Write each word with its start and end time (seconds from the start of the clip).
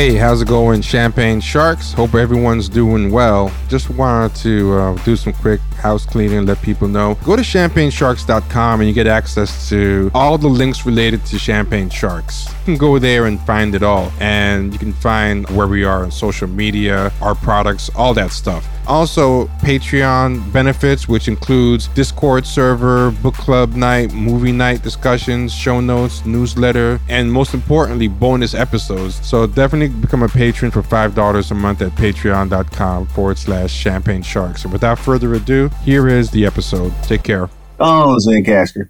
Hey, 0.00 0.14
how's 0.14 0.40
it 0.40 0.48
going, 0.48 0.80
Champagne 0.80 1.42
Sharks? 1.42 1.92
Hope 1.92 2.14
everyone's 2.14 2.70
doing 2.70 3.10
well. 3.10 3.52
Just 3.68 3.90
wanted 3.90 4.34
to 4.36 4.72
uh, 4.72 5.04
do 5.04 5.14
some 5.14 5.34
quick 5.34 5.60
house 5.76 6.06
cleaning, 6.06 6.46
let 6.46 6.62
people 6.62 6.88
know. 6.88 7.18
Go 7.22 7.36
to 7.36 7.42
champagnesharks.com 7.42 8.80
and 8.80 8.88
you 8.88 8.94
get 8.94 9.06
access 9.06 9.68
to 9.68 10.10
all 10.14 10.38
the 10.38 10.48
links 10.48 10.86
related 10.86 11.26
to 11.26 11.38
Champagne 11.38 11.90
Sharks. 11.90 12.46
You 12.46 12.64
can 12.64 12.76
go 12.78 12.98
there 12.98 13.26
and 13.26 13.38
find 13.42 13.74
it 13.74 13.82
all, 13.82 14.10
and 14.20 14.72
you 14.72 14.78
can 14.78 14.94
find 14.94 15.46
where 15.50 15.68
we 15.68 15.84
are 15.84 16.02
on 16.02 16.10
social 16.10 16.48
media, 16.48 17.12
our 17.20 17.34
products, 17.34 17.90
all 17.94 18.14
that 18.14 18.30
stuff. 18.30 18.66
Also, 18.90 19.44
Patreon 19.62 20.52
benefits, 20.52 21.06
which 21.06 21.28
includes 21.28 21.86
Discord 21.86 22.44
server, 22.44 23.12
book 23.22 23.34
club 23.34 23.76
night, 23.76 24.12
movie 24.12 24.50
night 24.50 24.82
discussions, 24.82 25.54
show 25.54 25.80
notes, 25.80 26.26
newsletter, 26.26 26.98
and 27.08 27.32
most 27.32 27.54
importantly, 27.54 28.08
bonus 28.08 28.52
episodes. 28.52 29.24
So 29.24 29.46
definitely 29.46 29.96
become 30.00 30.24
a 30.24 30.28
patron 30.28 30.72
for 30.72 30.82
$5 30.82 31.50
a 31.50 31.54
month 31.54 31.82
at 31.82 31.92
patreon.com 31.92 33.06
forward 33.06 33.38
slash 33.38 33.72
champagne 33.72 34.22
sharks. 34.22 34.64
And 34.64 34.72
without 34.72 34.98
further 34.98 35.34
ado, 35.34 35.70
here 35.84 36.08
is 36.08 36.32
the 36.32 36.44
episode. 36.44 36.92
Take 37.04 37.22
care. 37.22 37.48
Oh, 37.78 38.18
Zencastr. 38.20 38.88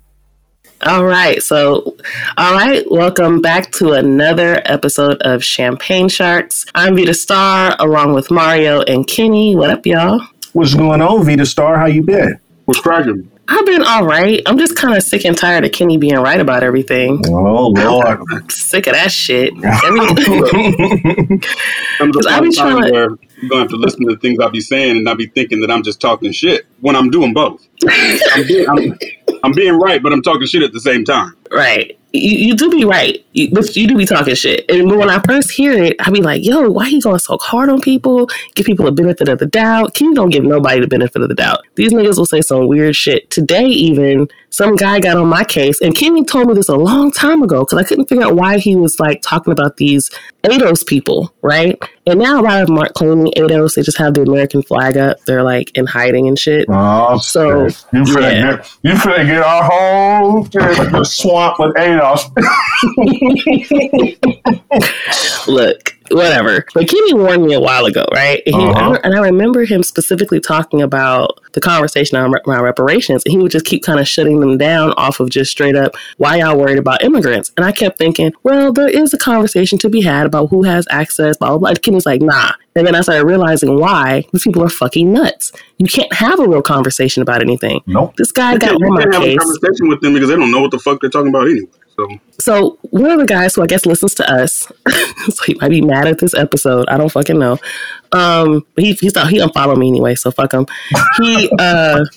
All 0.87 1.05
right. 1.05 1.43
So, 1.43 1.95
all 2.39 2.55
right. 2.55 2.91
Welcome 2.91 3.43
back 3.43 3.71
to 3.73 3.93
another 3.93 4.63
episode 4.65 5.21
of 5.21 5.45
Champagne 5.45 6.09
Sharks. 6.09 6.65
I'm 6.75 6.97
Vita 6.97 7.13
Star 7.13 7.77
along 7.79 8.15
with 8.15 8.31
Mario 8.31 8.81
and 8.83 9.07
Kenny. 9.07 9.55
What 9.55 9.69
up, 9.69 9.85
y'all? 9.85 10.27
What's 10.55 10.75
going 10.75 11.03
on, 11.03 11.27
Vita 11.27 11.45
Star? 11.45 11.79
How 11.79 11.85
you 11.85 12.03
been? 12.03 12.41
What's 12.65 12.81
cracking? 12.81 13.31
I've 13.53 13.67
been 13.67 13.83
all 13.83 14.05
right. 14.07 14.41
I'm 14.47 14.57
just 14.59 14.77
kind 14.77 14.97
of 14.97 15.03
sick 15.03 15.25
and 15.25 15.37
tired 15.37 15.65
of 15.65 15.73
Kenny 15.73 15.97
being 15.99 16.15
right 16.15 16.39
about 16.41 16.63
everything. 16.63 17.21
Oh 17.29 17.69
Lord, 17.69 18.21
I'm 18.31 18.49
sick 18.49 18.87
of 18.87 18.95
that 18.95 19.11
shit. 19.11 19.53
Every- 19.65 20.01
I'm 22.01 22.13
the 22.13 22.27
I 22.31 22.41
be 22.41 22.47
point 22.47 22.55
trying 22.57 22.83
to- 22.85 22.93
where 22.93 23.09
you're 23.41 23.49
going 23.49 23.51
to 23.51 23.57
have 23.59 23.69
to 23.69 23.77
listen 23.77 24.07
to 24.07 24.15
the 24.15 24.21
things 24.21 24.39
I'll 24.41 24.51
be 24.51 24.61
saying 24.61 24.97
and 24.97 25.05
not 25.05 25.19
be 25.19 25.27
thinking 25.27 25.61
that 25.61 25.71
I'm 25.71 25.83
just 25.83 26.01
talking 26.01 26.31
shit 26.33 26.67
when 26.81 26.95
I'm 26.97 27.11
doing 27.11 27.33
both. 27.35 27.67
I'm 27.89 28.47
being, 28.47 28.69
I'm, 28.69 28.99
I'm 29.45 29.53
being 29.53 29.75
right, 29.79 30.03
but 30.03 30.13
I'm 30.13 30.23
talking 30.23 30.47
shit 30.47 30.63
at 30.63 30.73
the 30.73 30.81
same 30.81 31.05
time. 31.05 31.37
right. 31.51 31.97
You, 32.13 32.49
you 32.49 32.57
do 32.57 32.71
be 32.71 32.85
right, 32.85 33.25
you, 33.33 33.51
but 33.53 33.77
you 33.77 33.87
do 33.87 33.97
be 33.97 34.05
talking 34.05 34.35
shit. 34.35 34.69
And 34.69 34.91
when 34.97 35.09
I 35.09 35.21
first 35.21 35.51
hear 35.51 35.73
it, 35.73 35.97
I 36.01 36.11
be 36.11 36.21
like, 36.21 36.45
"Yo, 36.45 36.69
why 36.69 36.89
he 36.89 37.01
going 37.01 37.19
so 37.21 37.39
hard 37.39 37.69
on 37.69 37.81
people? 37.81 38.29
Give 38.55 38.67
people 38.67 38.87
a 38.89 38.93
benefit 38.93 39.29
of 39.29 39.39
the 39.39 39.47
doubt. 39.47 39.95
Kenny 39.95 40.15
don't 40.15 40.31
give 40.31 40.43
nobody 40.43 40.81
the 40.81 40.89
benefit 40.89 41.23
of 41.23 41.29
the 41.29 41.35
doubt. 41.35 41.61
These 41.77 41.93
niggas 41.93 42.19
will 42.19 42.27
say 42.27 42.41
some 42.41 42.67
weird 42.67 42.97
shit. 42.97 43.31
Today, 43.31 43.67
even 43.67 44.29
some 44.51 44.75
guy 44.75 44.99
got 44.99 45.17
on 45.17 45.29
my 45.29 45.45
case, 45.45 45.81
and 45.81 45.95
Kenny 45.95 46.25
told 46.25 46.49
me 46.49 46.55
this 46.55 46.69
a 46.69 46.77
long 46.77 47.13
time 47.13 47.43
ago 47.43 47.61
because 47.61 47.79
I 47.79 47.85
couldn't 47.85 48.07
figure 48.07 48.25
out 48.25 48.35
why 48.35 48.59
he 48.59 48.75
was 48.75 48.99
like 48.99 49.23
talking 49.23 49.53
about 49.53 49.77
these 49.77 50.11
ADOS 50.45 50.87
people, 50.87 51.33
right? 51.43 51.81
And 52.11 52.19
now 52.21 52.41
a 52.41 52.43
lot 52.43 52.61
of 52.61 52.67
them 52.67 52.79
aren't 52.79 52.95
claiming 52.95 53.33
ADOS; 53.37 53.75
they 53.77 53.83
just 53.83 53.99
have 53.99 54.15
the 54.15 54.23
American 54.23 54.63
flag 54.63 54.97
up. 54.97 55.19
They're 55.27 55.43
like 55.45 55.71
in 55.77 55.87
hiding 55.87 56.27
and 56.29 56.39
shit. 56.39 56.67
oh, 56.69 57.19
So, 57.19 57.69
shit. 57.69 57.85
you 57.93 58.03
finna 58.03 58.33
yeah. 58.33 58.57
get 58.57 58.71
you 58.83 58.93
finna 58.95 59.27
get 59.27 59.43
our 59.43 59.63
whole 60.93 61.05
swamp 61.05 61.59
with 61.59 61.75
ADOS. 61.77 62.27
look, 65.47 65.95
whatever. 66.11 66.65
But 66.75 66.89
Kenny 66.89 67.15
warned 67.15 67.45
me 67.45 67.55
a 67.55 67.61
while 67.61 67.85
ago, 67.87 68.05
right? 68.13 68.43
And, 68.47 68.55
he, 68.55 68.63
Uh-huh. 68.63 68.99
and 69.05 69.15
I 69.15 69.21
remember 69.21 69.65
him 69.65 69.83
specifically 69.83 70.41
talking 70.41 70.83
about 70.83 71.41
the 71.53 71.61
conversation 71.61 72.17
around 72.19 72.63
reparations, 72.63 73.23
and 73.25 73.33
he 73.33 73.39
would 73.39 73.51
just 73.51 73.65
keep 73.65 73.83
kind 73.83 73.99
of 74.01 74.07
shutting 74.09 74.41
them 74.41 74.59
down 74.59 74.93
off 74.97 75.21
of 75.21 75.31
just 75.31 75.51
straight 75.51 75.77
up, 75.77 75.95
why 76.19 76.37
y'all 76.37 76.57
worried 76.59 76.79
about 76.79 77.03
immigrants? 77.03 77.53
And 77.57 77.65
I 77.67 77.73
kept 77.73 77.99
thinking, 77.99 78.33
well, 78.43 78.73
there 78.73 78.89
is 78.89 79.13
a 79.15 79.19
conversation 79.19 79.79
to 79.79 79.89
be 79.89 80.01
had 80.03 80.27
about 80.27 80.47
who 80.51 80.63
has 80.65 80.87
access, 80.91 81.37
blah, 81.37 81.49
blah, 81.51 81.59
blah. 81.59 81.69
And 81.71 81.83
Kenny's 81.83 82.07
like, 82.07 82.23
nah. 82.23 82.53
And 82.77 82.87
then 82.87 82.95
I 82.95 83.01
started 83.01 83.27
realizing 83.27 83.79
why 83.81 84.25
these 84.33 84.43
people 84.45 84.63
are 84.63 84.69
fucking 84.69 85.13
nuts. 85.13 85.51
You 85.79 85.87
can't 85.87 86.13
have 86.13 86.39
a 86.39 86.47
real 86.49 86.63
conversation 86.63 87.21
about 87.23 87.43
anything. 87.43 87.81
Nope. 87.87 88.15
This 88.17 88.31
guy 88.31 88.53
You 88.53 88.59
got 88.61 88.75
on 88.75 88.95
my 88.95 89.01
can't 89.03 89.15
have 89.15 89.23
a 89.23 89.27
case. 89.27 89.39
conversation 89.39 89.89
with 89.89 90.01
them 90.01 90.15
because 90.15 90.29
they 90.29 90.37
don't 90.37 90.51
know 90.53 90.61
what 90.61 90.71
the 90.71 90.79
fuck 90.79 91.01
they're 91.01 91.11
talking 91.11 91.29
about 91.31 91.49
anyway. 91.49 91.67
So 92.09 92.19
So 92.39 92.79
one 92.83 93.11
of 93.11 93.19
the 93.19 93.27
guys 93.27 93.55
who 93.55 93.63
I 93.63 93.67
guess 93.67 93.87
listens 93.87 94.15
to 94.17 94.31
us, 94.31 94.71
so 95.29 95.45
he 95.45 95.55
might 95.55 95.69
be 95.69 95.81
mad 95.83 96.07
at 96.07 96.19
this 96.19 96.35
episode. 96.35 96.89
I 96.89 96.97
don't 96.97 97.11
fucking 97.11 97.39
know. 97.39 97.59
Um, 98.13 98.67
but 98.75 98.85
he 98.85 98.95
he's 98.95 99.15
not, 99.15 99.31
he 99.31 99.39
unfollowed 99.39 99.79
me 99.79 99.89
anyway, 99.89 100.17
so 100.17 100.31
fuck 100.33 100.53
him. 100.53 100.67
He 101.21 101.49
uh 101.59 102.05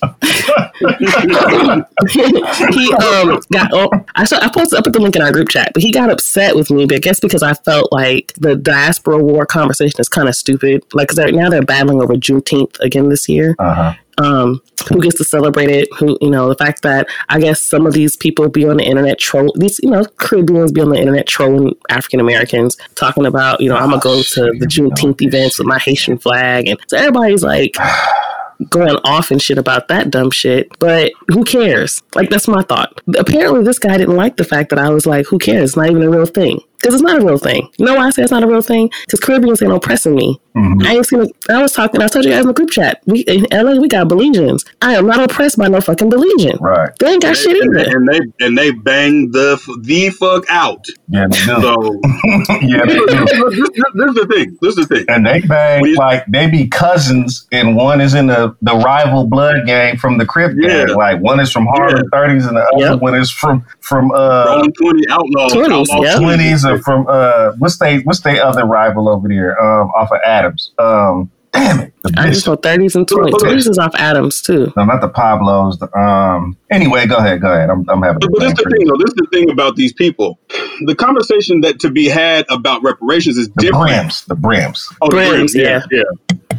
he 2.72 2.92
um 2.94 3.40
got 3.52 3.70
oh, 3.72 3.88
I 4.16 4.24
saw 4.24 4.38
I 4.38 4.48
posted 4.52 4.78
I 4.78 4.82
put 4.82 4.92
the 4.92 5.00
link 5.00 5.14
in 5.14 5.22
our 5.22 5.30
group 5.32 5.48
chat, 5.50 5.70
but 5.72 5.82
he 5.82 5.92
got 5.92 6.10
upset 6.10 6.56
with 6.56 6.70
me. 6.70 6.86
But 6.86 6.96
I 6.96 6.98
guess 6.98 7.20
because 7.20 7.42
I 7.42 7.54
felt 7.54 7.92
like 7.92 8.32
the 8.38 8.56
diaspora 8.56 9.18
war 9.18 9.46
conversation 9.46 10.00
is 10.00 10.08
kind 10.08 10.28
of 10.28 10.34
stupid. 10.34 10.82
Like 10.92 11.08
because 11.08 11.32
now 11.32 11.48
they're 11.48 11.62
battling 11.62 12.02
over 12.02 12.14
Juneteenth 12.14 12.78
again 12.80 13.08
this 13.08 13.28
year 13.28 13.54
Uh 13.58 13.74
huh. 13.74 13.94
Um, 14.18 14.60
who 14.88 15.00
gets 15.00 15.16
to 15.16 15.24
celebrate 15.24 15.70
it? 15.70 15.88
Who 15.98 16.18
you 16.20 16.30
know 16.30 16.48
the 16.48 16.54
fact 16.54 16.82
that 16.82 17.08
I 17.28 17.40
guess 17.40 17.62
some 17.62 17.86
of 17.86 17.92
these 17.92 18.16
people 18.16 18.48
be 18.48 18.66
on 18.66 18.76
the 18.76 18.84
internet 18.84 19.18
troll 19.18 19.52
these 19.56 19.80
you 19.82 19.90
know 19.90 20.04
Caribbeans 20.18 20.72
be 20.72 20.80
on 20.80 20.90
the 20.90 20.98
internet 20.98 21.26
trolling 21.26 21.74
African 21.88 22.20
Americans, 22.20 22.76
talking 22.94 23.26
about 23.26 23.60
you 23.60 23.68
know 23.68 23.76
I'm 23.76 23.90
gonna 23.90 24.00
go 24.00 24.22
to 24.22 24.40
the 24.58 24.66
Juneteenth 24.66 25.22
events 25.22 25.58
with 25.58 25.66
my 25.66 25.78
Haitian 25.78 26.18
flag, 26.18 26.68
and 26.68 26.78
so 26.88 26.96
everybody's 26.96 27.42
like 27.42 27.76
going 28.68 28.96
off 29.04 29.30
and 29.30 29.42
shit 29.42 29.58
about 29.58 29.88
that 29.88 30.10
dumb 30.10 30.30
shit. 30.30 30.68
But 30.78 31.12
who 31.28 31.44
cares? 31.44 32.02
Like 32.14 32.30
that's 32.30 32.48
my 32.48 32.62
thought. 32.62 33.00
Apparently, 33.16 33.64
this 33.64 33.78
guy 33.78 33.96
didn't 33.96 34.16
like 34.16 34.36
the 34.36 34.44
fact 34.44 34.70
that 34.70 34.78
I 34.78 34.90
was 34.90 35.06
like, 35.06 35.26
who 35.26 35.38
cares? 35.38 35.70
It's 35.70 35.76
not 35.76 35.90
even 35.90 36.02
a 36.02 36.10
real 36.10 36.26
thing. 36.26 36.60
Because 36.84 37.00
it's 37.00 37.02
not 37.02 37.22
a 37.22 37.24
real 37.24 37.38
thing. 37.38 37.66
You 37.78 37.86
know 37.86 37.94
why 37.94 38.06
I 38.06 38.10
say 38.10 38.22
it's 38.22 38.30
not 38.30 38.42
a 38.42 38.46
real 38.46 38.60
thing? 38.60 38.90
Because 39.06 39.20
Caribbeans 39.20 39.62
ain't 39.62 39.72
oppressing 39.72 40.14
me. 40.14 40.38
Mhm. 40.54 40.84
I 40.86 40.94
ain't 40.96 41.06
seen. 41.06 41.22
A, 41.22 41.52
I 41.52 41.62
was 41.62 41.72
talking. 41.72 42.02
I 42.02 42.06
told 42.08 42.24
you 42.26 42.30
guys 42.30 42.42
in 42.42 42.48
the 42.48 42.52
group 42.52 42.70
chat. 42.70 43.00
We 43.06 43.20
in 43.20 43.46
LA, 43.50 43.80
we 43.80 43.88
got 43.88 44.06
Belizeans. 44.08 44.60
I 44.82 44.94
am 44.94 45.06
not 45.06 45.18
oppressed 45.18 45.56
by 45.58 45.68
no 45.68 45.80
fucking 45.80 46.10
Belizean. 46.10 46.60
Right. 46.60 46.90
They 47.00 47.12
ain't 47.12 47.22
got 47.22 47.36
shit 47.36 47.56
and, 47.60 47.74
either. 47.80 47.96
and 47.96 48.08
they 48.08 48.20
and 48.46 48.58
they 48.58 48.70
bang 48.70 49.30
the 49.32 49.58
the 49.80 50.10
fuck 50.10 50.44
out. 50.50 50.84
Yeah, 51.08 51.26
they 51.28 51.38
do. 51.38 51.44
So 51.60 52.00
yeah, 52.62 52.84
they 52.84 52.94
this, 52.94 53.06
do. 53.06 53.50
this, 53.50 53.70
this 53.94 54.08
is 54.10 54.14
the 54.14 54.26
thing. 54.30 54.58
This 54.60 54.76
is 54.78 54.86
the 54.86 54.94
thing. 54.96 55.04
And 55.08 55.26
they 55.26 55.40
bang 55.40 55.80
We- 55.82 55.96
like 55.96 56.24
they 56.28 56.48
be 56.48 56.68
cousins, 56.68 57.46
and 57.50 57.74
one 57.76 58.00
is 58.00 58.14
in 58.14 58.26
the, 58.26 58.54
the 58.62 58.74
rival 58.76 59.26
blood 59.26 59.66
gang 59.66 59.96
from 59.96 60.18
the 60.18 60.26
Crip 60.26 60.56
gang. 60.60 60.88
Like 60.94 61.20
one 61.20 61.40
is 61.40 61.50
from 61.50 61.66
Harlem 61.66 62.08
thirties, 62.12 62.46
and 62.46 62.56
the 62.56 62.62
other 62.76 62.92
Yep. 62.94 63.00
one 63.00 63.14
is 63.16 63.30
from 63.30 63.64
from 63.84 64.10
uh 64.12 64.44
Rolling 64.46 64.72
twenty 64.72 65.08
outlaws. 65.08 65.52
20s, 65.52 65.88
outlaw 65.90 66.02
yeah. 66.02 66.18
twenties, 66.18 66.64
or 66.64 66.78
from 66.78 67.06
uh 67.08 67.52
what's 67.58 67.78
they 67.78 67.98
what's 68.00 68.20
they 68.20 68.40
other 68.40 68.64
rival 68.64 69.08
over 69.08 69.28
there 69.28 69.60
um 69.62 69.88
off 69.90 70.10
of 70.10 70.18
Adams. 70.24 70.72
Um, 70.78 71.30
damn 71.52 71.80
it, 71.80 71.92
I 72.16 72.30
just 72.30 72.46
Bishop. 72.46 72.62
30s 72.62 72.94
and 72.96 73.06
20s. 73.06 73.30
20s 73.30 73.68
is 73.70 73.78
off 73.78 73.94
Adams 73.94 74.42
too. 74.42 74.72
No, 74.76 74.84
not 74.84 75.00
the 75.00 75.08
Pablos. 75.08 75.78
The, 75.78 75.96
um. 75.96 76.56
Anyway, 76.70 77.06
go 77.06 77.16
ahead. 77.16 77.40
Go 77.40 77.52
ahead. 77.52 77.70
I'm, 77.70 77.88
I'm 77.88 78.02
having. 78.02 78.20
But, 78.20 78.30
but 78.32 78.40
this 78.40 78.52
is 78.52 78.64
the 78.64 78.70
thing, 78.70 78.86
though. 78.86 78.96
This 78.96 79.08
is 79.08 79.14
the 79.14 79.28
thing 79.32 79.50
about 79.50 79.76
these 79.76 79.92
people. 79.92 80.38
The 80.86 80.94
conversation 80.96 81.60
that 81.60 81.78
to 81.80 81.90
be 81.90 82.06
had 82.08 82.46
about 82.50 82.82
reparations 82.82 83.38
is 83.38 83.48
The 83.50 83.62
different. 83.62 83.86
Brims. 83.86 84.24
The 84.24 84.34
Brims. 84.34 84.92
Oh, 85.00 85.08
the 85.08 85.16
Brims, 85.16 85.52
Brims, 85.52 85.54
yeah, 85.54 85.82
yeah. 85.90 86.02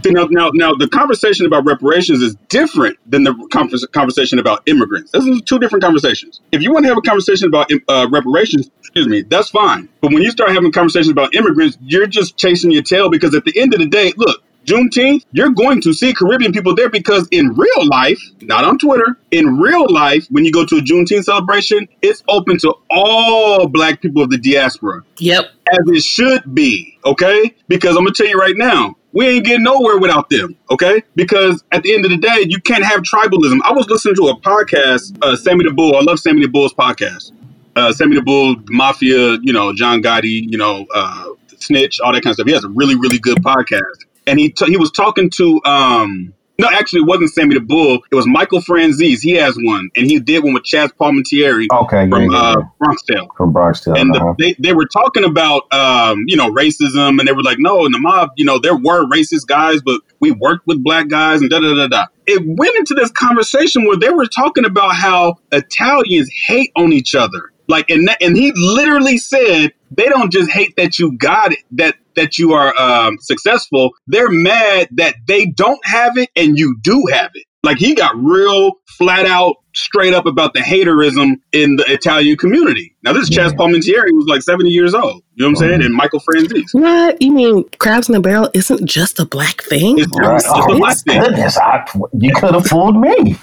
See, 0.06 0.12
now, 0.12 0.28
now, 0.30 0.52
now, 0.54 0.76
the 0.76 0.88
conversation 0.88 1.48
about 1.48 1.66
reparations 1.66 2.22
is 2.22 2.36
different 2.48 2.96
than 3.10 3.24
the 3.24 3.34
convers- 3.52 3.88
conversation 3.88 4.38
about 4.38 4.62
immigrants. 4.68 5.10
Those 5.10 5.28
are 5.28 5.42
two 5.42 5.58
different 5.58 5.82
conversations. 5.82 6.42
If 6.52 6.62
you 6.62 6.72
want 6.72 6.86
to 6.86 6.90
have 6.90 6.98
a 7.00 7.02
conversation 7.02 7.48
about 7.48 7.72
uh, 7.88 8.08
reparations, 8.12 8.70
excuse 8.82 9.08
me, 9.08 9.24
that's 9.24 9.50
fine. 9.50 9.90
But 10.02 10.14
when 10.14 10.22
you 10.22 10.30
start 10.30 10.52
having 10.52 10.72
conversations 10.72 11.10
about 11.10 11.34
immigrants, 11.34 11.80
you're 11.82 12.06
just 12.06 12.38
chasing 12.38 12.70
your 12.70 12.84
tail 12.84 13.10
because 13.10 13.34
at 13.34 13.46
the 13.46 13.60
end 13.60 13.74
of 13.74 13.80
the 13.80 13.88
day, 13.88 14.14
look, 14.16 14.44
Juneteenth, 14.66 15.26
you're 15.32 15.50
going 15.50 15.82
to 15.82 15.92
see 15.92 16.14
Caribbean 16.14 16.52
people 16.52 16.76
there 16.76 16.90
because 16.90 17.28
in 17.32 17.56
real 17.56 17.88
life, 17.88 18.22
not 18.42 18.64
on 18.64 18.78
Twitter, 18.78 19.18
in 19.32 19.58
real 19.58 19.92
life, 19.92 20.28
when 20.30 20.46
you 20.46 20.52
go 20.52 20.66
to 20.68 20.76
a 20.78 20.82
Juneteenth 20.82 21.24
celebration, 21.24 21.88
it's 22.04 22.24
open 22.28 22.60
to 22.60 22.76
all 22.92 23.68
black 23.68 24.02
people 24.02 24.22
of 24.22 24.30
the 24.30 24.38
diaspora 24.38 25.02
Yep. 25.18 25.46
as 25.72 25.80
it 25.88 26.04
should 26.04 26.54
be, 26.54 27.00
okay? 27.06 27.56
Because 27.68 27.96
I'm 27.96 28.04
gonna 28.04 28.14
tell 28.14 28.28
you 28.28 28.40
right 28.40 28.56
now, 28.56 28.96
we 29.16 29.28
ain't 29.30 29.46
getting 29.46 29.64
nowhere 29.64 29.98
without 29.98 30.30
them, 30.30 30.58
okay? 30.70 31.02
Because 31.16 31.64
at 31.72 31.84
the 31.84 31.96
end 31.96 32.04
of 32.04 32.12
the 32.12 32.18
day, 32.18 32.46
you 32.48 32.60
can't 32.60 32.84
have 32.84 33.02
tribalism. 33.02 33.60
I 33.64 33.72
was 33.72 33.88
listening 33.90 34.16
to 34.16 34.28
a 34.28 34.40
podcast, 34.42 35.18
uh, 35.24 35.38
Sammy 35.38 35.64
the 35.64 35.72
Bull. 35.72 35.96
I 35.96 36.02
love 36.02 36.20
Sammy 36.20 36.42
the 36.42 36.50
Bull's 36.50 36.74
podcast. 36.74 37.32
Uh, 37.78 37.94
Sammy 37.94 38.18
the 38.18 38.22
Bull, 38.22 38.58
Mafia, 38.68 39.38
you 39.42 39.54
know, 39.54 39.74
John 39.74 40.04
Gotti, 40.04 40.52
you 40.52 40.58
know, 40.58 40.86
uh, 40.94 41.30
Snitch, 41.58 42.02
all 42.02 42.12
that 42.12 42.24
kind 42.24 42.32
of 42.32 42.36
stuff. 42.36 42.48
He 42.48 42.54
has 42.54 42.66
a 42.66 42.70
really, 42.70 42.96
really 42.96 43.18
good 43.18 43.38
podcast. 43.38 44.04
And 44.28 44.38
he 44.38 44.50
t- 44.50 44.66
he 44.66 44.76
was 44.76 44.92
talking 44.92 45.30
to 45.32 45.62
um 45.64 46.34
no, 46.58 46.70
actually, 46.70 47.02
it 47.02 47.08
wasn't 47.08 47.32
Sammy 47.32 47.56
the 47.56 47.62
Bull. 47.62 48.00
It 48.12 48.16
was 48.16 48.26
Michael 48.28 48.62
Franzese. 48.62 49.20
He 49.22 49.34
has 49.34 49.58
one, 49.60 49.90
and 49.96 50.10
he 50.10 50.20
did 50.20 50.44
one 50.44 50.54
with 50.54 50.64
Chazz 50.64 50.92
Palminteri 50.94 51.68
Okay. 51.72 52.10
From 52.10 52.32
yeah, 52.32 52.38
uh, 52.38 52.56
yeah. 52.58 52.66
Bronx 52.80 53.02
Tale 53.04 53.28
From 53.36 53.52
Bronx 53.52 53.82
Tale. 53.82 53.96
and 53.96 54.16
uh-huh. 54.16 54.34
they, 54.38 54.56
they 54.60 54.74
were 54.74 54.86
talking 54.86 55.24
about 55.24 55.72
um, 55.74 56.24
you 56.28 56.38
know 56.38 56.52
racism 56.52 57.20
and 57.20 57.28
they 57.28 57.32
were 57.32 57.44
like 57.44 57.58
no 57.60 57.86
in 57.86 57.92
the 57.92 58.00
mob 58.00 58.30
you 58.36 58.46
know 58.46 58.60
there 58.60 58.76
were 58.76 59.06
racist 59.06 59.48
guys 59.48 59.82
but 59.82 60.02
we 60.20 60.32
worked 60.32 60.66
with 60.68 60.84
black 60.84 61.08
guys 61.08 61.42
and 61.42 61.50
da 61.50 61.60
da 61.60 61.74
da 61.74 61.88
da 61.88 62.06
it 62.28 62.42
went 62.46 62.76
into 62.76 62.94
this 62.94 63.12
conversation 63.12 63.86
where 63.86 63.98
they 63.98 64.10
were 64.10 64.26
talking 64.28 64.66
about 64.66 64.96
how 64.96 65.36
italians 65.52 66.30
hate 66.48 66.72
on 66.76 66.94
each 66.94 67.16
other 67.16 67.52
like 67.68 67.90
and 67.90 68.08
that, 68.08 68.22
and 68.22 68.38
he 68.38 68.52
literally 68.56 69.18
said 69.18 69.74
they 69.92 70.06
don't 70.06 70.32
just 70.32 70.50
hate 70.52 70.76
that 70.78 71.00
you 71.00 71.18
got 71.18 71.52
it, 71.52 71.60
that 71.72 71.96
that 72.16 72.38
you 72.38 72.54
are 72.54 72.74
um, 72.80 73.18
successful. 73.20 73.92
They're 74.08 74.30
mad 74.30 74.90
that 74.94 75.16
they 75.28 75.46
don't 75.48 75.84
have 75.86 76.18
it 76.18 76.30
and 76.36 76.58
you 76.58 76.78
do 76.82 77.06
have 77.12 77.32
it. 77.34 77.46
Like 77.64 77.78
he 77.78 77.96
got 77.96 78.16
real 78.16 78.74
flat 78.98 79.26
out 79.26 79.56
straight 79.74 80.14
up 80.14 80.28
about 80.28 80.54
the 80.54 80.60
haterism 80.60 81.38
in 81.52 81.76
the 81.78 81.84
Italian 81.92 82.38
community. 82.38 82.96
Now, 83.04 83.12
this 83.12 83.24
is 83.24 83.30
Chazz 83.32 83.54
Palminteri, 83.54 84.10
who's 84.12 84.28
like 84.28 84.44
70 84.44 84.70
years 84.70 84.94
old. 84.94 85.24
You 85.34 85.44
know 85.44 85.48
what 85.48 85.50
I'm 85.50 85.56
saying? 85.56 85.82
And 85.84 85.94
Michael 85.94 86.20
Franzese. 86.22 86.64
What? 86.74 87.20
You 87.22 87.32
mean 87.34 87.64
crabs 87.80 88.08
in 88.08 88.14
a 88.16 88.22
barrel 88.22 88.52
isn't 88.54 88.86
just 88.88 89.20
a 89.20 89.26
black 89.26 89.64
thing? 89.64 89.98
It's 89.98 90.12
Right. 90.16 90.40
just 90.40 90.46
a 90.46 90.64
Oh, 90.70 90.78
black 90.78 90.98
thing. 91.00 91.20
goodness, 91.22 91.58
I, 91.58 91.84
you 92.20 92.34
could 92.36 92.54
have 92.54 92.68
fooled 92.68 92.98
me. 92.98 93.36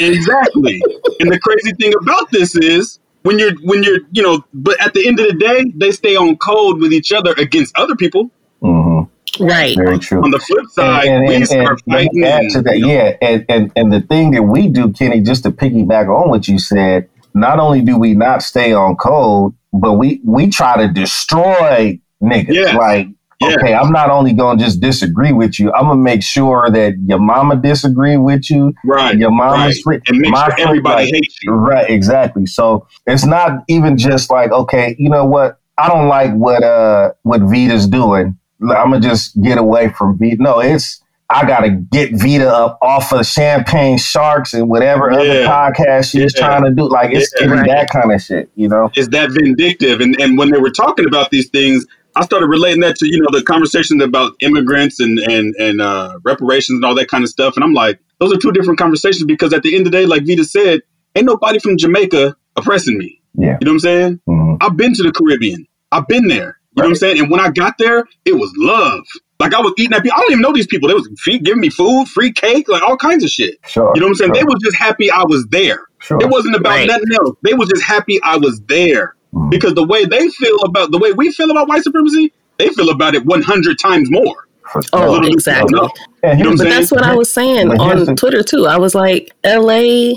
Exactly. 0.00 0.80
and 1.20 1.30
the 1.30 1.38
crazy 1.38 1.72
thing 1.78 1.92
about 2.02 2.30
this 2.30 2.56
is 2.56 2.98
when 3.22 3.38
you're 3.38 3.54
when 3.62 3.82
you're 3.82 4.00
you 4.12 4.22
know, 4.22 4.44
but 4.54 4.80
at 4.80 4.94
the 4.94 5.06
end 5.06 5.20
of 5.20 5.26
the 5.26 5.34
day, 5.34 5.72
they 5.76 5.90
stay 5.90 6.16
on 6.16 6.36
code 6.36 6.80
with 6.80 6.92
each 6.92 7.12
other 7.12 7.32
against 7.38 7.76
other 7.76 7.96
people. 7.96 8.30
hmm 8.60 9.02
Right. 9.38 9.76
Very 9.76 9.98
true. 9.98 10.22
On 10.24 10.30
the 10.30 10.38
flip 10.38 10.66
side, 10.70 11.06
and, 11.06 11.28
we 11.28 11.34
and, 11.36 11.46
start 11.46 11.82
and, 11.86 11.94
fighting. 11.94 12.24
and 12.24 12.46
add 12.46 12.50
to 12.52 12.62
that, 12.62 12.78
you 12.78 12.86
know, 12.86 12.92
yeah, 12.92 13.16
and, 13.20 13.44
and 13.48 13.72
and 13.76 13.92
the 13.92 14.00
thing 14.00 14.30
that 14.32 14.42
we 14.42 14.68
do, 14.68 14.90
Kenny, 14.92 15.20
just 15.20 15.42
to 15.44 15.50
piggyback 15.50 16.08
on 16.08 16.30
what 16.30 16.48
you 16.48 16.58
said, 16.58 17.08
not 17.34 17.60
only 17.60 17.82
do 17.82 17.98
we 17.98 18.14
not 18.14 18.42
stay 18.42 18.72
on 18.72 18.96
code, 18.96 19.54
but 19.72 19.94
we 19.94 20.20
we 20.24 20.48
try 20.48 20.76
to 20.78 20.92
destroy 20.92 22.00
niggas. 22.22 22.46
Yes. 22.48 22.74
Like, 22.74 23.08
Yeah. 23.40 23.54
okay, 23.54 23.72
I'm 23.74 23.92
not 23.92 24.10
only 24.10 24.32
gonna 24.32 24.58
just 24.58 24.80
disagree 24.80 25.32
with 25.32 25.60
you, 25.60 25.72
I'm 25.72 25.84
gonna 25.84 25.96
make 26.02 26.22
sure 26.24 26.68
that 26.70 26.94
your 27.06 27.20
mama 27.20 27.54
disagree 27.56 28.16
with 28.16 28.50
you, 28.50 28.74
right. 28.84 29.16
your 29.16 29.30
mama's 29.30 29.76
right. 29.86 30.00
free, 30.00 30.00
And 30.08 30.18
make 30.18 30.32
my 30.32 30.46
sure 30.56 30.66
everybody 30.66 31.04
like, 31.04 31.14
hates 31.14 31.38
you. 31.42 31.52
Right, 31.52 31.88
exactly. 31.88 32.46
So 32.46 32.86
it's 33.06 33.24
not 33.24 33.62
even 33.68 33.96
just 33.96 34.30
like, 34.30 34.50
okay, 34.50 34.96
you 34.98 35.08
know 35.08 35.24
what? 35.24 35.60
I 35.78 35.86
don't 35.88 36.08
like 36.08 36.32
what 36.34 36.64
uh 36.64 37.12
what 37.22 37.42
Vita's 37.42 37.86
doing. 37.86 38.36
I'm 38.60 38.90
gonna 38.90 39.00
just 39.00 39.40
get 39.40 39.56
away 39.58 39.90
from 39.90 40.18
Vita. 40.18 40.42
No, 40.42 40.58
it's 40.58 41.00
I 41.30 41.46
gotta 41.46 41.70
get 41.70 42.10
Vita 42.14 42.50
up 42.52 42.78
off 42.82 43.12
of 43.12 43.24
Champagne 43.24 43.98
Sharks 43.98 44.54
and 44.54 44.68
whatever 44.68 45.12
other 45.12 45.42
Yeah. 45.42 45.46
podcast 45.70 46.10
she's 46.10 46.34
Yeah. 46.36 46.44
trying 46.46 46.64
to 46.64 46.70
do. 46.72 46.88
Like 46.88 47.12
it's 47.12 47.32
Yeah. 47.40 47.46
Right. 47.48 47.68
that 47.68 47.90
kind 47.90 48.10
of 48.12 48.20
shit, 48.20 48.50
you 48.56 48.66
know? 48.68 48.90
is 48.96 49.08
that 49.10 49.30
vindictive. 49.30 50.00
And 50.00 50.20
and 50.20 50.36
when 50.38 50.50
they 50.50 50.58
were 50.58 50.70
talking 50.72 51.06
about 51.06 51.30
these 51.30 51.48
things, 51.50 51.86
I 52.18 52.22
started 52.24 52.46
relating 52.48 52.80
that 52.80 52.96
to 52.96 53.06
you 53.06 53.20
know 53.20 53.28
the 53.30 53.42
conversation 53.42 54.00
about 54.00 54.32
immigrants 54.40 54.98
and 55.00 55.18
and 55.20 55.54
and 55.56 55.80
uh, 55.80 56.18
reparations 56.24 56.76
and 56.76 56.84
all 56.84 56.94
that 56.96 57.08
kind 57.08 57.22
of 57.24 57.30
stuff. 57.30 57.54
And 57.56 57.64
I'm 57.64 57.72
like, 57.74 58.00
those 58.18 58.32
are 58.32 58.36
two 58.38 58.52
different 58.52 58.78
conversations 58.78 59.24
because 59.24 59.52
at 59.52 59.62
the 59.62 59.74
end 59.76 59.86
of 59.86 59.92
the 59.92 59.98
day, 59.98 60.06
like 60.06 60.26
Vita 60.26 60.44
said, 60.44 60.80
ain't 61.14 61.26
nobody 61.26 61.58
from 61.60 61.76
Jamaica 61.76 62.36
oppressing 62.56 62.98
me. 62.98 63.20
Yeah. 63.34 63.56
You 63.60 63.64
know 63.66 63.70
what 63.70 63.74
I'm 63.74 63.78
saying? 63.80 64.20
Mhm. 64.28 64.56
I've 64.60 64.76
been 64.76 64.94
to 64.94 65.02
the 65.04 65.12
Caribbean. 65.12 65.66
I've 65.92 66.08
been 66.08 66.26
there. 66.28 66.58
You 66.76 66.82
know 66.82 66.88
what 66.88 66.90
I'm 66.90 66.94
saying? 66.96 67.18
And 67.20 67.30
when 67.30 67.40
I 67.40 67.50
got 67.50 67.74
there, 67.78 68.04
it 68.24 68.34
was 68.34 68.52
love. 68.56 69.04
Like 69.40 69.54
I 69.54 69.60
was 69.60 69.72
eating 69.78 69.94
at 69.96 70.02
people. 70.02 70.16
I 70.16 70.20
don't 70.22 70.32
even 70.32 70.42
know 70.42 70.52
these 70.52 70.66
people. 70.66 70.88
They 70.88 70.94
was 70.94 71.08
free, 71.22 71.38
giving 71.38 71.60
me 71.60 71.70
food, 71.70 72.08
free 72.08 72.32
cake, 72.32 72.68
like 72.68 72.82
all 72.82 72.96
kinds 72.96 73.22
of 73.24 73.30
shit. 73.30 73.56
Sure. 73.68 73.92
You 73.94 74.00
know 74.00 74.06
what 74.06 74.10
I'm 74.10 74.14
saying? 74.16 74.32
They 74.32 74.42
were 74.44 74.56
just 74.62 74.76
happy 74.76 75.10
I 75.10 75.22
was 75.24 75.46
there. 75.50 75.80
sure. 76.00 76.18
It 76.20 76.28
wasn't 76.28 76.56
about 76.56 76.70
Right. 76.70 76.86
nothing 76.88 77.12
else. 77.20 77.36
They 77.44 77.54
was 77.54 77.68
just 77.68 77.82
happy 77.84 78.20
I 78.22 78.36
was 78.36 78.60
there. 78.68 79.14
Mhm. 79.34 79.50
Because 79.50 79.74
the 79.74 79.84
way 79.86 80.04
they 80.04 80.28
feel 80.28 80.56
about 80.64 80.90
the 80.90 80.98
way 80.98 81.12
we 81.12 81.30
feel 81.32 81.50
about 81.50 81.68
white 81.68 81.82
supremacy, 81.84 82.32
they 82.58 82.68
feel 82.70 82.90
about 82.90 83.14
it 83.14 83.24
100 83.26 83.78
times 83.78 84.10
more. 84.10 84.46
Oh, 84.74 84.80
sure. 84.82 85.00
Little 85.08 85.20
bit- 85.22 85.32
exactly. 85.32 85.78
no. 85.80 85.88
You 85.88 85.88
know 85.88 85.90
what 85.90 86.32
I'm 86.32 86.36
here's 86.38 86.58
But 86.58 86.64
the- 86.64 86.70
that's 86.70 86.90
what 86.92 87.02
I 87.02 87.14
was 87.14 87.32
saying 87.32 87.68
But 87.68 87.80
on 87.80 88.16
Twitter 88.16 88.42
too. 88.42 88.66
I 88.66 88.76
was 88.76 88.94
like, 88.94 89.32
LA, 89.44 90.12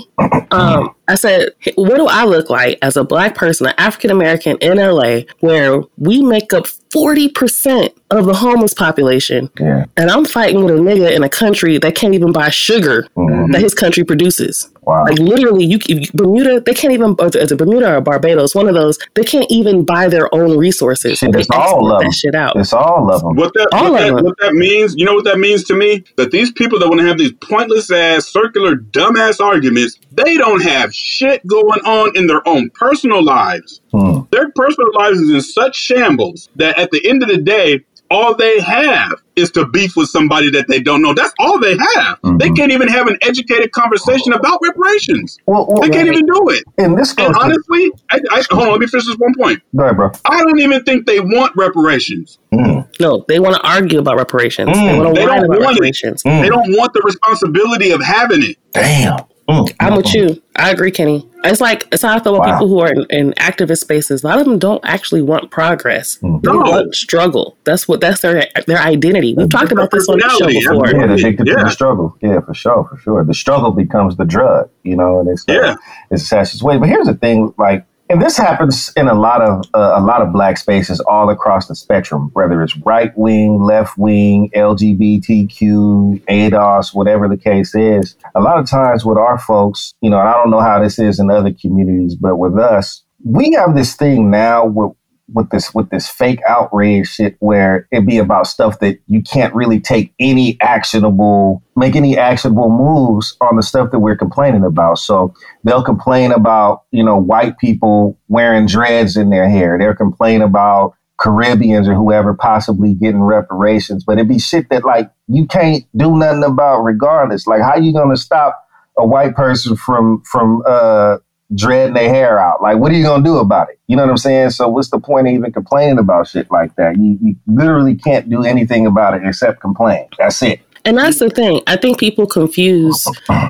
um, 0.50 0.90
I 1.08 1.14
said, 1.14 1.48
what 1.76 1.96
do 1.96 2.06
I 2.06 2.24
look 2.26 2.50
like 2.50 2.78
as 2.82 2.98
a 2.98 3.04
black 3.04 3.34
person, 3.34 3.66
an 3.66 3.72
African 3.78 4.10
American 4.10 4.58
in 4.58 4.78
LA, 4.78 5.22
where 5.40 5.80
we 5.96 6.20
make 6.22 6.52
up 6.52 6.66
40% 6.92 7.90
of 8.10 8.26
the 8.26 8.34
homeless 8.34 8.74
population, 8.74 9.48
Yeah. 9.58 9.84
and 9.96 10.10
I'm 10.10 10.24
fighting 10.26 10.64
with 10.64 10.74
a 10.74 10.78
nigga 10.78 11.10
in 11.14 11.22
a 11.22 11.28
country 11.28 11.78
that 11.78 11.94
can't 11.94 12.14
even 12.14 12.32
buy 12.32 12.50
sugar 12.50 13.06
Mhm. 13.16 13.52
that 13.52 13.60
his 13.62 13.74
country 13.74 14.04
produces. 14.04 14.68
Wow. 14.82 15.04
Like 15.04 15.18
literally, 15.18 15.64
you 15.64 15.78
if 15.88 16.12
Bermuda, 16.12 16.60
they 16.60 16.74
can't 16.74 16.92
even. 16.92 17.14
Or 17.18 17.30
it's 17.32 17.52
a 17.52 17.56
Bermuda 17.56 17.96
or 17.96 18.00
Barbados, 18.00 18.54
one 18.54 18.68
of 18.68 18.74
those. 18.74 18.98
They 19.14 19.22
can't 19.22 19.46
even 19.48 19.84
buy 19.84 20.08
their 20.08 20.32
own 20.34 20.58
resources. 20.58 21.18
Shit, 21.18 21.32
they 21.32 21.40
it's 21.40 21.50
all 21.50 21.86
export 21.86 21.92
of 21.92 22.10
that 22.10 22.14
shit 22.14 22.34
out. 22.34 22.56
It's 22.56 22.72
all 22.72 23.12
of 23.12 23.22
them. 23.22 23.36
What 23.36 23.52
that, 23.54 23.68
All 23.72 23.92
what, 23.92 24.02
of 24.02 24.08
that 24.08 24.16
them. 24.16 24.24
what 24.24 24.34
that 24.40 24.54
means, 24.54 24.94
you 24.96 25.04
know 25.04 25.14
what 25.14 25.24
that 25.24 25.38
means 25.38 25.62
to 25.64 25.74
me? 25.74 26.02
That 26.16 26.32
these 26.32 26.50
people 26.50 26.80
that 26.80 26.88
want 26.88 27.00
to 27.00 27.06
have 27.06 27.16
these 27.18 27.32
pointless 27.32 27.92
ass, 27.92 28.26
circular, 28.26 28.74
dumbass 28.74 29.38
arguments, 29.40 30.00
they 30.10 30.36
don't 30.36 30.62
have 30.62 30.92
shit 30.92 31.46
going 31.46 31.80
on 31.86 32.16
in 32.16 32.26
their 32.26 32.46
own 32.48 32.70
personal 32.70 33.22
lives. 33.22 33.80
Hmm. 33.92 34.20
Their 34.32 34.50
personal 34.50 34.92
lives 34.94 35.20
is 35.20 35.30
in 35.30 35.40
such 35.42 35.76
shambles 35.76 36.48
that 36.56 36.76
at 36.78 36.90
the 36.90 37.08
end 37.08 37.22
of 37.22 37.28
the 37.28 37.38
day, 37.38 37.84
all 38.12 38.34
they 38.36 38.60
have 38.60 39.12
is 39.36 39.50
to 39.52 39.66
beef 39.66 39.96
with 39.96 40.08
somebody 40.10 40.50
that 40.50 40.66
they 40.68 40.78
don't 40.80 41.00
know. 41.00 41.14
That's 41.14 41.32
all 41.38 41.58
they 41.58 41.76
have. 41.94 42.18
They 42.38 42.48
Mhm. 42.50 42.56
can't 42.56 42.70
even 42.72 42.88
have 42.88 43.06
an 43.06 43.16
educated 43.22 43.72
conversation 43.72 44.34
about 44.34 44.58
reparations. 44.62 45.38
Well, 45.46 45.66
well, 45.68 45.80
They 45.80 45.88
can't 45.88 46.06
even 46.08 46.26
do 46.26 46.48
it. 46.50 46.64
and 46.78 46.98
this 46.98 47.12
goes 47.14 47.28
And 47.28 47.36
honestly, 47.36 47.90
I, 48.10 48.20
I, 48.30 48.42
hold 48.50 48.64
on, 48.64 48.70
let 48.72 48.80
me 48.80 48.86
finish 48.86 49.06
this 49.06 49.16
one 49.16 49.32
point. 49.34 49.60
go 49.74 49.84
ahead, 49.84 49.96
bro. 49.96 50.10
I 50.26 50.42
don't 50.42 50.58
even 50.60 50.84
think 50.84 51.06
they 51.06 51.20
want 51.20 51.52
reparations. 51.56 52.38
Mm. 52.54 52.86
No, 53.00 53.24
they 53.28 53.38
want 53.40 53.54
to 53.56 53.62
argue 53.62 53.98
about 53.98 54.16
reparations. 54.18 54.76
Mm, 54.76 54.92
they 54.92 54.98
want 55.00 55.14
they 55.14 55.22
to 55.22 55.28
whine 55.28 55.36
don't 55.40 55.44
about 55.46 55.60
want 55.60 55.62
it. 55.76 55.80
reparations. 55.80 56.22
Mm. 56.24 56.42
They 56.42 56.48
don't 56.50 56.76
want 56.76 56.92
the 56.92 57.00
responsibility 57.02 57.90
of 57.92 58.02
having 58.02 58.42
it. 58.42 58.56
Damn. 58.74 59.18
Mm. 59.48 59.72
I'm 59.80 59.96
with 59.96 60.14
you. 60.14 60.40
I 60.56 60.70
agree, 60.70 60.90
Kenny. 60.90 61.26
It's 61.44 61.60
like 61.60 61.88
it's 61.92 62.02
how 62.02 62.14
I 62.16 62.20
feel 62.22 62.36
about 62.36 62.46
Wow. 62.46 62.54
people 62.58 62.68
who 62.68 62.80
are 62.80 62.92
in, 62.92 63.04
in 63.10 63.32
activist 63.32 63.78
spaces. 63.78 64.22
A 64.22 64.26
lot 64.28 64.38
of 64.38 64.44
them 64.44 64.58
don't 64.58 64.80
actually 64.84 65.22
want 65.22 65.50
progress. 65.50 66.18
Mhm. 66.22 66.42
They 66.42 66.52
No. 66.52 66.58
want 66.58 66.94
struggle. 66.94 67.56
That's 67.64 67.88
what 67.88 68.00
that's 68.00 68.20
their 68.20 68.46
their 68.66 68.78
identity. 68.78 69.34
We've 69.36 69.48
talked 69.48 69.72
about 69.72 69.90
this 69.90 70.08
on 70.08 70.18
the 70.18 70.28
show 70.38 70.46
before. 70.46 70.86
Yeah, 70.88 71.12
addicted 71.12 71.46
to 71.46 71.52
Yeah. 71.52 71.64
the 71.64 71.70
struggle. 71.70 72.16
Yeah, 72.22 72.40
for 72.40 72.54
sure, 72.54 72.86
for 72.88 72.96
sure. 72.98 73.24
The 73.24 73.34
struggle 73.34 73.72
becomes 73.72 74.16
the 74.16 74.24
drug, 74.24 74.68
you 74.84 74.96
know, 74.96 75.20
and 75.20 75.28
it's 75.28 75.44
uh, 75.48 75.52
Yeah. 75.52 75.74
it's 76.10 76.22
a 76.22 76.26
sad 76.26 76.44
situation. 76.48 76.80
But 76.80 76.88
here's 76.88 77.06
the 77.06 77.14
thing, 77.14 77.52
like, 77.58 77.84
and 78.12 78.20
this 78.20 78.36
happens 78.36 78.92
in 78.94 79.08
a 79.08 79.14
lot 79.14 79.40
of 79.40 79.64
uh, 79.72 79.94
a 79.96 80.02
lot 80.02 80.20
of 80.20 80.34
black 80.34 80.58
spaces 80.58 81.00
all 81.00 81.30
across 81.30 81.66
the 81.66 81.74
spectrum, 81.74 82.28
whether 82.34 82.62
it's 82.62 82.76
right 82.76 83.10
wing, 83.16 83.62
left 83.62 83.96
wing, 83.96 84.50
LGBTQ, 84.54 86.22
ADOS, 86.26 86.94
whatever 86.94 87.26
the 87.26 87.38
case 87.38 87.74
is. 87.74 88.14
A 88.34 88.40
lot 88.40 88.58
of 88.58 88.68
times 88.68 89.02
with 89.02 89.16
our 89.16 89.38
folks, 89.38 89.94
you 90.02 90.10
know, 90.10 90.18
I 90.18 90.34
don't 90.34 90.50
know 90.50 90.60
how 90.60 90.82
this 90.82 90.98
is 90.98 91.18
in 91.18 91.30
other 91.30 91.54
communities, 91.54 92.14
but 92.14 92.36
with 92.36 92.58
us, 92.58 93.02
we 93.24 93.52
have 93.52 93.74
this 93.74 93.96
thing 93.96 94.30
now 94.30 94.66
with 94.66 94.92
with 95.32 95.50
this 95.50 95.74
with 95.74 95.90
this 95.90 96.08
fake 96.08 96.40
outrage 96.48 97.08
shit 97.08 97.36
where 97.40 97.88
it 97.90 98.06
be 98.06 98.18
about 98.18 98.46
stuff 98.46 98.78
that 98.80 98.98
you 99.06 99.22
can't 99.22 99.54
really 99.54 99.80
take 99.80 100.14
any 100.18 100.58
actionable 100.60 101.62
make 101.76 101.96
any 101.96 102.16
actionable 102.16 102.70
moves 102.70 103.36
on 103.40 103.56
the 103.56 103.62
stuff 103.62 103.90
that 103.90 104.00
we're 104.00 104.16
complaining 104.16 104.64
about. 104.64 104.98
So 104.98 105.34
they'll 105.64 105.84
complain 105.84 106.32
about 106.32 106.82
you 106.90 107.04
know 107.04 107.16
white 107.16 107.58
people 107.58 108.18
wearing 108.28 108.66
dreads 108.66 109.16
in 109.16 109.30
their 109.30 109.48
hair. 109.48 109.78
They'll 109.78 109.94
complain 109.94 110.42
about 110.42 110.94
caribbeans 111.18 111.86
or 111.88 111.94
whoever 111.94 112.34
possibly 112.34 112.94
getting 112.94 113.22
reparations. 113.22 114.04
But 114.04 114.18
it'd 114.18 114.28
be 114.28 114.38
shit 114.38 114.68
that 114.70 114.84
like 114.84 115.10
you 115.28 115.46
can't 115.46 115.84
do 115.96 116.16
nothing 116.16 116.44
about 116.44 116.82
regardless. 116.82 117.46
Like 117.46 117.62
how 117.62 117.76
you 117.76 117.92
gonna 117.92 118.16
stop 118.16 118.58
a 118.98 119.06
white 119.06 119.34
person 119.34 119.76
from 119.76 120.22
from 120.30 120.62
uh 120.66 121.18
dreading 121.54 121.94
their 121.94 122.08
hair 122.08 122.38
out. 122.38 122.62
Like, 122.62 122.78
what 122.78 122.92
are 122.92 122.94
you 122.94 123.04
gonna 123.04 123.24
do 123.24 123.38
about 123.38 123.70
it? 123.70 123.78
You 123.86 123.96
know 123.96 124.02
what 124.02 124.10
I'm 124.10 124.16
saying? 124.16 124.50
So, 124.50 124.68
what's 124.68 124.90
the 124.90 124.98
point 124.98 125.28
of 125.28 125.34
even 125.34 125.52
complaining 125.52 125.98
about 125.98 126.28
shit 126.28 126.50
like 126.50 126.74
that? 126.76 126.96
You, 126.98 127.18
you 127.22 127.36
literally 127.46 127.96
can't 127.96 128.28
do 128.28 128.44
anything 128.44 128.86
about 128.86 129.14
it 129.14 129.22
except 129.24 129.60
complain. 129.60 130.08
That's 130.18 130.42
it. 130.42 130.60
And 130.84 130.98
that's 130.98 131.18
the 131.18 131.30
thing. 131.30 131.62
I 131.66 131.76
think 131.76 131.98
people 131.98 132.26
confuse 132.26 133.06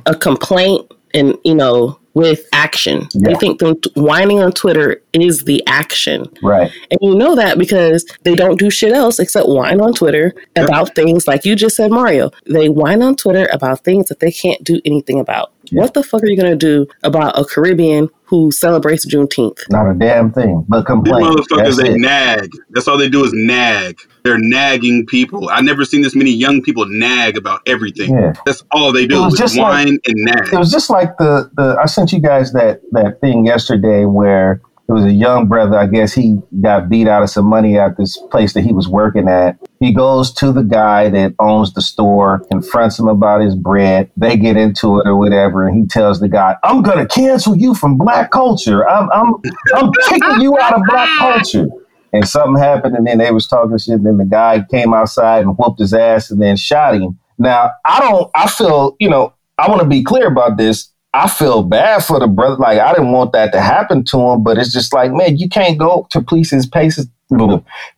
a 0.07 0.15
complaint 0.15 0.91
and 1.15 1.37
you 1.45 1.55
know 1.55 1.99
with 2.15 2.47
action. 2.53 3.09
They 3.15 3.35
think 3.35 3.59
them 3.59 3.81
t- 3.81 3.91
whining 3.95 4.41
on 4.41 4.53
Twitter 4.53 5.03
is 5.13 5.45
the 5.45 5.63
action. 5.67 6.27
Right. 6.43 6.71
And 6.91 6.99
you 7.01 7.15
know 7.15 7.35
that 7.37 7.59
because 7.59 8.05
they 8.23 8.35
don't 8.35 8.59
do 8.59 8.71
shit 8.71 8.93
else 8.93 9.19
except 9.19 9.49
whine 9.49 9.81
on 9.81 9.95
Twitter 9.95 10.35
about 10.57 10.95
things 10.95 11.27
like 11.27 11.45
you 11.45 11.57
just 11.57 11.77
said, 11.77 11.91
Mario. 11.91 12.31
They 12.47 12.69
whine 12.69 13.03
on 13.03 13.17
Twitter 13.17 13.49
about 13.53 13.85
things 13.85 14.09
that 14.09 14.21
they 14.21 14.31
can't 14.31 14.63
do 14.63 14.81
anything 14.85 15.21
about. 15.21 15.52
What 15.73 15.95
the 15.95 16.03
fuck 16.03 16.23
are 16.23 16.27
you 16.27 16.37
going 16.37 16.51
to 16.51 16.57
do 16.57 16.87
about 17.03 17.39
a 17.39 17.45
Caribbean 17.45 18.09
who 18.25 18.51
celebrates 18.51 19.07
Juneteenth? 19.07 19.59
Not 19.71 19.91
a 19.91 19.95
damn 19.95 20.33
thing. 20.33 20.65
But 20.69 20.87
complain. 20.87 21.23
These 21.25 21.47
motherfuckers, 21.47 21.65
That's 21.65 21.77
they 21.83 21.91
it. 21.95 21.99
nag. 22.01 22.51
That's 22.71 22.89
all 22.89 22.97
they 22.99 23.09
do 23.09 23.25
is 23.25 23.33
nag. 23.35 23.99
They're 24.25 24.39
nagging 24.39 25.07
people. 25.07 25.49
I 25.51 25.61
never 25.61 25.85
seen 25.85 26.03
this 26.03 26.15
many 26.15 26.31
young 26.31 26.63
people 26.63 26.85
nag 26.87 27.37
about 27.37 27.61
everything. 27.67 28.15
Yeah. 28.17 28.33
That's 28.47 28.63
all 28.71 28.93
they 28.93 29.05
It 29.05 29.11
do 29.11 29.23
was 29.23 29.35
is 29.35 29.41
just 29.41 29.59
whine 29.59 29.89
like- 29.93 30.01
and 30.07 30.15
nag. 30.17 30.53
It 30.53 30.59
was 30.59 30.71
just 30.71 30.91
like 30.91 31.17
the 31.19 31.51
the 31.57 31.77
I 31.83 31.87
sent 31.87 32.13
you 32.13 32.21
guys 32.21 32.53
that 32.53 32.81
that 32.93 33.21
thing 33.21 33.45
yesterday 33.47 34.05
where 34.05 34.61
it 34.89 34.93
was 34.93 35.05
a 35.05 35.13
young 35.13 35.49
brother. 35.49 35.79
I 35.79 35.87
guess 35.87 36.13
he 36.13 36.39
got 36.61 36.89
beat 36.89 37.09
out 37.09 37.23
of 37.23 37.31
some 37.31 37.47
money 37.47 37.79
at 37.79 37.97
this 37.97 38.17
place 38.31 38.53
that 38.55 38.63
he 38.63 38.73
was 38.73 38.89
working 38.89 39.29
at. 39.29 39.57
He 39.81 39.95
goes 39.95 40.33
to 40.35 40.53
the 40.53 40.63
guy 40.63 41.09
that 41.11 41.35
owns 41.39 41.73
the 41.73 41.83
store, 41.83 42.45
confronts 42.51 42.99
him 42.99 43.09
about 43.09 43.41
his 43.41 43.55
bread. 43.55 44.11
They 44.17 44.37
get 44.37 44.57
into 44.57 44.99
it 44.99 45.07
or 45.07 45.17
whatever, 45.17 45.67
and 45.67 45.77
he 45.77 45.87
tells 45.87 46.21
the 46.21 46.29
guy, 46.29 46.57
"I'm 46.63 46.83
gonna 46.83 47.07
cancel 47.07 47.57
you 47.57 47.75
from 47.75 47.97
black 47.97 48.31
culture. 48.31 48.89
I'm 48.89 49.09
I'm 49.13 49.35
I'm 49.75 49.93
kicking 50.09 50.41
you 50.41 50.59
out 50.59 50.75
of 50.75 50.83
black 50.87 51.09
culture." 51.19 51.69
and 52.13 52.29
something 52.29 52.63
happened, 52.63 52.95
and 52.95 53.07
then 53.07 53.19
they 53.19 53.31
was 53.31 53.47
talking 53.47 53.79
shit. 53.79 53.95
And 53.95 54.07
then 54.07 54.19
the 54.19 54.25
guy 54.25 54.65
came 54.71 54.93
outside 54.93 55.45
and 55.45 55.57
whooped 55.57 55.81
his 55.81 55.95
ass, 55.95 56.31
and 56.31 56.41
then 56.41 56.57
shot 56.57 56.95
him. 56.95 57.19
Now 57.39 57.71
I 57.85 58.01
don't. 58.01 58.31
I 58.35 58.49
feel 58.49 58.97
you 59.01 59.09
know. 59.09 59.35
I 59.59 59.69
want 59.69 59.83
to 59.83 59.87
be 59.87 60.03
clear 60.03 60.27
about 60.27 60.57
this. 60.57 60.92
I 61.15 61.29
feel 61.29 61.63
bad 61.63 62.05
for 62.05 62.19
the 62.19 62.27
brother. 62.27 62.57
Like 62.57 62.79
I 62.79 62.93
didn't 62.93 63.13
want 63.13 63.33
that 63.33 63.53
to 63.53 63.61
happen 63.61 64.05
to 64.05 64.19
him, 64.19 64.43
but 64.43 64.59
it's 64.59 64.73
just 64.73 64.93
like, 64.93 65.13
man, 65.13 65.37
you 65.37 65.49
can't 65.49 65.79
go 65.79 66.07
to 66.11 66.23
places, 66.23 66.67
places, 66.67 67.07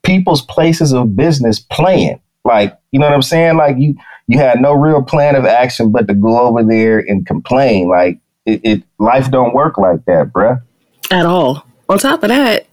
people's 0.03 0.43
places 0.43 0.93
of 0.93 1.17
business 1.17 1.61
playing. 1.61 2.21
Like, 2.45 2.77
you 2.91 2.99
know 2.99 3.07
what 3.07 3.15
I'm 3.15 3.23
saying? 3.23 3.57
Like 3.57 3.77
you, 3.79 3.95
you 4.27 4.39
had 4.39 4.61
no 4.61 4.73
real 4.73 5.03
plan 5.03 5.37
of 5.37 5.45
action 5.45 5.93
but 5.93 6.09
to 6.09 6.15
go 6.15 6.39
over 6.39 6.63
there 6.63 6.99
and 6.99 7.27
complain. 7.27 7.89
Like 7.89 8.19
it, 8.47 8.61
it 8.65 8.83
life 8.99 9.31
don't 9.31 9.55
work 9.55 9.79
like 9.79 10.05
that, 10.07 10.33
bruh. 10.33 10.61
At 11.11 11.27
all. 11.27 11.67
On 11.89 11.99
top 11.99 12.23
of 12.23 12.31
that, 12.31 12.67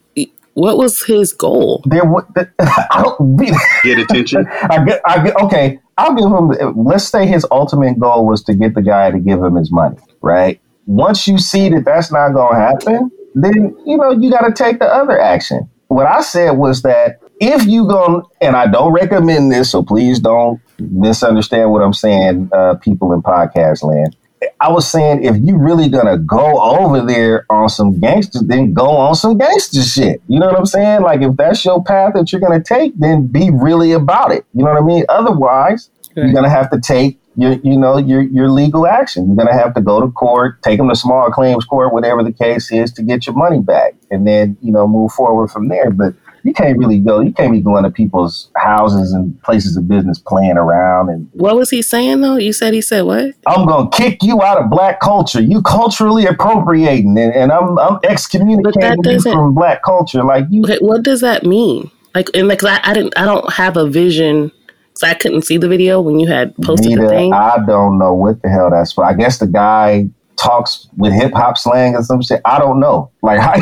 what 0.54 0.78
was 0.78 1.04
his 1.04 1.34
goal? 1.34 1.84
There, 1.86 2.04
I 2.60 3.04
don't 3.04 3.38
be, 3.38 3.52
get 3.84 4.00
attention. 4.00 4.46
I 4.70 4.84
get, 4.84 5.02
I 5.06 5.24
get, 5.24 5.36
okay. 5.38 5.80
I'll 5.98 6.16
give 6.16 6.26
him. 6.26 6.86
Let's 6.86 7.08
say 7.08 7.28
his 7.28 7.46
ultimate 7.52 8.00
goal 8.00 8.26
was 8.26 8.44
to 8.44 8.54
get 8.54 8.74
the 8.74 8.82
guy 8.82 9.12
to 9.12 9.20
give 9.20 9.42
him 9.42 9.56
his 9.56 9.72
money, 9.72 9.98
right? 10.22 10.60
Once 10.86 11.28
you 11.28 11.38
see 11.38 11.70
that 11.70 11.86
that's 11.86 12.12
not 12.12 12.34
going 12.34 12.54
to 12.54 12.60
happen, 12.60 13.12
then 13.36 13.76
you 13.86 13.98
know 13.98 14.12
you 14.12 14.30
got 14.30 14.46
to 14.46 14.52
take 14.52 14.80
the 14.80 14.88
other 14.88 15.20
action. 15.20 15.70
What 15.88 16.06
I 16.06 16.22
said 16.22 16.52
was 16.52 16.82
that 16.84 17.20
if 17.40 17.66
you 17.66 17.88
go, 17.88 18.30
and 18.40 18.56
I 18.56 18.68
don't 18.68 18.94
recommend 18.94 19.52
this, 19.52 19.72
so 19.72 19.84
please 19.84 20.20
don't 20.20 20.62
misunderstand 20.80 21.72
what 21.72 21.82
I'm 21.82 21.94
saying, 21.94 22.50
uh, 22.54 22.76
people 22.76 23.14
in 23.14 23.22
podcast 23.22 23.84
land. 23.84 24.16
I 24.60 24.72
was 24.72 24.90
saying 24.90 25.24
if 25.24 25.36
you 25.38 25.58
really 25.58 25.88
gonna 25.88 26.18
go 26.18 26.60
over 26.62 27.06
there 27.06 27.46
on 27.50 27.70
some 27.70 28.00
gangster, 28.00 28.40
then 28.44 28.74
go 28.74 28.88
on 28.88 29.16
some 29.16 29.38
gangster 29.38 29.84
shit. 29.84 30.22
You 30.28 30.40
know 30.40 30.48
what 30.48 30.58
I'm 30.58 30.66
saying? 30.66 31.02
Like 31.02 31.22
if 31.22 31.36
that's 31.36 31.64
your 31.64 31.84
path 31.84 32.14
that 32.16 32.32
you're 32.32 32.42
gonna 32.42 32.64
take, 32.64 32.98
then 32.98 33.28
be 33.28 33.52
really 33.52 33.92
about 33.92 34.32
it. 34.32 34.46
You 34.54 34.64
know 34.64 34.72
what 34.72 34.82
I 34.82 34.86
mean? 34.86 35.06
Otherwise, 35.10 35.92
okay. 36.12 36.22
you're 36.22 36.34
gonna 36.34 36.50
have 36.50 36.72
to 36.72 36.80
take 36.80 37.20
your, 37.36 37.54
you 37.64 37.78
know, 37.78 37.98
your 37.98 38.22
your 38.22 38.50
legal 38.50 38.86
action. 38.86 39.28
You're 39.28 39.36
gonna 39.36 39.58
have 39.58 39.74
to 39.76 39.82
go 39.82 40.02
to 40.02 40.12
court, 40.12 40.62
take 40.64 40.78
them 40.78 40.90
to 40.90 40.96
small 40.96 41.30
claims 41.30 41.66
court, 41.66 41.94
whatever 41.94 42.24
the 42.24 42.34
case 42.34 42.72
is, 42.72 42.92
to 42.94 43.04
get 43.04 43.26
your 43.26 43.36
money 43.36 43.60
back, 43.60 43.96
and 44.10 44.28
then 44.28 44.58
you 44.62 44.72
know 44.72 44.88
move 44.88 45.12
forward 45.12 45.50
from 45.50 45.68
there. 45.70 45.92
But 45.92 46.14
you 46.44 46.54
can't 46.54 46.78
really 46.78 47.00
go. 47.00 47.20
You 47.20 47.32
can't 47.32 47.52
be 47.52 47.62
going 47.62 47.84
to 47.84 47.92
people's 47.92 48.50
houses 48.56 49.14
and 49.14 49.40
places 49.44 49.78
of 49.78 49.88
business 49.88 50.20
playing 50.20 50.58
around. 50.58 51.10
And 51.10 51.30
what 51.34 51.56
was 51.56 51.70
he 51.70 51.82
saying 51.82 52.22
though? 52.22 52.38
You 52.38 52.54
said 52.54 52.74
he 52.74 52.82
said 52.82 53.04
what? 53.04 53.34
I'm 53.48 53.68
gonna 53.68 53.90
kick 53.90 54.24
you 54.24 54.42
out 54.42 54.62
of 54.62 54.70
black 54.70 55.00
culture. 55.00 55.42
You 55.42 55.62
culturally 55.62 56.26
appropriating, 56.26 57.18
and, 57.18 57.34
and 57.34 57.52
I'm 57.52 57.78
I'm 57.80 58.00
excommunicating 58.04 59.04
you 59.06 59.20
from 59.22 59.54
black 59.54 59.84
culture. 59.84 60.24
Like 60.24 60.46
you, 60.50 60.64
what 60.80 61.04
does 61.04 61.22
that 61.22 61.46
mean? 61.46 61.92
Like, 62.14 62.30
and 62.34 62.48
like 62.48 62.64
I, 62.64 62.80
I 62.84 62.94
didn't, 62.94 63.18
I 63.18 63.26
don't 63.26 63.52
have 63.54 63.78
a 63.78 63.88
vision. 63.88 64.52
So 64.96 65.08
I 65.08 65.14
couldn't 65.14 65.44
see 65.44 65.58
the 65.58 65.68
video 65.68 66.02
when 66.02 66.20
you 66.20 66.28
had 66.28 66.56
posted 66.58 66.92
Neither, 66.92 67.04
the 67.04 67.10
thing. 67.10 67.34
I 67.34 67.58
don't 67.66 67.98
know 67.98 68.14
what 68.14 68.42
the 68.42 68.50
hell 68.50 68.70
that's 68.70 68.94
for. 68.94 69.06
I 69.06 69.14
guess 69.14 69.40
the 69.40 69.48
guy 69.48 70.10
talks 70.38 70.88
with 70.98 71.14
hip 71.14 71.34
hop 71.34 71.58
slang 71.58 71.96
or 71.96 72.04
some 72.04 72.22
shit. 72.22 72.42
I 72.46 72.60
don't 72.60 72.80
know. 72.80 73.12
Like, 73.22 73.40
I, 73.40 73.60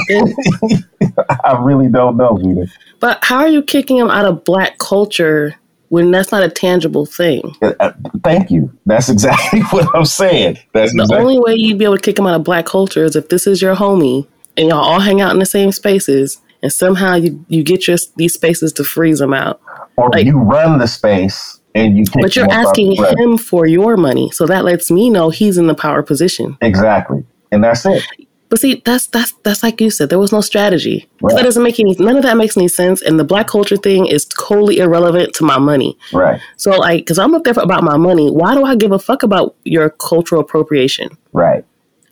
I 1.44 1.62
really 1.62 1.88
don't 1.88 2.18
know, 2.18 2.36
Vita. 2.36 2.68
But 3.00 3.24
how 3.24 3.40
are 3.40 3.48
you 3.48 3.62
kicking 3.62 3.98
him 3.98 4.10
out 4.10 4.26
of 4.26 4.44
black 4.44 4.78
culture 4.78 5.56
when 5.90 6.12
that's 6.12 6.32
not 6.32 6.44
a 6.44 6.50
tangible 6.50 7.06
thing? 7.06 7.56
Uh, 7.62 7.74
uh 7.80 7.94
thank 8.24 8.52
you. 8.52 8.72
That's 8.86 9.10
exactly 9.10 9.62
what 9.72 9.88
I'm 9.96 10.06
saying. 10.06 10.58
That's 10.74 10.94
the 10.94 11.04
exactly- 11.04 11.18
only 11.18 11.40
way 11.40 11.56
you'd 11.56 11.78
be 11.78 11.86
able 11.86 11.98
to 11.98 12.02
kick 12.02 12.18
him 12.18 12.28
out 12.28 12.36
of 12.36 12.44
black 12.44 12.66
culture 12.66 13.04
is 13.04 13.16
if 13.16 13.30
this 13.30 13.48
is 13.48 13.62
your 13.62 13.76
homie 13.76 14.28
and 14.58 14.70
y'all 14.70 14.80
all 14.80 15.00
hang 15.00 15.22
out 15.22 15.32
in 15.32 15.40
the 15.40 15.46
same 15.46 15.72
spaces 15.72 16.42
and 16.62 16.72
somehow 16.72 17.16
you, 17.16 17.46
you 17.48 17.64
get 17.64 17.88
your 17.88 17.98
these 18.18 18.34
spaces 18.34 18.74
to 18.74 18.84
freeze 18.84 19.20
them 19.20 19.34
out. 19.34 19.62
Or 20.00 20.10
like, 20.10 20.26
you 20.26 20.40
run 20.40 20.80
the 20.80 20.88
space 20.88 21.60
and 21.76 21.98
you 21.98 22.06
can 22.06 22.22
but 22.22 22.36
you're 22.36 22.52
asking 22.52 22.96
him 22.96 23.38
for 23.38 23.66
your 23.66 23.98
money 23.98 24.32
so 24.32 24.46
that 24.46 24.66
lets 24.66 24.90
me 24.90 25.10
know 25.10 25.30
he's 25.30 25.58
in 25.58 25.68
the 25.68 25.76
power 25.76 26.02
position. 26.02 26.58
Exactly. 26.62 27.26
And 27.52 27.64
that's 27.64 27.86
it. 27.86 28.04
But 28.50 28.60
see 28.60 28.82
that's 28.84 29.08
that's 29.08 29.34
that's 29.44 29.62
like 29.62 29.80
you 29.80 29.92
said 29.92 30.10
there 30.10 30.18
was 30.18 30.32
no 30.32 30.42
strategy. 30.42 31.08
Right. 31.22 31.36
that 31.36 31.44
doesn't 31.44 31.62
make 31.62 31.80
any 31.80 31.96
none 32.00 32.18
of 32.18 32.24
that 32.24 32.36
makes 32.36 32.58
any 32.58 32.68
sense 32.68 33.02
and 33.02 33.20
the 33.20 33.24
black 33.24 33.48
culture 33.48 33.78
thing 33.78 34.08
is 34.08 34.26
totally 34.26 34.80
irrelevant 34.80 35.36
to 35.36 35.44
my 35.44 35.60
money. 35.60 35.98
Right. 36.12 36.42
So 36.58 36.72
like 36.72 37.02
because 37.02 37.20
i'm 37.20 37.36
up 37.36 37.44
there 37.44 37.54
for 37.54 37.62
about 37.62 37.84
my 37.84 37.98
money 37.98 38.32
why 38.32 38.56
do 38.56 38.64
i 38.64 38.76
give 38.76 38.92
a 38.92 39.00
fuck 39.00 39.22
about 39.22 39.56
your 39.66 39.90
cultural 39.92 40.42
appropriation? 40.42 41.10
Right. 41.32 41.64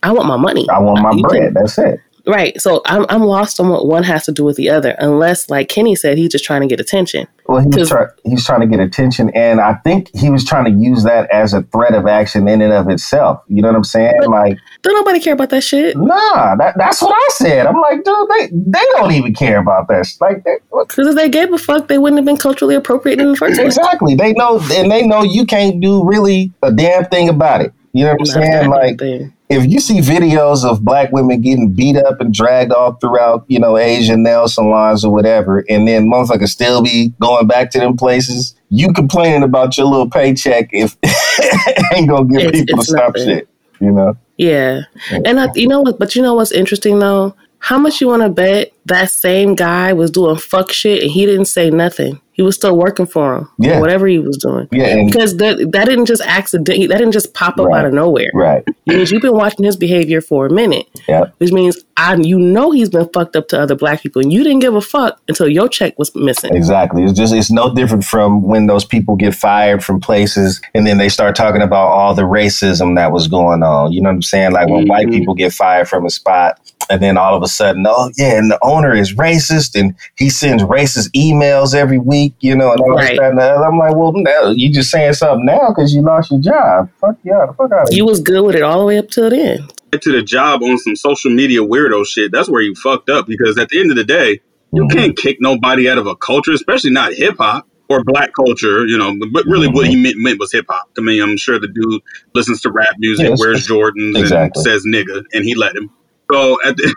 I 0.04 0.12
want 0.12 0.28
my 0.28 0.36
money. 0.36 0.64
I 0.70 0.78
want 0.78 1.02
my 1.02 1.28
bread. 1.28 1.54
That's 1.54 1.76
it 1.78 2.00
Right. 2.28 2.60
So 2.60 2.82
I'm 2.84 3.06
I'm 3.08 3.22
lost 3.22 3.58
on 3.58 3.70
what 3.70 3.86
one 3.86 4.02
has 4.02 4.26
to 4.26 4.32
do 4.32 4.44
with 4.44 4.56
the 4.56 4.68
other, 4.68 4.94
unless, 4.98 5.48
like 5.48 5.70
Kenny 5.70 5.96
said, 5.96 6.18
he's 6.18 6.30
just 6.30 6.44
trying 6.44 6.60
to 6.60 6.66
get 6.66 6.78
attention. 6.78 7.26
Well, 7.46 7.62
he's 7.62 7.88
try, 7.88 8.04
he's 8.24 8.44
trying 8.44 8.60
to 8.60 8.66
get 8.66 8.80
attention, 8.80 9.30
and 9.30 9.62
I 9.62 9.74
think 9.76 10.10
he 10.14 10.28
was 10.28 10.44
trying 10.44 10.66
to 10.66 10.70
use 10.70 11.04
that 11.04 11.30
as 11.30 11.54
a 11.54 11.62
threat 11.62 11.94
of 11.94 12.06
action 12.06 12.46
in 12.46 12.60
and 12.60 12.70
of 12.70 12.90
itself. 12.90 13.42
You 13.48 13.62
know 13.62 13.68
what 13.68 13.76
I'm 13.76 13.84
saying? 13.84 14.20
Like, 14.26 14.58
don't 14.82 14.94
nobody 14.94 15.20
care 15.20 15.32
about 15.32 15.48
that 15.50 15.62
shit. 15.62 15.96
Nah, 15.96 16.56
that, 16.56 16.74
that's 16.76 17.00
what 17.00 17.14
I 17.14 17.28
said. 17.32 17.66
I'm 17.66 17.80
like, 17.80 18.04
dude, 18.04 18.28
they 18.28 18.48
they 18.52 18.84
don't 18.92 19.12
even 19.12 19.32
care 19.32 19.58
about 19.58 19.88
that. 19.88 20.06
Like, 20.20 20.44
because 20.70 21.06
if 21.08 21.16
they 21.16 21.30
gave 21.30 21.50
a 21.50 21.56
fuck, 21.56 21.88
they 21.88 21.96
wouldn't 21.96 22.18
have 22.18 22.26
been 22.26 22.36
culturally 22.36 22.74
appropriate 22.74 23.20
in 23.20 23.30
the 23.30 23.36
first 23.36 23.58
place. 23.58 23.78
Exactly. 23.78 24.14
They 24.14 24.34
know, 24.34 24.60
and 24.72 24.92
they 24.92 25.06
know 25.06 25.22
you 25.22 25.46
can't 25.46 25.80
do 25.80 26.06
really 26.06 26.52
a 26.62 26.70
damn 26.70 27.06
thing 27.06 27.30
about 27.30 27.62
it. 27.62 27.72
You 27.98 28.04
know 28.04 28.12
what 28.12 28.20
I'm 28.20 28.26
saying? 28.26 28.70
Like, 28.70 29.00
if 29.48 29.66
you 29.66 29.80
see 29.80 29.98
videos 29.98 30.64
of 30.64 30.84
black 30.84 31.10
women 31.10 31.40
getting 31.40 31.72
beat 31.72 31.96
up 31.96 32.20
and 32.20 32.32
dragged 32.32 32.70
all 32.70 32.92
throughout, 32.92 33.44
you 33.48 33.58
know, 33.58 33.76
Asian 33.76 34.22
nail 34.22 34.46
salons 34.46 35.04
or 35.04 35.12
whatever, 35.12 35.64
and 35.68 35.88
then 35.88 36.08
motherfuckers 36.08 36.50
still 36.50 36.80
be 36.80 37.12
going 37.20 37.48
back 37.48 37.70
to 37.70 37.80
them 37.80 37.96
places, 37.96 38.54
you 38.68 38.92
complaining 38.92 39.42
about 39.42 39.76
your 39.76 39.88
little 39.88 40.08
paycheck 40.08 40.68
if 40.70 40.96
ain't 41.92 42.08
gonna 42.08 42.24
get 42.26 42.44
it's, 42.44 42.60
people 42.60 42.78
it's 42.78 42.86
to 42.86 42.92
stop 42.92 43.16
shit, 43.16 43.48
you 43.80 43.90
know? 43.90 44.16
Yeah. 44.36 44.82
And 45.10 45.40
I, 45.40 45.48
you 45.56 45.66
know 45.66 45.80
what, 45.80 45.98
but 45.98 46.14
you 46.14 46.22
know 46.22 46.34
what's 46.34 46.52
interesting 46.52 47.00
though? 47.00 47.34
How 47.58 47.78
much 47.78 48.00
you 48.00 48.08
want 48.08 48.22
to 48.22 48.28
bet 48.28 48.72
that 48.86 49.10
same 49.10 49.54
guy 49.54 49.92
was 49.92 50.10
doing 50.10 50.36
fuck 50.36 50.72
shit 50.72 51.02
and 51.02 51.10
he 51.10 51.26
didn't 51.26 51.46
say 51.46 51.70
nothing? 51.70 52.20
he 52.38 52.42
was 52.42 52.54
still 52.54 52.78
working 52.78 53.04
for 53.04 53.36
him. 53.36 53.50
Yeah. 53.58 53.80
whatever 53.80 54.06
he 54.06 54.20
was 54.20 54.36
doing. 54.36 54.68
Yeah. 54.70 55.04
because 55.04 55.38
that 55.38 55.72
that 55.72 55.86
didn't 55.86 56.06
just 56.06 56.22
accident 56.22 56.68
that 56.68 56.98
didn't 56.98 57.10
just 57.10 57.34
pop 57.34 57.58
up 57.58 57.66
right. 57.66 57.80
out 57.80 57.86
of 57.86 57.92
nowhere. 57.92 58.30
Right. 58.32 58.64
Because 58.86 59.10
you've 59.10 59.22
been 59.22 59.34
watching 59.34 59.64
his 59.64 59.76
behavior 59.76 60.20
for 60.20 60.46
a 60.46 60.50
minute. 60.50 60.86
Yeah. 61.08 61.24
Which 61.38 61.50
means 61.50 61.82
I 61.96 62.14
you 62.14 62.38
know 62.38 62.70
he's 62.70 62.90
been 62.90 63.08
fucked 63.12 63.34
up 63.34 63.48
to 63.48 63.60
other 63.60 63.74
black 63.74 64.02
people 64.02 64.22
and 64.22 64.32
you 64.32 64.44
didn't 64.44 64.60
give 64.60 64.76
a 64.76 64.80
fuck 64.80 65.20
until 65.26 65.48
your 65.48 65.68
check 65.68 65.98
was 65.98 66.14
missing. 66.14 66.54
Exactly. 66.54 67.02
It's 67.02 67.12
just 67.12 67.34
it's 67.34 67.50
no 67.50 67.74
different 67.74 68.04
from 68.04 68.42
when 68.42 68.68
those 68.68 68.84
people 68.84 69.16
get 69.16 69.34
fired 69.34 69.82
from 69.82 69.98
places 69.98 70.62
and 70.74 70.86
then 70.86 70.98
they 70.98 71.08
start 71.08 71.34
talking 71.34 71.60
about 71.60 71.88
all 71.88 72.14
the 72.14 72.22
racism 72.22 72.94
that 72.94 73.10
was 73.10 73.26
going 73.26 73.64
on. 73.64 73.90
You 73.90 74.00
know 74.00 74.10
what 74.10 74.14
I'm 74.14 74.22
saying? 74.22 74.52
Like 74.52 74.68
when 74.68 74.82
mm-hmm. 74.82 74.90
white 74.90 75.10
people 75.10 75.34
get 75.34 75.52
fired 75.52 75.88
from 75.88 76.06
a 76.06 76.10
spot 76.10 76.60
and 76.90 77.02
then 77.02 77.16
all 77.16 77.36
of 77.36 77.42
a 77.42 77.48
sudden, 77.48 77.84
oh 77.86 78.10
yeah, 78.16 78.38
and 78.38 78.50
the 78.50 78.58
owner 78.62 78.94
is 78.94 79.14
racist 79.14 79.78
and 79.78 79.94
he 80.16 80.30
sends 80.30 80.62
racist 80.62 81.10
emails 81.12 81.74
every 81.74 81.98
week, 81.98 82.34
you 82.40 82.56
know, 82.56 82.72
and 82.72 82.80
all 82.80 82.90
right 82.90 83.18
right. 83.18 83.36
that 83.36 83.56
and 83.56 83.64
I'm 83.64 83.78
like, 83.78 83.94
well, 83.94 84.12
now 84.14 84.50
you 84.50 84.72
just 84.72 84.90
saying 84.90 85.14
something 85.14 85.44
now 85.44 85.68
because 85.68 85.94
you 85.94 86.02
lost 86.02 86.30
your 86.30 86.40
job. 86.40 86.90
Fuck 87.00 87.16
yeah, 87.24 87.46
the 87.46 87.54
fuck 87.54 87.72
out. 87.72 87.92
You 87.92 88.04
was 88.04 88.20
good 88.20 88.42
with 88.42 88.56
it 88.56 88.62
all 88.62 88.78
the 88.78 88.84
way 88.84 88.98
up 88.98 89.08
till 89.10 89.30
then. 89.30 89.60
end. 89.92 90.02
To 90.02 90.12
the 90.12 90.22
job 90.22 90.62
on 90.62 90.78
some 90.78 90.96
social 90.96 91.30
media 91.30 91.60
weirdo 91.60 92.06
shit. 92.06 92.30
That's 92.32 92.48
where 92.48 92.62
you 92.62 92.74
fucked 92.74 93.08
up 93.08 93.26
because 93.26 93.58
at 93.58 93.70
the 93.70 93.80
end 93.80 93.90
of 93.90 93.96
the 93.96 94.04
day, 94.04 94.40
you 94.72 94.82
mm-hmm. 94.82 94.98
can't 94.98 95.16
kick 95.16 95.38
nobody 95.40 95.88
out 95.88 95.98
of 95.98 96.06
a 96.06 96.14
culture, 96.14 96.52
especially 96.52 96.90
not 96.90 97.14
hip 97.14 97.36
hop 97.38 97.66
or 97.88 98.04
black 98.04 98.32
culture, 98.34 98.86
you 98.86 98.98
know, 98.98 99.16
but 99.32 99.46
really 99.46 99.66
mm-hmm. 99.66 99.76
what 99.76 99.86
he 99.86 99.96
meant, 99.96 100.16
meant 100.18 100.38
was 100.38 100.52
hip 100.52 100.66
hop. 100.68 100.90
I 100.98 101.00
mean, 101.00 101.22
I'm 101.22 101.38
sure 101.38 101.58
the 101.58 101.68
dude 101.68 102.02
listens 102.34 102.60
to 102.62 102.70
rap 102.70 102.94
music, 102.98 103.30
yes, 103.30 103.40
wears 103.40 103.66
Jordans, 103.66 104.18
exactly. 104.18 104.60
and 104.60 104.64
says 104.64 104.84
nigga, 104.86 105.24
and 105.32 105.44
he 105.44 105.54
let 105.54 105.74
him. 105.74 105.90
So 106.30 106.58
at 106.64 106.76
the, 106.76 106.94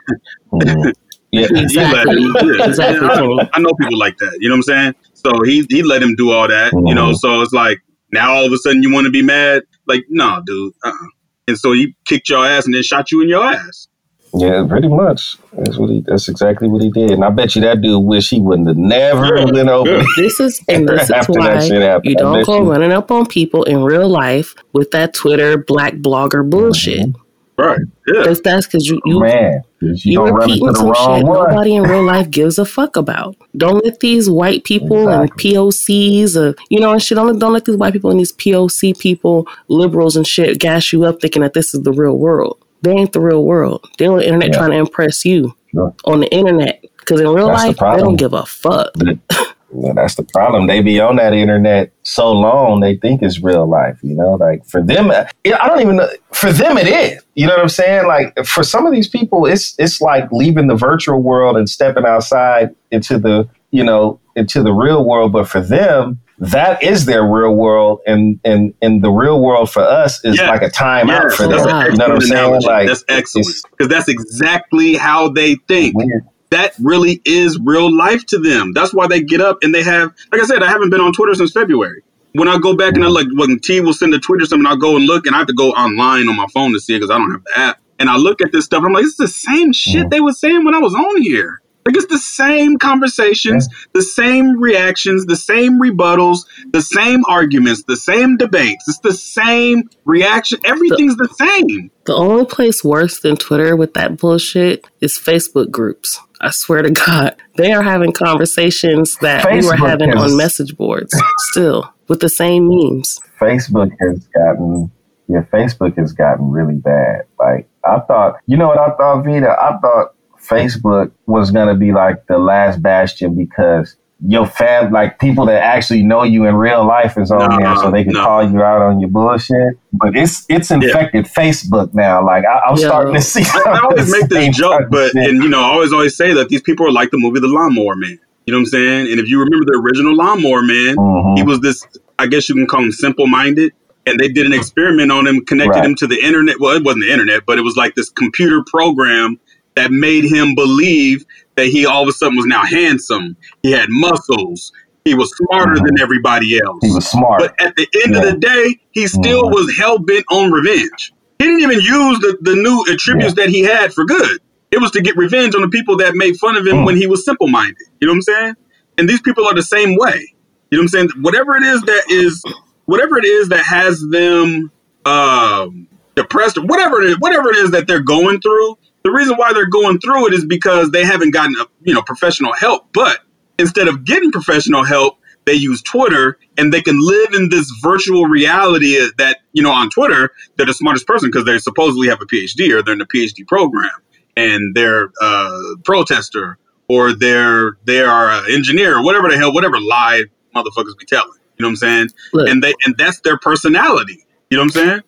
mm-hmm. 0.51 0.89
yeah, 1.31 1.47
exactly. 1.51 2.21
Yeah. 2.21 2.65
exactly. 2.67 3.07
I, 3.07 3.49
I, 3.53 3.59
know 3.59 3.73
people 3.79 3.97
like 3.97 4.17
that. 4.17 4.37
You 4.39 4.49
know 4.49 4.55
what 4.55 4.57
I'm 4.57 4.63
saying? 4.63 4.95
So 5.13 5.43
he 5.43 5.65
he 5.69 5.83
let 5.83 6.01
him 6.03 6.15
do 6.15 6.31
all 6.31 6.47
that, 6.47 6.73
mm-hmm. 6.73 6.87
you 6.87 6.95
know. 6.95 7.07
Mm-hmm. 7.07 7.15
So 7.15 7.41
it's 7.41 7.53
like 7.53 7.79
now 8.11 8.33
all 8.33 8.45
of 8.45 8.51
a 8.51 8.57
sudden 8.57 8.83
you 8.83 8.91
want 8.91 9.05
to 9.05 9.11
be 9.11 9.21
mad? 9.21 9.63
Like, 9.87 10.05
no, 10.09 10.29
nah, 10.29 10.39
dude. 10.41 10.73
Uh-uh. 10.83 11.07
And 11.47 11.57
so 11.57 11.73
he 11.73 11.95
kicked 12.05 12.29
your 12.29 12.45
ass 12.45 12.65
and 12.65 12.75
then 12.75 12.83
shot 12.83 13.11
you 13.11 13.21
in 13.21 13.29
your 13.29 13.43
ass. 13.43 13.87
Yeah, 14.33 14.65
pretty 14.67 14.87
much. 14.87 15.37
That's 15.51 15.77
what 15.77 15.89
he. 15.89 16.01
That's 16.07 16.29
exactly 16.29 16.69
what 16.69 16.81
he 16.81 16.89
did. 16.89 17.11
And 17.11 17.25
I 17.25 17.29
bet 17.29 17.53
you 17.55 17.61
that 17.63 17.81
dude 17.81 18.03
wish 18.05 18.29
he 18.29 18.39
wouldn't 18.39 18.67
have 18.69 18.77
never 18.77 19.39
yeah. 19.39 19.45
been 19.45 19.67
open. 19.67 20.05
This 20.15 20.39
is 20.39 20.61
and 20.69 20.87
this 20.87 21.09
is 21.09 21.25
why 21.27 21.61
you 22.03 22.15
don't 22.15 22.45
go 22.45 22.63
you. 22.63 22.71
running 22.71 22.93
up 22.93 23.11
on 23.11 23.25
people 23.25 23.63
in 23.63 23.83
real 23.83 24.07
life 24.07 24.55
with 24.71 24.91
that 24.91 25.13
Twitter 25.13 25.57
black 25.57 25.95
blogger 25.95 26.49
bullshit. 26.49 27.07
Mm-hmm. 27.07 27.21
Right. 27.57 27.79
Yeah. 28.07 28.23
That's 28.23 28.41
that's 28.41 28.65
because 28.65 28.87
you 28.87 28.99
you 29.05 29.19
Man, 29.19 29.61
you, 29.81 29.95
you 30.03 30.23
repeating 30.23 30.73
some 30.73 30.93
shit 30.93 31.23
one. 31.23 31.49
nobody 31.49 31.75
in 31.75 31.83
real 31.83 32.03
life 32.03 32.29
gives 32.31 32.57
a 32.57 32.65
fuck 32.65 32.95
about. 32.95 33.35
Don't 33.55 33.83
let 33.85 33.99
these 33.99 34.29
white 34.29 34.63
people 34.63 35.07
exactly. 35.07 35.55
and 35.55 35.57
POCs, 35.57 36.35
or, 36.35 36.55
you 36.69 36.79
know, 36.79 36.91
and 36.91 37.01
shit. 37.01 37.17
Don't 37.17 37.37
don't 37.37 37.53
let 37.53 37.65
these 37.65 37.77
white 37.77 37.93
people 37.93 38.09
and 38.09 38.19
these 38.19 38.33
POC 38.33 38.97
people, 38.99 39.47
liberals 39.67 40.15
and 40.15 40.25
shit, 40.25 40.59
gas 40.59 40.91
you 40.91 41.03
up 41.03 41.21
thinking 41.21 41.43
that 41.43 41.53
this 41.53 41.73
is 41.73 41.83
the 41.83 41.91
real 41.91 42.17
world. 42.17 42.57
They 42.81 42.91
ain't 42.91 43.13
the 43.13 43.21
real 43.21 43.43
world. 43.43 43.87
They're 43.97 44.11
on 44.11 44.17
the 44.17 44.25
internet 44.25 44.49
yeah. 44.49 44.57
trying 44.57 44.71
to 44.71 44.77
impress 44.77 45.23
you 45.23 45.55
sure. 45.71 45.93
on 46.05 46.21
the 46.21 46.33
internet 46.33 46.83
Because 46.97 47.21
in 47.21 47.27
real 47.27 47.47
That's 47.47 47.61
the 47.61 47.67
life, 47.67 47.97
they 47.97 48.03
don't 48.03 48.15
give 48.15 48.33
a 48.33 48.45
fuck. 48.45 48.91
Well, 49.73 49.93
that's 49.93 50.15
the 50.15 50.23
problem. 50.23 50.67
They 50.67 50.81
be 50.81 50.99
on 50.99 51.15
that 51.15 51.33
internet 51.33 51.91
so 52.03 52.31
long, 52.31 52.81
they 52.81 52.97
think 52.97 53.21
it's 53.21 53.41
real 53.41 53.65
life. 53.67 53.97
You 54.03 54.15
know, 54.15 54.33
like 54.33 54.65
for 54.65 54.83
them, 54.83 55.11
uh, 55.11 55.23
I 55.45 55.67
don't 55.67 55.79
even 55.81 55.95
know. 55.97 56.09
For 56.33 56.51
them, 56.51 56.77
it 56.77 56.87
is. 56.87 57.21
You 57.35 57.47
know 57.47 57.53
what 57.53 57.61
I'm 57.61 57.69
saying? 57.69 58.05
Like 58.07 58.45
for 58.45 58.63
some 58.63 58.85
of 58.85 58.91
these 58.91 59.07
people, 59.07 59.45
it's 59.45 59.75
it's 59.79 60.01
like 60.01 60.29
leaving 60.31 60.67
the 60.67 60.75
virtual 60.75 61.21
world 61.21 61.55
and 61.57 61.69
stepping 61.69 62.05
outside 62.05 62.75
into 62.91 63.17
the 63.17 63.47
you 63.71 63.83
know 63.83 64.19
into 64.35 64.61
the 64.61 64.73
real 64.73 65.05
world. 65.05 65.31
But 65.31 65.47
for 65.47 65.61
them, 65.61 66.19
that 66.39 66.81
is 66.83 67.05
their 67.05 67.23
real 67.23 67.55
world, 67.55 68.01
and 68.05 68.39
and 68.43 68.73
and 68.81 69.01
the 69.01 69.11
real 69.11 69.41
world 69.41 69.71
for 69.71 69.83
us 69.83 70.23
is 70.25 70.37
Yeah. 70.37 70.49
like 70.49 70.63
a 70.63 70.69
time 70.69 71.07
Yeah, 71.07 71.19
out 71.19 71.31
for 71.31 71.43
them. 71.43 71.59
You 71.59 71.65
know 71.97 72.07
what 72.07 72.11
I'm 72.11 72.21
saying? 72.21 72.33
analogy. 72.33 72.67
Like 72.67 72.87
that's 72.87 73.05
excellent 73.07 73.47
because 73.71 73.87
that's 73.87 74.09
exactly 74.09 74.95
how 74.95 75.29
they 75.29 75.55
think. 75.69 75.95
weird. 75.95 76.25
That 76.51 76.73
really 76.79 77.21
is 77.25 77.59
real 77.63 77.93
life 77.93 78.25
to 78.27 78.37
them. 78.37 78.73
That's 78.73 78.93
why 78.93 79.07
they 79.07 79.21
get 79.21 79.41
up 79.41 79.57
and 79.61 79.73
they 79.73 79.83
have, 79.83 80.13
like 80.31 80.41
I 80.41 80.45
said, 80.45 80.61
I 80.61 80.67
haven't 80.67 80.89
been 80.89 81.01
on 81.01 81.13
Twitter 81.13 81.33
since 81.33 81.51
February. 81.51 82.03
When 82.33 82.47
I 82.47 82.57
go 82.59 82.75
back 82.75 82.93
and 82.93 83.03
I 83.03 83.07
like 83.07 83.27
when 83.33 83.59
T 83.59 83.81
will 83.81 83.93
send 83.93 84.13
a 84.13 84.19
tweet 84.19 84.41
or 84.41 84.45
something, 84.45 84.65
I'll 84.65 84.77
go 84.77 84.95
and 84.95 85.05
look 85.05 85.25
and 85.25 85.35
I 85.35 85.39
have 85.39 85.47
to 85.47 85.53
go 85.53 85.71
online 85.71 86.29
on 86.29 86.37
my 86.37 86.47
phone 86.53 86.71
to 86.73 86.79
see 86.79 86.95
it 86.95 86.99
because 86.99 87.09
I 87.09 87.17
don't 87.17 87.31
have 87.31 87.43
the 87.43 87.59
app. 87.59 87.79
And 87.99 88.09
I 88.09 88.15
look 88.15 88.41
at 88.41 88.51
this 88.51 88.65
stuff. 88.65 88.83
I'm 88.85 88.93
like, 88.93 89.03
it's 89.03 89.17
the 89.17 89.27
same 89.27 89.73
shit 89.73 90.09
they 90.09 90.21
were 90.21 90.31
saying 90.33 90.63
when 90.63 90.73
I 90.73 90.79
was 90.79 90.95
on 90.95 91.21
here. 91.21 91.61
Like 91.85 91.95
it's 91.95 92.05
the 92.05 92.17
same 92.19 92.77
conversations, 92.77 93.67
the 93.93 94.03
same 94.03 94.59
reactions, 94.59 95.25
the 95.25 95.35
same 95.35 95.79
rebuttals, 95.81 96.45
the 96.71 96.81
same 96.81 97.23
arguments, 97.27 97.83
the 97.83 97.97
same 97.97 98.37
debates. 98.37 98.87
It's 98.87 98.99
the 98.99 99.13
same 99.13 99.89
reaction. 100.05 100.59
Everything's 100.63 101.15
the 101.15 101.27
same. 101.29 101.89
The 102.05 102.15
only 102.15 102.45
place 102.45 102.83
worse 102.83 103.19
than 103.19 103.35
Twitter 103.35 103.75
with 103.75 103.95
that 103.95 104.17
bullshit 104.17 104.85
is 104.99 105.17
Facebook 105.17 105.71
groups. 105.71 106.19
I 106.41 106.49
swear 106.49 106.81
to 106.81 106.91
God, 106.91 107.35
they 107.55 107.71
are 107.71 107.83
having 107.83 108.11
conversations 108.13 109.15
that 109.21 109.49
we 109.51 109.65
were 109.65 109.75
having 109.75 110.09
is- 110.09 110.21
on 110.21 110.37
message 110.37 110.75
boards 110.75 111.13
still 111.51 111.93
with 112.07 112.19
the 112.19 112.29
same 112.29 112.67
memes. 112.67 113.19
Facebook 113.39 113.91
has 113.99 114.27
gotten 114.27 114.91
yeah, 115.27 115.43
Facebook 115.43 115.97
has 115.97 116.11
gotten 116.11 116.51
really 116.51 116.75
bad. 116.75 117.21
Like 117.39 117.69
I 117.85 117.99
thought, 118.01 118.35
you 118.47 118.57
know 118.57 118.67
what 118.67 118.79
I 118.79 118.89
thought, 118.97 119.23
Vita? 119.23 119.55
I 119.59 119.77
thought 119.77 120.15
Facebook 120.37 121.11
was 121.25 121.51
gonna 121.51 121.75
be 121.75 121.93
like 121.93 122.25
the 122.27 122.37
last 122.37 122.81
bastion 122.81 123.35
because 123.35 123.95
your 124.27 124.45
fam, 124.45 124.91
like 124.91 125.19
people 125.19 125.45
that 125.47 125.63
actually 125.63 126.03
know 126.03 126.23
you 126.23 126.45
in 126.45 126.55
real 126.55 126.85
life, 126.85 127.17
is 127.17 127.31
on 127.31 127.49
No, 127.49 127.57
there, 127.57 127.75
so 127.77 127.89
they 127.91 128.03
can 128.03 128.13
no. 128.13 128.23
call 128.23 128.49
you 128.51 128.61
out 128.61 128.81
on 128.81 128.99
your 128.99 129.09
bullshit. 129.09 129.79
But 129.93 130.15
it's 130.15 130.45
it's 130.49 130.69
infected 130.71 131.25
Facebook 131.25 131.93
now. 131.93 132.23
Like 132.25 132.45
I, 132.45 132.59
I'm 132.67 132.77
Yo. 132.77 132.87
starting 132.87 133.13
to 133.15 133.21
see. 133.21 133.41
I, 133.43 133.63
I 133.71 133.79
always 133.79 134.11
make 134.11 134.29
this 134.29 134.55
joke, 134.57 134.83
but 134.91 135.11
shit. 135.11 135.27
and 135.29 135.41
you 135.43 135.49
know, 135.49 135.59
I 135.59 135.65
always 135.71 135.91
always 135.91 136.15
say 136.15 136.33
that 136.33 136.49
these 136.49 136.61
people 136.61 136.85
are 136.87 136.91
like 136.91 137.09
the 137.11 137.17
movie 137.17 137.39
The 137.39 137.47
Lawnmower 137.47 137.95
Man. 137.95 138.19
You 138.45 138.53
know 138.53 138.57
what 138.57 138.61
I'm 138.61 138.65
saying? 138.67 139.11
And 139.11 139.19
if 139.19 139.27
you 139.27 139.39
remember 139.39 139.65
the 139.65 139.79
original 139.79 140.15
Lawnmower 140.15 140.61
Man, 140.63 140.95
Mhm. 140.97 141.37
he 141.37 141.43
was 141.43 141.59
this. 141.61 141.85
I 142.19 142.27
guess 142.27 142.47
you 142.49 142.55
can 142.55 142.67
call 142.67 142.81
him 142.83 142.91
simple-minded. 142.91 143.73
And 144.07 144.19
they 144.19 144.29
did 144.29 144.47
an 144.47 144.53
experiment 144.53 145.11
on 145.11 145.27
him, 145.27 145.45
connected 145.45 145.75
Right. 145.79 145.85
him 145.85 145.95
to 145.97 146.07
the 146.07 146.19
internet. 146.23 146.59
Well, 146.59 146.75
it 146.75 146.83
wasn't 146.83 147.05
the 147.05 147.11
internet, 147.11 147.43
but 147.45 147.59
it 147.59 147.61
was 147.61 147.75
like 147.75 147.93
this 147.93 148.09
computer 148.09 148.63
program 148.65 149.39
that 149.75 149.91
made 149.91 150.23
him 150.23 150.55
believe 150.55 151.23
that 151.55 151.67
he 151.67 151.85
all 151.85 152.03
of 152.03 152.07
a 152.09 152.11
sudden 152.11 152.37
was 152.37 152.45
now 152.45 152.63
handsome. 152.63 153.35
He 153.63 153.71
had 153.71 153.87
muscles. 153.89 154.71
He 155.05 155.13
was 155.15 155.31
smarter 155.35 155.75
Mhm. 155.75 155.85
than 155.85 155.99
everybody 156.01 156.59
else. 156.63 156.79
he 156.81 156.91
was 156.91 157.07
smart. 157.07 157.39
But 157.39 157.55
at 157.59 157.75
the 157.75 157.87
end 158.05 158.15
of 158.15 158.23
the 158.23 158.37
day, 158.37 158.79
he 158.91 159.07
still 159.07 159.43
Mhm. 159.43 159.51
was 159.53 159.75
hell 159.77 159.97
bent 159.99 160.25
on 160.31 160.51
revenge. 160.51 161.11
He 161.39 161.45
didn't 161.45 161.61
even 161.61 161.81
use 161.81 162.19
the, 162.19 162.37
the 162.41 162.55
new 162.55 162.83
attributes 162.91 163.33
that 163.33 163.49
he 163.49 163.61
had 163.61 163.93
for 163.93 164.05
good. 164.05 164.37
It 164.71 164.79
was 164.79 164.91
to 164.91 165.01
get 165.01 165.17
revenge 165.17 165.55
on 165.55 165.61
the 165.61 165.67
people 165.69 165.97
that 165.97 166.13
made 166.15 166.37
fun 166.37 166.55
of 166.55 166.65
him 166.67 166.77
Mm. 166.77 166.85
when 166.85 166.97
he 166.97 167.07
was 167.07 167.25
simple 167.25 167.47
minded. 167.47 167.75
You 167.99 168.07
know 168.07 168.13
what 168.13 168.17
I'm 168.17 168.21
saying? 168.21 168.53
And 168.97 169.09
these 169.09 169.21
people 169.21 169.45
are 169.47 169.53
the 169.55 169.63
same 169.63 169.95
way. 169.97 170.33
You 170.69 170.77
know 170.77 170.83
what 170.83 170.83
I'm 170.83 170.87
saying? 170.89 171.09
Whatever 171.21 171.57
it 171.57 171.63
is 171.63 171.81
that 171.81 172.03
is, 172.09 172.41
whatever 172.85 173.17
it 173.17 173.25
is 173.25 173.49
that 173.49 173.63
has 173.65 174.01
them 174.11 174.71
um, 175.05 175.87
depressed, 176.15 176.57
or 176.59 176.61
whatever 176.65 177.01
it 177.01 177.09
is, 177.09 177.19
whatever 177.19 177.49
it 177.49 177.57
is 177.57 177.71
that 177.71 177.87
they're 177.87 177.99
going 178.01 178.39
through. 178.39 178.77
The 179.03 179.11
reason 179.11 179.35
why 179.37 179.53
they're 179.53 179.65
going 179.65 179.99
through 179.99 180.27
it 180.27 180.33
is 180.33 180.45
because 180.45 180.91
they 180.91 181.03
haven't 181.03 181.31
gotten 181.31 181.55
a, 181.59 181.65
you 181.81 181.93
know 181.93 182.01
professional 182.01 182.53
help. 182.53 182.89
But 182.93 183.19
instead 183.57 183.87
of 183.87 184.05
getting 184.05 184.31
professional 184.31 184.83
help, 184.83 185.17
they 185.45 185.53
use 185.53 185.81
Twitter 185.81 186.37
and 186.57 186.71
they 186.71 186.81
can 186.81 186.99
live 186.99 187.33
in 187.33 187.49
this 187.49 187.71
virtual 187.81 188.25
reality 188.25 188.97
that, 189.17 189.39
you 189.53 189.63
know, 189.63 189.71
on 189.71 189.89
Twitter, 189.89 190.31
they're 190.55 190.65
the 190.65 190.73
smartest 190.73 191.07
person 191.07 191.29
because 191.29 191.45
they 191.45 191.57
supposedly 191.57 192.07
have 192.09 192.21
a 192.21 192.25
PhD 192.25 192.71
or 192.71 192.83
they're 192.83 192.93
in 192.93 193.01
a 193.01 193.07
PhD 193.07 193.45
program 193.47 193.91
and 194.37 194.75
they're 194.75 195.11
a 195.21 195.75
protester 195.83 196.57
or 196.87 197.13
they're 197.13 197.77
they 197.85 198.01
are 198.01 198.31
an 198.31 198.51
engineer 198.51 198.97
or 198.97 199.03
whatever 199.03 199.29
the 199.29 199.37
hell, 199.37 199.53
whatever 199.53 199.79
lie 199.79 200.23
motherfuckers 200.55 200.97
be 200.97 201.05
telling. 201.05 201.31
You 201.57 201.63
know 201.63 201.67
what 201.67 201.71
I'm 201.71 201.75
saying? 201.75 202.07
Look, 202.33 202.49
And 202.49 202.63
they 202.63 202.73
and 202.85 202.95
that's 202.97 203.19
their 203.21 203.37
personality. 203.37 204.23
You 204.49 204.57
know 204.57 204.63
what 204.63 204.75
I'm 204.75 204.87
saying? 204.87 205.01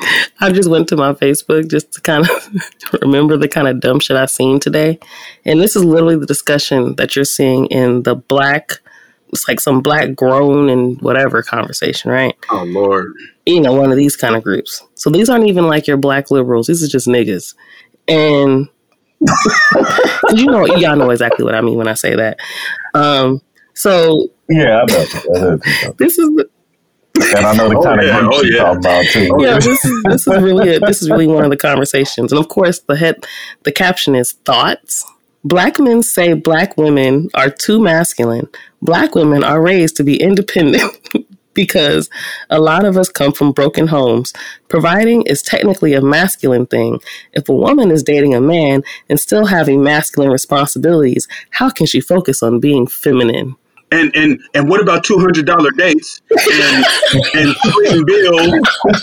I 0.40 0.50
just 0.52 0.68
went 0.68 0.88
to 0.88 0.96
my 0.96 1.12
Facebook 1.12 1.68
just 1.68 1.92
to 1.92 2.00
kind 2.00 2.28
of 2.28 2.48
remember 3.02 3.36
the 3.36 3.48
kind 3.48 3.68
of 3.68 3.80
dumb 3.80 4.00
shit 4.00 4.16
I've 4.16 4.30
seen 4.30 4.60
today. 4.60 4.98
And 5.44 5.60
this 5.60 5.76
is 5.76 5.84
literally 5.84 6.16
the 6.16 6.26
discussion 6.26 6.96
that 6.96 7.16
you're 7.16 7.24
seeing 7.24 7.66
in 7.66 8.02
the 8.02 8.14
black, 8.14 8.80
it's 9.28 9.46
like 9.46 9.60
some 9.60 9.80
black 9.80 10.14
grown 10.14 10.68
and 10.68 11.00
whatever 11.00 11.42
conversation, 11.42 12.10
right? 12.10 12.36
Oh 12.50 12.64
Lord. 12.64 13.12
You 13.46 13.60
know, 13.60 13.72
one 13.72 13.90
of 13.90 13.96
these 13.96 14.16
kind 14.16 14.36
of 14.36 14.42
groups. 14.42 14.82
So 14.94 15.10
these 15.10 15.28
aren't 15.28 15.48
even 15.48 15.66
like 15.66 15.86
your 15.86 15.96
black 15.96 16.30
liberals. 16.30 16.66
These 16.66 16.82
are 16.82 16.88
just 16.88 17.06
niggas. 17.06 17.54
And 18.08 18.68
you 20.34 20.46
know, 20.46 20.66
y'all 20.66 20.96
know 20.96 21.10
exactly 21.10 21.44
what 21.44 21.54
I 21.54 21.60
mean 21.60 21.76
when 21.76 21.88
I 21.88 21.94
say 21.94 22.16
that. 22.16 22.40
Um, 22.94 23.40
so 23.74 24.28
yeah, 24.48 24.82
I 24.82 24.84
know. 24.86 25.04
I 25.34 25.38
know. 25.38 25.56
this 25.98 26.18
is 26.18 26.28
the, 26.30 26.48
and 27.36 27.46
I 27.46 27.54
know 27.54 27.68
the 27.68 27.76
Oh, 27.78 27.82
kind 27.82 28.02
yeah. 28.02 28.16
of 28.18 28.20
group 28.22 28.32
Oh, 28.34 28.42
you're 28.42 28.54
yeah. 28.56 28.62
talking 28.64 28.78
about 28.78 29.04
too. 29.06 29.28
Oh, 29.32 29.42
yeah, 29.42 29.48
yeah. 29.50 29.54
this 29.60 29.84
is 29.84 30.02
this 30.04 30.26
is 30.26 30.42
really 30.42 30.74
a, 30.76 30.80
this 30.80 31.02
is 31.02 31.10
really 31.10 31.26
one 31.26 31.44
of 31.44 31.50
the 31.50 31.56
conversations, 31.56 32.32
and 32.32 32.38
of 32.40 32.48
course 32.48 32.80
the 32.80 32.96
head 32.96 33.24
the 33.64 33.72
caption 33.72 34.14
is 34.14 34.32
thoughts. 34.44 35.04
Black 35.44 35.78
men 35.80 36.02
say 36.02 36.34
black 36.34 36.76
women 36.76 37.28
are 37.34 37.48
too 37.50 37.80
masculine. 37.80 38.48
Black 38.82 39.14
women 39.14 39.42
are 39.42 39.62
raised 39.62 39.96
to 39.96 40.04
be 40.04 40.20
independent 40.20 40.92
because 41.54 42.10
a 42.50 42.60
lot 42.60 42.84
of 42.84 42.98
us 42.98 43.08
come 43.08 43.32
from 43.32 43.52
broken 43.52 43.86
homes. 43.86 44.34
Providing 44.68 45.22
is 45.22 45.40
technically 45.42 45.94
a 45.94 46.02
masculine 46.02 46.66
thing. 46.66 46.98
If 47.32 47.48
a 47.48 47.54
woman 47.54 47.90
is 47.90 48.02
dating 48.02 48.34
a 48.34 48.40
man 48.40 48.82
and 49.08 49.18
still 49.18 49.46
having 49.46 49.82
masculine 49.82 50.30
responsibilities, 50.30 51.26
how 51.52 51.70
can 51.70 51.86
she 51.86 52.00
focus 52.02 52.42
on 52.42 52.60
being 52.60 52.86
feminine? 52.86 53.56
And 53.92 54.14
and 54.14 54.40
and 54.54 54.68
what 54.68 54.80
about 54.80 55.02
two 55.02 55.18
hundred 55.18 55.46
dollar 55.46 55.70
dates 55.72 56.22
and 56.30 56.84
and 57.34 57.56
splitting 57.56 58.04
bills 58.06 58.52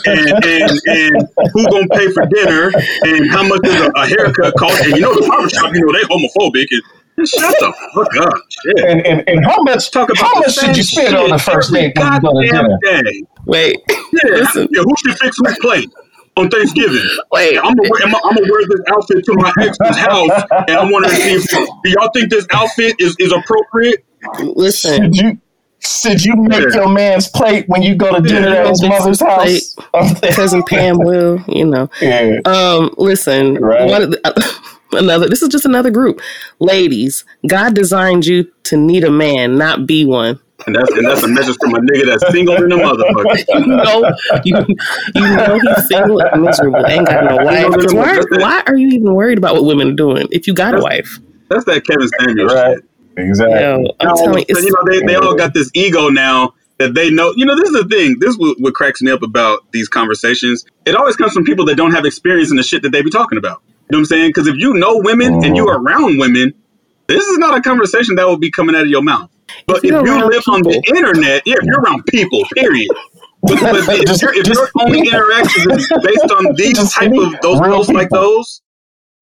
and 0.06 0.46
and 0.46 0.72
and 0.88 1.28
who 1.54 1.66
gonna 1.70 1.88
pay 1.90 2.10
for 2.14 2.26
dinner 2.28 2.72
and 3.04 3.30
how 3.30 3.44
much 3.46 3.60
does 3.64 3.82
a, 3.82 3.92
a 3.96 4.08
haircut 4.08 4.54
cost? 4.58 4.82
And 4.86 4.96
you 4.96 5.02
know 5.02 5.14
the 5.14 5.28
barber 5.28 5.50
shop, 5.50 5.74
you 5.74 5.82
know 5.86 5.92
they 5.92 6.04
homophobic. 6.06 6.68
And, 6.72 6.82
and 7.18 7.28
shut 7.28 7.56
the 7.60 7.74
fuck 7.96 8.16
up, 8.28 8.40
shit. 8.50 8.86
And, 8.86 9.06
and, 9.06 9.28
and 9.28 9.44
how 9.46 9.62
much 9.64 9.92
Talk 9.92 10.10
about 10.10 10.18
how 10.26 10.40
much 10.40 10.52
same 10.54 10.68
should 10.70 10.78
you 10.78 10.84
spend 10.84 11.16
on 11.18 11.32
the 11.32 11.38
first 11.40 11.70
every 11.76 11.92
date 11.92 11.98
when 11.98 12.14
you 12.14 12.22
go 12.22 12.42
to 12.42 12.48
dinner? 12.48 12.70
goddamn 12.80 13.04
day. 13.04 13.24
Wait, 13.46 13.78
Yeah, 13.90 14.36
Listen. 14.36 14.68
yeah, 14.72 14.84
who 14.84 14.94
should 15.04 15.18
fix 15.20 15.36
whose 15.44 15.58
plate 15.60 15.90
on 16.38 16.50
Thanksgiving? 16.50 17.02
wait. 17.34 17.58
I'm 17.58 17.74
gonna 17.76 17.90
wear, 17.90 18.02
I'm 18.06 18.12
gonna 18.12 18.42
wear 18.50 18.62
this 18.70 18.82
outfit 18.90 19.26
to 19.26 19.34
my 19.34 19.52
ex's 19.60 19.98
house, 19.98 20.44
and 20.70 20.78
I 20.78 20.84
want 20.90 21.06
to 21.08 21.12
see 21.16 21.34
if 21.34 21.46
do 21.84 21.90
y'all 21.90 22.10
think 22.14 22.30
this 22.30 22.46
outfit 22.52 22.96
is, 23.00 23.16
is 23.20 23.34
appropriate? 23.34 24.06
Listen, 24.40 25.14
Should 25.14 25.16
you 25.16 25.38
should 25.80 26.26
you 26.26 26.36
make 26.36 26.74
your 26.74 26.90
man's 26.90 27.28
plate 27.30 27.66
when 27.70 27.82
you 27.84 27.96
go 27.96 28.16
to 28.16 28.22
dinner 28.22 28.50
Yeah, 28.50 28.62
at 28.64 28.68
his 28.70 28.82
mother's 28.84 29.20
his 29.20 29.22
house? 29.22 29.76
cousin 30.36 30.64
Pam 30.64 30.98
will, 30.98 31.40
you 31.48 31.66
know. 31.66 31.90
yeah. 32.02 32.40
Um, 32.46 32.90
listen, 32.98 33.56
Right. 33.56 33.88
one 33.88 34.02
of 34.04 34.12
the, 34.12 34.60
another. 34.94 35.28
This 35.30 35.42
is 35.44 35.50
just 35.50 35.66
another 35.66 35.92
group, 35.92 36.20
ladies. 36.60 37.26
God 37.48 37.76
designed 37.76 38.26
you 38.26 38.52
to 38.64 38.76
need 38.78 39.04
a 39.04 39.12
man, 39.12 39.56
not 39.58 39.86
be 39.86 40.04
one. 40.06 40.40
And 40.66 40.76
that's 40.76 40.90
and 40.92 41.06
that's 41.08 41.22
a 41.24 41.28
message 41.28 41.56
from 41.62 41.76
a 41.76 41.80
nigga 41.80 42.08
that's 42.08 42.32
single 42.34 42.56
in 42.56 42.70
the 42.70 42.76
motherfucker. 42.76 43.46
You 43.60 43.68
know, 43.68 44.12
you, 44.44 44.76
you 45.16 45.36
know 45.38 45.60
he's 45.60 45.88
single 45.88 46.20
and 46.20 46.42
miserable, 46.42 46.84
ain't 46.88 47.06
got 47.08 47.24
no 47.24 47.38
wife. 47.46 47.68
'Cause 47.76 47.94
Why, 47.94 48.20
why 48.40 48.64
are 48.66 48.76
you 48.76 48.88
even 48.90 49.14
worried 49.14 49.38
about 49.38 49.54
what 49.54 49.66
women 49.66 49.90
are 49.90 49.96
doing 49.96 50.28
if 50.32 50.48
you 50.48 50.54
got 50.56 50.74
a 50.74 50.80
wife? 50.82 51.20
That's 51.50 51.64
that 51.66 51.86
Kevin 51.86 52.08
Samuels 52.20 52.54
Right. 52.54 52.76
shit. 52.78 52.86
Exactly. 53.18 53.60
Yo, 53.60 53.84
I'm 54.00 54.16
telling 54.16 54.46
you, 54.48 54.56
so, 54.56 54.62
you 54.62 54.72
know, 54.72 54.92
they, 54.92 55.06
they 55.06 55.16
all 55.16 55.36
got 55.36 55.54
this 55.54 55.70
ego 55.74 56.10
now 56.10 56.54
that 56.78 56.94
they 56.94 57.10
know. 57.10 57.34
You 57.36 57.46
know, 57.46 57.56
this 57.56 57.70
is 57.70 57.74
the 57.74 57.88
thing. 57.88 58.18
This 58.20 58.32
is 58.32 58.38
what, 58.38 58.58
what 58.60 58.74
cracks 58.74 59.02
me 59.02 59.12
up 59.12 59.24
about 59.24 59.70
these 59.72 59.90
conversations. 59.90 60.66
It 60.86 60.96
always 60.96 61.16
comes 61.16 61.34
from 61.34 61.44
people 61.44 61.66
that 61.66 61.76
don't 61.76 61.92
have 61.92 62.06
experience 62.06 62.52
in 62.52 62.58
the 62.58 62.64
shit 62.64 62.84
that 62.84 62.92
they 62.92 63.02
be 63.02 63.10
talking 63.10 63.38
about. 63.38 63.62
You 63.66 63.94
know 63.94 63.98
what 63.98 64.00
I'm 64.00 64.06
saying? 64.06 64.30
Because 64.30 64.48
if 64.48 64.56
you 64.58 64.74
know 64.74 65.00
women 65.04 65.44
and 65.44 65.56
you 65.56 65.68
are 65.68 65.80
around 65.80 66.20
women, 66.20 66.54
this 67.08 67.26
is 67.26 67.38
not 67.38 67.58
a 67.58 67.62
conversation 67.62 68.16
that 68.16 68.28
will 68.28 68.38
be 68.38 68.52
coming 68.52 68.76
out 68.76 68.84
of 68.84 68.90
your 68.90 69.02
mouth. 69.02 69.30
But 69.66 69.78
If 69.78 69.86
if, 69.86 69.92
you're 69.92 70.06
you 70.06 70.14
around 70.14 70.30
live 70.30 70.44
on 70.50 70.62
the 70.62 70.84
internet, 70.90 71.42
yeah, 71.46 71.56
if 71.58 71.64
you're 71.64 71.80
around 71.80 72.06
people, 72.06 72.44
period. 72.54 72.90
But, 73.44 73.60
but 73.62 73.76
if, 73.90 74.06
Just- 74.06 74.22
your 74.22 74.34
if 74.34 74.46
just- 74.46 74.60
your 74.60 74.70
only 74.82 75.00
interaction 75.08 75.72
is 75.72 75.92
based 76.04 76.32
on 76.32 76.54
these 76.56 76.94
type 76.94 77.12
of 77.14 77.40
those 77.42 77.60
posts 77.60 77.92
like 77.94 78.10
those, 78.10 78.62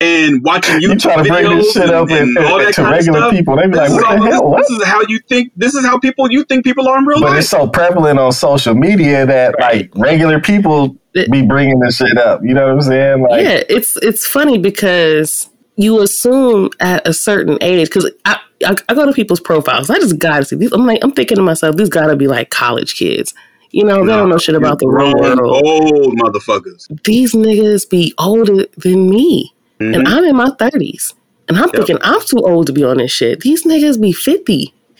and 0.02 0.44
watching 0.44 0.82
You 0.82 0.90
YouTube 0.90 1.02
try 1.02 1.16
to 1.16 1.24
bring 1.24 1.46
videos 1.46 1.58
this 1.62 1.72
shit 1.74 1.84
and, 1.84 1.92
up 1.92 2.10
and 2.10 2.38
and, 2.38 2.46
all 2.48 2.58
that 2.60 2.68
to 2.68 2.74
kind 2.74 2.88
of 2.88 2.92
regular 2.92 3.20
stuff. 3.20 3.32
people. 3.32 3.56
They 3.56 3.64
be 3.68 3.70
This 3.72 3.78
like, 3.80 3.90
is, 3.90 3.96
what 3.96 4.06
all, 4.06 4.18
the 4.18 4.24
this, 4.26 4.34
hell? 4.34 4.50
What? 4.50 4.58
this 4.68 4.70
is 4.72 4.84
how 4.86 5.02
you 5.08 5.20
think. 5.30 5.52
This 5.56 5.74
is 5.74 5.86
how 5.86 6.00
people 6.00 6.32
you 6.32 6.44
think 6.44 6.64
people 6.66 6.88
are 6.88 6.98
in 6.98 7.06
real 7.06 7.22
But 7.22 7.30
life. 7.32 7.40
it's 7.40 7.50
so 7.50 7.68
prevalent 7.68 8.20
on 8.20 8.32
social 8.34 8.74
media 8.76 9.26
that 9.26 9.56
like 9.60 9.90
regular 9.96 10.40
people 10.42 10.98
It- 11.14 11.32
be 11.32 11.44
bringing 11.46 11.80
this 11.80 11.96
shit 11.98 12.18
up. 12.18 12.42
You 12.44 12.54
know 12.54 12.66
what 12.66 12.74
I'm 12.74 12.82
saying? 12.82 13.22
Like, 13.24 13.44
yeah, 13.44 13.64
it's 13.70 13.96
it's 13.98 14.28
funny 14.28 14.58
because 14.58 15.50
you 15.78 16.02
assume 16.02 16.70
at 16.82 17.08
a 17.08 17.14
certain 17.14 17.58
age 17.62 17.88
because 17.90 18.12
I, 18.26 18.38
I 18.66 18.76
I 18.90 18.94
go 18.96 19.06
to 19.06 19.14
people's 19.14 19.40
profiles. 19.40 19.90
I 19.90 19.96
just 19.96 20.20
gotta 20.20 20.44
see 20.44 20.58
these. 20.58 20.74
I'm 20.74 20.86
like 20.86 21.00
I'm 21.04 21.12
thinking 21.14 21.38
to 21.38 21.44
myself, 21.44 21.78
these 21.78 21.90
gotta 21.90 22.18
be 22.18 22.28
like 22.28 22.50
college 22.50 22.96
kids. 22.98 23.34
You 23.72 23.84
know, 23.86 24.06
they 24.06 24.12
don't 24.14 24.30
know 24.30 24.38
shit 24.38 24.56
about 24.56 24.80
the 24.80 24.88
real 24.88 25.14
world. 25.16 25.40
Old 25.40 26.18
motherfuckers. 26.18 26.88
These 27.04 27.34
niggas 27.34 27.90
be 27.90 28.14
older 28.18 28.66
than 28.78 29.10
me, 29.10 29.54
and 29.80 29.96
Mhm. 29.96 30.08
I'm 30.08 30.24
in 30.24 30.36
my 30.36 30.50
thirties, 30.60 31.14
and 31.50 31.58
I'm 31.58 31.70
thinking 31.70 31.98
I'm 32.02 32.22
too 32.22 32.40
old 32.40 32.68
to 32.68 32.74
be 32.74 32.84
on 32.84 32.98
this 32.98 33.12
shit. 33.12 33.42
These 33.42 33.64
niggas 33.64 34.00
be 34.00 34.12
fifty 34.14 34.74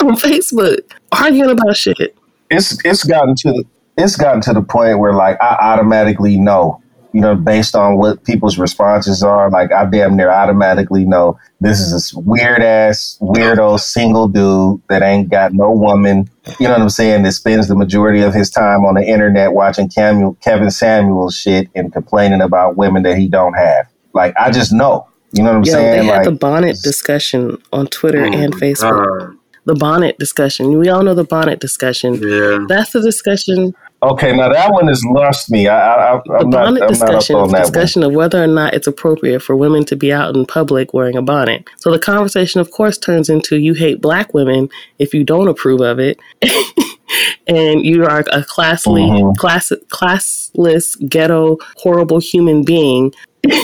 on 0.00 0.16
Facebook 0.16 0.78
arguing 1.12 1.50
about 1.50 1.76
shit. 1.76 2.14
it's 2.50 2.78
it's 2.84 3.04
gotten 3.04 3.34
to 3.36 3.52
the 3.52 3.64
it's 3.96 4.16
gotten 4.16 4.40
to 4.42 4.52
the 4.52 4.62
point 4.62 4.98
where 4.98 5.12
like 5.14 5.40
I 5.40 5.56
automatically 5.60 6.36
know, 6.36 6.80
you 7.12 7.20
know, 7.20 7.34
based 7.36 7.74
on 7.76 7.96
what 7.96 8.24
people's 8.24 8.58
responses 8.58 9.22
are. 9.22 9.48
Like 9.50 9.72
I 9.72 9.84
damn 9.86 10.16
near 10.16 10.30
automatically 10.30 11.04
know 11.06 11.38
this 11.60 11.80
is 11.80 11.92
this 11.92 12.12
weird 12.12 12.60
ass 12.60 13.16
weirdo 13.22 13.78
single 13.80 14.26
dude 14.28 14.82
that 14.88 15.02
ain't 15.02 15.30
got 15.30 15.52
no 15.54 15.70
woman. 15.70 16.28
You 16.58 16.66
know 16.66 16.72
what 16.74 16.82
I'm 16.82 16.90
saying? 16.90 17.22
That 17.22 17.32
spends 17.32 17.68
the 17.68 17.76
majority 17.76 18.20
of 18.20 18.34
his 18.34 18.50
time 18.50 18.84
on 18.84 18.94
the 18.96 19.02
internet 19.02 19.52
watching 19.52 19.88
Camu- 19.88 20.38
Kevin 20.42 20.70
Samuels 20.70 21.34
shit 21.36 21.68
and 21.74 21.92
complaining 21.92 22.42
about 22.42 22.76
women 22.76 23.04
that 23.04 23.16
he 23.16 23.28
don't 23.28 23.54
have. 23.54 23.86
Like 24.14 24.34
I 24.38 24.50
just 24.50 24.72
know. 24.72 25.08
You 25.32 25.42
know 25.42 25.50
what 25.50 25.56
I'm 25.58 25.64
Yo, 25.64 25.72
saying? 25.72 26.00
they 26.00 26.06
had 26.06 26.16
Like 26.18 26.24
the 26.24 26.32
bonnet 26.32 26.76
discussion 26.82 27.58
on 27.72 27.88
Twitter 27.88 28.24
Oh 28.24 28.32
and 28.32 28.54
Facebook. 28.54 29.28
God. 29.28 29.36
The 29.66 29.74
bonnet 29.74 30.18
discussion. 30.18 30.78
We 30.78 30.88
all 30.90 31.02
know 31.02 31.14
the 31.14 31.24
bonnet 31.24 31.58
discussion. 31.58 32.14
Yeah. 32.22 32.66
That's 32.68 32.92
the 32.92 33.00
discussion 33.00 33.74
okay, 34.02 34.36
now 34.36 34.50
that 34.52 34.70
one 34.70 34.86
has 34.88 35.02
lost 35.06 35.50
me. 35.50 35.66
I, 35.66 35.78
I, 35.78 36.16
I 36.16 36.20
the 36.24 36.44
not, 36.44 36.50
bonnet 36.50 36.52
I'm 36.68 36.74
not 36.74 36.82
up 36.82 36.88
discussion 36.90 37.36
on 37.36 37.46
is 37.46 37.52
that 37.52 37.58
one. 37.58 37.62
discussion 37.62 38.02
of 38.02 38.12
whether 38.12 38.42
or 38.44 38.46
not 38.46 38.74
it's 38.74 38.86
appropriate 38.86 39.40
for 39.40 39.56
women 39.56 39.84
to 39.86 39.96
be 39.96 40.12
out 40.12 40.36
in 40.36 40.44
public 40.44 40.92
wearing 40.92 41.16
a 41.16 41.22
bonnet. 41.22 41.66
So 41.78 41.90
the 41.90 41.98
conversation, 41.98 42.60
of 42.60 42.70
course, 42.70 42.98
turns 42.98 43.30
into 43.30 43.56
you 43.58 43.72
hate 43.72 44.02
black 44.02 44.34
women 44.34 44.68
if 44.98 45.14
you 45.14 45.24
don't 45.24 45.48
approve 45.48 45.80
of 45.80 45.98
it, 45.98 46.18
and 47.46 47.84
you 47.86 48.04
are 48.04 48.22
a 48.30 48.44
classly, 48.44 49.02
Mhm. 49.04 49.36
class, 49.38 49.72
classless, 49.88 51.08
ghetto, 51.08 51.56
horrible 51.78 52.18
human 52.18 52.62
being 52.62 53.14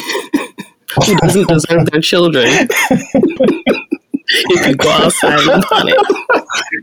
who 1.06 1.14
doesn't 1.16 1.48
deserve 1.54 1.86
their 1.90 2.00
children. 2.00 2.46
if 4.32 4.66
you 4.66 4.76
go 4.76 4.88
outside 4.90 5.40
in 5.40 5.48
a 5.48 5.60
bonnet, 5.70 5.96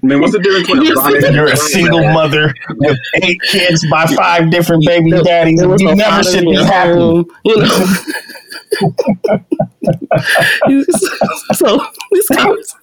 Man, 0.03 0.19
what's 0.21 0.33
the 0.33 0.39
difference 0.39 0.67
between 0.67 0.91
a 0.91 0.95
bonnet 0.95 1.23
and 1.23 1.35
You're 1.35 1.47
a 1.47 1.55
single 1.57 2.03
mother 2.11 2.53
with 2.75 2.97
eight 3.23 3.41
kids 3.49 3.85
by 3.89 4.05
five 4.05 4.49
different 4.51 4.85
baby 4.85 5.11
There- 5.11 5.23
daddies. 5.23 5.59
there 5.59 5.69
You 5.69 5.77
no 5.85 5.93
never 5.93 6.09
father 6.11 6.23
should 6.31 6.43
in 6.43 6.49
be 6.51 6.55
happy. 6.63 6.91
home, 6.99 7.25
you 7.45 7.57
know. 7.57 7.85
so 11.53 11.79
this 12.11 12.27
conversation- 12.27 12.79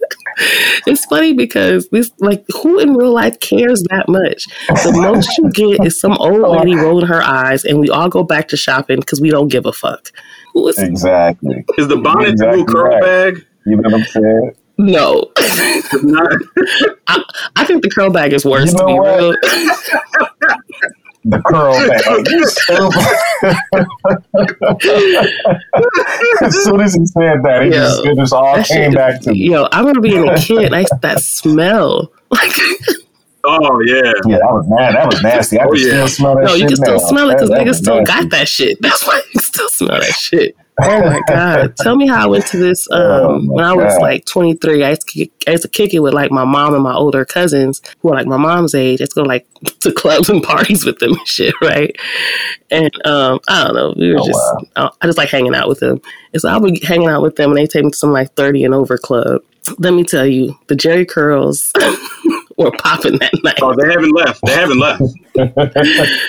it's 0.86 1.04
funny 1.06 1.32
because 1.32 1.88
this 1.90 2.10
like 2.18 2.44
who 2.62 2.78
in 2.80 2.94
real 2.94 3.12
life 3.12 3.38
cares 3.40 3.82
that 3.90 4.08
much? 4.08 4.46
The 4.82 4.92
most 4.92 5.28
you 5.38 5.50
get 5.50 5.86
is 5.86 6.00
some 6.00 6.16
old 6.18 6.40
lady 6.40 6.74
rolling 6.74 7.06
her 7.06 7.22
eyes, 7.22 7.64
and 7.64 7.78
we 7.78 7.88
all 7.88 8.08
go 8.08 8.22
back 8.24 8.48
to 8.48 8.56
shopping 8.56 8.98
because 9.00 9.20
we 9.20 9.30
don't 9.30 9.48
give 9.48 9.66
a 9.66 9.72
fuck. 9.72 10.10
Who 10.54 10.68
is 10.68 10.78
Exactly. 10.78 11.64
Is 11.78 11.88
the 11.88 11.96
bonnet 11.96 12.30
Exactly 12.30 12.62
the 12.62 12.66
new 12.66 12.72
curl 12.72 12.84
right. 12.84 13.02
bag? 13.02 13.46
You 13.66 13.76
know 13.76 13.90
what 13.90 13.94
I'm 14.00 14.04
saying? 14.06 14.52
no? 14.78 15.30
Not. 16.02 16.32
I, 17.08 17.22
I 17.56 17.64
think 17.64 17.82
the 17.82 17.90
curl 17.90 18.10
bag 18.10 18.32
is 18.32 18.44
worse. 18.44 18.72
You 18.72 18.78
to 18.78 18.84
know 18.84 18.86
be 18.86 18.94
what? 18.94 19.18
real. 19.18 19.32
The 21.26 21.40
curl 21.46 21.72
bag. 21.88 22.04
as 26.42 26.64
soon 26.64 26.80
as 26.80 26.94
he 26.94 27.06
said 27.06 27.42
that, 27.44 27.62
it, 27.62 27.72
Yo, 27.72 27.80
just, 27.80 28.04
it 28.06 28.16
just 28.16 28.32
all 28.32 28.56
That 28.56 28.66
came 28.66 28.90
shit- 28.90 28.94
back 28.94 29.20
to 29.22 29.30
me. 29.32 29.38
Yo, 29.50 29.62
I 29.64 29.80
remember 29.80 30.00
being 30.00 30.28
a 30.28 30.36
kid. 30.36 30.70
Like 30.72 30.88
that 31.02 31.20
smell. 31.20 32.12
Like 32.34 32.50
Oh 33.46 33.80
yeah. 33.82 34.12
Yeah, 34.26 34.38
that 34.38 34.52
was 34.52 34.66
mad. 34.68 34.94
That 34.94 35.06
was 35.06 35.22
nasty. 35.22 35.58
I 35.58 35.64
Oh, 35.64 35.70
can 35.72 35.76
yeah. 35.80 35.86
still 35.88 36.08
smell 36.08 36.34
that 36.36 36.44
no, 36.44 36.48
shit 36.50 36.58
you 36.60 36.66
can 36.68 36.76
still 36.76 36.92
now. 36.98 36.98
smell 37.08 37.30
it 37.30 37.34
because 37.34 37.48
That- 37.50 37.58
that 37.58 37.66
niggas 37.66 37.74
still 37.76 37.96
nasty. 37.96 38.12
got 38.22 38.30
that 38.30 38.48
shit. 38.48 38.78
That's 38.82 39.06
why 39.06 39.16
you 39.16 39.22
can 39.32 39.40
still 39.42 39.68
smell 39.68 40.00
that 40.00 40.14
shit. 40.14 40.56
Oh 40.82 41.00
my 41.02 41.20
god! 41.28 41.76
Tell 41.76 41.94
me 41.94 42.08
how 42.08 42.24
I 42.24 42.26
went 42.26 42.46
to 42.48 42.56
this 42.56 42.90
um, 42.90 42.98
Oh, 43.00 43.40
when 43.46 43.64
I 43.64 43.72
was 43.74 43.94
God. 43.94 44.02
like 44.02 44.24
23. 44.26 44.82
I 44.82 44.88
used, 44.90 45.02
to 45.02 45.06
kick, 45.12 45.30
I 45.46 45.52
used 45.52 45.62
to 45.62 45.68
kick 45.68 45.94
it 45.94 46.00
with 46.00 46.14
like 46.14 46.32
my 46.32 46.44
mom 46.44 46.74
and 46.74 46.82
my 46.82 46.92
older 46.94 47.24
cousins 47.24 47.80
who 48.00 48.08
are 48.08 48.16
like 48.16 48.26
my 48.26 48.36
mom's 48.38 48.74
age. 48.74 49.00
I 49.00 49.04
used 49.04 49.12
to 49.12 49.22
go 49.22 49.22
like 49.22 49.46
to 49.82 49.92
clubs 49.92 50.28
and 50.30 50.42
parties 50.42 50.84
with 50.84 50.98
them 50.98 51.12
and 51.12 51.28
shit, 51.28 51.54
right? 51.62 51.94
And 52.72 52.90
um, 53.06 53.38
I 53.48 53.62
don't 53.62 53.74
know. 53.76 53.94
We 53.96 54.14
were 54.14 54.18
Oh, 54.20 54.26
just 54.26 54.40
I, 54.74 54.90
I 55.00 55.06
just 55.06 55.16
like 55.16 55.28
hanging 55.28 55.54
out 55.54 55.68
with 55.68 55.78
them. 55.78 56.02
And 56.32 56.42
so 56.42 56.48
I 56.48 56.56
would 56.58 56.74
be 56.74 56.84
hanging 56.84 57.08
out 57.08 57.22
with 57.22 57.36
them, 57.36 57.50
and 57.52 57.56
they 57.58 57.68
take 57.68 57.84
me 57.84 57.92
to 57.92 57.96
some 57.96 58.10
like 58.12 58.32
30 58.34 58.64
and 58.64 58.74
over 58.74 58.98
club. 58.98 59.42
Let 59.78 59.94
me 59.94 60.02
tell 60.02 60.26
you, 60.26 60.58
the 60.66 60.74
Jheri 60.74 61.08
curls 61.08 61.70
were 62.56 62.70
popping 62.72 63.18
that 63.18 63.32
night. 63.42 63.58
Oh, 63.62 63.74
they 63.74 63.90
haven't 63.90 64.12
left. 64.12 64.40
They 64.44 64.52
haven't 64.52 64.78
left. 64.78 65.02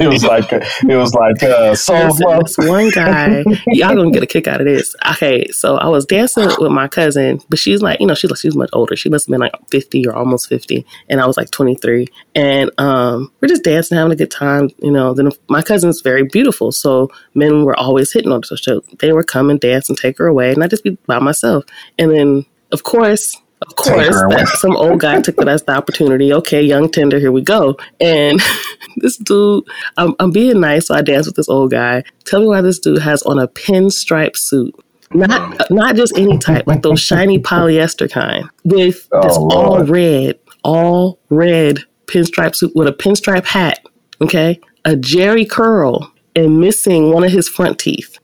It 0.00 0.06
was 0.08 0.24
like 0.24 0.46
it 0.52 0.96
was 0.96 1.12
like 1.12 1.42
uh, 1.42 1.74
soul 1.74 2.06
Listen, 2.06 2.38
this 2.44 2.58
one 2.58 2.90
guy, 2.90 3.44
y'all 3.68 3.96
gonna 3.96 4.10
get 4.10 4.22
a 4.22 4.26
kick 4.26 4.46
out 4.46 4.60
of 4.60 4.66
this. 4.66 4.94
Okay, 5.12 5.46
so 5.48 5.76
I 5.76 5.88
was 5.88 6.06
dancing 6.06 6.48
with 6.58 6.70
my 6.70 6.86
cousin, 6.86 7.40
but 7.48 7.58
she's 7.58 7.82
like, 7.82 8.00
you 8.00 8.06
know, 8.06 8.14
she's 8.14 8.30
she's 8.38 8.54
much 8.54 8.70
older. 8.72 8.96
She 8.96 9.08
must 9.08 9.26
have 9.26 9.32
been 9.32 9.40
like 9.40 9.52
fifty 9.70 10.06
or 10.06 10.14
almost 10.14 10.48
fifty, 10.48 10.86
and 11.08 11.20
I 11.20 11.26
was 11.26 11.36
like 11.36 11.50
twenty 11.50 11.74
three. 11.74 12.06
And 12.34 12.70
um, 12.78 13.32
we're 13.40 13.48
just 13.48 13.64
dancing, 13.64 13.96
having 13.96 14.12
a 14.12 14.16
good 14.16 14.30
time. 14.30 14.70
You 14.82 14.92
know, 14.92 15.14
then 15.14 15.30
my 15.48 15.62
cousin's 15.62 16.00
very 16.00 16.24
beautiful, 16.24 16.70
so 16.70 17.10
men 17.34 17.64
were 17.64 17.76
always 17.76 18.12
hitting 18.12 18.32
on 18.32 18.42
her. 18.48 18.56
So 18.56 18.82
they 19.00 19.12
were 19.12 19.24
come 19.24 19.50
and 19.50 19.60
dance 19.60 19.88
and 19.88 19.98
take 19.98 20.18
her 20.18 20.26
away, 20.26 20.52
and 20.52 20.62
I 20.62 20.68
just 20.68 20.84
be 20.84 20.96
by 21.06 21.18
myself. 21.18 21.64
And 21.98 22.10
then, 22.10 22.46
of 22.72 22.82
course. 22.84 23.36
Of 23.66 23.74
course, 23.76 24.08
that- 24.08 24.48
some 24.60 24.76
old 24.76 25.00
guy 25.00 25.20
took 25.20 25.36
that 25.36 25.48
as 25.48 25.62
the 25.64 25.72
opportunity. 25.72 26.32
Okay, 26.32 26.62
young 26.62 26.90
tender, 26.90 27.18
here 27.18 27.32
we 27.32 27.42
go. 27.42 27.76
And 28.00 28.40
this 28.96 29.16
dude, 29.16 29.64
I'm, 29.96 30.14
I'm 30.20 30.30
being 30.30 30.60
nice, 30.60 30.86
so 30.86 30.94
I 30.94 31.02
dance 31.02 31.26
with 31.26 31.36
this 31.36 31.48
old 31.48 31.70
guy. 31.72 32.04
Tell 32.24 32.40
me 32.40 32.46
why 32.46 32.60
this 32.60 32.78
dude 32.78 33.02
has 33.02 33.22
on 33.22 33.38
a 33.38 33.48
pinstripe 33.48 34.36
suit. 34.36 34.74
Not 35.10 35.70
not 35.70 35.96
just 35.96 36.16
any 36.18 36.36
type, 36.36 36.66
like 36.66 36.82
those 36.82 37.00
shiny 37.00 37.38
polyester 37.38 38.10
kind, 38.10 38.44
with 38.64 39.08
Oh, 39.10 39.22
this 39.22 39.36
all 39.38 39.48
Lord. 39.48 39.88
red, 39.88 40.38
all 40.62 41.18
red 41.30 41.78
pinstripe 42.06 42.54
suit 42.54 42.72
with 42.74 42.88
a 42.88 42.92
pinstripe 42.92 43.46
hat. 43.46 43.80
Okay, 44.20 44.60
a 44.84 44.90
Jheri 44.90 45.48
curl 45.48 46.12
and 46.36 46.60
missing 46.60 47.10
one 47.10 47.24
of 47.24 47.32
his 47.32 47.48
front 47.48 47.78
teeth. 47.78 48.18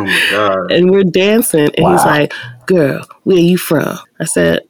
Oh 0.00 0.04
my 0.06 0.28
god. 0.30 0.72
And 0.72 0.90
we're 0.90 1.04
dancing, 1.04 1.68
and 1.76 1.86
he's 1.86 2.04
like, 2.04 2.32
"Girl, 2.66 3.04
where 3.24 3.38
you 3.38 3.56
from?" 3.58 3.98
I 4.20 4.24
said, 4.24 4.60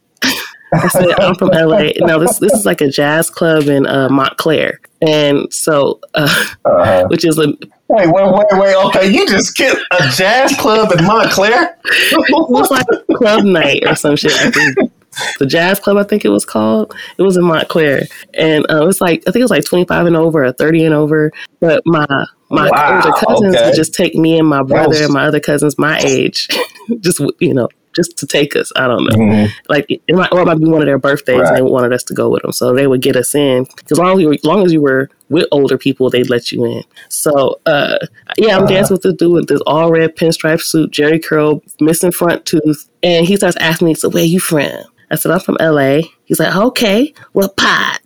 I 0.73 0.89
said, 0.89 1.19
I'm 1.21 1.35
from 1.35 1.49
LA. 1.49 1.91
Now 2.01 2.19
this 2.19 2.39
this 2.39 2.53
is 2.53 2.65
like 2.67 2.81
a 2.81 2.89
jazz 2.89 3.29
club 3.31 3.65
in 3.69 3.87
uh, 3.87 4.09
Montclair, 4.09 4.81
and 5.03 5.53
so 5.53 6.01
uh, 6.15 6.45
Uh-huh. 6.65 7.07
which 7.09 7.25
is 7.25 7.39
a 7.39 7.49
Wait, 7.93 8.07
wait, 8.07 8.25
wait, 8.33 8.47
wait. 8.53 8.77
Okay, 8.87 9.11
you 9.11 9.27
just 9.29 9.49
skipped 9.49 9.81
a 9.91 10.09
jazz 10.11 10.55
club 10.59 10.93
in 10.97 11.05
Montclair. 11.05 11.77
it 11.85 12.49
was 12.49 12.71
like 12.71 12.87
a 12.93 13.15
club 13.15 13.43
night 13.45 13.83
or 13.85 13.97
some 13.97 14.15
shit. 14.15 14.33
I 14.33 14.51
think. 14.53 14.93
The 15.39 15.47
jazz 15.47 15.81
club, 15.81 15.97
I 15.97 16.03
think 16.05 16.25
it 16.25 16.29
was 16.31 16.45
called. 16.45 16.95
It 17.19 17.23
was 17.23 17.37
in 17.37 17.45
Montclair, 17.45 18.03
and 18.35 18.65
uh, 18.71 18.83
it 18.83 18.87
was 18.87 19.01
like 19.01 19.21
I 19.27 19.31
think 19.33 19.37
it 19.41 19.45
was 19.45 19.51
like 19.51 19.65
twenty 19.65 19.85
five 19.85 20.07
and 20.07 20.17
over 20.17 20.45
or 20.45 20.53
thirty 20.53 20.85
and 20.85 20.95
over. 20.95 21.33
But 21.61 21.83
my 21.87 22.07
my 22.51 22.69
Wow, 22.71 22.97
older 22.97 23.17
cousins 23.17 23.55
okay. 23.57 23.67
would 23.67 23.75
just 23.77 23.95
take 23.95 24.15
me 24.15 24.39
and 24.39 24.49
my 24.49 24.63
brother 24.63 24.89
was- 24.89 25.01
and 25.03 25.13
my 25.15 25.27
other 25.27 25.41
cousins 25.41 25.79
my 25.79 25.99
age, 26.01 26.49
just 27.01 27.21
you 27.39 27.55
know, 27.55 27.69
just 27.95 28.17
to 28.19 28.27
take 28.27 28.57
us. 28.57 28.73
I 28.77 28.87
don't 28.89 29.05
know. 29.05 29.17
Mhm. 29.17 29.49
like 29.69 29.87
it 29.89 30.03
might, 30.15 30.33
or 30.33 30.43
it 30.43 30.47
might 30.47 30.59
be 30.59 30.67
one 30.67 30.81
of 30.83 30.87
their 30.87 30.99
birthdays 30.99 31.39
Right. 31.39 31.49
and 31.49 31.57
they 31.57 31.63
wanted 31.63 31.93
us 31.93 32.03
to 32.05 32.15
go 32.15 32.29
with 32.29 32.43
them 32.43 32.53
so 32.53 32.73
they 32.75 32.87
would 32.87 33.03
get 33.03 33.17
us 33.17 33.35
in 33.35 33.65
because 33.77 33.99
long 33.99 34.15
as 34.17 34.21
you 34.23 34.29
were, 34.29 34.37
long 34.45 34.65
as 34.65 34.73
you 34.73 34.81
were 34.81 35.09
with 35.29 35.47
older 35.53 35.79
people 35.79 36.11
they'd 36.11 36.29
let 36.31 36.51
you 36.51 36.65
in 36.65 36.83
so 37.09 37.61
uh 37.67 37.99
yeah 38.37 38.57
i'm 38.57 38.65
Uh-huh. 38.65 38.73
dancing 38.75 38.95
with 38.95 39.03
this 39.03 39.15
dude 39.15 39.33
with 39.33 39.47
this 39.49 39.61
all 39.67 39.91
red 39.91 40.17
pinstripe 40.17 40.61
suit 40.61 40.91
jheri 40.91 41.23
curl 41.25 41.63
missing 41.81 42.11
front 42.11 42.45
tooth 42.47 42.89
and 43.05 43.27
he 43.27 43.37
starts 43.37 43.57
asking 43.59 43.87
me 43.89 43.95
so 43.95 44.09
where 44.09 44.25
you 44.25 44.41
from 44.41 44.71
i 45.11 45.15
said 45.17 45.33
i'm 45.33 45.41
from 45.41 45.57
la 45.61 46.01
he's 46.25 46.39
like 46.41 46.55
okay 46.55 47.13
well 47.35 47.49
pot 47.49 48.01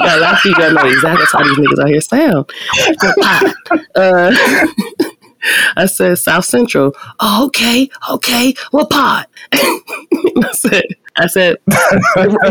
yeah, 0.00 0.16
last 0.16 0.44
you 0.44 0.54
gotta 0.54 0.74
know 0.74 0.86
exactly 0.86 1.26
how 1.32 1.42
these 1.44 1.58
niggas 1.58 1.82
out 1.82 1.88
here 1.88 2.00
sound. 2.00 2.50
Well, 3.02 3.14
pot. 3.20 3.54
Uh, 3.94 4.66
I 5.76 5.86
said 5.86 6.18
South 6.18 6.44
Central. 6.44 6.92
Oh, 7.20 7.46
okay, 7.46 7.88
okay. 8.10 8.54
What 8.70 8.90
pot? 8.90 9.28
I 9.52 10.50
said, 10.52 10.84
I 11.16 11.26
said, 11.26 11.56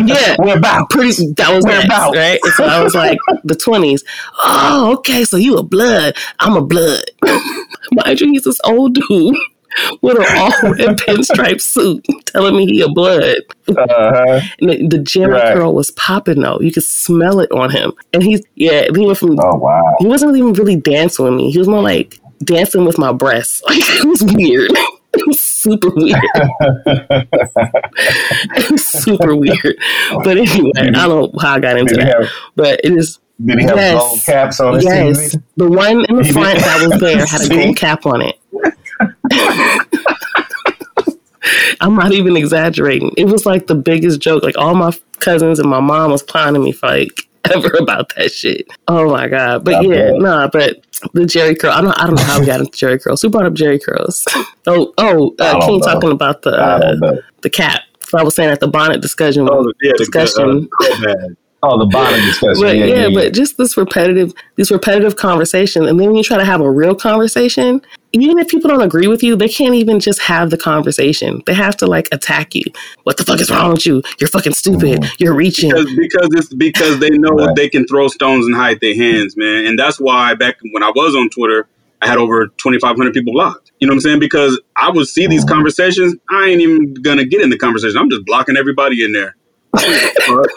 yeah, 0.06 0.36
we're 0.40 0.58
about. 0.58 0.90
pretty. 0.90 1.32
That 1.34 1.54
was 1.54 1.64
We're 1.64 1.72
next, 1.72 1.86
about. 1.86 2.16
right? 2.16 2.40
And 2.44 2.54
so 2.54 2.66
I 2.66 2.84
was 2.84 2.94
like, 2.94 3.18
the 3.44 3.56
twenties. 3.56 4.04
Oh, 4.44 4.96
okay. 5.00 5.24
So 5.24 5.38
you 5.38 5.58
a 5.58 5.64
blood? 5.64 6.16
I'm 6.40 6.58
a 6.58 6.62
blood. 6.62 7.04
Mind 7.92 8.20
you, 8.20 8.32
he's 8.32 8.44
this 8.44 8.60
old 8.66 8.96
dude 8.96 9.36
with 10.02 10.18
an 10.20 10.26
all 10.38 10.72
red 10.72 10.98
pinstripe 10.98 11.62
suit, 11.62 12.06
telling 12.26 12.56
me 12.58 12.66
he 12.66 12.82
a 12.82 12.90
blood. 12.90 13.36
Uh-huh. 13.68 14.40
And 14.60 14.70
the, 14.70 14.88
the 14.88 14.98
Jheri 14.98 15.34
Right. 15.34 15.54
curl 15.56 15.74
was 15.74 15.92
popping 15.92 16.42
though. 16.42 16.60
You 16.60 16.72
could 16.72 16.84
smell 16.84 17.40
it 17.40 17.52
on 17.52 17.70
him. 17.72 17.94
And 18.14 18.22
he's 18.24 18.42
yeah. 18.56 18.86
He 18.94 19.06
went 19.06 19.18
from 19.18 19.38
Oh 19.40 19.58
wow. 19.58 19.96
he 20.00 20.08
wasn't 20.08 20.36
even 20.38 20.54
really 20.54 20.76
dancing 20.76 21.26
with 21.26 21.34
me. 21.36 21.52
He 21.52 21.58
was 21.58 21.68
more 21.68 21.82
like 21.82 22.20
dancing 22.44 22.86
with 22.86 22.98
my 22.98 23.12
breasts. 23.14 23.62
Like 23.68 23.80
it 23.80 24.06
was 24.06 24.24
weird. 24.24 24.72
It 25.14 25.28
was 25.28 25.42
super 25.42 25.90
weird. 25.94 26.22
it 28.56 28.72
was 28.72 28.86
super 28.88 29.36
weird. 29.36 29.76
But 30.24 30.38
anyway, 30.38 30.72
I 30.78 30.92
don't 31.08 31.34
know 31.34 31.40
how 31.42 31.56
I 31.56 31.60
got 31.60 31.78
into 31.78 31.96
Did 31.96 32.06
that. 32.08 32.22
have 32.22 32.30
But 32.56 32.80
it 32.84 32.94
is 32.94 33.20
did 33.44 33.60
he 33.60 33.66
have 33.66 33.76
Yes. 33.78 34.00
gold 34.00 34.20
caps 34.26 34.60
on 34.60 34.76
his 34.76 34.84
yes. 34.86 35.36
TV? 35.36 35.44
The 35.58 35.70
one 35.70 36.06
in 36.06 36.16
the 36.18 36.24
front 36.32 36.60
that 36.60 36.88
was 36.90 37.00
there 37.02 37.26
had 37.26 37.42
a 37.42 37.50
gold 37.50 37.76
cap 37.78 38.06
on 38.06 38.22
it. 38.22 38.40
I'm 41.82 41.96
not 41.96 42.12
even 42.12 42.38
exaggerating. 42.38 43.12
It 43.18 43.26
was 43.26 43.46
like 43.46 43.68
the 43.68 43.76
biggest 43.76 44.20
joke. 44.20 44.44
Like 44.44 44.58
all 44.58 44.76
my 44.76 44.94
cousins 45.20 45.60
and 45.60 45.70
my 45.70 45.80
mom 45.80 46.12
was 46.12 46.22
clowning 46.22 46.64
me 46.64 46.72
for 46.72 46.88
like 46.88 47.28
ever 47.54 47.76
about 47.80 48.14
that 48.16 48.32
shit. 48.32 48.68
Oh 48.88 49.10
my 49.10 49.28
god! 49.28 49.66
But 49.66 49.76
I 49.76 49.82
yeah, 49.82 50.12
bet. 50.12 50.22
nah. 50.22 50.48
But 50.48 50.86
the 51.14 51.22
Jheri 51.22 51.60
curl. 51.60 51.72
I 51.72 51.82
don't. 51.82 52.00
I 52.00 52.06
don't 52.06 52.16
know 52.16 52.24
how 52.24 52.40
we 52.40 52.46
got 52.46 52.60
into 52.60 52.72
Jheri 52.72 53.02
curls. 53.02 53.22
Who 53.22 53.30
brought 53.30 53.46
up 53.46 53.54
Jheri 53.54 53.84
curls? 53.84 54.24
oh, 54.68 54.94
oh, 54.98 55.36
I 55.40 55.52
uh, 55.52 55.66
King 55.66 55.80
know. 55.80 55.86
talking 55.86 56.12
about 56.12 56.44
the 56.44 56.52
uh, 56.52 57.22
the 57.42 57.50
cap. 57.50 57.82
So 58.02 58.18
I 58.20 58.24
was 58.24 58.36
saying 58.36 58.50
at 58.50 58.60
the 58.60 58.68
bonnet 58.68 59.02
discussion. 59.02 59.48
Oh, 59.50 59.72
yeah, 59.82 59.94
the 59.94 59.98
discussion. 59.98 60.70
Uh, 60.82 61.34
oh. 61.64 61.80
The 61.80 61.86
bottom 61.86 62.20
discussion. 62.22 62.62
But 62.62 62.76
yeah, 62.76 62.86
yeah, 62.86 63.08
yeah, 63.08 63.10
but 63.14 63.34
just 63.34 63.58
this 63.58 63.78
repetitive, 63.78 64.34
these 64.56 64.70
repetitive 64.70 65.16
conversations, 65.16 65.88
and 65.88 66.00
then 66.00 66.08
when 66.08 66.16
you 66.16 66.24
try 66.24 66.38
to 66.38 66.46
have 66.46 66.62
a 66.62 66.70
real 66.70 66.94
conversation, 66.94 67.82
even 68.14 68.38
if 68.40 68.48
people 68.50 68.70
don't 68.70 68.82
agree 68.82 69.08
with 69.08 69.24
you, 69.24 69.36
they 69.36 69.48
can't 69.48 69.74
even 69.76 70.00
just 70.00 70.20
have 70.22 70.50
the 70.50 70.58
conversation. 70.58 71.42
They 71.46 71.54
have 71.54 71.78
to 71.78 71.88
like 71.88 72.10
attack 72.12 72.54
you. 72.56 72.64
What 73.04 73.18
the 73.18 73.24
fuck 73.24 73.40
is 73.40 73.50
wrong 73.50 73.72
with 73.72 73.86
you? 73.86 74.02
You're 74.20 74.28
fucking 74.28 74.54
stupid. 74.54 75.06
You're 75.18 75.34
reaching. 75.34 75.70
because 75.72 75.96
because 75.96 76.30
it's 76.34 76.54
because 76.54 77.00
they 77.00 77.10
know 77.12 77.30
Right. 77.30 77.56
they 77.56 77.70
can 77.70 77.88
throw 77.88 78.08
stones 78.10 78.46
and 78.46 78.56
hide 78.56 78.80
their 78.82 78.96
hands, 78.96 79.38
man. 79.38 79.66
And 79.66 79.80
that's 79.80 80.00
why 80.00 80.34
back 80.36 80.58
when 80.72 80.84
I 80.84 80.92
was 80.94 81.16
on 81.16 81.30
Twitter, 81.30 81.68
I 82.02 82.08
had 82.08 82.18
over 82.18 82.48
twenty 82.58 82.80
five 82.80 82.98
hundred 82.98 83.14
people 83.14 83.32
blocked. 83.34 83.72
You 83.80 83.88
know 83.88 83.92
what 83.92 83.96
I'm 83.98 84.02
saying? 84.02 84.20
Because 84.20 84.60
I 84.76 84.90
would 84.90 85.08
see 85.08 85.28
these 85.28 85.46
Mhm. 85.46 85.50
conversations, 85.50 86.16
I 86.30 86.50
ain't 86.50 86.62
even 86.62 86.96
gonna 86.96 87.26
get 87.26 87.42
in 87.42 87.50
the 87.50 87.58
conversation. 87.58 87.98
I'm 87.98 88.10
just 88.10 88.26
blocking 88.26 88.58
everybody 88.58 89.04
in 89.04 89.12
there. 89.14 89.36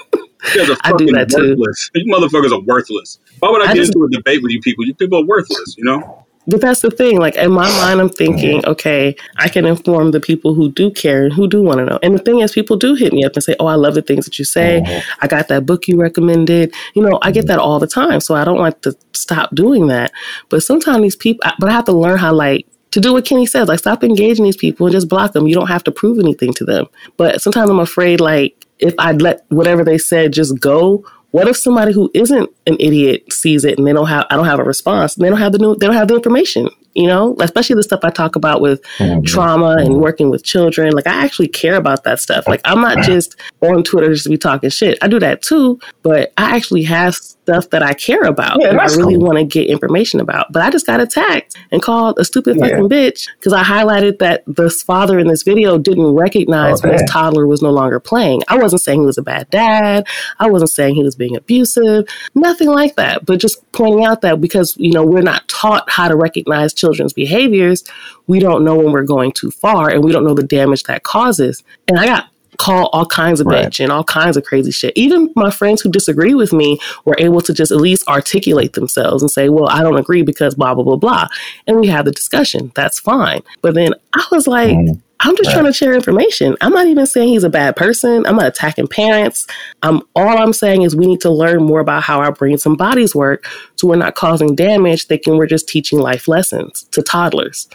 You 0.54 0.60
guys 0.60 0.70
are 0.70 0.76
I 0.84 0.90
do 0.90 1.06
fucking 1.06 1.14
that 1.14 1.30
too. 1.30 1.56
worthless. 1.56 1.90
You 1.94 2.12
motherfuckers 2.14 2.52
are 2.52 2.60
worthless. 2.60 3.18
Why 3.40 3.50
would 3.50 3.62
I, 3.62 3.64
I 3.64 3.68
get 3.68 3.76
just- 3.76 3.94
into 3.94 4.04
a 4.04 4.10
debate 4.10 4.42
with 4.42 4.52
you 4.52 4.60
people? 4.60 4.84
You 4.84 4.94
people 4.94 5.18
are 5.20 5.24
worthless. 5.24 5.74
You 5.78 5.84
know? 5.84 6.23
But 6.46 6.60
that's 6.60 6.80
the 6.82 6.90
thing. 6.90 7.18
Like 7.18 7.36
in 7.36 7.50
my 7.52 7.68
mind, 7.80 8.00
I'm 8.00 8.08
thinking, 8.08 8.64
okay, 8.66 9.16
I 9.36 9.48
can 9.48 9.64
inform 9.64 10.10
the 10.10 10.20
people 10.20 10.54
who 10.54 10.70
do 10.70 10.90
care 10.90 11.24
and 11.24 11.32
who 11.32 11.48
do 11.48 11.62
want 11.62 11.78
to 11.78 11.86
know. 11.86 11.98
And 12.02 12.14
the 12.14 12.18
thing 12.22 12.40
is, 12.40 12.52
people 12.52 12.76
do 12.76 12.94
hit 12.94 13.12
me 13.12 13.24
up 13.24 13.32
and 13.34 13.42
say, 13.42 13.56
"Oh, 13.58 13.66
I 13.66 13.76
love 13.76 13.94
the 13.94 14.02
things 14.02 14.24
that 14.26 14.38
you 14.38 14.44
say. 14.44 14.82
Mhm. 14.84 15.02
I 15.22 15.26
got 15.26 15.48
that 15.48 15.64
book 15.64 15.88
you 15.88 15.98
recommended." 15.98 16.74
You 16.94 17.02
know, 17.02 17.18
I 17.22 17.30
get 17.30 17.46
that 17.46 17.58
all 17.58 17.78
the 17.78 17.86
time, 17.86 18.20
so 18.20 18.34
I 18.34 18.44
don't 18.44 18.58
like 18.58 18.80
to 18.82 18.94
stop 19.14 19.54
doing 19.54 19.86
that. 19.88 20.12
But 20.50 20.62
sometimes 20.62 21.02
these 21.02 21.16
people, 21.16 21.48
but 21.58 21.68
I 21.68 21.72
have 21.72 21.86
to 21.86 21.92
learn 21.92 22.18
how 22.18 22.32
like 22.34 22.66
to 22.90 23.00
do 23.00 23.12
what 23.14 23.24
Kenny 23.24 23.46
says, 23.46 23.68
like 23.68 23.80
stop 23.80 24.04
engaging 24.04 24.44
these 24.44 24.56
people 24.56 24.86
and 24.86 24.94
just 24.94 25.08
block 25.08 25.32
them. 25.32 25.48
You 25.48 25.54
don't 25.54 25.68
have 25.68 25.84
to 25.84 25.90
prove 25.90 26.18
anything 26.18 26.52
to 26.54 26.64
them. 26.64 26.86
But 27.16 27.40
sometimes 27.42 27.70
I'm 27.70 27.80
afraid, 27.80 28.20
like 28.20 28.54
if 28.78 28.94
I 28.98 29.12
let 29.12 29.44
whatever 29.48 29.82
they 29.84 29.98
said 29.98 30.32
just 30.32 30.60
go. 30.60 31.04
What 31.34 31.48
if 31.48 31.56
somebody 31.56 31.92
who 31.92 32.12
isn't 32.14 32.48
an 32.68 32.76
idiot 32.78 33.32
sees 33.32 33.64
it 33.64 33.76
and 33.76 33.84
they 33.84 33.92
don't 33.92 34.06
have 34.06 34.24
I 34.30 34.36
don't 34.36 34.44
have 34.46 34.60
a 34.60 34.64
response 34.64 35.16
and 35.16 35.24
they 35.24 35.28
don't 35.28 35.40
have 35.40 35.50
the 35.50 35.58
new 35.58 35.74
they 35.74 35.86
don't 35.88 35.96
have 35.96 36.06
the 36.06 36.14
information, 36.14 36.68
you 36.94 37.08
know? 37.08 37.34
Especially 37.40 37.74
the 37.74 37.82
stuff 37.82 37.98
I 38.04 38.10
talk 38.10 38.36
about 38.36 38.60
with 38.60 38.80
Mhm. 39.00 39.26
trauma 39.26 39.74
and 39.80 39.96
working 40.00 40.30
with 40.30 40.44
children. 40.44 40.92
Like 40.92 41.08
I 41.08 41.24
actually 41.24 41.48
care 41.48 41.74
about 41.74 42.04
that 42.04 42.20
stuff. 42.20 42.46
Like 42.46 42.60
I'm 42.64 42.80
not 42.80 42.98
just 43.10 43.34
on 43.62 43.82
Twitter 43.82 44.12
just 44.12 44.22
to 44.24 44.30
be 44.30 44.38
talking 44.38 44.70
shit. 44.70 44.96
I 45.02 45.08
do 45.08 45.18
that 45.18 45.42
too, 45.42 45.80
but 46.04 46.32
I 46.38 46.54
actually 46.54 46.84
have 46.84 47.16
stuff 47.44 47.68
that 47.70 47.82
I 47.82 47.92
care 47.92 48.22
about 48.24 48.56
Yeah, 48.60 48.68
and 48.70 48.80
I 48.80 48.84
really 48.86 49.16
cool. 49.16 49.26
want 49.26 49.38
to 49.38 49.44
get 49.44 49.68
information 49.68 50.18
about. 50.18 50.50
But 50.50 50.62
I 50.62 50.70
just 50.70 50.86
got 50.86 50.98
attacked 51.00 51.54
and 51.70 51.82
called 51.82 52.18
a 52.18 52.24
stupid 52.24 52.56
Yeah. 52.56 52.68
fucking 52.68 52.88
bitch 52.88 53.28
because 53.38 53.52
I 53.52 53.62
highlighted 53.62 54.18
that 54.20 54.44
this 54.46 54.82
father 54.82 55.18
in 55.18 55.26
this 55.28 55.42
video 55.42 55.76
didn't 55.76 56.14
recognize 56.14 56.82
Oh, 56.82 56.88
when 56.88 56.98
his 56.98 57.10
toddler 57.10 57.46
was 57.46 57.60
no 57.60 57.70
longer 57.70 58.00
playing. 58.00 58.42
I 58.48 58.56
wasn't 58.56 58.80
saying 58.80 59.00
he 59.00 59.06
was 59.06 59.18
a 59.18 59.22
bad 59.22 59.50
dad. 59.50 60.06
I 60.40 60.48
wasn't 60.48 60.70
saying 60.70 60.94
he 60.94 61.02
was 61.02 61.16
being 61.16 61.36
abusive. 61.36 62.06
Nothing 62.34 62.68
like 62.70 62.96
that. 62.96 63.26
But 63.26 63.40
just 63.40 63.60
pointing 63.72 64.06
out 64.06 64.22
that 64.22 64.40
because, 64.40 64.74
you 64.78 64.92
know, 64.92 65.04
we're 65.04 65.20
not 65.20 65.46
taught 65.48 65.88
how 65.90 66.08
to 66.08 66.16
recognize 66.16 66.72
children's 66.72 67.12
behaviors, 67.12 67.84
we 68.26 68.38
don't 68.38 68.64
know 68.64 68.76
when 68.76 68.90
we're 68.92 69.02
going 69.02 69.32
too 69.32 69.50
far 69.50 69.90
and 69.90 70.02
we 70.02 70.12
don't 70.12 70.24
know 70.24 70.34
the 70.34 70.42
damage 70.42 70.84
that 70.84 71.02
causes. 71.02 71.62
And 71.88 71.98
I 71.98 72.06
got 72.06 72.28
called 72.58 72.88
all 72.92 73.06
kinds 73.06 73.40
of 73.40 73.46
Right. 73.46 73.66
bitch 73.68 73.80
and 73.80 73.90
all 73.92 74.04
kinds 74.04 74.36
of 74.36 74.44
crazy 74.44 74.70
shit. 74.70 74.92
Even 74.96 75.30
my 75.36 75.50
friends 75.50 75.80
who 75.82 75.90
disagree 75.90 76.34
with 76.34 76.52
me 76.52 76.78
were 77.04 77.16
able 77.18 77.40
to 77.42 77.52
just 77.52 77.72
at 77.72 77.78
least 77.78 78.06
articulate 78.08 78.72
themselves 78.74 79.22
and 79.22 79.30
say, 79.30 79.48
well, 79.48 79.68
I 79.68 79.82
don't 79.82 79.98
agree 79.98 80.22
because 80.22 80.54
blah, 80.54 80.74
blah, 80.74 80.84
blah, 80.84 80.96
blah. 80.96 81.28
And 81.66 81.80
we 81.80 81.86
had 81.88 82.04
the 82.04 82.12
discussion. 82.12 82.72
That's 82.74 82.98
fine. 83.00 83.42
But 83.62 83.74
then 83.74 83.94
I 84.14 84.24
was 84.30 84.46
like, 84.46 84.70
Mhm. 84.76 85.00
I'm 85.20 85.36
just 85.36 85.46
Right. 85.48 85.54
trying 85.54 85.64
to 85.66 85.72
share 85.72 85.94
information. 85.94 86.54
I'm 86.60 86.72
not 86.72 86.86
even 86.86 87.06
saying 87.06 87.28
he's 87.30 87.44
a 87.44 87.48
bad 87.48 87.76
person. 87.76 88.26
I'm 88.26 88.36
not 88.36 88.46
attacking 88.46 88.88
parents. 88.88 89.46
Um, 89.82 90.02
all 90.14 90.36
I'm 90.38 90.52
saying 90.52 90.82
is 90.82 90.94
we 90.94 91.06
need 91.06 91.22
to 91.22 91.30
learn 91.30 91.62
more 91.62 91.80
about 91.80 92.02
how 92.02 92.18
our 92.20 92.32
brains 92.32 92.66
and 92.66 92.76
bodies 92.76 93.14
work 93.14 93.46
so 93.76 93.88
we're 93.88 93.96
not 93.96 94.16
causing 94.16 94.54
damage, 94.54 95.06
thinking 95.06 95.38
we're 95.38 95.46
just 95.46 95.66
teaching 95.68 95.98
life 95.98 96.28
lessons 96.28 96.86
to 96.90 97.00
toddlers. 97.00 97.68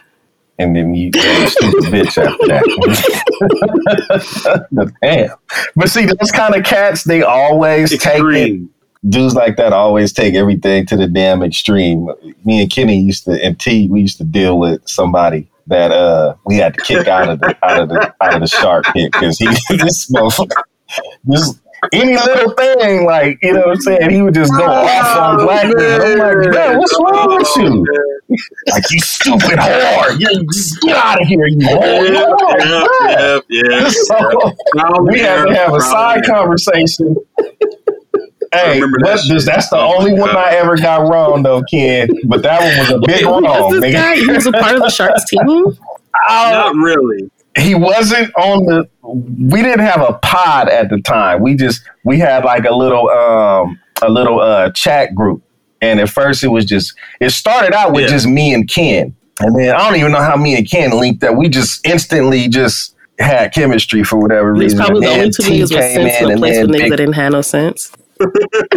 And 0.59 0.75
then 0.75 0.93
you 0.93 1.11
stupid 1.47 1.85
bitch 1.85 2.17
after 2.17 2.47
that. 2.47 2.63
Damn. 5.01 5.29
But 5.75 5.89
see, 5.89 6.05
those 6.05 6.31
kind 6.31 6.55
of 6.55 6.63
cats, 6.63 7.05
they 7.05 7.23
always 7.23 7.97
take 7.97 8.21
it. 8.21 8.61
Dudes 9.07 9.33
like 9.33 9.55
that 9.55 9.71
always 9.71 10.11
take 10.11 10.35
everything 10.35 10.85
to 10.87 10.97
the 10.97 11.07
damn 11.07 11.41
extreme. 11.41 12.09
Me 12.43 12.61
and 12.61 12.69
Kenny 12.69 12.99
used 12.99 13.23
to, 13.23 13.41
and 13.41 13.57
T, 13.57 13.87
we 13.87 14.01
used 14.01 14.17
to 14.17 14.25
deal 14.25 14.59
with 14.59 14.85
somebody 14.89 15.49
that 15.67 15.91
uh 15.91 16.35
we 16.45 16.57
had 16.57 16.73
to 16.73 16.81
kick 16.81 17.07
out 17.07 17.29
of 17.29 17.39
the 17.39 17.55
out 17.63 17.79
of 17.79 17.89
the 17.89 18.13
out 18.21 18.33
of 18.33 18.41
the 18.41 18.47
shark 18.47 18.83
pit 18.91 19.11
because 19.13 19.37
he 19.37 19.45
this 19.77 20.11
motherfucker 20.11 20.63
this 21.23 21.61
any 21.93 22.15
little 22.15 22.53
thing 22.55 23.05
like 23.05 23.37
you 23.41 23.53
know 23.53 23.61
what 23.61 23.69
I'm 23.69 23.81
saying 23.81 24.09
he 24.09 24.21
would 24.21 24.33
just 24.33 24.51
go 24.51 24.65
off 24.65 25.17
on 25.17 25.45
black 25.45 25.65
men. 25.73 26.01
I'm 26.01 26.41
like, 26.41 26.77
what's 26.77 26.99
wrong 26.99 27.37
with 27.37 27.55
you? 27.55 27.85
Like 28.71 28.91
you 28.91 28.99
stupid 28.99 29.57
whore, 29.57 30.19
you 30.19 30.45
just 30.53 30.79
get 30.81 30.95
out 30.95 31.21
of 31.21 31.27
here, 31.27 31.47
you 31.47 31.57
whore. 31.57 32.09
yeah, 32.59 33.39
yeah, 33.49 33.69
yeah. 33.69 33.89
So, 33.89 35.01
we 35.03 35.19
had 35.19 35.45
to 35.45 35.55
have 35.55 35.73
a 35.73 35.81
side 35.81 36.23
conversation. 36.25 37.15
Hey, 38.51 38.81
remember 38.81 38.97
that 39.03 39.19
that's, 39.29 39.45
that's 39.45 39.69
the 39.69 39.77
only 39.77 40.11
one 40.19 40.35
I 40.35 40.55
ever 40.55 40.75
got 40.75 41.07
wrong 41.07 41.43
though, 41.43 41.61
Ken. 41.69 42.09
But 42.25 42.41
that 42.41 42.59
one 42.59 42.79
was 42.79 42.89
a 42.89 42.99
big 43.05 43.21
Who 43.23 43.29
wrong. 43.29 43.45
is 43.75 43.79
this 43.81 43.83
nigga. 43.83 43.93
guy? 43.93 44.15
He 44.15 44.27
was 44.27 44.47
a 44.47 44.51
part 44.51 44.73
of 44.75 44.81
the 44.81 44.89
Sharks 44.89 45.23
team? 45.25 45.39
Oh, 46.27 46.51
Not 46.51 46.75
really. 46.83 47.29
he 47.59 47.75
wasn't 47.75 48.33
on 48.35 48.65
the. 48.65 48.89
We 49.03 49.61
didn't 49.61 49.85
have 49.85 50.01
a 50.01 50.13
pod 50.23 50.67
at 50.67 50.89
the 50.89 50.99
time. 51.01 51.41
We 51.43 51.53
just 51.55 51.83
we 52.03 52.17
had 52.17 52.43
like 52.43 52.65
a 52.65 52.73
little 52.75 53.07
um 53.11 53.79
a 54.01 54.09
little 54.09 54.39
uh 54.41 54.71
chat 54.71 55.13
group, 55.13 55.43
and 55.81 55.99
at 55.99 56.09
first 56.09 56.43
it 56.43 56.49
was 56.49 56.65
just 56.65 56.93
it 57.19 57.29
started 57.31 57.73
out 57.73 57.93
with 57.93 58.03
Yeah. 58.03 58.09
just 58.09 58.27
me 58.27 58.53
and 58.53 58.69
Ken, 58.69 59.15
and 59.39 59.55
then 59.59 59.75
I 59.75 59.77
don't 59.89 59.97
even 59.99 60.11
know 60.11 60.21
how 60.21 60.35
me 60.35 60.55
and 60.57 60.69
Ken 60.69 60.91
linked 60.91 61.23
up. 61.23 61.35
We 61.35 61.49
just 61.49 61.85
instantly 61.85 62.47
just 62.47 62.95
had 63.19 63.53
chemistry 63.53 64.03
for 64.03 64.17
whatever 64.17 64.53
He 64.55 64.63
was 64.63 64.73
reason. 64.73 64.77
probably 64.79 65.05
And 65.07 65.15
the 65.15 65.19
only 65.19 65.31
two 65.31 65.43
T 65.43 65.49
niggas 65.49 65.61
with 65.61 65.69
sense 65.69 65.95
in, 65.95 66.23
in 66.23 66.29
a 66.29 66.31
and 66.31 66.39
place 66.39 66.55
then 66.55 66.67
with 66.67 66.75
niggas 66.75 66.89
that 66.89 66.97
didn't 66.97 67.13
have 67.13 67.31
no 67.33 67.41
sense. 67.41 67.91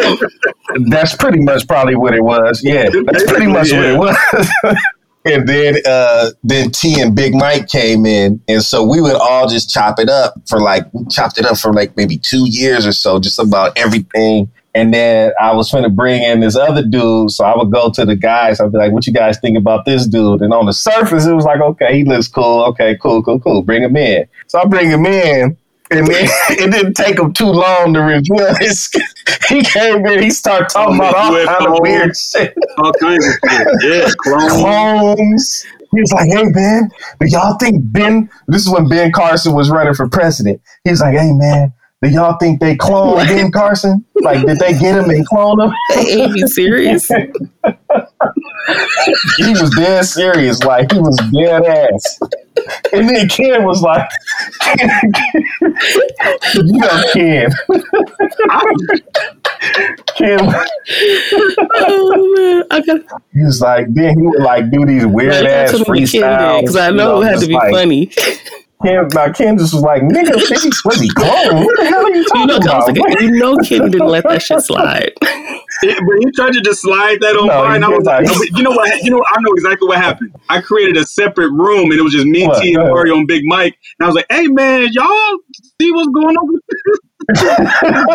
That's 0.90 1.16
pretty 1.16 1.40
much 1.40 1.66
probably 1.66 1.96
what 1.96 2.14
it 2.14 2.22
was. 2.22 2.60
Yeah, 2.64 2.88
that's 3.06 3.24
pretty 3.24 3.46
much 3.46 3.72
what 3.72 3.84
it 3.84 3.98
was. 3.98 4.16
and 5.24 5.46
then 5.48 5.76
uh 5.86 6.30
then 6.42 6.70
T 6.70 7.00
and 7.00 7.14
Big 7.14 7.34
Mike 7.34 7.68
came 7.68 8.06
in, 8.06 8.40
and 8.48 8.62
so 8.62 8.82
we 8.84 9.00
would 9.00 9.14
all 9.16 9.48
just 9.48 9.70
chop 9.70 9.98
it 9.98 10.08
up 10.08 10.34
for 10.48 10.60
like 10.60 10.84
we 10.92 11.04
chopped 11.10 11.38
it 11.38 11.44
up 11.44 11.58
for 11.58 11.72
like 11.72 11.96
maybe 11.96 12.18
two 12.18 12.46
years 12.48 12.86
or 12.86 12.92
so, 12.92 13.18
just 13.20 13.38
about 13.38 13.76
everything. 13.76 14.50
And 14.74 14.92
then 14.94 15.32
I 15.38 15.52
was 15.52 15.70
going 15.70 15.84
to 15.84 15.90
bring 15.90 16.22
in 16.22 16.40
this 16.40 16.56
other 16.56 16.82
dude, 16.82 17.30
so 17.30 17.44
I 17.44 17.56
would 17.56 17.70
go 17.70 17.90
to 17.90 18.06
the 18.06 18.16
guys. 18.16 18.58
I'd 18.58 18.72
be 18.72 18.78
like, 18.78 18.92
"What 18.92 19.06
you 19.06 19.12
guys 19.12 19.38
think 19.38 19.58
about 19.58 19.84
this 19.84 20.06
dude?" 20.06 20.40
And 20.40 20.52
on 20.54 20.64
the 20.64 20.72
surface, 20.72 21.26
it 21.26 21.34
was 21.34 21.44
like, 21.44 21.60
"Okay, 21.60 21.98
he 21.98 22.04
looks 22.04 22.26
cool. 22.28 22.64
Okay, 22.64 22.96
cool, 23.02 23.22
cool, 23.22 23.38
cool. 23.38 23.62
Bring 23.62 23.82
him 23.82 23.96
in." 23.96 24.26
So 24.46 24.60
I 24.60 24.64
bring 24.64 24.88
him 24.88 25.04
in, 25.04 25.56
And 25.90 26.06
then 26.06 26.26
it 26.50 26.70
didn't 26.70 26.94
take 26.94 27.18
him 27.18 27.34
too 27.34 27.50
long 27.50 27.92
to 27.94 28.00
reveal 28.00 28.54
his. 28.56 28.90
He 29.48 29.62
came 29.62 30.06
in, 30.06 30.22
he 30.22 30.30
started 30.30 30.68
talking 30.70 30.96
about 30.96 31.14
all 31.14 31.44
kind 31.44 31.66
of 31.66 31.80
weird 31.80 32.16
shit. 32.16 32.54
All 32.78 32.92
kinds 32.94 33.26
of 33.26 33.34
shit. 33.50 33.66
Yeah, 33.82 34.08
clone. 34.18 34.48
Clones. 34.48 35.66
He 35.94 36.00
was 36.00 36.12
like, 36.12 36.28
"Hey 36.28 36.44
man, 36.44 36.88
do 37.20 37.26
y'all 37.26 37.58
think 37.58 37.76
Ben?" 37.92 38.30
This 38.48 38.62
is 38.62 38.70
when 38.70 38.88
Ben 38.88 39.12
Carson 39.12 39.54
was 39.54 39.68
running 39.68 39.92
for 39.94 40.08
president. 40.08 40.62
He 40.84 40.90
was 40.90 41.00
like, 41.00 41.14
"Hey 41.14 41.32
man, 41.32 41.72
do 42.02 42.08
y'all 42.08 42.36
think 42.38 42.58
they 42.60 42.74
cloned 42.74 43.26
Ben 43.28 43.52
Carson? 43.52 44.04
Like, 44.16 44.44
did 44.44 44.58
they 44.58 44.72
get 44.72 44.98
him 44.98 45.08
and 45.08 45.24
clone 45.26 45.60
him?" 45.60 45.72
Ain't 45.96 46.36
you 46.36 46.48
serious? 46.48 47.08
he 49.36 49.50
was 49.50 49.70
dead 49.76 50.04
serious, 50.04 50.62
like 50.64 50.90
he 50.90 50.98
was 50.98 51.16
dead 51.32 51.64
ass. 51.64 52.18
And 52.92 53.08
then 53.08 53.28
Ken 53.28 53.64
was 53.64 53.82
like, 53.82 54.08
"You 56.54 56.78
know, 56.78 57.04
Ken, 57.12 57.50
Ken." 60.16 60.40
oh 61.74 62.34
man, 62.36 62.64
I 62.70 62.80
got 62.84 63.00
He 63.32 63.44
was 63.44 63.60
like, 63.60 63.86
then 63.94 64.18
he 64.18 64.26
would 64.26 64.42
like 64.42 64.70
do 64.72 64.84
these 64.84 65.06
weird 65.06 65.46
ass 65.46 65.72
freestyles 65.72 66.60
because 66.60 66.76
I 66.76 66.88
you 66.90 66.96
know 66.96 67.22
it 67.22 67.26
had 67.26 67.40
to 67.40 67.46
be 67.46 67.54
like, 67.54 67.70
funny. 67.72 68.10
Ken, 68.84 69.08
now 69.14 69.32
Ken 69.32 69.58
just 69.58 69.72
was 69.74 69.82
like, 69.82 70.02
"Nigga, 70.02 70.34
was 70.34 70.62
he, 70.62 70.70
was 70.84 71.00
he 71.00 71.08
cloned? 71.10 71.64
What 71.64 71.76
the 71.78 71.84
hell 71.86 72.04
are 72.04 72.10
you 72.10 72.16
You 72.16 72.24
talking 72.24 72.46
know, 72.48 72.56
about?" 72.56 72.96
like, 72.98 73.20
you 73.20 73.30
know, 73.32 73.56
Kenny 73.58 73.90
didn't 73.90 74.08
let 74.08 74.24
that 74.24 74.42
shit 74.42 74.60
slide. 74.62 75.12
Yeah, 75.82 75.94
but 76.06 76.14
he 76.20 76.30
tried 76.36 76.52
to 76.52 76.60
just 76.60 76.82
slide 76.82 77.18
that 77.22 77.34
on 77.34 77.48
No, 77.48 77.62
by, 77.64 77.74
and 77.74 77.84
I 77.84 77.88
was 77.88 78.04
like, 78.04 78.24
not. 78.26 78.36
you 78.56 78.62
know 78.62 78.70
what? 78.70 79.02
You 79.02 79.10
know, 79.10 79.24
I 79.26 79.40
know 79.40 79.50
exactly 79.54 79.88
what 79.88 79.98
happened. 79.98 80.32
I 80.48 80.60
created 80.60 80.96
a 80.96 81.04
separate 81.04 81.50
room, 81.50 81.90
and 81.90 81.94
it 81.98 82.02
was 82.02 82.12
just 82.12 82.26
me, 82.26 82.46
What? 82.46 82.62
T, 82.62 82.68
and 82.68 82.76
Go 82.76 82.82
ahead. 82.82 82.92
Mario, 82.92 83.16
and 83.16 83.26
Big 83.26 83.42
Mike. 83.46 83.76
And 83.98 84.04
I 84.04 84.06
was 84.06 84.14
like, 84.14 84.26
"Hey, 84.30 84.46
man, 84.46 84.86
y'all 84.92 85.38
see 85.80 85.90
what's 85.90 86.08
going 86.14 86.36
on 86.36 86.52
with 86.52 86.62
this 86.68 87.40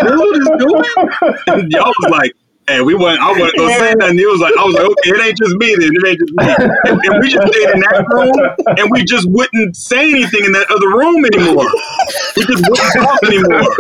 dude 0.06 0.38
is 0.38 0.50
doing?" 0.60 1.10
And 1.48 1.72
y'all 1.72 1.92
was 2.00 2.10
like. 2.12 2.34
And 2.70 2.86
we 2.86 2.96
went. 2.96 3.20
I 3.20 3.32
wasn't 3.32 3.56
gonna 3.58 3.80
say 3.80 3.94
nothing. 3.96 4.18
He 4.18 4.26
was 4.26 4.42
like, 4.42 4.54
I 4.60 4.64
was 4.66 4.76
like, 4.76 4.84
okay, 4.84 5.10
it 5.16 5.22
ain't 5.24 5.38
just 5.38 5.56
me. 5.56 5.76
Then 5.80 5.92
it 5.96 6.04
ain't 6.04 6.20
just 6.20 6.34
me. 6.36 6.48
And, 6.84 7.00
and 7.00 7.22
we 7.24 7.30
just 7.32 7.48
stayed 7.48 7.70
in 7.72 7.80
that 7.80 8.04
room, 8.12 8.36
and 8.78 8.92
we 8.92 9.06
just 9.06 9.28
wouldn't 9.30 9.78
say 9.78 10.12
anything 10.12 10.44
in 10.44 10.52
that 10.52 10.68
other 10.70 10.92
room 10.92 11.24
anymore. 11.32 11.72
We 12.36 12.44
just 12.44 12.68
wouldn't 12.68 12.92
talk 12.92 13.24
anymore. 13.24 13.72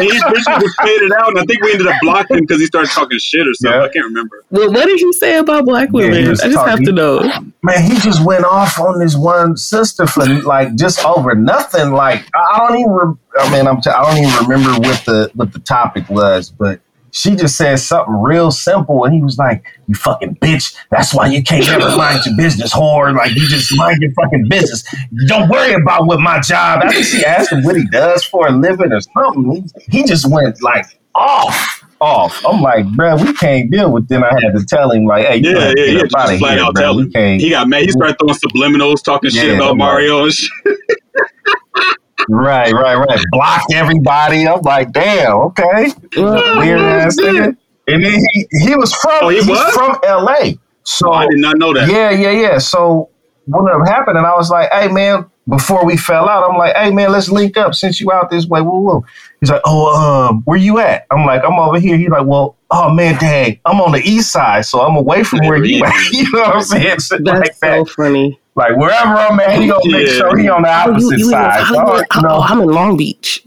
And 0.00 0.04
he 0.08 0.16
basically 0.16 0.64
just 0.64 0.80
faded 0.80 1.12
out. 1.12 1.28
And 1.28 1.38
I 1.40 1.44
think 1.44 1.62
we 1.62 1.72
ended 1.72 1.88
up 1.88 1.96
blocking 2.00 2.38
him 2.38 2.44
because 2.44 2.60
he 2.60 2.66
started 2.66 2.90
talking 2.90 3.18
shit 3.18 3.46
or 3.46 3.52
something. 3.54 3.80
Yeah. 3.80 3.86
I 3.86 3.92
can't 3.92 4.06
remember. 4.06 4.44
Well, 4.50 4.72
what 4.72 4.86
did 4.86 4.98
he 4.98 5.12
say 5.14 5.36
about 5.36 5.66
black 5.66 5.90
women? 5.90 6.28
was 6.28 6.40
I 6.40 6.48
just 6.48 6.66
have 6.66 6.82
to 6.82 6.92
know. 6.92 7.20
Man, 7.62 7.82
he 7.84 7.98
just 8.00 8.24
went 8.24 8.44
off 8.44 8.80
on 8.80 8.98
this 8.98 9.14
one 9.14 9.56
sister 9.56 10.06
for 10.06 10.24
like 10.24 10.74
just 10.74 11.04
over 11.04 11.34
nothing. 11.34 11.92
Like 11.92 12.24
I 12.34 12.50
I 12.50 12.68
don't 12.68 12.78
even. 12.78 12.92
Re- 12.92 13.14
I 13.38 13.52
mean, 13.52 13.66
I'm. 13.66 13.80
T- 13.80 13.90
I 13.90 14.02
don't 14.02 14.24
even 14.24 14.48
remember 14.48 14.80
what 14.80 15.04
the 15.04 15.30
what 15.34 15.52
the 15.52 15.60
topic 15.60 16.08
was, 16.08 16.50
but 16.50 16.80
she 17.12 17.34
just 17.36 17.56
said 17.56 17.76
something 17.78 18.14
real 18.14 18.50
simple, 18.50 19.04
and 19.04 19.14
he 19.14 19.22
was 19.22 19.38
like, 19.38 19.64
"You 19.86 19.94
fucking 19.94 20.36
bitch. 20.36 20.74
That's 20.90 21.14
why 21.14 21.26
you 21.28 21.42
can't 21.42 21.68
ever 21.68 21.96
mind 21.96 22.24
your 22.26 22.36
business, 22.36 22.72
whore. 22.72 23.14
Like 23.16 23.34
you 23.34 23.46
just 23.48 23.76
mind 23.76 23.98
your 24.00 24.12
fucking 24.12 24.48
business. 24.48 24.84
Don't 25.26 25.48
worry 25.48 25.72
about 25.74 26.06
what 26.06 26.20
my 26.20 26.40
job." 26.40 26.82
I 26.84 26.88
think 26.90 27.04
she 27.06 27.24
asked 27.24 27.52
him 27.52 27.62
what 27.64 27.76
he 27.76 27.86
does 27.88 28.24
for 28.24 28.46
a 28.48 28.50
living 28.52 28.92
or 28.92 29.00
something. 29.00 29.68
He, 29.88 29.98
he 30.00 30.04
just 30.04 30.30
went 30.30 30.62
like 30.62 30.86
off. 31.14 31.84
Off. 32.02 32.42
I'm 32.46 32.62
like, 32.62 32.86
bro, 32.96 33.16
we 33.16 33.34
can't 33.34 33.70
deal 33.70 33.92
with. 33.92 34.08
Then 34.08 34.24
I 34.24 34.30
had 34.40 34.56
to 34.56 34.64
tell 34.64 34.90
him, 34.90 35.04
like, 35.04 35.26
hey, 35.26 35.36
Yeah, 35.36 35.74
yeah, 35.76 35.84
yeah. 35.84 36.00
Just 36.04 36.38
flat 36.38 36.58
out 36.58 36.74
tell 36.74 36.98
him. 36.98 37.10
He 37.38 37.50
got 37.50 37.68
mad. 37.68 37.82
He 37.82 37.90
started 37.90 38.16
throwing 38.18 38.34
subliminals, 38.36 39.04
talking 39.04 39.28
shit 39.28 39.54
about 39.56 39.72
I'm 39.72 39.78
like- 39.78 39.86
Mario 39.86 40.24
and 40.24 40.32
shit. 40.32 40.50
Right, 42.30 42.72
right, 42.72 42.94
right. 42.96 43.24
Block 43.32 43.62
everybody. 43.72 44.46
I'm 44.46 44.60
like, 44.62 44.92
damn, 44.92 45.32
okay. 45.36 45.88
Well, 46.16 46.58
Weird 46.60 46.80
ass 46.80 47.16
nigga. 47.18 47.56
And 47.88 48.04
then 48.04 48.12
he, 48.32 48.46
he 48.52 48.76
was 48.76 48.92
from 48.94 49.18
Oh, 49.22 49.28
he 49.30 49.40
was? 49.40 49.74
from 49.74 49.98
LA. 50.04 50.52
So 50.84 51.08
Oh, 51.08 51.12
I 51.12 51.26
did 51.26 51.38
not 51.40 51.58
know 51.58 51.72
that. 51.74 51.88
yeah, 51.88 52.10
yeah, 52.10 52.30
yeah. 52.30 52.58
So 52.58 53.10
what 53.46 53.60
ended 53.60 53.82
up 53.82 53.88
happening, 53.88 54.24
I 54.24 54.34
was 54.36 54.48
like, 54.50 54.70
hey 54.70 54.88
man, 54.88 55.28
before 55.48 55.84
we 55.84 55.96
fell 55.96 56.28
out, 56.28 56.48
I'm 56.48 56.56
like, 56.56 56.76
hey 56.76 56.90
man, 56.92 57.10
let's 57.10 57.28
link 57.28 57.56
up 57.56 57.74
since 57.74 58.00
you 58.00 58.12
out 58.12 58.30
this 58.30 58.46
way. 58.46 58.60
Woo 58.62 58.80
woo. 58.80 59.04
He's 59.40 59.50
like, 59.50 59.62
oh, 59.64 60.28
um, 60.28 60.42
where 60.44 60.58
you 60.58 60.78
at? 60.78 61.06
I'm 61.10 61.26
like, 61.26 61.42
I'm 61.44 61.58
over 61.58 61.80
here. 61.80 61.96
He's 61.96 62.10
like, 62.10 62.26
well, 62.26 62.56
oh 62.70 62.92
man, 62.94 63.18
dang, 63.18 63.58
I'm 63.64 63.80
on 63.80 63.90
the 63.92 64.02
east 64.02 64.30
side, 64.30 64.66
so 64.66 64.82
I'm 64.82 64.94
away 64.96 65.24
from 65.24 65.40
where 65.40 65.64
you 65.64 65.84
at. 65.84 66.12
you 66.12 66.30
know 66.32 66.40
what 66.42 66.56
I'm 66.56 66.62
saying? 66.62 66.98
Shit 67.00 67.24
that's 67.24 67.38
like 67.40 67.54
so 67.54 67.84
that. 67.84 67.88
funny. 67.96 68.38
Like 68.60 68.76
wherever 68.76 69.14
I'm 69.16 69.40
at, 69.40 69.58
he 69.58 69.68
gonna 69.68 69.80
make 69.90 70.06
Yeah. 70.06 70.12
sure 70.14 70.36
he 70.36 70.48
on 70.50 70.60
the 70.62 70.68
Oh, 70.68 70.86
you, 70.86 70.90
opposite 70.92 71.18
you 71.18 71.26
live 71.30 71.34
in 71.34 71.50
side. 71.50 71.66
So, 71.66 71.74
you 72.16 72.22
know, 72.22 72.28
Oh, 72.36 72.40
I'm 72.42 72.60
in 72.60 72.66
Long 72.68 72.96
Beach. 72.98 73.42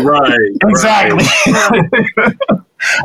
Right. 0.00 0.38
Exactly. 0.64 1.24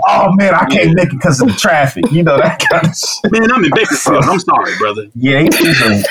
oh 0.08 0.34
man, 0.36 0.54
I 0.56 0.65
can't 0.65 0.93
make 0.95 1.08
it 1.08 1.12
because 1.12 1.39
of 1.41 1.47
the 1.49 1.54
traffic. 1.54 2.06
You 2.12 2.23
know 2.23 2.38
that 2.38 2.60
kind 2.69 2.86
of 2.88 2.95
shit. 2.95 3.32
Man, 3.32 3.52
I'm 3.52 3.63
in 3.63 3.71
Bakersfield. 3.76 4.23
I'm 4.23 4.39
sorry, 4.39 4.76
brother. 4.80 5.06
Yeah, 5.15 5.41
he's 5.41 5.82
a, 5.82 6.04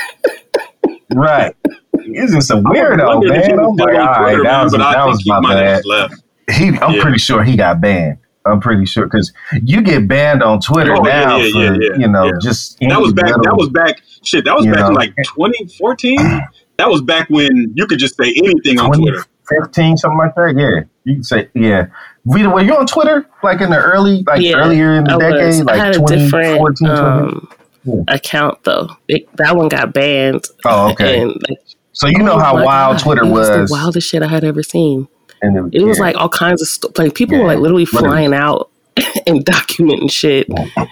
right. 1.13 1.55
He's 2.03 2.33
just 2.33 2.51
a 2.51 2.55
I 2.55 2.59
weirdo, 2.59 3.05
wondered 3.15 3.35
if 3.37 3.45
he 3.45 3.53
man. 3.53 3.61
was 3.61 3.67
I'm 3.69 3.75
like, 3.75 3.95
all 3.95 4.23
right, 4.23 4.43
that 4.43 4.63
was, 4.63 4.71
that 4.73 5.05
was 5.05 5.25
my 5.27 5.39
bad. 5.53 5.85
left. 5.85 6.15
He, 6.51 6.67
I'm 6.69 6.93
Yeah. 6.95 7.01
pretty 7.01 7.17
sure 7.19 7.43
he 7.43 7.55
got 7.55 7.79
banned. 7.81 8.17
I'm 8.45 8.59
pretty 8.59 8.85
sure 8.85 9.05
because 9.05 9.31
you 9.61 9.81
get 9.81 10.07
banned 10.07 10.43
on 10.43 10.59
Twitter 10.59 10.95
Oh, 10.95 11.01
now 11.01 11.37
yeah, 11.37 11.51
for 11.51 11.57
yeah, 11.59 11.77
yeah, 11.79 11.97
you 11.97 12.07
know 12.07 12.25
yeah. 12.25 12.31
just 12.41 12.77
That 12.79 12.99
was 12.99 13.11
any 13.11 13.21
back. 13.23 13.41
That 13.43 13.55
was 13.55 13.69
back. 13.69 14.01
Shit, 14.23 14.45
that 14.45 14.55
was 14.55 14.65
You 14.65 14.73
back 14.73 14.87
in 14.87 14.93
like 14.93 15.13
2014. 15.35 16.17
That 16.77 16.89
was 16.89 17.03
back 17.03 17.29
when 17.29 17.71
you 17.75 17.85
could 17.85 17.99
just 17.99 18.17
say 18.17 18.33
anything 18.35 18.79
on 18.79 18.91
Twitter. 18.93 19.23
15, 19.47 19.95
something 19.95 20.17
like 20.17 20.33
that. 20.33 20.55
Yeah, 20.57 20.83
you 21.03 21.15
can 21.17 21.23
say 21.23 21.47
yeah. 21.53 21.85
Vita, 22.25 22.49
were 22.49 22.61
you 22.63 22.75
on 22.75 22.87
Twitter 22.87 23.27
like 23.43 23.61
in 23.61 23.69
the 23.69 23.77
early, 23.77 24.23
like 24.25 24.41
Yeah, 24.41 24.55
earlier 24.55 24.95
in 24.95 25.03
the 25.03 25.11
I 25.11 25.15
was. 25.17 25.23
decade, 25.59 25.61
I 25.61 25.63
like 25.63 25.77
had 25.77 25.95
a 25.95 25.99
different 25.99 26.77
2014, 26.77 26.87
20? 26.87 26.89
um, 26.99 27.49
Yeah. 27.83 28.03
account 28.15 28.63
though. 28.63 28.89
It, 29.07 29.33
that 29.37 29.55
one 29.55 29.69
got 29.69 29.93
banned. 29.93 30.45
Oh, 30.65 30.89
okay. 30.93 31.21
And 31.21 31.29
like, 31.47 31.59
So 31.91 32.07
you 32.07 32.17
know 32.17 32.33
oh 32.33 32.39
how 32.39 32.55
wild 32.55 32.97
God, 32.97 33.03
Twitter 33.03 33.23
it 33.23 33.29
was. 33.29 33.49
was. 33.49 33.69
the 33.69 33.73
wildest 33.73 34.09
shit 34.09 34.23
I 34.23 34.27
had 34.27 34.43
ever 34.43 34.63
seen. 34.63 35.07
And 35.43 35.73
It 35.73 35.83
was 35.83 35.99
like 35.99 36.15
all 36.15 36.29
kinds 36.29 36.61
of 36.61 36.67
stuff. 36.67 36.97
Like 36.97 37.13
people 37.15 37.37
were 37.37 37.45
like 37.45 37.59
literally 37.59 37.85
literally. 37.85 38.07
flying 38.07 38.33
out 38.33 38.69
and 39.27 39.45
documenting 39.45 40.11
shit. 40.11 40.47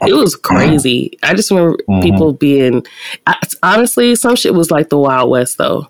It 0.08 0.14
was 0.14 0.36
crazy. 0.36 1.18
I 1.24 1.34
just 1.34 1.50
remember 1.52 1.78
Mhm. 1.90 2.02
people 2.04 2.34
being. 2.34 2.86
I, 3.28 3.36
honestly, 3.64 4.16
some 4.16 4.36
shit 4.36 4.54
was 4.54 4.70
like 4.72 4.90
the 4.90 4.98
Wild 4.98 5.30
West 5.30 5.58
though. 5.58 5.88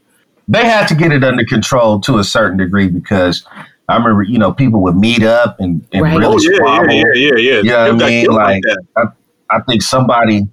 they 0.47 0.65
had 0.65 0.87
to 0.87 0.95
get 0.95 1.11
it 1.13 1.23
under 1.23 1.45
control 1.45 1.99
to 2.01 2.17
a 2.17 2.23
certain 2.23 2.57
degree 2.57 2.87
because 2.89 3.45
I 3.87 3.95
remember, 3.95 4.23
you 4.23 4.37
know, 4.37 4.51
people 4.51 4.81
would 4.81 4.97
meet 4.97 5.23
up 5.23 5.59
and, 5.59 5.85
and 5.93 6.01
Right. 6.03 6.17
really 6.17 6.35
Oh 6.35 6.39
yeah, 6.41 6.55
squabble. 6.57 6.93
yeah, 6.93 7.03
yeah, 7.13 7.31
yeah, 7.37 7.37
yeah. 7.37 7.61
You 7.61 7.63
know 7.63 7.93
what 7.95 8.03
I 8.03 8.07
mean? 8.09 8.25
killed 8.25 8.35
Like, 8.37 8.61
that. 8.95 9.13
I 9.49 9.59
think 9.61 9.81
somebody, 9.81 10.47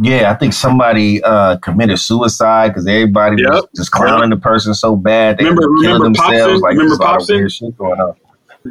yeah, 0.00 0.30
I 0.30 0.34
think 0.34 0.52
somebody 0.52 1.22
uh, 1.22 1.56
committed 1.58 1.98
suicide 1.98 2.68
because 2.68 2.86
everybody 2.86 3.42
was 3.44 3.66
just 3.76 3.90
clowning 3.90 4.30
the 4.30 4.36
person 4.36 4.74
so 4.74 4.94
bad 4.96 5.38
they 5.38 5.44
Remember- 5.44 5.62
were 5.70 5.82
killing 5.82 6.00
remember 6.02 6.18
themselves. 6.20 6.60
Popson? 6.60 6.62
Like, 6.62 6.72
Remember 6.72 6.96
there's 6.96 7.28
a 7.28 7.32
Popson? 7.32 7.52
shit 7.52 7.78
going 7.78 8.00
on. 8.00 8.14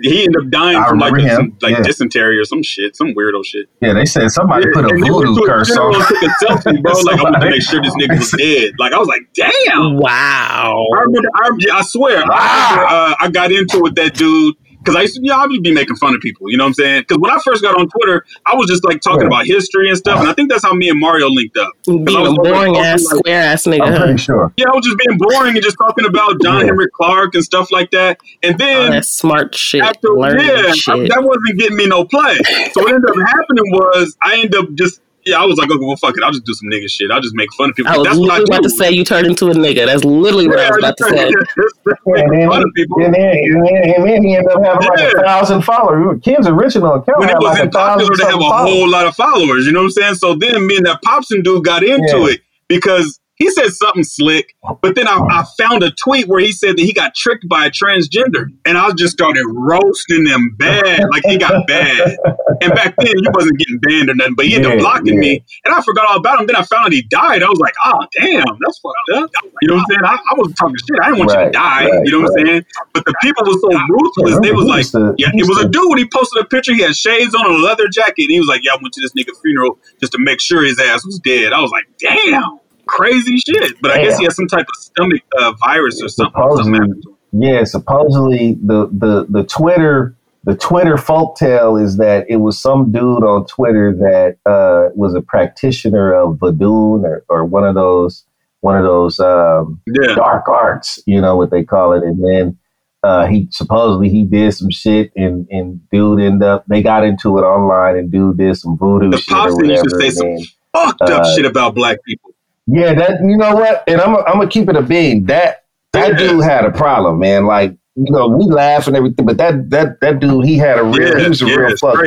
He 0.03 0.25
ended 0.25 0.43
up 0.43 0.49
dying 0.51 0.77
I 0.77 0.89
from 0.89 0.99
like 0.99 1.13
remember 1.13 1.35
some, 1.35 1.57
like 1.61 1.71
yeah. 1.77 1.81
dysentery 1.81 2.37
or 2.37 2.43
some 2.43 2.61
shit, 2.61 2.95
some 2.95 3.15
weirdo 3.15 3.43
shit. 3.43 3.67
Yeah, 3.81 3.93
they 3.93 4.05
said 4.05 4.29
somebody 4.29 4.65
Yeah, 4.67 4.81
put 4.81 4.85
a 4.85 4.89
and 4.93 4.99
voodoo 5.07 5.33
to 5.35 5.41
a 5.41 5.47
curse 5.47 5.75
on. 5.77 5.95
and 5.95 6.03
took 6.03 6.21
a 6.21 6.25
selfie, 6.45 6.81
bro. 6.83 6.91
Like 7.03 7.19
I 7.19 7.23
wanted 7.23 7.39
to 7.39 7.49
make 7.49 7.61
sure 7.63 7.81
this 7.81 7.95
nigga 7.95 8.17
was 8.19 8.29
dead. 8.31 8.73
Like 8.77 8.91
I 8.93 8.97
was 8.99 9.07
like, 9.07 9.21
damn. 9.33 9.95
Wow. 9.97 10.85
I 10.95 10.99
remember. 11.01 11.29
I, 11.35 11.49
I 11.73 11.81
swear, 11.83 12.17
I 12.17 12.19
remember. 12.21 12.85
Uh, 12.93 13.15
I 13.21 13.29
got 13.31 13.51
into 13.51 13.77
it 13.77 13.83
with 13.83 13.95
that 13.95 14.13
dude 14.13 14.55
because 14.87 14.95
I 14.97 15.01
used 15.03 15.15
to, 15.15 15.21
you 15.21 15.29
know, 15.29 15.37
I 15.39 15.45
would 15.45 15.61
be 15.61 15.71
making 15.73 15.95
fun 15.97 16.15
of 16.15 16.21
people. 16.21 16.49
You 16.49 16.57
know 16.57 16.63
what 16.63 16.69
I'm 16.69 16.73
saying? 16.75 17.01
Because 17.01 17.17
when 17.17 17.29
I 17.31 17.37
first 17.43 17.61
got 17.61 17.77
on 17.77 17.87
Twitter, 17.89 18.25
I 18.45 18.55
was 18.55 18.67
just 18.67 18.83
like 18.85 19.01
talking 19.01 19.21
Yeah. 19.21 19.27
about 19.27 19.45
history 19.45 19.89
and 19.89 19.97
stuff, 19.97 20.19
and 20.21 20.29
I 20.29 20.33
think 20.33 20.49
that's 20.49 20.63
how 20.63 20.73
me 20.73 20.89
and 20.89 20.99
Mario 20.99 21.29
linked 21.29 21.57
up. 21.57 21.73
Being 21.85 22.07
I 22.09 22.21
was 22.21 22.29
a 22.31 22.33
boring 22.35 22.73
talking 22.73 22.77
ass, 22.77 23.03
like- 23.05 23.17
square 23.19 23.41
ass 23.41 23.67
I'm 23.67 23.73
nigga. 23.73 23.89
huh? 23.91 23.97
pretty 24.05 24.17
sure. 24.17 24.53
Yeah, 24.57 24.65
I 24.71 24.75
was 24.75 24.85
just 24.85 24.97
being 24.97 25.17
boring 25.17 25.55
and 25.55 25.63
just 25.63 25.77
talking 25.77 26.05
about 26.05 26.41
John 26.41 26.59
Yeah. 26.61 26.65
Henrik 26.67 26.93
Clarke 26.93 27.35
and 27.35 27.43
stuff 27.43 27.71
like 27.71 27.91
that. 27.91 28.19
And 28.43 28.53
All 28.53 28.57
then 28.67 28.91
that 28.91 29.05
smart 29.05 29.53
shit. 29.55 29.81
after 29.81 30.09
learning 30.09 30.47
yeah, 30.47 30.53
I- 30.67 30.71
shit. 30.73 31.09
that 31.09 31.23
wasn't 31.23 31.59
getting 31.59 31.75
me 31.77 31.85
no 31.87 32.05
play. 32.05 32.37
So 32.73 32.81
what 32.83 32.93
ended 32.93 33.09
up 33.09 33.15
happening 33.27 33.71
was 33.71 34.15
I 34.23 34.35
ended 34.35 34.55
up 34.55 34.73
just 34.75 35.01
yeah, 35.27 35.41
I 35.41 35.45
was 35.45 35.57
like, 35.57 35.69
okay, 35.69 35.83
well, 35.85 35.95
fuck 35.97 36.15
it, 36.17 36.23
I'll 36.23 36.31
just 36.31 36.45
do 36.45 36.53
some 36.53 36.69
nigga 36.69 36.89
shit. 36.89 37.11
I'll 37.11 37.21
just 37.21 37.35
make 37.35 37.49
fun 37.57 37.69
of 37.71 37.75
people. 37.75 37.91
I 37.91 37.97
was 37.97 38.05
That's 38.07 38.17
what 38.17 38.31
I 38.31 38.37
literally 38.39 38.45
do. 38.45 38.53
about 38.53 38.63
to 38.63 38.69
say 38.69 38.91
you 38.91 39.03
turned 39.03 39.27
into 39.27 39.47
a 39.47 39.53
nigga. 39.53 39.85
That's 39.85 40.03
literally 40.05 40.47
what 40.47 40.59
I 40.59 40.69
was 40.69 40.77
about 40.79 40.97
to 40.97 41.03
say. 41.09 41.27
And 41.27 41.35
Make 42.07 42.29
then, 42.31 42.49
fun 42.49 42.61
of 42.63 42.69
people. 42.75 43.03
and, 43.03 43.13
then, 43.13 43.29
and, 43.29 43.65
then, 43.67 43.75
and 43.95 44.07
then 44.07 44.23
he 44.23 44.35
ended 44.35 44.51
up 44.51 44.63
having 44.63 44.87
like 44.87 45.13
a 45.13 45.21
thousand 45.21 45.61
followers. 45.63 46.19
Kim's 46.23 46.47
original 46.47 46.95
account 46.95 47.19
when 47.19 47.29
it 47.29 47.33
had 47.33 47.43
like 47.43 47.51
wasn't 47.51 47.75
a 47.75 47.77
popular 47.77 48.15
thousand 48.15 48.17
to 48.17 48.31
have 48.31 48.39
a 48.39 48.43
something 48.43 48.73
whole 48.73 48.89
lot 48.89 49.05
of 49.07 49.15
followers. 49.15 49.65
You 49.65 49.71
know 49.73 49.79
what 49.79 49.85
I'm 49.85 49.91
saying? 49.91 50.15
So 50.15 50.35
then 50.35 50.65
me 50.65 50.77
and 50.77 50.85
that 50.85 51.01
Popson 51.03 51.43
dude 51.43 51.63
got 51.65 51.83
into 51.83 52.17
Yeah. 52.19 52.27
it 52.33 52.41
because 52.67 53.19
he 53.37 53.51
said 53.51 53.69
something 53.69 54.03
slick, 54.03 54.55
but 54.81 54.95
then 54.95 55.07
I, 55.07 55.19
I, 55.29 55.45
found 55.59 55.83
a 55.83 55.91
tweet 55.91 56.27
where 56.27 56.39
he 56.39 56.51
said 56.51 56.75
that 56.75 56.81
he 56.81 56.91
got 56.91 57.13
tricked 57.13 57.47
by 57.47 57.67
a 57.67 57.69
transgender, 57.69 58.47
and 58.65 58.77
I 58.79 58.91
just 58.93 59.13
started 59.13 59.45
roasting 59.47 60.23
them 60.23 60.55
bad, 60.57 61.03
like 61.11 61.23
he 61.25 61.37
got 61.37 61.67
bad. 61.67 62.17
And 62.61 62.73
back 62.73 62.95
then, 62.97 63.13
he 63.15 63.29
wasn't 63.31 63.59
getting 63.59 63.77
banned 63.79 64.09
or 64.09 64.15
nothing, 64.15 64.33
but 64.33 64.47
he 64.47 64.55
ended 64.55 64.71
up 64.71 64.79
blocking 64.79 65.13
yeah. 65.13 65.19
me, 65.19 65.45
and 65.65 65.75
I 65.75 65.81
forgot 65.83 66.09
all 66.09 66.17
about 66.17 66.39
him. 66.39 66.47
Then 66.47 66.55
I 66.55 66.63
found 66.63 66.87
out 66.87 66.91
he 66.91 67.03
died. 67.03 67.43
I 67.43 67.49
was 67.49 67.59
like, 67.59 67.75
oh 67.85 67.99
damn, 68.19 68.43
that's 68.59 68.79
fucked 68.79 68.95
up. 69.13 69.29
You 69.61 69.67
know 69.67 69.75
what 69.75 69.81
I'm 69.81 69.85
saying? 69.89 70.03
I, 70.03 70.15
I 70.15 70.33
was 70.35 70.53
talking 70.55 70.75
shit. 70.77 70.99
I 70.99 71.05
didn't 71.05 71.19
want 71.19 71.31
right, 71.31 71.39
you 71.41 71.45
to 71.45 71.51
die. 71.51 71.89
Right, 71.89 72.05
you 72.05 72.11
know 72.11 72.21
what 72.21 72.33
right. 72.33 72.41
I'm 72.41 72.47
saying? 72.47 72.65
But 72.93 73.05
the 73.05 73.13
people 73.21 73.45
were 73.45 73.59
so 73.61 73.69
ruthless. 73.69 74.39
They 74.41 74.51
was 74.51 74.65
like, 74.65 74.85
yeah, 75.19 75.29
it 75.31 75.47
was 75.47 75.59
a 75.63 75.69
dude. 75.69 75.99
He 75.99 76.09
posted 76.11 76.43
a 76.43 76.47
picture. 76.47 76.73
He 76.73 76.81
had 76.81 76.95
shades 76.95 77.35
on, 77.35 77.45
a 77.45 77.57
leather 77.59 77.87
jacket, 77.87 78.23
and 78.23 78.31
he 78.31 78.39
was 78.39 78.47
like, 78.49 78.61
yeah, 78.63 78.73
I 78.73 78.77
went 78.81 78.95
to 78.95 79.01
this 79.01 79.13
nigga 79.13 79.39
funeral 79.43 79.77
just 79.99 80.13
to 80.13 80.17
make 80.19 80.41
sure 80.41 80.63
his 80.63 80.79
ass 80.79 81.05
was 81.05 81.19
dead. 81.19 81.53
I 81.53 81.61
was 81.61 81.69
like, 81.69 81.85
damn 81.99 82.59
crazy 82.87 83.37
shit. 83.37 83.75
But 83.81 83.89
Damn. 83.89 83.99
I 83.99 84.03
guess 84.03 84.17
he 84.17 84.25
has 84.25 84.35
some 84.35 84.47
type 84.47 84.65
of 84.67 84.83
stomach 84.83 85.21
uh, 85.39 85.53
virus 85.53 86.01
or 86.01 86.09
something. 86.09 86.41
something 86.57 87.01
yeah, 87.33 87.63
supposedly 87.63 88.57
the, 88.63 88.87
the 88.91 89.27
the 89.29 89.43
Twitter 89.43 90.15
the 90.43 90.55
Twitter 90.55 90.95
folktale 90.95 91.81
is 91.81 91.97
that 91.97 92.25
it 92.29 92.37
was 92.37 92.57
some 92.57 92.91
dude 92.91 93.23
on 93.23 93.45
Twitter 93.47 93.93
that 93.93 94.37
uh, 94.49 94.89
was 94.95 95.13
a 95.13 95.21
practitioner 95.21 96.13
of 96.13 96.39
Voodoo 96.39 97.03
or, 97.03 97.25
or 97.27 97.43
one 97.43 97.65
of 97.65 97.75
those 97.75 98.25
one 98.61 98.77
of 98.77 98.83
those 98.83 99.19
um, 99.19 99.81
yeah. 99.85 100.15
dark 100.15 100.47
arts, 100.47 101.03
you 101.05 101.19
know 101.19 101.35
what 101.35 101.51
they 101.51 101.63
call 101.63 101.93
it, 101.93 102.03
and 102.03 102.23
then. 102.23 102.57
Uh, 103.03 103.27
he 103.27 103.47
supposedly 103.51 104.09
he 104.09 104.25
did 104.25 104.51
some 104.51 104.71
shit 104.71 105.11
and 105.15 105.47
and 105.51 105.87
dude 105.91 106.19
ended 106.19 106.41
up 106.41 106.65
they 106.67 106.81
got 106.81 107.05
into 107.05 107.37
it 107.37 107.41
online 107.41 107.95
and 107.95 108.11
dude 108.11 108.37
did 108.37 108.57
some 108.57 108.75
voodoo 108.75 109.11
the 109.11 109.17
shit. 109.17 109.69
Used 109.69 109.83
to 109.83 109.89
say 110.01 110.09
some 110.09 110.35
fucked 110.73 111.01
up 111.03 111.21
uh, 111.21 111.35
shit 111.35 111.45
about 111.45 111.75
black 111.75 112.03
people. 112.03 112.26
Yeah, 112.67 112.93
that 112.93 113.21
you 113.21 113.37
know 113.37 113.55
what, 113.55 113.83
and 113.87 114.01
I'm 114.01 114.15
I'm 114.17 114.33
gonna 114.33 114.49
keep 114.49 114.69
it 114.69 114.75
a 114.75 114.81
bean. 114.81 115.25
That 115.25 115.63
that 115.93 116.17
dude 116.17 116.43
had 116.43 116.65
a 116.65 116.71
problem, 116.71 117.19
man. 117.19 117.45
Like 117.45 117.71
you 117.95 118.11
know, 118.11 118.27
we 118.27 118.45
laugh 118.45 118.87
and 118.87 118.95
everything, 118.95 119.25
but 119.25 119.37
that 119.37 119.69
that 119.69 120.01
that 120.01 120.19
dude, 120.19 120.45
he 120.45 120.57
had 120.57 120.77
a 120.77 120.83
real, 120.83 121.17
yeah, 121.17 121.23
he 121.23 121.29
was 121.29 121.41
a 121.41 121.47
yeah, 121.47 121.55
real 121.55 121.77
fuck. 121.77 121.97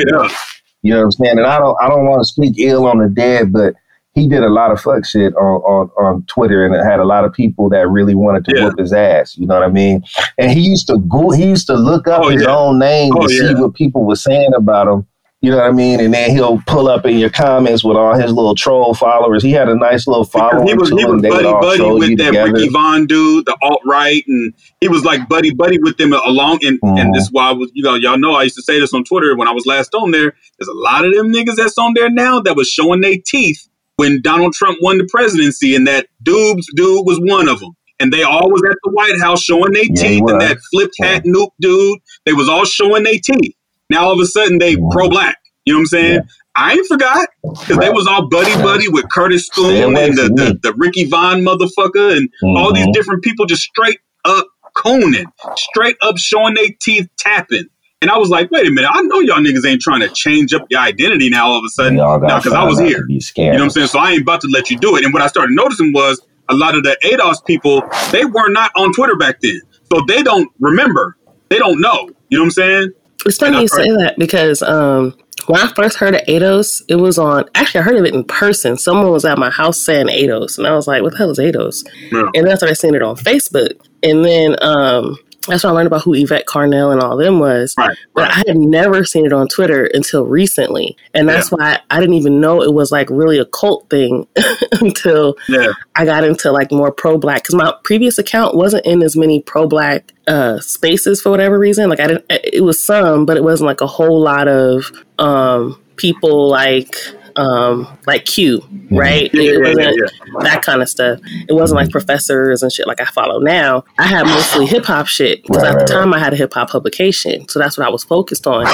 You 0.83 0.93
know 0.93 0.99
what 0.99 1.05
I'm 1.05 1.11
saying? 1.11 1.37
And 1.39 1.47
I 1.47 1.57
don't 1.57 1.75
I 1.81 1.87
don't 1.89 2.05
want 2.05 2.21
to 2.21 2.25
speak 2.25 2.59
ill 2.59 2.85
on 2.85 2.99
the 2.99 3.09
dead, 3.09 3.51
but 3.51 3.73
he 4.13 4.27
did 4.27 4.43
a 4.43 4.49
lot 4.49 4.71
of 4.71 4.81
fuck 4.81 5.05
shit 5.05 5.33
on, 5.35 5.61
on, 5.61 5.89
on 5.97 6.23
Twitter 6.23 6.65
and 6.65 6.75
it 6.75 6.83
had 6.83 6.99
a 6.99 7.05
lot 7.05 7.23
of 7.23 7.31
people 7.31 7.69
that 7.69 7.87
really 7.87 8.13
wanted 8.13 8.43
to 8.45 8.53
yeah. 8.55 8.65
whoop 8.65 8.77
his 8.77 8.91
ass. 8.91 9.37
You 9.37 9.47
know 9.47 9.53
what 9.53 9.63
I 9.63 9.69
mean? 9.69 10.03
And 10.37 10.51
he 10.51 10.59
used 10.59 10.87
to 10.87 10.97
go 10.97 11.31
he 11.31 11.45
used 11.45 11.67
to 11.67 11.75
look 11.75 12.07
up 12.07 12.23
oh, 12.25 12.29
his 12.29 12.43
yeah. 12.43 12.55
own 12.55 12.77
name 12.77 13.13
oh, 13.15 13.25
to 13.25 13.33
yeah. 13.33 13.47
see 13.47 13.55
what 13.55 13.73
people 13.73 14.05
were 14.05 14.15
saying 14.15 14.53
about 14.53 14.87
him 14.87 15.07
you 15.41 15.49
know 15.49 15.57
what 15.57 15.65
I 15.65 15.71
mean? 15.71 15.99
And 15.99 16.13
then 16.13 16.29
he'll 16.29 16.61
pull 16.67 16.87
up 16.87 17.03
in 17.03 17.17
your 17.17 17.31
comments 17.31 17.83
with 17.83 17.97
all 17.97 18.13
his 18.13 18.31
little 18.31 18.53
troll 18.53 18.93
followers. 18.93 19.41
He 19.41 19.51
had 19.51 19.69
a 19.69 19.75
nice 19.75 20.05
little 20.05 20.23
following. 20.23 20.67
He 20.67 20.75
was, 20.75 20.89
he 20.89 21.03
was 21.03 21.19
buddy 21.19 21.43
buddy 21.43 21.81
with 21.81 22.17
that 22.19 22.27
together. 22.27 22.53
Ricky 22.53 22.69
Vaughn 22.69 23.07
dude, 23.07 23.47
the 23.47 23.57
alt 23.63 23.81
right, 23.83 24.23
and 24.27 24.53
he 24.81 24.87
was 24.87 25.03
like 25.03 25.27
buddy 25.27 25.51
buddy 25.51 25.79
with 25.79 25.97
them 25.97 26.13
along. 26.13 26.59
And 26.63 26.79
mm. 26.79 26.89
and 26.89 26.99
mm-hmm. 26.99 27.11
this 27.13 27.23
is 27.23 27.31
why 27.31 27.49
I 27.49 27.53
was, 27.53 27.71
you 27.73 27.81
know, 27.81 27.95
y'all 27.95 28.19
know 28.19 28.33
I 28.33 28.43
used 28.43 28.55
to 28.57 28.61
say 28.61 28.79
this 28.79 28.93
on 28.93 29.03
Twitter 29.03 29.35
when 29.35 29.47
I 29.47 29.51
was 29.51 29.65
last 29.65 29.95
on 29.95 30.11
there. 30.11 30.35
There's 30.59 30.69
a 30.69 30.73
lot 30.73 31.05
of 31.05 31.13
them 31.13 31.33
niggas 31.33 31.55
that's 31.55 31.77
on 31.79 31.93
there 31.95 32.11
now 32.11 32.39
that 32.41 32.55
was 32.55 32.69
showing 32.69 33.01
their 33.01 33.17
teeth 33.25 33.67
when 33.95 34.21
Donald 34.21 34.53
Trump 34.53 34.77
won 34.81 34.99
the 34.99 35.07
presidency, 35.11 35.75
and 35.75 35.87
that 35.87 36.07
dude's 36.21 36.67
dude 36.75 37.05
was 37.07 37.19
one 37.19 37.49
of 37.49 37.59
them. 37.59 37.71
And 37.99 38.13
they 38.13 38.21
all 38.21 38.49
was 38.51 38.61
at 38.63 38.77
the 38.83 38.91
White 38.91 39.19
House 39.19 39.41
showing 39.41 39.73
their 39.73 39.85
yeah, 39.85 40.01
teeth, 40.01 40.23
and 40.27 40.41
that 40.41 40.57
flipped 40.71 40.95
hat 40.99 41.23
yeah. 41.25 41.31
nuke 41.31 41.51
dude, 41.59 41.99
they 42.25 42.33
was 42.33 42.47
all 42.47 42.65
showing 42.65 43.03
their 43.03 43.19
teeth. 43.23 43.55
Now 43.91 44.05
all 44.05 44.13
of 44.13 44.19
a 44.19 44.25
sudden 44.25 44.57
they 44.57 44.75
pro 44.91 45.09
black. 45.09 45.37
You 45.65 45.73
know 45.73 45.79
what 45.79 45.81
I'm 45.81 45.85
saying? 45.87 46.13
Yeah. 46.13 46.21
I 46.55 46.73
ain't 46.73 46.87
forgot 46.87 47.29
because 47.43 47.69
right. 47.69 47.79
they 47.81 47.89
was 47.89 48.07
all 48.07 48.27
buddy 48.27 48.53
buddy 48.55 48.89
with 48.89 49.09
Curtis 49.09 49.45
Spoon 49.45 49.95
and 49.95 50.17
the, 50.17 50.23
the, 50.23 50.59
the, 50.61 50.73
Ricky 50.73 51.05
Vaughn 51.05 51.41
motherfucker 51.41 52.17
and 52.17 52.29
mm-hmm. 52.29 52.57
all 52.57 52.73
these 52.73 52.83
mm-hmm. 52.83 52.91
different 52.91 53.23
people 53.23 53.45
just 53.45 53.61
straight 53.61 53.99
up 54.25 54.47
cooning, 54.75 55.25
straight 55.55 55.95
up 56.01 56.17
showing 56.17 56.55
their 56.55 56.67
teeth 56.81 57.07
tapping. 57.17 57.67
And 58.01 58.09
I 58.09 58.17
was 58.17 58.29
like, 58.29 58.49
wait 58.49 58.67
a 58.67 58.71
minute, 58.71 58.89
I 58.91 59.01
know 59.03 59.19
y'all 59.19 59.37
niggas 59.37 59.65
ain't 59.65 59.81
trying 59.81 60.01
to 60.01 60.09
change 60.09 60.53
up 60.53 60.65
your 60.69 60.81
identity 60.81 61.29
now 61.29 61.47
all 61.47 61.59
of 61.59 61.63
a 61.63 61.69
sudden. 61.69 61.97
No, 61.97 62.17
because 62.19 62.51
I 62.51 62.63
was 62.63 62.79
here. 62.79 63.05
You 63.07 63.19
know 63.35 63.51
what 63.51 63.61
I'm 63.61 63.69
saying? 63.69 63.87
So 63.87 63.99
I 63.99 64.11
ain't 64.13 64.23
about 64.23 64.41
to 64.41 64.47
let 64.47 64.71
you 64.71 64.77
do 64.77 64.97
it. 64.97 65.05
And 65.05 65.13
what 65.13 65.21
I 65.21 65.27
started 65.27 65.53
noticing 65.53 65.93
was 65.93 66.19
a 66.49 66.55
lot 66.55 66.75
of 66.75 66.83
the 66.83 66.97
ADOS 67.03 67.45
people, 67.45 67.83
they 68.11 68.25
were 68.25 68.49
not 68.49 68.71
on 68.75 68.91
Twitter 68.93 69.15
back 69.15 69.39
then. 69.41 69.61
So 69.93 70.03
they 70.07 70.23
don't 70.23 70.49
remember. 70.59 71.15
They 71.49 71.59
don't 71.59 71.79
know. 71.79 72.09
You 72.29 72.37
know 72.37 72.43
what 72.43 72.45
I'm 72.45 72.51
saying? 72.51 72.91
It's 73.25 73.37
funny 73.37 73.61
you 73.61 73.67
say 73.67 73.89
that 73.89 74.15
because 74.17 74.61
um, 74.61 75.15
when 75.47 75.59
I 75.61 75.67
first 75.73 75.97
heard 75.97 76.15
of 76.15 76.21
ADOS, 76.21 76.81
it 76.87 76.95
was 76.95 77.17
on. 77.17 77.45
Actually, 77.55 77.81
I 77.81 77.83
heard 77.83 77.97
of 77.97 78.05
it 78.05 78.13
in 78.13 78.23
person. 78.23 78.77
Someone 78.77 79.11
was 79.11 79.25
at 79.25 79.37
my 79.37 79.49
house 79.49 79.79
saying 79.79 80.07
ADOS, 80.07 80.57
and 80.57 80.67
I 80.67 80.73
was 80.75 80.87
like, 80.87 81.03
"What 81.03 81.11
the 81.11 81.17
hell 81.17 81.29
is 81.29 81.39
ADOS?" 81.39 81.85
Yeah. 82.11 82.29
And 82.33 82.45
then 82.45 82.51
I 82.51 82.55
started 82.55 82.75
seeing 82.75 82.95
it 82.95 83.01
on 83.01 83.15
Facebook, 83.15 83.73
and 84.03 84.25
then 84.25 84.55
um, 84.61 85.17
that's 85.47 85.63
when 85.63 85.71
I 85.71 85.75
learned 85.75 85.87
about 85.87 86.03
who 86.03 86.13
Yvette 86.13 86.45
Carnell 86.45 86.91
and 86.91 87.01
all 87.01 87.17
them 87.17 87.39
was. 87.39 87.73
Right, 87.77 87.97
but 88.13 88.29
I 88.29 88.43
had 88.47 88.57
never 88.57 89.03
seen 89.03 89.25
it 89.25 89.33
on 89.33 89.47
Twitter 89.47 89.85
until 89.85 90.25
recently. 90.25 90.95
And 91.13 91.27
that's 91.27 91.51
yeah. 91.51 91.57
why 91.57 91.79
I 91.89 91.99
didn't 91.99 92.15
even 92.15 92.39
know 92.39 92.61
it 92.61 92.73
was 92.73 92.91
like 92.91 93.09
really 93.09 93.39
a 93.39 93.45
cult 93.45 93.89
thing 93.89 94.27
until 94.73 95.35
yeah. 95.49 95.71
I 95.95 96.05
got 96.05 96.23
into 96.23 96.51
like 96.51 96.71
more 96.71 96.91
pro 96.91 97.17
black. 97.17 97.43
Because 97.43 97.55
my 97.55 97.73
previous 97.83 98.17
account 98.17 98.55
wasn't 98.55 98.85
in 98.85 99.01
as 99.01 99.17
many 99.17 99.41
pro 99.41 99.67
black 99.67 100.11
uh, 100.27 100.59
spaces 100.59 101.21
for 101.21 101.31
whatever 101.31 101.57
reason. 101.57 101.89
Like 101.89 101.99
I 101.99 102.07
didn't, 102.07 102.25
it 102.29 102.63
was 102.63 102.83
some, 102.83 103.25
but 103.25 103.37
it 103.37 103.43
wasn't 103.43 103.67
like 103.67 103.81
a 103.81 103.87
whole 103.87 104.21
lot 104.21 104.47
of 104.47 104.91
um, 105.17 105.81
people 105.95 106.49
like 106.49 106.95
um, 107.35 107.87
like 108.05 108.25
Q, 108.25 108.59
mm-hmm. 108.59 108.95
right? 108.95 109.29
Yeah, 109.33 109.51
it 109.51 109.61
wasn't 109.61 109.79
yeah, 109.79 110.07
yeah. 110.25 110.43
that 110.43 110.63
kind 110.63 110.81
of 110.81 110.89
stuff. 110.89 111.19
It 111.47 111.53
wasn't 111.53 111.79
like 111.81 111.89
professors 111.89 112.63
and 112.63 112.71
shit 112.71 112.87
like 112.87 113.01
I 113.01 113.05
follow 113.05 113.39
now. 113.39 113.83
I 113.97 114.07
had 114.07 114.25
mostly 114.25 114.65
hip 114.65 114.85
hop 114.85 115.07
shit 115.07 115.43
because 115.43 115.63
right, 115.63 115.73
at 115.73 115.79
the 115.79 115.85
time 115.85 116.11
right. 116.11 116.19
I 116.19 116.23
had 116.23 116.33
a 116.33 116.35
hip 116.35 116.53
hop 116.53 116.69
publication, 116.69 117.47
so 117.47 117.59
that's 117.59 117.77
what 117.77 117.87
I 117.87 117.89
was 117.89 118.03
focused 118.03 118.47
on. 118.47 118.65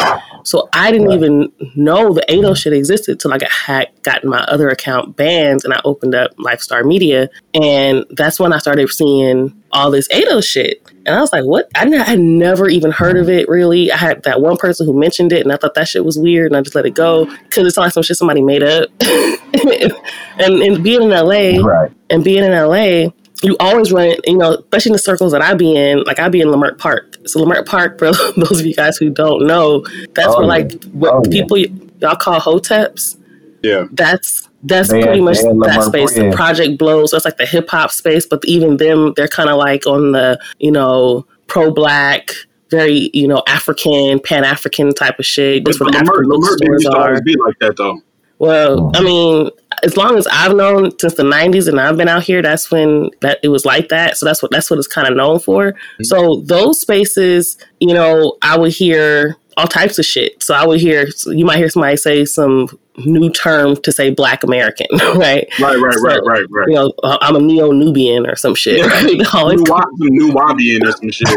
So 0.43 0.69
I 0.73 0.91
didn't 0.91 1.07
right. 1.07 1.17
even 1.17 1.51
know 1.75 2.13
the 2.13 2.29
ADO 2.31 2.53
shit 2.53 2.73
existed 2.73 3.19
till 3.19 3.33
I 3.33 3.37
got 3.37 3.51
had 3.51 3.89
gotten 4.03 4.29
my 4.29 4.41
other 4.43 4.69
account 4.69 5.15
banned 5.15 5.63
and 5.63 5.73
I 5.73 5.81
opened 5.83 6.15
up 6.15 6.35
Lifestar 6.37 6.85
Media, 6.85 7.29
and 7.53 8.05
that's 8.11 8.39
when 8.39 8.53
I 8.53 8.59
started 8.59 8.89
seeing 8.89 9.53
all 9.71 9.91
this 9.91 10.09
ADO 10.11 10.41
shit. 10.41 10.81
And 11.07 11.15
I 11.15 11.21
was 11.21 11.31
like, 11.31 11.45
what? 11.45 11.69
I 11.73 11.87
had 11.87 12.19
never 12.19 12.67
even 12.67 12.91
heard 12.91 13.17
of 13.17 13.29
it 13.29 13.47
really. 13.47 13.91
I 13.91 13.97
had 13.97 14.23
that 14.23 14.41
one 14.41 14.57
person 14.57 14.85
who 14.85 14.93
mentioned 14.93 15.31
it 15.31 15.41
and 15.41 15.53
I 15.53 15.55
thought 15.55 15.73
that 15.75 15.87
shit 15.87 16.03
was 16.03 16.19
weird 16.19 16.51
and 16.51 16.57
I 16.57 16.61
just 16.61 16.75
let 16.75 16.85
it 16.85 16.95
go 16.95 17.25
because 17.25 17.65
it's 17.65 17.77
like 17.77 17.93
some 17.93 18.03
shit 18.03 18.17
somebody 18.17 18.41
made 18.41 18.61
up. 18.61 18.89
and, 19.01 20.61
and 20.61 20.83
being 20.83 21.03
in 21.03 21.09
LA 21.09 21.65
right. 21.65 21.91
and 22.09 22.25
being 22.25 22.43
in 22.43 22.51
LA, 22.51 23.11
you 23.41 23.55
always 23.59 23.91
run, 23.91 24.15
you 24.25 24.37
know, 24.37 24.55
especially 24.55 24.89
in 24.89 24.93
the 24.93 24.99
circles 24.99 25.31
that 25.31 25.41
I 25.41 25.53
be 25.53 25.75
in, 25.75 26.03
like 26.03 26.19
I 26.19 26.27
be 26.27 26.41
in 26.41 26.49
Leimert 26.49 26.77
Park. 26.77 27.15
So 27.25 27.39
Leimert 27.39 27.65
Park, 27.65 27.99
for 27.99 28.11
those 28.37 28.59
of 28.59 28.65
you 28.65 28.75
guys 28.75 28.97
who 28.97 29.09
don't 29.09 29.47
know, 29.47 29.85
that's 30.13 30.27
oh, 30.27 30.39
where 30.39 30.47
like 30.47 30.83
what 30.85 31.13
oh, 31.13 31.21
people 31.21 31.57
yeah. 31.57 31.67
y'all 32.01 32.15
call 32.15 32.39
hoteps. 32.41 33.17
Yeah. 33.63 33.85
That's 33.91 34.46
that's 34.63 34.89
they 34.89 35.01
pretty 35.01 35.21
much 35.21 35.37
that 35.37 35.83
space. 35.85 36.13
The 36.15 36.31
Project 36.35 36.77
Blowed. 36.77 37.09
That's 37.11 37.25
like 37.25 37.37
the 37.37 37.45
hip 37.45 37.69
hop 37.69 37.91
space, 37.91 38.25
but 38.25 38.43
even 38.45 38.77
them, 38.77 39.13
they're 39.15 39.27
kind 39.27 39.49
of 39.49 39.57
like 39.57 39.85
on 39.85 40.11
the 40.11 40.39
you 40.59 40.71
know 40.71 41.25
pro 41.47 41.71
black, 41.71 42.31
very 42.69 43.09
you 43.13 43.27
know 43.27 43.43
African, 43.47 44.19
Pan 44.19 44.43
African 44.43 44.93
type 44.93 45.19
of 45.19 45.25
shit. 45.25 45.65
That's 45.65 45.79
what 45.79 45.91
the 45.91 45.99
African 45.99 46.29
bookstores 46.29 46.85
are. 46.87 47.21
Be 47.21 47.35
like 47.37 47.59
that 47.59 47.77
though. 47.77 48.01
Well, 48.39 48.91
I 48.95 49.01
mean, 49.01 49.49
as 49.83 49.97
long 49.97 50.15
as 50.15 50.27
I've 50.27 50.55
known 50.55 50.97
since 50.99 51.15
the 51.15 51.23
'90s 51.23 51.67
and 51.67 51.79
I've 51.79 51.97
been 51.97 52.07
out 52.07 52.23
here, 52.23 52.41
that's 52.41 52.69
when 52.69 53.09
that 53.21 53.39
it 53.43 53.49
was 53.49 53.65
like 53.65 53.89
that. 53.89 54.17
So 54.17 54.25
that's 54.25 54.41
what 54.41 54.51
that's 54.51 54.69
what 54.69 54.79
it's 54.79 54.87
kind 54.87 55.07
of 55.07 55.15
known 55.15 55.39
for. 55.39 55.73
Mm-hmm. 55.73 56.03
So 56.03 56.41
those 56.41 56.79
spaces, 56.79 57.57
you 57.79 57.93
know, 57.93 58.37
I 58.41 58.57
would 58.57 58.73
hear 58.73 59.37
all 59.57 59.67
types 59.67 59.97
of 59.97 60.05
shit. 60.05 60.41
So 60.43 60.53
I 60.53 60.65
would 60.65 60.79
hear 60.79 61.07
you 61.25 61.45
might 61.45 61.57
hear 61.57 61.69
somebody 61.69 61.97
say 61.97 62.25
some 62.25 62.67
new 63.05 63.29
term 63.29 63.75
to 63.77 63.91
say 63.91 64.09
Black 64.09 64.43
American, 64.43 64.87
right? 65.15 65.47
Right, 65.59 65.77
right, 65.77 65.93
so, 65.93 66.01
right, 66.01 66.21
right, 66.25 66.45
right. 66.49 66.67
You 66.67 66.75
know, 66.75 66.93
I'm 67.03 67.35
a 67.35 67.39
Neo 67.39 67.71
Nubian 67.71 68.25
or 68.27 68.35
some 68.35 68.55
shit. 68.55 68.77
Yeah. 68.79 68.87
Right? 68.97 69.35
always 69.35 69.61
new, 69.99 70.31
Nuwaubian 70.33 70.83
or 70.87 70.91
some 70.91 71.11
shit. 71.11 71.27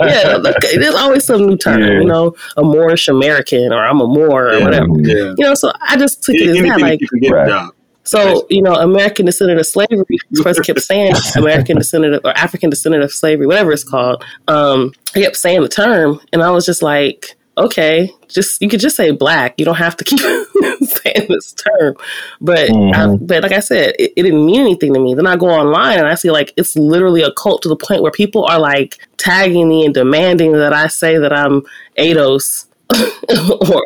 yeah, 0.00 0.36
like, 0.36 0.56
there's 0.60 0.94
always 0.94 1.24
some 1.24 1.46
new 1.46 1.56
term. 1.56 1.80
Yeah. 1.80 2.00
You 2.00 2.04
know, 2.04 2.34
a 2.56 2.62
Moorish 2.62 3.08
American 3.08 3.72
or 3.72 3.84
I'm 3.84 4.00
a 4.00 4.06
Moor 4.06 4.48
or 4.48 4.58
yeah. 4.58 4.64
whatever. 4.64 4.86
Yeah. 4.98 5.34
You 5.36 5.44
know, 5.44 5.54
so 5.54 5.72
I 5.80 5.96
just 5.96 6.24
took 6.24 6.34
it 6.34 6.48
as 6.48 6.56
that, 6.56 6.80
like. 6.80 7.00
Right. 7.30 7.70
So, 8.04 8.46
you 8.50 8.62
know, 8.62 8.74
American 8.74 9.26
descendant 9.26 9.60
of 9.60 9.66
slavery, 9.66 10.04
first 10.42 10.62
kept 10.64 10.80
saying 10.82 11.14
American 11.36 11.78
descendant 11.78 12.14
of, 12.14 12.24
or 12.24 12.36
African 12.36 12.68
descendant 12.68 13.02
of 13.02 13.12
slavery, 13.12 13.46
whatever 13.46 13.72
it's 13.72 13.84
called. 13.84 14.22
Um, 14.46 14.92
I 15.14 15.22
kept 15.22 15.36
saying 15.36 15.62
the 15.62 15.68
term, 15.68 16.20
and 16.32 16.42
I 16.42 16.50
was 16.50 16.66
just 16.66 16.82
like, 16.82 17.34
okay, 17.56 18.10
just 18.28 18.60
you 18.60 18.68
could 18.68 18.80
just 18.80 18.96
say 18.96 19.10
black. 19.10 19.54
You 19.58 19.64
don't 19.64 19.76
have 19.76 19.96
to 19.96 20.04
keep 20.04 20.20
saying 20.20 21.26
this 21.28 21.52
term. 21.52 21.96
But 22.40 22.70
mm-hmm. 22.70 22.94
I, 22.94 23.16
but 23.16 23.42
like 23.42 23.52
I 23.52 23.60
said, 23.60 23.94
it, 23.98 24.12
it, 24.16 24.22
didn't 24.22 24.44
mean 24.44 24.60
anything 24.60 24.94
to 24.94 25.00
me. 25.00 25.14
Then 25.14 25.26
I 25.26 25.36
go 25.36 25.48
online 25.48 25.98
and 25.98 26.08
I 26.08 26.14
see 26.14 26.30
like 26.30 26.52
it's 26.56 26.76
literally 26.76 27.22
a 27.22 27.32
cult 27.32 27.62
to 27.62 27.68
the 27.68 27.76
point 27.76 28.02
where 28.02 28.12
people 28.12 28.44
are 28.44 28.58
like 28.58 28.98
tagging 29.16 29.68
me 29.68 29.84
and 29.84 29.94
demanding 29.94 30.52
that 30.52 30.72
I 30.72 30.88
say 30.88 31.18
that 31.18 31.32
I'm 31.32 31.62
ADOS 31.98 32.66
or 33.70 33.84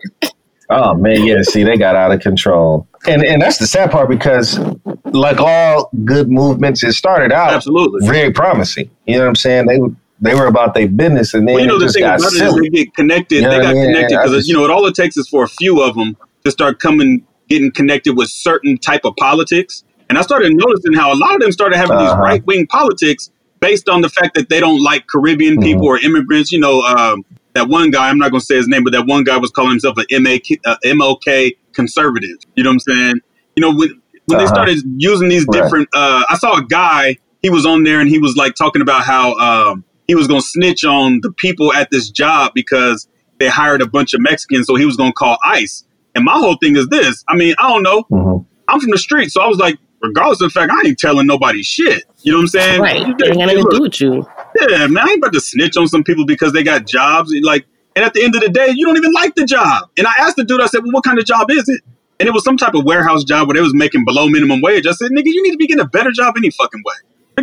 Oh 0.71 0.95
man, 0.95 1.25
yeah. 1.25 1.41
See, 1.43 1.65
they 1.65 1.79
got 1.79 1.97
out 1.97 2.13
of 2.13 2.21
control, 2.21 2.87
and 3.07 3.25
and 3.25 3.41
that's 3.41 3.57
the 3.57 3.67
sad 3.67 3.91
part 3.91 4.11
because, 4.11 4.59
like 5.07 5.41
all 5.41 5.91
good 6.05 6.31
movements, 6.31 6.85
it 6.85 6.93
started 6.93 7.33
out 7.33 7.55
Absolutely. 7.55 8.07
very 8.07 8.31
promising. 8.31 8.91
You 9.07 9.15
know 9.15 9.21
what 9.21 9.29
I'm 9.29 9.35
saying? 9.37 9.67
They 9.67 9.79
they 10.21 10.35
were 10.35 10.47
about 10.47 10.75
their 10.75 10.89
business, 10.89 11.35
and 11.35 11.47
then 11.47 11.55
Well, 11.55 11.63
you 11.63 11.69
know, 11.69 11.79
the 11.79 11.87
just 11.87 11.95
thing 11.97 12.03
got 12.05 12.19
about 12.19 12.33
it 12.33 12.37
is 12.37 12.39
silly. 12.41 12.69
they 12.71 12.85
get 12.85 12.95
connected. 12.95 13.37
You 13.37 13.43
know 13.43 13.51
they 13.51 13.61
got 13.61 13.71
I 13.71 13.75
mean? 13.75 13.85
connected 13.87 14.19
because 14.23 14.49
you 14.49 14.55
know, 14.55 14.65
it 14.65 14.71
all 14.71 14.85
it 14.87 14.95
takes 14.95 15.17
is 15.17 15.29
for 15.29 15.45
a 15.45 15.49
few 15.49 15.83
of 15.83 15.95
them 15.95 16.17
to 16.45 16.51
start 16.51 16.81
coming, 16.81 17.27
getting 17.49 17.71
connected 17.71 18.17
with 18.17 18.29
certain 18.29 18.79
type 18.79 19.03
of 19.05 19.15
politics. 19.17 19.85
And 20.09 20.19
I 20.19 20.23
started 20.23 20.53
noticing 20.55 20.95
how 20.95 21.13
a 21.13 21.17
lot 21.17 21.35
of 21.35 21.41
them 21.41 21.53
started 21.53 21.77
having 21.77 21.99
these 21.99 22.11
Uh-huh. 22.13 22.23
right 22.23 22.43
wing 22.47 22.67
politics 22.67 23.31
based 23.61 23.89
on 23.89 24.01
the 24.01 24.09
fact 24.09 24.35
that 24.35 24.49
they 24.49 24.61
don't 24.61 24.83
like 24.83 25.07
Caribbean 25.07 25.55
Mm-hmm. 25.55 25.63
people 25.63 25.87
or 25.89 25.99
immigrants. 25.99 26.51
You 26.51 26.61
know, 26.61 26.81
um, 26.83 27.25
that 27.55 27.69
one 27.69 27.91
guy, 27.91 28.09
I'm 28.09 28.19
not 28.19 28.31
going 28.31 28.41
to 28.41 28.47
say 28.47 28.57
his 28.57 28.69
name, 28.69 28.85
but 28.85 28.93
that 28.93 29.07
one 29.07 29.25
guy 29.25 29.37
was 29.37 29.51
calling 29.51 29.71
himself 29.71 29.97
an 29.99 30.23
MAK, 30.23 30.43
uh, 30.65 30.77
MLK 30.85 31.53
conservative. 31.75 32.39
You 32.55 32.65
know 32.65 32.71
what 32.71 32.75
I'm 32.75 32.81
saying? 32.81 33.21
You 33.57 33.61
know, 33.63 33.75
when, 33.75 34.01
when 34.27 34.39
they 34.39 34.45
Uh-huh. 34.45 34.55
started 34.55 34.79
using 34.97 35.29
these 35.29 35.47
Right. 35.47 35.63
different, 35.63 35.89
uh, 35.95 36.25
I 36.29 36.37
saw 36.39 36.57
a 36.57 36.65
guy, 36.65 37.17
he 37.43 37.51
was 37.51 37.67
on 37.67 37.83
there 37.85 38.01
and 38.01 38.09
he 38.09 38.19
was 38.19 38.37
like 38.37 38.55
talking 38.55 38.83
about 38.83 39.05
how 39.05 39.35
um, 39.39 39.85
he 40.09 40.15
was 40.17 40.27
going 40.27 40.41
to 40.41 40.47
snitch 40.47 40.85
on 40.85 41.21
the 41.23 41.31
people 41.31 41.73
at 41.73 41.91
this 41.91 42.11
job 42.11 42.53
because 42.55 43.07
they 43.39 43.49
hired 43.49 43.81
a 43.81 43.87
bunch 43.87 44.15
of 44.15 44.21
Mexicans, 44.21 44.67
so 44.67 44.75
he 44.75 44.85
was 44.85 44.97
going 44.97 45.11
to 45.11 45.15
call 45.15 45.39
ICE. 45.45 45.85
And 46.17 46.25
my 46.25 46.33
whole 46.33 46.57
thing 46.57 46.77
is 46.77 46.89
this 46.89 47.23
I 47.29 47.37
mean, 47.37 47.55
I 47.61 47.69
don't 47.69 47.85
know. 47.85 48.05
Mhm. 48.11 48.45
I'm 48.67 48.81
from 48.81 48.91
the 48.91 48.99
street, 48.99 49.31
so 49.31 49.41
I 49.41 49.47
was 49.47 49.59
like, 49.59 49.79
regardless 50.03 50.41
of 50.41 50.53
the 50.53 50.61
fact, 50.61 50.73
I 50.73 50.89
ain't 50.89 50.99
telling 50.99 51.27
nobody 51.27 51.63
shit. 51.63 52.05
You 52.23 52.33
know 52.33 52.39
what 52.39 52.43
I'm 52.43 52.49
saying? 52.49 52.81
Right. 52.81 52.93
They 52.95 53.07
ain't 53.07 53.19
got 53.19 53.47
nothing 53.47 53.65
to 53.65 53.77
do 53.77 53.83
with 53.83 54.01
you. 54.01 54.27
Yeah, 54.61 54.87
man, 54.89 55.05
I 55.07 55.11
ain't 55.11 55.19
about 55.19 55.33
to 55.35 55.41
snitch 55.41 55.77
on 55.77 55.87
some 55.87 56.03
people 56.03 56.27
because 56.27 56.53
they 56.53 56.63
got 56.65 56.87
jobs. 56.87 57.33
Like, 57.43 57.67
and 57.95 58.05
at 58.05 58.15
the 58.15 58.23
end 58.25 58.35
of 58.35 58.43
the 58.43 58.49
day, 58.49 58.73
you 58.75 58.87
don't 58.87 58.97
even 58.97 59.13
like 59.13 59.35
the 59.37 59.45
job. 59.45 59.89
And 59.97 60.07
I 60.07 60.13
asked 60.19 60.37
the 60.37 60.45
dude, 60.45 60.61
I 60.61 60.67
said, 60.67 60.83
well, 60.83 60.93
what 60.93 61.05
kind 61.05 61.19
of 61.19 61.25
job 61.25 61.51
is 61.51 61.69
it? 61.69 61.83
And 62.21 62.29
it 62.29 62.33
was 62.33 62.45
some 62.45 62.57
type 62.57 62.75
of 62.75 62.85
warehouse 62.85 63.25
job 63.25 63.47
where 63.47 63.55
they 63.55 63.61
was 63.61 63.75
making 63.75 64.05
below 64.05 64.29
minimum 64.29 64.61
wage. 64.61 64.87
I 64.87 64.93
said, 64.93 65.13
nigga, 65.13 65.27
you 65.27 65.43
need 65.43 65.53
to 65.53 65.57
be 65.57 65.67
getting 65.67 65.85
a 65.85 65.89
better 65.89 66.11
job 66.11 66.35
any 66.37 66.51
fucking 66.51 66.83
way. 66.85 66.95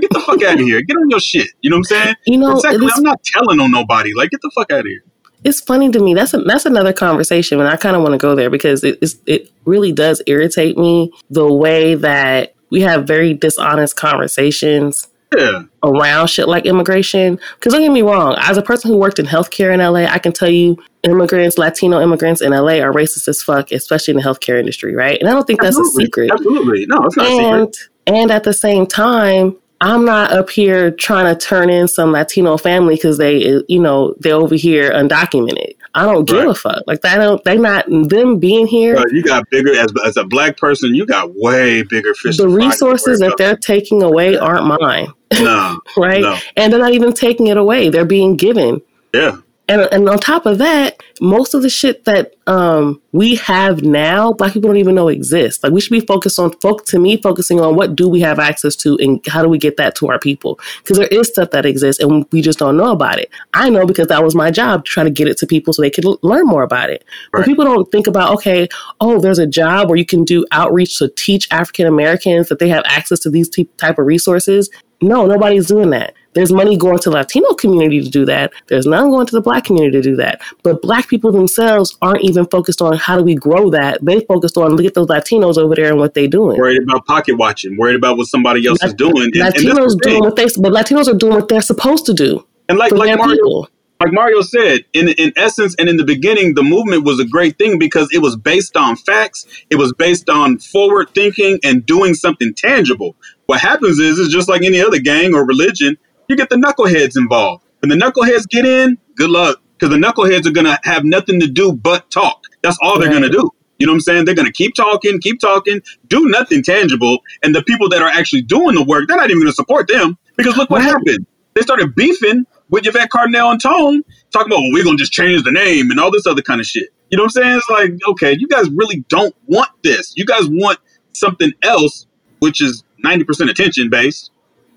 Get 0.01 0.09
the 0.11 0.19
fuck 0.19 0.41
out 0.43 0.55
of 0.59 0.65
here. 0.65 0.81
Get 0.81 0.95
on 0.97 1.09
your 1.09 1.19
shit. 1.19 1.49
You 1.61 1.69
know 1.69 1.77
what 1.77 1.91
I'm 1.91 2.03
saying? 2.03 2.15
You 2.25 2.37
know, 2.37 2.51
exactly. 2.55 2.87
I'm 2.95 3.03
not 3.03 3.23
telling 3.23 3.59
on 3.59 3.71
nobody. 3.71 4.13
Like, 4.15 4.29
get 4.31 4.41
the 4.41 4.51
fuck 4.55 4.71
out 4.71 4.79
of 4.81 4.85
here. 4.85 5.03
it's 5.43 5.61
funny 5.61 5.91
to 5.91 5.99
me. 5.99 6.13
That's 6.13 6.33
a, 6.33 6.39
that's 6.39 6.65
another 6.65 6.93
conversation, 6.93 7.59
and 7.59 7.69
I 7.69 7.75
kind 7.77 7.95
of 7.95 8.01
want 8.01 8.13
to 8.13 8.17
go 8.17 8.35
there 8.35 8.49
because 8.49 8.83
it 8.83 8.97
it 9.25 9.51
really 9.65 9.91
does 9.91 10.21
irritate 10.27 10.77
me 10.77 11.11
the 11.29 11.51
way 11.51 11.95
that 11.95 12.53
we 12.71 12.81
have 12.81 13.05
very 13.05 13.33
dishonest 13.33 13.95
conversations 13.95 15.07
Yeah. 15.37 15.63
around 15.83 16.27
shit 16.27 16.47
like 16.47 16.65
immigration. 16.65 17.39
Because 17.55 17.73
don't 17.73 17.81
get 17.83 17.91
me 17.91 18.01
wrong, 18.01 18.35
as 18.39 18.57
a 18.57 18.61
person 18.61 18.89
who 18.91 18.97
worked 18.97 19.19
in 19.19 19.25
healthcare 19.25 19.71
in 19.73 19.79
LA, 19.79 20.05
I 20.11 20.17
can 20.19 20.31
tell 20.33 20.49
you 20.49 20.77
immigrants, 21.03 21.57
Latino 21.59 22.01
immigrants 22.01 22.41
in 22.41 22.51
LA 22.51 22.79
are 22.81 22.91
racist 22.91 23.27
as 23.27 23.43
fuck, 23.43 23.71
especially 23.71 24.13
in 24.13 24.17
the 24.17 24.23
healthcare 24.23 24.59
industry, 24.59 24.95
right? 24.95 25.19
And 25.19 25.29
I 25.29 25.33
don't 25.33 25.45
think 25.45 25.61
that's 25.61 25.77
a 25.77 25.85
secret. 25.85 26.31
Absolutely. 26.31 26.85
No, 26.87 27.05
it's 27.05 27.15
not 27.17 27.27
a 27.27 27.29
secret. 27.29 27.77
And 28.07 28.17
and 28.17 28.31
at 28.31 28.43
the 28.43 28.53
same 28.53 28.85
time, 28.87 29.55
I'm 29.85 30.03
not 30.03 30.31
up 30.31 30.49
here 30.49 30.89
trying 30.91 31.33
to 31.33 31.39
turn 31.39 31.69
in 31.69 31.87
some 31.87 32.11
Latino 32.11 32.57
family 32.57 32.95
because 32.95 33.19
they, 33.19 33.61
you 33.67 33.79
know, 33.79 34.15
they're 34.19 34.33
over 34.35 34.55
here 34.55 34.91
undocumented. 34.91 35.75
I 35.93 36.03
don't 36.03 36.25
give 36.25 36.39
Right. 36.39 36.47
a 36.49 36.53
fuck. 36.55 36.81
Like 36.87 37.01
that. 37.01 37.17
Don't 37.19 37.43
they 37.43 37.55
not 37.57 37.85
them 37.87 38.39
being 38.39 38.65
here? 38.67 38.95
Bro, 38.95 39.05
you 39.11 39.21
got 39.23 39.47
bigger 39.51 39.77
as, 39.77 39.93
as 40.05 40.17
a 40.17 40.23
black 40.25 40.57
person. 40.57 40.95
You 40.95 41.05
got 41.05 41.35
way 41.35 41.83
bigger 41.83 42.13
fish. 42.15 42.35
the 42.37 42.43
to 42.45 42.49
fry 42.49 42.59
to 42.61 42.67
resources 42.67 43.19
that 43.19 43.35
they're 43.37 43.55
taking 43.55 44.01
away 44.01 44.37
aren't 44.37 44.65
mine, 44.65 45.07
no, 45.39 45.79
right? 45.97 46.21
no, 46.21 46.37
And 46.57 46.73
they're 46.73 46.79
not 46.81 46.93
even 46.93 47.13
taking 47.13 47.47
it 47.47 47.55
away; 47.57 47.89
they're 47.89 48.05
being 48.05 48.35
given. 48.35 48.81
yeah, 49.13 49.37
And 49.67 49.81
and 49.91 50.07
on 50.07 50.19
top 50.19 50.45
of 50.45 50.59
that, 50.59 51.01
most 51.19 51.53
of 51.53 51.61
the 51.61 51.69
shit 51.69 52.05
that 52.05 52.35
um, 52.45 53.01
we 53.13 53.35
have 53.35 53.83
now, 53.83 54.33
black 54.33 54.53
people 54.53 54.69
don't 54.69 54.77
even 54.77 54.93
know 54.93 55.07
exists. 55.07 55.63
Like 55.63 55.73
we 55.73 55.81
should 55.81 55.91
be 55.91 56.01
focused 56.01 56.37
on, 56.37 56.51
folk 56.59 56.85
to 56.85 56.99
me, 56.99 57.19
focusing 57.21 57.59
on 57.59 57.75
what 57.75 57.95
do 57.95 58.07
we 58.07 58.19
have 58.21 58.37
access 58.37 58.75
to 58.77 58.97
and 59.01 59.25
how 59.27 59.41
do 59.41 59.49
we 59.49 59.57
get 59.57 59.77
that 59.77 59.95
to 59.95 60.09
our 60.09 60.19
people? 60.19 60.59
Because 60.83 60.97
there 60.97 61.07
is 61.07 61.29
stuff 61.29 61.49
that 61.51 61.65
exists 61.65 62.01
and 62.01 62.25
we 62.31 62.41
just 62.41 62.59
don't 62.59 62.77
know 62.77 62.91
about 62.91 63.17
it. 63.17 63.31
I 63.53 63.69
know 63.69 63.85
because 63.87 64.07
that 64.07 64.23
was 64.23 64.35
my 64.35 64.51
job 64.51 64.85
to 64.85 64.91
try 64.91 65.03
to 65.03 65.09
get 65.09 65.27
it 65.27 65.37
to 65.37 65.47
people 65.47 65.73
so 65.73 65.81
they 65.81 65.89
could 65.89 66.05
l- 66.05 66.19
learn 66.21 66.45
more 66.45 66.63
about 66.63 66.91
it. 66.91 67.03
But 67.31 67.45
people 67.45 67.65
don't 67.65 67.91
think 67.91 68.05
about, 68.05 68.33
okay, 68.33 68.67
oh, 69.01 69.19
there's 69.19 69.39
a 69.39 69.47
job 69.47 69.89
where 69.89 69.97
you 69.97 70.05
can 70.05 70.23
do 70.23 70.45
outreach 70.51 70.99
to 70.99 71.09
teach 71.15 71.47
African 71.51 71.87
Americans 71.87 72.49
that 72.49 72.59
they 72.59 72.69
have 72.69 72.83
access 72.85 73.19
to 73.21 73.31
these 73.31 73.49
t- 73.49 73.69
type 73.77 73.97
of 73.97 74.05
resources. 74.05 74.69
No, 75.01 75.25
nobody's 75.25 75.67
doing 75.67 75.89
that. 75.89 76.13
There's 76.35 76.51
money 76.51 76.77
going 76.77 76.99
to 76.99 77.09
the 77.09 77.15
Latino 77.15 77.53
community 77.53 78.03
to 78.03 78.09
do 78.09 78.25
that. 78.25 78.51
There's 78.67 78.85
none 78.85 79.09
going 79.09 79.25
to 79.25 79.35
the 79.35 79.41
black 79.41 79.63
community 79.63 79.97
to 79.97 80.01
do 80.01 80.15
that. 80.17 80.41
But 80.63 80.81
black 80.81 81.07
people 81.07 81.31
themselves 81.31 81.97
aren't 82.01 82.23
even 82.23 82.45
focused 82.47 82.81
on 82.81 82.97
how 82.97 83.17
do 83.17 83.23
we 83.23 83.35
grow 83.35 83.69
that. 83.71 84.03
They 84.03 84.19
focused 84.19 84.57
on 84.57 84.75
look 84.75 84.85
at 84.85 84.93
those 84.93 85.07
Latinos 85.07 85.57
over 85.57 85.75
there 85.75 85.89
and 85.89 85.97
what 85.97 86.13
they're 86.13 86.27
doing. 86.27 86.59
worried 86.59 86.83
about 86.83 87.05
pocket 87.05 87.37
watching, 87.37 87.77
worried 87.77 87.95
about 87.95 88.17
what 88.17 88.27
somebody 88.27 88.67
else 88.67 88.83
is 88.83 88.93
doing. 88.93 89.31
And, 89.33 89.35
and 89.37 89.53
Latinos 89.55 89.91
thing. 90.03 90.11
doing 90.11 90.19
what 90.19 90.35
they, 90.35 90.45
but 90.45 90.71
Latinos 90.73 91.07
are 91.07 91.17
doing 91.17 91.33
what 91.33 91.47
they're 91.47 91.61
supposed 91.61 92.05
to 92.07 92.13
do 92.13 92.45
And 92.67 92.77
like 92.77 92.91
like 92.91 93.17
Mario, 93.17 93.35
people. 93.35 93.69
like 94.03 94.11
Mario 94.13 94.41
said, 94.41 94.83
in 94.93 95.09
in 95.09 95.31
essence 95.37 95.75
and 95.79 95.87
in 95.87 95.97
the 95.97 96.03
beginning, 96.03 96.55
the 96.55 96.63
movement 96.63 97.05
was 97.05 97.19
a 97.19 97.25
great 97.25 97.57
thing 97.57 97.79
because 97.79 98.09
it 98.11 98.19
was 98.19 98.35
based 98.35 98.75
on 98.75 98.97
facts. 98.97 99.45
It 99.69 99.75
was 99.77 99.93
based 99.93 100.29
on 100.29 100.59
forward 100.59 101.09
thinking 101.15 101.59
and 101.63 101.85
doing 101.85 102.13
something 102.13 102.53
tangible. 102.53 103.15
What 103.45 103.61
happens 103.61 103.99
is, 103.99 104.17
is 104.19 104.29
just 104.29 104.49
like 104.49 104.63
any 104.63 104.81
other 104.81 104.99
gang 104.99 105.35
or 105.35 105.45
religion, 105.45 105.97
you 106.29 106.35
get 106.35 106.49
the 106.49 106.55
knuckleheads 106.55 107.17
involved. 107.17 107.63
When 107.79 107.89
the 107.89 107.95
knuckleheads 107.95 108.47
get 108.49 108.65
in, 108.65 108.97
good 109.15 109.29
luck, 109.29 109.61
because 109.77 109.89
the 109.95 110.01
knuckleheads 110.01 110.45
are 110.45 110.51
gonna 110.51 110.79
have 110.83 111.03
nothing 111.03 111.39
to 111.41 111.47
do 111.47 111.71
but 111.73 112.09
talk. 112.11 112.41
That's 112.63 112.77
all 112.81 112.99
they're 112.99 113.09
Right. 113.09 113.15
gonna 113.15 113.29
do. 113.29 113.49
You 113.79 113.85
know 113.85 113.91
what 113.91 113.97
I'm 113.97 114.01
saying? 114.01 114.25
They're 114.25 114.35
gonna 114.35 114.51
keep 114.51 114.73
talking, 114.73 115.19
keep 115.19 115.39
talking, 115.39 115.81
do 116.07 116.27
nothing 116.29 116.63
tangible, 116.63 117.19
and 117.43 117.53
the 117.53 117.61
people 117.63 117.89
that 117.89 118.01
are 118.01 118.07
actually 118.09 118.41
doing 118.43 118.75
the 118.75 118.83
work, 118.83 119.07
they're 119.07 119.17
not 119.17 119.29
even 119.29 119.41
gonna 119.41 119.51
support 119.51 119.87
them 119.87 120.17
because 120.37 120.55
look 120.57 120.69
what 120.69 120.79
Right. 120.81 120.89
happened. 120.89 121.25
They 121.55 121.61
started 121.61 121.93
beefing 121.95 122.45
with 122.69 122.85
Yvette 122.87 123.09
Carnell 123.09 123.51
and 123.51 123.61
Tone, 123.61 124.01
talking 124.31 124.51
about, 124.51 124.61
well, 124.61 124.71
we're 124.73 124.83
going 124.83 124.97
to 124.97 125.01
just 125.01 125.13
change 125.13 125.43
the 125.43 125.51
name 125.51 125.89
and 125.91 125.99
all 125.99 126.11
this 126.11 126.25
other 126.27 126.41
kind 126.41 126.59
of 126.59 126.65
shit. 126.67 126.89
You 127.11 127.17
know 127.17 127.23
what 127.23 127.37
I'm 127.37 127.43
saying? 127.43 127.57
It's 127.57 127.69
like, 127.69 127.91
okay, 128.09 128.35
you 128.37 128.47
guys 128.49 128.67
really 128.75 129.05
don't 129.07 129.33
want 129.45 129.69
this. 129.83 130.11
You 130.17 130.25
guys 130.25 130.47
want 130.49 130.79
something 131.13 131.53
else, 131.61 132.07
which 132.39 132.59
is 132.59 132.83
90% 133.05 133.49
attention 133.49 133.89
based. 133.89 134.31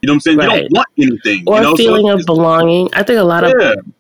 You 0.08 0.12
know 0.12 0.14
what 0.14 0.14
I'm 0.16 0.20
saying? 0.20 0.40
You 0.40 0.48
Right. 0.48 0.60
don't 0.62 0.72
want 0.72 0.88
anything. 0.98 1.42
Or 1.46 1.56
you 1.56 1.62
know? 1.62 1.72
a 1.72 1.76
feeling 1.76 2.06
so 2.06 2.18
of 2.18 2.26
belonging. 2.26 2.88
I 2.94 3.02
think 3.02 3.18
a 3.18 3.24
lot 3.24 3.44
of 3.44 3.52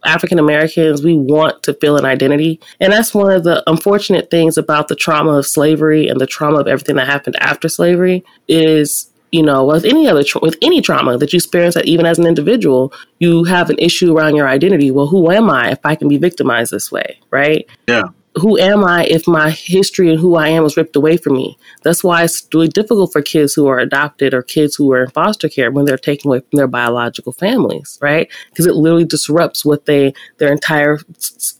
African 0.04 0.38
Americans, 0.38 1.02
we 1.02 1.14
want 1.16 1.62
to 1.64 1.74
feel 1.74 1.96
an 1.96 2.04
identity. 2.04 2.60
And 2.80 2.92
that's 2.92 3.14
one 3.14 3.30
of 3.30 3.44
the 3.44 3.62
unfortunate 3.68 4.30
things 4.30 4.56
about 4.58 4.88
the 4.88 4.96
trauma 4.96 5.32
of 5.32 5.46
slavery 5.46 6.08
and 6.08 6.20
the 6.20 6.26
trauma 6.26 6.58
of 6.58 6.66
everything 6.66 6.96
that 6.96 7.06
happened 7.06 7.36
after 7.40 7.68
slavery 7.68 8.24
is, 8.48 9.10
you 9.32 9.42
know, 9.42 9.64
with 9.64 9.84
any 9.84 10.08
other, 10.08 10.22
tra- 10.24 10.40
with 10.42 10.56
any 10.62 10.80
trauma 10.80 11.18
that 11.18 11.32
you 11.32 11.36
experience, 11.36 11.74
that 11.74 11.84
even 11.86 12.06
as 12.06 12.18
an 12.18 12.26
individual, 12.26 12.92
you 13.18 13.44
have 13.44 13.68
an 13.70 13.76
issue 13.78 14.16
around 14.16 14.36
your 14.36 14.48
identity. 14.48 14.90
Well, 14.90 15.06
who 15.06 15.30
am 15.30 15.50
I 15.50 15.70
if 15.72 15.80
I 15.84 15.94
can 15.94 16.08
be 16.08 16.16
victimized 16.18 16.72
this 16.72 16.90
way? 16.90 17.18
Right. 17.30 17.66
yeah. 17.86 18.04
Who 18.38 18.58
am 18.58 18.84
I 18.84 19.04
if 19.04 19.26
my 19.26 19.50
history 19.50 20.10
and 20.10 20.18
who 20.18 20.36
I 20.36 20.48
am 20.48 20.62
was 20.62 20.76
ripped 20.76 20.96
away 20.96 21.16
from 21.16 21.34
me? 21.34 21.58
That's 21.82 22.02
why 22.02 22.24
it's 22.24 22.46
really 22.52 22.68
difficult 22.68 23.12
for 23.12 23.22
kids 23.22 23.54
who 23.54 23.66
are 23.68 23.78
adopted 23.78 24.34
or 24.34 24.42
kids 24.42 24.76
who 24.76 24.92
are 24.92 25.02
in 25.02 25.10
foster 25.10 25.48
care 25.48 25.70
when 25.70 25.84
they're 25.84 25.98
taken 25.98 26.28
away 26.28 26.40
from 26.40 26.56
their 26.56 26.66
biological 26.66 27.32
families, 27.32 27.98
right? 28.00 28.30
Because 28.50 28.66
it 28.66 28.74
literally 28.74 29.04
disrupts 29.04 29.64
what 29.64 29.86
they 29.86 30.12
their 30.38 30.52
entire 30.52 30.98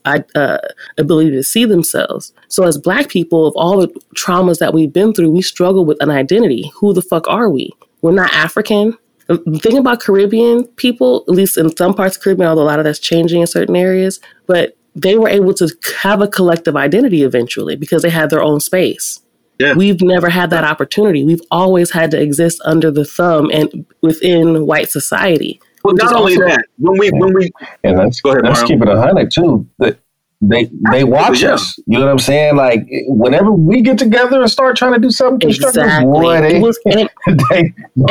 uh, 0.05 0.59
ability 0.97 1.31
to 1.33 1.43
see 1.43 1.65
themselves. 1.65 2.33
So 2.49 2.65
as 2.65 2.79
Black 2.79 3.09
people, 3.09 3.47
of 3.47 3.55
all 3.57 3.81
the 3.81 3.89
traumas 4.17 4.59
that 4.59 4.73
we've 4.73 4.93
been 4.93 5.13
through, 5.13 5.31
we 5.31 5.43
struggle 5.43 5.85
with 5.85 6.03
an 6.03 6.11
identity. 6.11 6.71
Who 6.77 6.93
the 6.95 7.03
fuck 7.03 7.29
are 7.29 7.51
we? 7.51 7.73
We're 8.01 8.13
not 8.13 8.33
African. 8.33 8.97
The 9.27 9.61
thing 9.63 9.77
about 9.77 10.01
Caribbean 10.01 10.65
people, 10.77 11.25
at 11.29 11.35
least 11.35 11.59
in 11.59 11.77
some 11.77 11.93
parts 11.93 12.17
of 12.17 12.23
Caribbean, 12.23 12.49
although 12.49 12.63
a 12.63 12.65
lot 12.65 12.79
of 12.79 12.87
that's 12.87 12.99
changing 12.99 13.43
in 13.43 13.47
certain 13.47 13.77
areas, 13.77 14.21
but 14.47 14.78
they 14.95 15.17
were 15.17 15.29
able 15.29 15.55
to 15.55 15.69
have 16.03 16.21
a 16.21 16.29
collective 16.29 16.77
identity 16.77 17.23
eventually 17.23 17.77
because 17.77 18.03
they 18.03 18.11
had 18.11 18.31
their 18.31 18.43
own 18.43 18.61
space. 18.61 19.21
Yeah. 19.61 19.75
We've 19.75 20.01
never 20.01 20.29
had 20.29 20.51
that 20.51 20.65
opportunity. 20.65 21.25
We've 21.25 21.43
always 21.51 21.91
had 21.91 22.11
to 22.13 22.21
exist 22.21 22.61
under 22.65 22.91
the 22.93 23.05
thumb 23.05 23.51
and 23.53 23.85
within 24.03 24.67
white 24.67 24.89
society. 24.89 25.61
Well, 25.85 25.95
not 25.95 26.15
only 26.15 26.35
also- 26.35 26.47
that, 26.47 26.65
when 26.79 26.99
we, 26.99 27.11
when 27.11 27.35
we, 27.35 27.51
And 27.83 27.99
let's 27.99 28.21
Go 28.21 28.31
ahead, 28.31 28.45
let's 28.45 28.61
Mario. 28.61 28.77
keep 28.79 28.83
it 28.83 28.89
a 28.89 29.01
hundred 29.01 29.31
too. 29.33 29.67
That 29.79 29.99
they 30.41 30.71
they 30.93 31.03
watch 31.03 31.43
Yeah. 31.43 31.55
us. 31.55 31.77
You 31.87 31.99
know 31.99 32.05
what 32.07 32.13
I'm 32.13 32.19
saying? 32.21 32.55
Like 32.57 32.87
whenever 33.09 33.51
we 33.51 33.81
get 33.83 33.99
together 33.99 34.41
and 34.41 34.49
start 34.51 34.77
trying 34.77 34.93
to 34.95 35.01
do 35.01 35.11
something 35.11 35.41
constructive, 35.41 35.83
Exactly. 35.85 36.13
boy, 36.13 36.41
they, 36.41 36.57
It 36.57 36.63
was- 36.63 36.79
and- 36.87 37.11
they, 37.27 37.35
they 37.51 37.59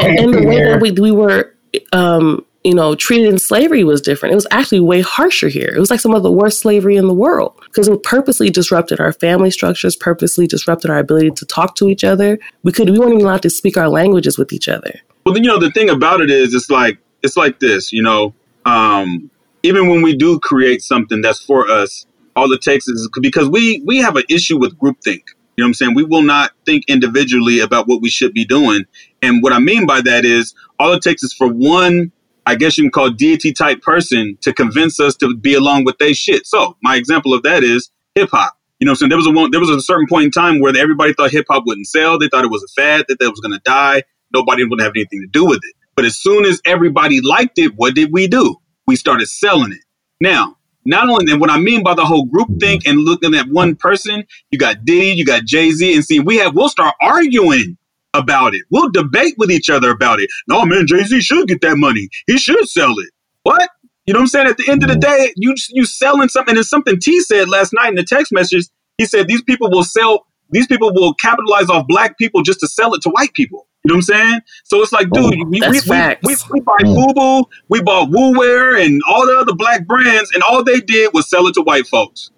and, 0.09 0.19
and 0.19 0.33
the 0.33 0.45
way 0.45 0.63
that 0.65 0.81
we, 0.81 0.91
we 0.91 1.11
were 1.11 1.53
um, 1.93 2.45
you 2.67 2.75
know 2.75 2.93
treated 2.95 3.27
in 3.27 3.39
slavery 3.39 3.83
was 3.83 4.01
different 4.01 4.33
it 4.33 4.35
was 4.35 4.47
actually 4.51 4.79
way 4.79 5.01
harsher 5.01 5.47
here 5.47 5.73
it 5.75 5.79
was 5.79 5.89
like 5.89 5.99
some 5.99 6.13
of 6.13 6.23
the 6.23 6.31
worst 6.31 6.59
slavery 6.59 6.97
in 6.97 7.07
the 7.07 7.13
world 7.13 7.53
because 7.65 7.87
it 7.87 8.03
purposely 8.03 8.49
disrupted 8.49 8.99
our 8.99 9.13
family 9.13 9.49
structures 9.49 9.95
purposely 9.95 10.45
disrupted 10.45 10.91
our 10.91 10.99
ability 10.99 11.31
to 11.31 11.45
talk 11.45 11.75
to 11.75 11.87
each 11.87 12.03
other 12.03 12.37
we 12.63 12.71
could 12.71 12.89
we 12.89 12.99
weren't 12.99 13.13
even 13.13 13.25
allowed 13.25 13.41
to 13.41 13.49
speak 13.49 13.77
our 13.77 13.89
languages 13.89 14.37
with 14.37 14.51
each 14.53 14.67
other 14.67 14.93
Well, 15.27 15.33
then, 15.33 15.43
you 15.43 15.49
know, 15.49 15.59
the 15.59 15.71
thing 15.71 15.89
about 15.89 16.21
it 16.21 16.31
is, 16.31 16.53
it's 16.53 16.69
like 16.69 16.99
it's 17.21 17.35
like 17.35 17.59
this. 17.59 17.91
You 17.91 18.01
know, 18.01 18.33
um, 18.65 19.29
even 19.61 19.89
when 19.89 20.01
we 20.01 20.15
do 20.15 20.39
create 20.39 20.81
something 20.81 21.21
that's 21.21 21.43
for 21.43 21.69
us, 21.69 22.05
all 22.37 22.49
it 22.53 22.61
takes 22.61 22.87
is 22.87 23.09
because 23.21 23.49
we 23.49 23.83
we 23.85 23.97
have 23.97 24.15
an 24.15 24.23
issue 24.29 24.57
with 24.57 24.77
groupthink. 24.79 25.23
You 25.57 25.63
know 25.63 25.65
what 25.65 25.67
I'm 25.67 25.73
saying? 25.73 25.95
We 25.95 26.05
will 26.05 26.21
not 26.21 26.51
think 26.65 26.85
individually 26.87 27.59
about 27.59 27.89
what 27.89 28.01
we 28.01 28.09
should 28.09 28.33
be 28.33 28.45
doing. 28.45 28.85
And 29.21 29.43
what 29.43 29.51
I 29.51 29.59
mean 29.59 29.85
by 29.85 29.99
that 29.99 30.23
is 30.23 30.55
all 30.79 30.93
it 30.93 31.01
takes 31.01 31.23
is 31.23 31.33
for 31.33 31.47
one, 31.51 32.13
I 32.47 32.55
guess 32.55 32.77
you 32.77 32.85
can 32.85 32.91
call 32.91 33.09
deity 33.09 33.51
type 33.51 33.81
person 33.81 34.37
to 34.41 34.53
convince 34.53 35.01
us 35.01 35.17
to 35.17 35.35
be 35.35 35.53
along 35.53 35.83
with 35.83 35.97
their 35.97 36.13
shit. 36.13 36.47
So 36.47 36.77
my 36.81 36.95
example 36.95 37.33
of 37.33 37.43
that 37.43 37.61
is 37.61 37.91
hip 38.15 38.29
hop. 38.31 38.57
You 38.79 38.85
know 38.85 38.91
what 38.91 38.93
I'm 38.93 38.95
saying? 38.95 39.09
There 39.09 39.17
was 39.17 39.27
a 39.27 39.49
there 39.51 39.59
was 39.59 39.69
a 39.69 39.81
certain 39.81 40.07
point 40.07 40.25
in 40.25 40.31
time 40.31 40.61
where 40.61 40.75
everybody 40.77 41.11
thought 41.13 41.31
hip 41.31 41.45
hop 41.49 41.63
wouldn't 41.65 41.87
sell. 41.87 42.17
They 42.17 42.29
thought 42.29 42.45
it 42.45 42.51
was 42.51 42.63
a 42.63 42.81
fad, 42.81 43.03
that 43.09 43.19
that 43.19 43.29
was 43.29 43.41
gonna 43.41 43.59
die. 43.65 44.03
Nobody 44.33 44.63
would 44.63 44.79
have 44.79 44.93
anything 44.95 45.19
to 45.19 45.27
do 45.27 45.45
with 45.45 45.59
it. 45.61 45.75
But 45.97 46.05
as 46.05 46.17
soon 46.17 46.45
as 46.45 46.61
everybody 46.65 47.19
liked 47.19 47.59
it, 47.59 47.73
what 47.75 47.95
did 47.95 48.13
we 48.13 48.27
do? 48.27 48.55
We 48.85 48.95
started 48.95 49.27
selling 49.27 49.73
it. 49.73 49.83
Now, 50.21 50.55
not 50.85 51.09
only 51.09 51.29
and 51.29 51.41
what 51.41 51.49
I 51.49 51.59
mean 51.59 51.83
by 51.83 51.95
the 51.95 52.05
whole 52.05 52.23
group 52.23 52.47
think 52.61 52.87
and 52.87 52.99
looking 52.99 53.35
at 53.35 53.49
one 53.49 53.75
person, 53.75 54.23
you 54.51 54.57
got 54.57 54.85
Diddy, 54.85 55.17
you 55.17 55.25
got 55.25 55.43
Jay 55.43 55.71
Z, 55.71 55.93
and 55.93 56.05
see, 56.05 56.21
we 56.21 56.37
have 56.37 56.55
we'll 56.55 56.69
start 56.69 56.95
arguing 57.01 57.77
about 58.17 58.55
it. 58.55 58.63
We'll 58.69 58.89
debate 58.89 59.35
with 59.37 59.51
each 59.51 59.69
other 59.69 59.91
about 59.91 60.19
it. 60.19 60.29
No, 60.47 60.65
man, 60.65 60.87
Jay 60.87 61.03
Z 61.03 61.21
should 61.21 61.47
get 61.47 61.61
that 61.61 61.77
money. 61.77 62.09
He 62.25 62.37
should 62.37 62.67
sell 62.67 62.97
it. 62.99 63.09
What? 63.43 63.69
You 64.05 64.13
know 64.13 64.19
what 64.19 64.23
I'm 64.23 64.27
saying? 64.27 64.47
At 64.47 64.57
the 64.57 64.69
end 64.69 64.83
of 64.83 64.89
the 64.89 64.95
day, 64.95 65.33
you 65.35 65.53
you 65.69 65.85
selling 65.85 66.29
something. 66.29 66.55
And 66.55 66.65
something 66.65 66.99
T 66.99 67.19
said 67.21 67.49
last 67.49 67.73
night 67.73 67.89
in 67.89 67.95
the 67.95 68.03
text 68.03 68.31
message. 68.31 68.65
He 68.97 69.05
said 69.05 69.27
these 69.27 69.43
people 69.43 69.69
will 69.69 69.83
sell. 69.83 70.25
These 70.49 70.67
people 70.67 70.93
will 70.93 71.13
capitalize 71.13 71.69
off 71.69 71.87
black 71.87 72.17
people 72.17 72.41
just 72.41 72.61
to 72.61 72.67
sell 72.67 72.93
it 72.93 73.01
to 73.01 73.09
white 73.09 73.33
people. 73.33 73.67
You 73.83 73.89
know 73.89 73.95
what 73.95 74.09
I'm 74.09 74.29
saying? 74.29 74.41
So 74.63 74.81
it's 74.81 74.91
like, 74.91 75.09
dude, 75.11 75.25
oh, 75.25 75.29
we, 75.29 75.61
we, 75.61 75.61
we, 75.61 75.79
we, 76.23 76.35
we 76.51 76.59
buy 76.61 76.77
FUBU, 76.81 77.45
we 77.69 77.81
bought 77.81 78.09
Wu 78.09 78.37
Wear 78.37 78.75
and 78.77 79.01
all 79.09 79.25
the 79.25 79.37
other 79.37 79.53
black 79.53 79.85
brands, 79.87 80.29
and 80.33 80.43
all 80.43 80.63
they 80.63 80.81
did 80.81 81.13
was 81.13 81.29
sell 81.29 81.47
it 81.47 81.53
to 81.53 81.61
white 81.61 81.87
folks. 81.87 82.31